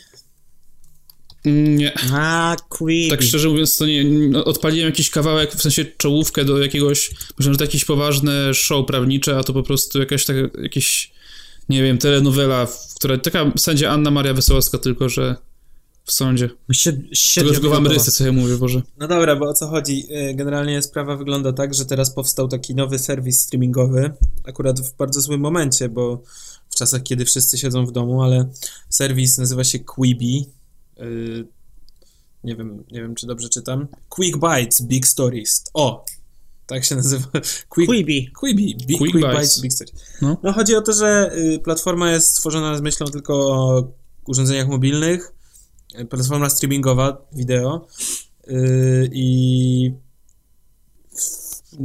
Nie. 1.44 1.92
A, 2.12 2.56
Quibi. 2.68 3.10
Tak 3.10 3.22
szczerze 3.22 3.48
mówiąc, 3.48 3.76
to 3.76 3.86
nie, 3.86 4.04
no, 4.04 4.44
odpaliłem 4.44 4.86
jakiś 4.90 5.10
kawałek, 5.10 5.52
w 5.54 5.62
sensie 5.62 5.84
czołówkę 5.84 6.44
do 6.44 6.58
jakiegoś, 6.58 7.10
myślałem, 7.38 7.54
że 7.54 7.58
to 7.58 7.64
jakieś 7.64 7.84
poważne 7.84 8.54
show 8.54 8.86
prawnicze, 8.86 9.38
a 9.38 9.44
to 9.44 9.52
po 9.52 9.62
prostu 9.62 9.98
jakaś 9.98 10.24
taka, 10.24 10.40
jakieś, 10.62 11.12
nie 11.68 11.82
wiem, 11.82 11.98
telenowela, 11.98 12.66
w- 12.66 12.94
która, 12.94 13.18
taka 13.18 13.52
sędzia 13.58 13.90
Anna 13.90 14.10
Maria 14.10 14.34
Wesołowska, 14.34 14.78
tylko 14.78 15.08
że 15.08 15.36
w 16.04 16.12
sądzie. 16.12 16.50
Sie- 16.72 17.02
siedmiu 17.12 17.52
Tylko 17.52 17.70
wam 17.70 17.86
rysy, 17.86 18.12
co 18.12 18.24
ja 18.26 18.32
mówię, 18.32 18.56
Boże. 18.56 18.82
No 18.98 19.08
dobra, 19.08 19.36
bo 19.36 19.48
o 19.48 19.54
co 19.54 19.66
chodzi? 19.68 20.06
Yy, 20.08 20.34
Generalnie 20.34 20.82
sprawa 20.82 21.16
wygląda 21.16 21.52
tak, 21.52 21.74
że 21.74 21.84
teraz 21.84 22.14
powstał 22.14 22.48
taki 22.48 22.74
nowy 22.74 22.98
serwis 22.98 23.40
streamingowy, 23.40 24.12
akurat 24.44 24.80
w 24.80 24.96
bardzo 24.96 25.20
złym 25.20 25.40
momencie, 25.40 25.88
bo 25.88 26.22
w 26.70 26.74
czasach, 26.74 27.02
kiedy 27.02 27.24
wszyscy 27.24 27.58
siedzą 27.58 27.86
w 27.86 27.92
domu, 27.92 28.22
ale 28.22 28.48
serwis 28.88 29.38
nazywa 29.38 29.64
się 29.64 29.78
Quibi. 29.78 30.46
Yy, 30.96 31.46
nie 32.44 32.56
wiem, 32.56 32.84
nie 32.92 33.00
wiem, 33.00 33.14
czy 33.14 33.26
dobrze 33.26 33.48
czytam. 33.48 33.88
Quick 34.08 34.38
Bites, 34.38 34.82
Big 34.82 35.06
Stories. 35.06 35.64
O! 35.74 36.04
Tak 36.66 36.84
się 36.84 36.96
nazywa. 36.96 37.28
Quick, 37.68 37.90
Quibi. 37.90 38.30
Quibi, 38.40 38.76
Big, 38.86 38.98
Quick 38.98 39.12
Quick, 39.12 39.26
Bites. 39.26 39.40
Bites, 39.40 39.60
Big 39.60 39.72
Stories. 39.72 39.94
No. 40.22 40.36
No 40.42 40.52
chodzi 40.52 40.74
o 40.74 40.82
to, 40.82 40.92
że 40.92 41.30
y, 41.36 41.58
platforma 41.58 42.10
jest 42.12 42.30
stworzona 42.30 42.76
z 42.76 42.80
myślą 42.80 43.06
tylko 43.06 43.34
o 43.34 43.88
urządzeniach 44.26 44.68
mobilnych. 44.68 45.32
Y, 45.98 46.04
Platforma 46.06 46.50
streamingowa, 46.50 47.26
wideo. 47.32 47.86
Y, 48.48 49.10
I 49.12 49.92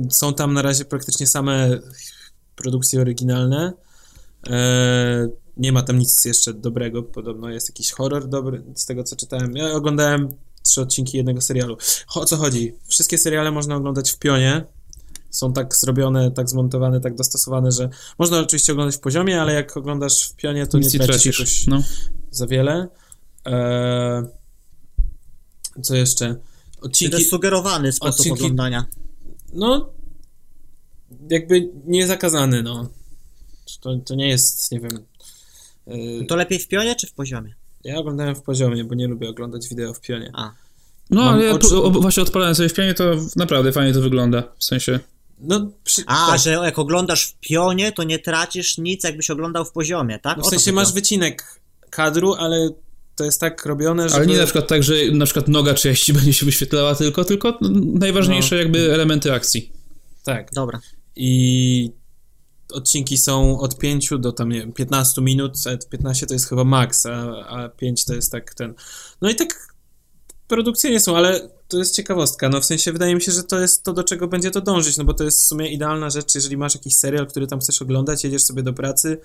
są 0.09 0.33
tam 0.33 0.53
na 0.53 0.61
razie 0.61 0.85
praktycznie 0.85 1.27
same 1.27 1.79
produkcje 2.55 3.01
oryginalne. 3.01 3.73
E, 4.49 5.27
Nie 5.57 5.71
ma 5.71 5.83
tam 5.83 5.99
nic 5.99 6.25
jeszcze 6.25 6.53
dobrego, 6.53 7.03
podobno 7.03 7.49
jest 7.49 7.69
jakiś 7.69 7.91
horror 7.91 8.27
dobry, 8.29 8.63
z 8.75 8.85
tego 8.85 9.03
co 9.03 9.15
czytałem. 9.15 9.55
Ja 9.55 9.71
oglądałem 9.73 10.29
trzy 10.63 10.81
odcinki 10.81 11.17
jednego 11.17 11.41
serialu. 11.41 11.77
O 12.15 12.25
co 12.25 12.37
chodzi? 12.37 12.73
Wszystkie 12.87 13.17
seriale 13.17 13.51
można 13.51 13.75
oglądać 13.75 14.11
w 14.11 14.19
pionie. 14.19 14.63
Są 15.29 15.53
tak 15.53 15.75
zrobione, 15.75 16.31
tak 16.31 16.49
zmontowane, 16.49 16.99
tak 17.01 17.15
dostosowane, 17.15 17.71
że 17.71 17.89
można 18.19 18.39
oczywiście 18.39 18.71
oglądać 18.71 18.95
w 18.95 18.99
poziomie, 18.99 19.41
ale 19.41 19.53
jak 19.53 19.77
oglądasz 19.77 20.29
w 20.29 20.35
pionie, 20.35 20.67
to 20.67 20.77
Nic 20.77 20.93
nie 20.93 20.99
tracisz. 20.99 21.39
jakoś 21.39 21.67
No. 21.67 21.83
za 22.31 22.47
wiele. 22.47 22.87
E, 23.45 24.27
Co 25.83 25.95
jeszcze? 25.95 26.27
Czy 26.35 26.79
to 26.79 26.85
Odcinki, 26.87 27.17
jest 27.17 27.29
sugerowany 27.29 27.91
sposób 27.91 28.25
odcinki- 28.25 28.31
oglądania? 28.33 28.85
no, 29.53 29.89
jakby 31.29 31.69
niezakazany, 31.85 32.63
no. 32.63 32.89
To, 33.81 33.97
to 34.05 34.15
nie 34.15 34.27
jest, 34.29 34.71
nie 34.71 34.79
wiem. 34.79 35.05
e, 35.87 36.25
To 36.25 36.35
lepiej 36.35 36.59
w 36.59 36.67
pionie 36.67 36.95
czy 36.95 37.07
w 37.07 37.13
poziomie? 37.13 37.55
Ja 37.83 37.97
oglądałem 37.97 38.35
w 38.35 38.41
poziomie, 38.41 38.83
bo 38.83 38.95
nie 38.95 39.07
lubię 39.07 39.29
oglądać 39.29 39.67
wideo 39.69 39.93
w 39.93 40.01
pionie. 40.01 40.31
A. 40.33 40.51
No, 41.09 41.21
Mam 41.25 41.33
ale 41.33 41.43
ja 41.43 41.53
oczy- 41.53 41.69
tu, 41.69 41.85
o, 41.85 41.89
właśnie 41.91 42.23
odpalałem 42.23 42.55
sobie 42.55 42.69
w 42.69 42.73
pianie, 42.73 42.93
to 42.93 43.03
naprawdę 43.35 43.71
fajnie 43.71 43.93
to 43.93 44.01
wygląda. 44.01 44.43
W 44.59 44.63
sensie, 44.63 44.99
No, 45.39 45.71
przy, 45.83 46.03
A, 46.07 46.27
tak. 46.27 46.39
że 46.39 46.51
jak 46.51 46.79
oglądasz 46.79 47.25
w 47.27 47.33
pionie, 47.39 47.91
to 47.91 48.03
nie 48.03 48.19
tracisz 48.19 48.77
nic, 48.77 49.03
jakbyś 49.03 49.29
oglądał 49.29 49.65
w 49.65 49.71
poziomie, 49.71 50.19
tak? 50.19 50.37
No, 50.37 50.43
O 50.43 50.47
w 50.47 50.49
to 50.49 50.49
sensie 50.59 50.71
masz 50.71 50.93
wycinek 50.93 51.59
kadru, 51.89 52.33
ale 52.33 52.69
to 53.15 53.23
jest 53.23 53.39
tak 53.39 53.65
robione, 53.65 54.09
że. 54.09 54.15
ale 54.15 54.27
nie 54.27 54.37
na 54.37 54.43
przykład 54.43 54.67
tak, 54.67 54.83
że 54.83 54.93
na 55.11 55.25
przykład 55.25 55.47
noga 55.47 55.73
czyjaś 55.73 56.01
ci 56.01 56.13
będzie 56.17 56.33
się 56.33 56.45
wyświetlała 56.45 56.95
tylko, 56.95 57.25
tylko 57.25 57.59
najważniejsze 57.93 58.55
No. 58.55 58.61
jakby 58.61 58.93
elementy 58.93 59.33
akcji. 59.33 59.71
Tak. 60.23 60.53
Dobra. 60.53 60.79
I 61.15 61.91
odcinki 62.73 63.17
są 63.17 63.59
od 63.59 63.77
5 63.77 64.09
do 64.19 64.31
tam, 64.31 64.49
nie 64.49 64.59
wiem, 64.59 64.73
15 64.73 65.21
minut, 65.21 65.53
a 65.65 65.87
15 65.89 66.25
to 66.27 66.33
jest 66.33 66.49
chyba 66.49 66.63
maks, 66.63 67.05
a, 67.05 67.45
a 67.47 67.69
5 67.69 68.05
to 68.05 68.13
jest 68.13 68.31
tak 68.31 68.53
ten. 68.53 68.73
No 69.21 69.29
i 69.29 69.35
tak 69.35 69.74
produkcje 70.47 70.91
nie 70.91 70.99
są, 70.99 71.17
ale 71.17 71.49
to 71.67 71.77
jest 71.77 71.95
ciekawostka. 71.95 72.49
No 72.49 72.61
w 72.61 72.65
sensie 72.65 72.91
wydaje 72.91 73.15
mi 73.15 73.21
się, 73.21 73.31
że 73.31 73.43
to 73.43 73.59
jest 73.59 73.83
to, 73.83 73.93
do 73.93 74.03
czego 74.03 74.27
będzie 74.27 74.51
to 74.51 74.61
dążyć, 74.61 74.97
no 74.97 75.03
bo 75.03 75.13
to 75.13 75.23
jest 75.23 75.43
w 75.43 75.45
sumie 75.45 75.71
idealna 75.71 76.09
rzecz, 76.09 76.35
jeżeli 76.35 76.57
masz 76.57 76.75
jakiś 76.75 76.95
serial, 76.95 77.27
który 77.27 77.47
tam 77.47 77.59
chcesz 77.59 77.81
oglądać, 77.81 78.23
jedziesz 78.23 78.43
sobie 78.43 78.63
do 78.63 78.73
pracy, 78.73 79.17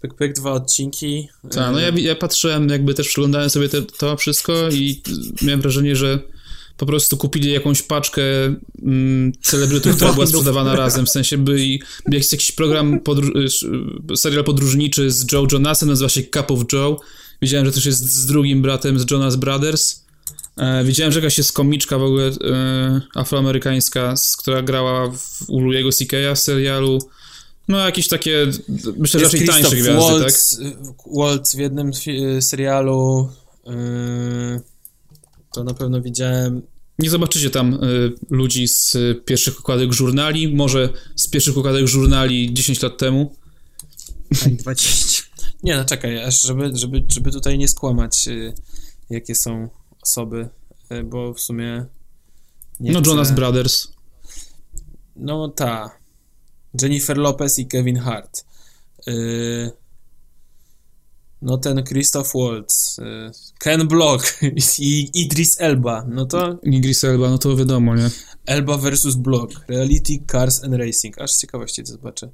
pyk, 0.00 0.14
pyk, 0.14 0.32
dwa 0.32 0.52
odcinki. 0.52 1.28
Tak, 1.50 1.72
no 1.72 1.80
ja, 1.80 1.88
ja 1.88 2.14
patrzyłem, 2.14 2.68
jakby 2.68 2.94
też 2.94 3.08
przeglądałem 3.08 3.50
sobie 3.50 3.68
te, 3.68 3.82
to 3.82 4.16
wszystko 4.16 4.52
i 4.72 5.02
miałem 5.42 5.60
wrażenie, 5.60 5.96
że 5.96 6.18
po 6.76 6.86
prostu 6.86 7.16
kupili 7.16 7.52
jakąś 7.52 7.82
paczkę 7.82 8.22
mm, 8.82 9.32
celebrytów, 9.42 9.96
która 9.96 10.12
była 10.12 10.26
sprzedawana 10.26 10.76
razem, 10.76 11.06
w 11.06 11.10
sensie 11.10 11.38
by 11.38 11.60
i 11.60 11.78
był 11.78 12.14
jakiś, 12.14 12.32
jakiś 12.32 12.52
program, 12.52 13.00
podróż, 13.00 13.62
y, 14.12 14.16
serial 14.16 14.44
podróżniczy 14.44 15.10
z 15.10 15.32
Joe 15.32 15.46
Jonasem, 15.52 15.88
nazywa 15.88 16.08
się 16.08 16.22
Cup 16.22 16.50
of 16.50 16.60
Joe. 16.72 17.00
Widziałem, 17.42 17.66
że 17.66 17.72
też 17.72 17.86
jest 17.86 18.12
z 18.12 18.26
drugim 18.26 18.62
bratem 18.62 18.98
z 18.98 19.10
Jonas 19.10 19.36
Brothers. 19.36 20.03
E, 20.56 20.84
widziałem, 20.84 21.12
że 21.12 21.18
jakaś 21.18 21.38
jest 21.38 21.52
komiczka 21.52 21.98
w 21.98 22.02
ogóle 22.02 22.26
e, 22.26 23.00
afroamerykańska, 23.14 24.16
z, 24.16 24.36
która 24.36 24.62
grała 24.62 25.10
w, 25.10 25.44
u 25.48 25.60
Louiego 25.60 25.92
C.K.'a 25.92 26.34
w 26.34 26.38
serialu. 26.38 26.98
No 27.68 27.78
jakieś 27.78 28.08
takie, 28.08 28.46
myślę, 28.96 29.20
że 29.20 29.24
Jest 29.24 29.34
raczej 29.34 29.48
tańsze 29.48 29.76
gwiazdy, 29.76 30.12
tak? 30.12 30.20
Waltz, 30.20 30.58
Waltz 31.16 31.56
w 31.56 31.58
jednym 31.58 31.90
fi- 31.90 32.42
serialu. 32.42 33.28
Yy, 33.66 34.60
to 35.52 35.64
na 35.64 35.74
pewno 35.74 36.02
widziałem. 36.02 36.62
Nie 36.98 37.10
zobaczycie 37.10 37.50
tam 37.50 37.74
y, 37.74 38.12
ludzi 38.30 38.68
z 38.68 38.94
y, 38.94 39.22
pierwszych 39.24 39.58
okładek 39.58 39.92
żurnali, 39.92 40.54
może 40.54 40.88
z 41.16 41.28
pierwszych 41.28 41.58
okładek 41.58 41.86
żurnali 41.86 42.54
10 42.54 42.82
lat 42.82 42.98
temu. 42.98 43.36
Ani 44.46 44.56
20. 44.56 45.22
Nie, 45.62 45.76
no 45.76 45.84
czekaj, 45.84 46.24
aż 46.24 46.42
żeby, 46.42 46.70
żeby, 46.74 47.04
żeby 47.08 47.32
tutaj 47.32 47.58
nie 47.58 47.68
skłamać, 47.68 48.28
y, 48.28 48.54
jakie 49.10 49.34
są 49.34 49.68
osoby, 50.04 50.48
y, 50.92 51.04
bo 51.04 51.34
w 51.34 51.40
sumie. 51.40 51.86
Nie 52.80 52.92
no 52.92 53.00
chcę- 53.00 53.10
Jonas 53.10 53.32
Brothers. 53.32 53.88
No 55.16 55.48
ta. 55.48 55.90
Jennifer 56.82 57.16
Lopez 57.18 57.58
i 57.58 57.66
Kevin 57.66 57.96
Hart. 57.96 58.44
Y, 59.08 59.70
No 61.42 61.58
ten 61.58 61.84
Christoph 61.84 62.32
Waltz, 62.34 62.98
y, 62.98 63.30
Ken 63.58 63.88
Block 63.88 64.38
i 64.78 65.10
Idris 65.14 65.60
Elba. 65.60 66.04
No 66.08 66.26
to 66.26 66.58
Nigris 66.62 67.04
Elba, 67.04 67.30
no 67.30 67.38
to 67.38 67.56
wiadomo, 67.56 67.94
nie? 67.96 68.10
Elba 68.46 68.78
versus 68.78 69.16
Block. 69.16 69.50
Reality 69.68 70.24
Cars 70.32 70.64
and 70.64 70.74
Racing. 70.74 71.18
Aż 71.18 71.30
z 71.30 71.40
ciekawości 71.40 71.82
to 71.82 71.92
zobaczę. 71.92 72.30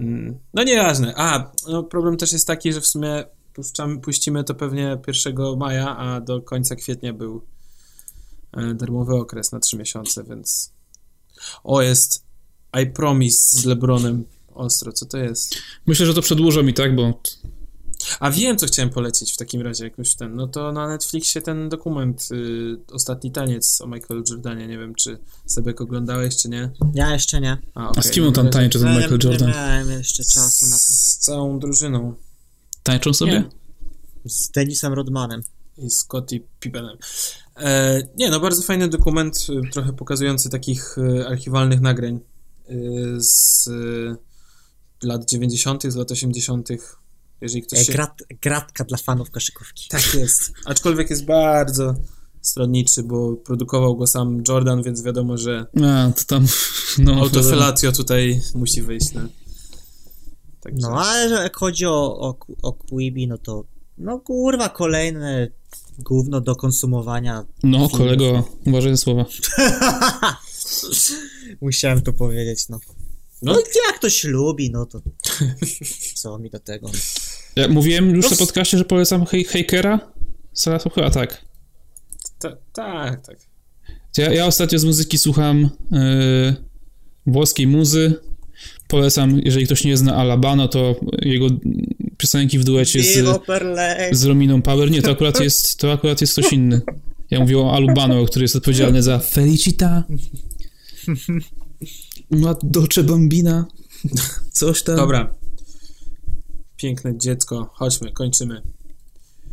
Mm, 0.00 0.38
No 0.54 0.62
nieważne. 0.64 1.14
A, 1.16 1.52
no 1.68 1.82
problem 1.82 2.16
też 2.16 2.32
jest 2.32 2.46
taki, 2.46 2.72
że 2.72 2.80
w 2.80 2.86
sumie 2.86 3.24
puszczamy, 3.54 4.00
puścimy 4.00 4.44
to 4.44 4.54
pewnie 4.54 4.98
1 5.06 5.34
maja, 5.58 5.96
a 5.96 6.20
do 6.20 6.42
końca 6.42 6.76
kwietnia 6.76 7.12
był 7.12 7.42
e, 8.52 8.74
darmowy 8.74 9.14
okres 9.14 9.52
na 9.52 9.60
3 9.60 9.76
miesiące, 9.76 10.24
więc... 10.24 10.72
O, 11.64 11.82
jest 11.82 12.24
I 12.82 12.86
Promise 12.86 13.60
z 13.60 13.64
Lebronem. 13.64 14.24
Ostro, 14.54 14.92
co 14.92 15.06
to 15.06 15.18
jest? 15.18 15.54
Myślę, 15.86 16.06
że 16.06 16.14
to 16.14 16.22
przedłużą 16.22 16.62
mi, 16.62 16.74
tak? 16.74 16.96
Bo 16.96 17.20
A 18.20 18.30
wiem, 18.30 18.58
co 18.58 18.66
chciałem 18.66 18.90
polecić 18.90 19.32
w 19.32 19.36
takim 19.36 19.60
razie, 19.62 19.84
jak 19.84 19.98
już 19.98 20.14
ten. 20.14 20.36
No 20.36 20.48
to 20.48 20.72
na 20.72 20.88
Netflixie 20.88 21.42
ten 21.42 21.68
dokument, 21.68 22.28
y, 22.32 22.76
Ostatni 22.92 23.32
taniec 23.32 23.80
o 23.80 23.86
Michaelu 23.86 24.22
Jordanie. 24.30 24.66
Nie 24.66 24.78
wiem, 24.78 24.94
czy 24.94 25.18
sobie 25.46 25.76
oglądałeś, 25.76 26.36
czy 26.36 26.48
nie. 26.48 26.70
Ja 26.94 27.12
jeszcze 27.12 27.40
nie. 27.40 27.58
A, 27.74 27.86
a 27.86 27.88
okej, 27.88 28.02
z 28.02 28.10
kim 28.10 28.26
on 28.26 28.32
tam 28.32 28.50
tańczy, 28.50 28.78
ten 28.78 28.88
nie, 28.88 28.94
Michael 28.96 29.18
nie 29.24 29.30
Jordan? 29.30 29.50
miałem 29.50 29.90
jeszcze 29.90 30.24
czasu 30.24 30.66
na 30.66 30.76
to. 30.76 30.82
Z 30.82 31.18
całą 31.18 31.58
drużyną. 31.58 32.14
Tańczą 32.84 33.14
sobie? 33.14 33.32
Nie. 33.32 34.30
Z 34.30 34.50
Denisem 34.50 34.92
Rodmanem. 34.92 35.42
I 35.78 35.90
Scottie 35.90 36.40
Pippenem. 36.60 36.96
E, 37.56 38.02
nie, 38.16 38.30
no 38.30 38.40
bardzo 38.40 38.62
fajny 38.62 38.88
dokument, 38.88 39.46
y, 39.66 39.70
trochę 39.70 39.92
pokazujący 39.92 40.50
takich 40.50 40.98
y, 40.98 41.26
archiwalnych 41.28 41.80
nagrań 41.80 42.20
y, 42.70 43.16
z 43.18 43.68
lat 45.02 45.30
90., 45.30 45.82
z 45.82 45.96
lat 45.96 46.12
80., 46.12 46.68
jeżeli 47.40 47.62
ktoś 47.62 47.78
E, 47.80 47.84
się... 47.84 47.92
Grat, 47.92 48.22
gratka 48.42 48.84
dla 48.84 48.98
fanów 48.98 49.30
koszykówki. 49.30 49.88
Tak 49.88 50.14
jest. 50.14 50.52
Aczkolwiek 50.64 51.10
jest 51.10 51.24
bardzo 51.24 51.94
stronniczy, 52.42 53.02
bo 53.02 53.36
produkował 53.36 53.96
go 53.96 54.06
sam 54.06 54.42
Jordan, 54.48 54.82
więc 54.82 55.02
wiadomo, 55.02 55.38
że 55.38 55.66
A, 55.82 56.12
to 56.12 56.24
tam... 56.26 56.46
No, 56.98 57.14
autofelatio 57.14 57.92
tutaj 57.92 58.40
musi 58.54 58.82
wyjść. 58.82 59.12
No, 59.14 59.20
Także, 60.64 60.88
No, 60.88 61.00
ale 61.00 61.28
że 61.28 61.34
jak 61.34 61.56
chodzi 61.56 61.86
o, 61.86 62.18
o, 62.20 62.36
o 62.62 62.72
Quibi, 62.72 63.28
no 63.28 63.38
to 63.38 63.64
no 63.98 64.18
kurwa, 64.20 64.68
kolejne 64.68 65.48
gówno 65.98 66.40
do 66.40 66.56
konsumowania. 66.56 67.44
No, 67.62 67.88
kolego, 67.88 68.48
uważaj 68.66 68.90
na 68.90 68.96
słowa. 68.96 69.24
Musiałem 71.60 72.02
to 72.02 72.12
powiedzieć, 72.12 72.68
no. 72.68 72.78
No. 73.42 73.52
No, 73.52 73.58
jak 73.88 73.98
ktoś 73.98 74.24
lubi, 74.24 74.70
no 74.70 74.86
to 74.86 75.00
co 76.22 76.38
mi 76.38 76.50
do 76.50 76.60
tego. 76.60 76.90
Ja 77.56 77.68
mówiłem 77.68 78.14
już 78.14 78.24
No 78.24 78.30
na 78.30 78.36
w- 78.36 78.38
podcaście, 78.38 78.78
że 78.78 78.84
polecam 78.84 79.26
hej, 79.26 79.44
Hejkera? 79.44 80.12
Chyba 80.94 81.10
tak. 81.10 81.44
ta, 82.38 82.56
tak, 82.72 83.26
tak. 83.26 83.38
Ja, 84.18 84.32
ja 84.32 84.46
ostatnio 84.46 84.78
z 84.78 84.84
muzyki 84.84 85.18
słucham 85.18 85.70
yy, 85.90 86.54
włoskiej 87.26 87.66
muzy. 87.66 88.14
Polecam, 88.88 89.40
jeżeli 89.44 89.66
ktoś 89.66 89.84
nie 89.84 89.96
zna 89.96 90.14
Alabano, 90.16 90.68
to 90.68 90.96
jego 91.22 91.46
piosenki 92.18 92.58
w 92.58 92.64
duecie 92.64 93.02
z, 93.02 93.24
z 94.12 94.24
Rominą 94.24 94.62
Power. 94.62 94.90
Nie, 94.90 95.02
to 95.02 95.10
akurat 95.10 95.40
jest, 95.40 95.78
to 95.78 95.92
akurat 95.92 96.20
jest 96.20 96.32
ktoś 96.32 96.52
inny. 96.52 96.80
Ja 97.30 97.40
mówię 97.40 97.58
o 97.58 97.72
Alubano, 97.74 98.24
który 98.24 98.44
jest 98.44 98.56
odpowiedzialny 98.56 99.02
za 99.02 99.18
Felicita. 99.18 100.04
Ma 102.30 102.54
Dolce 102.62 103.02
Bambina. 103.02 103.66
Coś 104.52 104.82
tam. 104.82 104.96
Dobra. 104.96 105.34
Piękne 106.76 107.18
dziecko. 107.18 107.70
Chodźmy, 107.74 108.12
kończymy. 108.12 108.62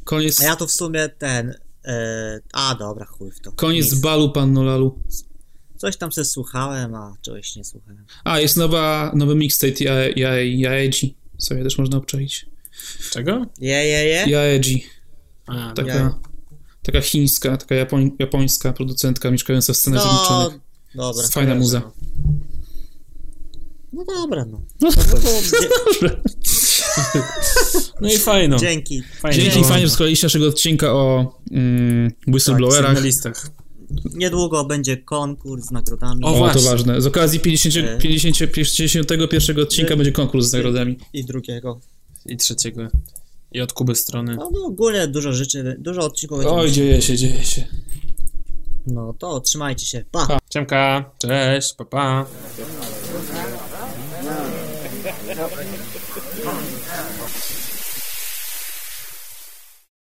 Koniec, 0.04 0.42
A 0.42 0.44
ja 0.44 0.56
to 0.56 0.68
w 0.68 0.72
sumie 0.72 1.10
ten. 1.10 1.54
E, 1.86 2.40
a 2.54 2.76
dobra, 2.76 3.06
chuj 3.06 3.32
w 3.32 3.40
to. 3.40 3.52
koniec 3.52 3.92
Nic. 3.92 4.02
balu, 4.02 4.30
panno 4.32 4.64
Lalu. 4.64 5.00
Coś 5.82 5.98
tam 5.98 6.12
sobie 6.12 6.26
słuchałem, 6.26 6.96
a 6.96 7.16
czegoś 7.22 7.56
nie 7.56 7.64
słuchałem. 7.64 8.06
A, 8.24 8.40
jest 8.40 8.58
nowa, 8.58 9.12
nowy 9.16 9.36
mixtape 9.36 9.84
ja, 9.84 9.94
ja, 10.16 10.42
Jaedzi. 10.42 11.18
Sobie 11.38 11.64
też 11.64 11.78
można 11.78 11.98
obczaić. 11.98 12.46
Czego? 13.12 13.46
Je, 13.60 13.72
je, 13.86 14.06
je? 14.06 14.26
Jaedzi. 14.30 14.86
A, 15.48 15.74
Taka, 15.74 16.20
taka 16.84 17.02
chińska, 17.02 17.58
taka 17.58 17.76
japoń, 17.76 18.12
japońska 18.20 18.74
producentka 18.74 19.32
mieszkająca 19.32 19.74
w 19.74 19.78
Stanach 19.78 20.04
No, 20.06 20.10
Zjednoczonych. 20.12 20.60
dobra. 20.96 21.28
Fajna 21.32 21.56
muza. 21.56 21.92
No 23.94 24.06
dobra, 24.06 24.46
no. 24.46 24.62
No, 24.82 24.90
No 25.14 25.20
dobrze. 25.86 26.22
No 28.02 28.10
i 28.10 28.18
fajno. 28.18 28.58
dzięki. 28.58 29.02
Fajnie, 29.20 29.44
Dzięki, 29.44 29.64
fajnie, 29.64 29.88
że 29.88 29.90
słuchaliście 29.90 30.26
naszego 30.28 30.48
odcinka 30.48 30.94
o 30.94 31.40
mm, 31.52 32.12
whistleblowerach. 32.28 32.94
na 32.94 33.00
listach. 33.00 33.50
Niedługo 34.14 34.66
będzie 34.66 34.98
konkurs 34.98 35.66
z 35.66 35.72
nagrodami. 35.72 36.24
O, 36.24 36.46
O, 36.46 36.50
to 36.50 36.62
ważne. 36.62 37.02
Z 37.02 37.08
okazji 37.08 37.40
50, 37.40 37.88
E. 37.88 37.98
50, 37.98 38.38
51 38.54 39.60
odcinka 39.60 39.94
E. 39.94 39.98
będzie 39.98 40.12
konkurs 40.12 40.48
z 40.48 40.54
nagrodami. 40.54 40.98
I 41.14 41.26
drugiego. 41.26 41.80
I 42.26 42.38
trzeciego. 42.38 42.88
I 43.52 43.62
od 43.62 43.74
Kuby 43.74 43.96
strony. 43.96 44.36
No, 44.36 44.50
no 44.54 44.66
ogólnie 44.66 45.08
dużo 45.08 45.34
rzeczy, 45.34 45.76
dużo 45.80 46.02
odcinków 46.02 46.38
będzie. 46.38 46.54
Oj, 46.54 46.72
dzieje 46.72 47.02
się, 47.02 47.18
dzieje 47.18 47.44
się. 47.44 47.68
No 48.88 49.14
to 49.20 49.40
trzymajcie 49.40 49.86
się. 49.86 50.04
Pa. 50.12 50.28
Pa. 50.28 50.40
Ciemka, 50.50 51.12
cześć, 51.20 51.74
pa 51.74 51.86
pa. 51.86 52.26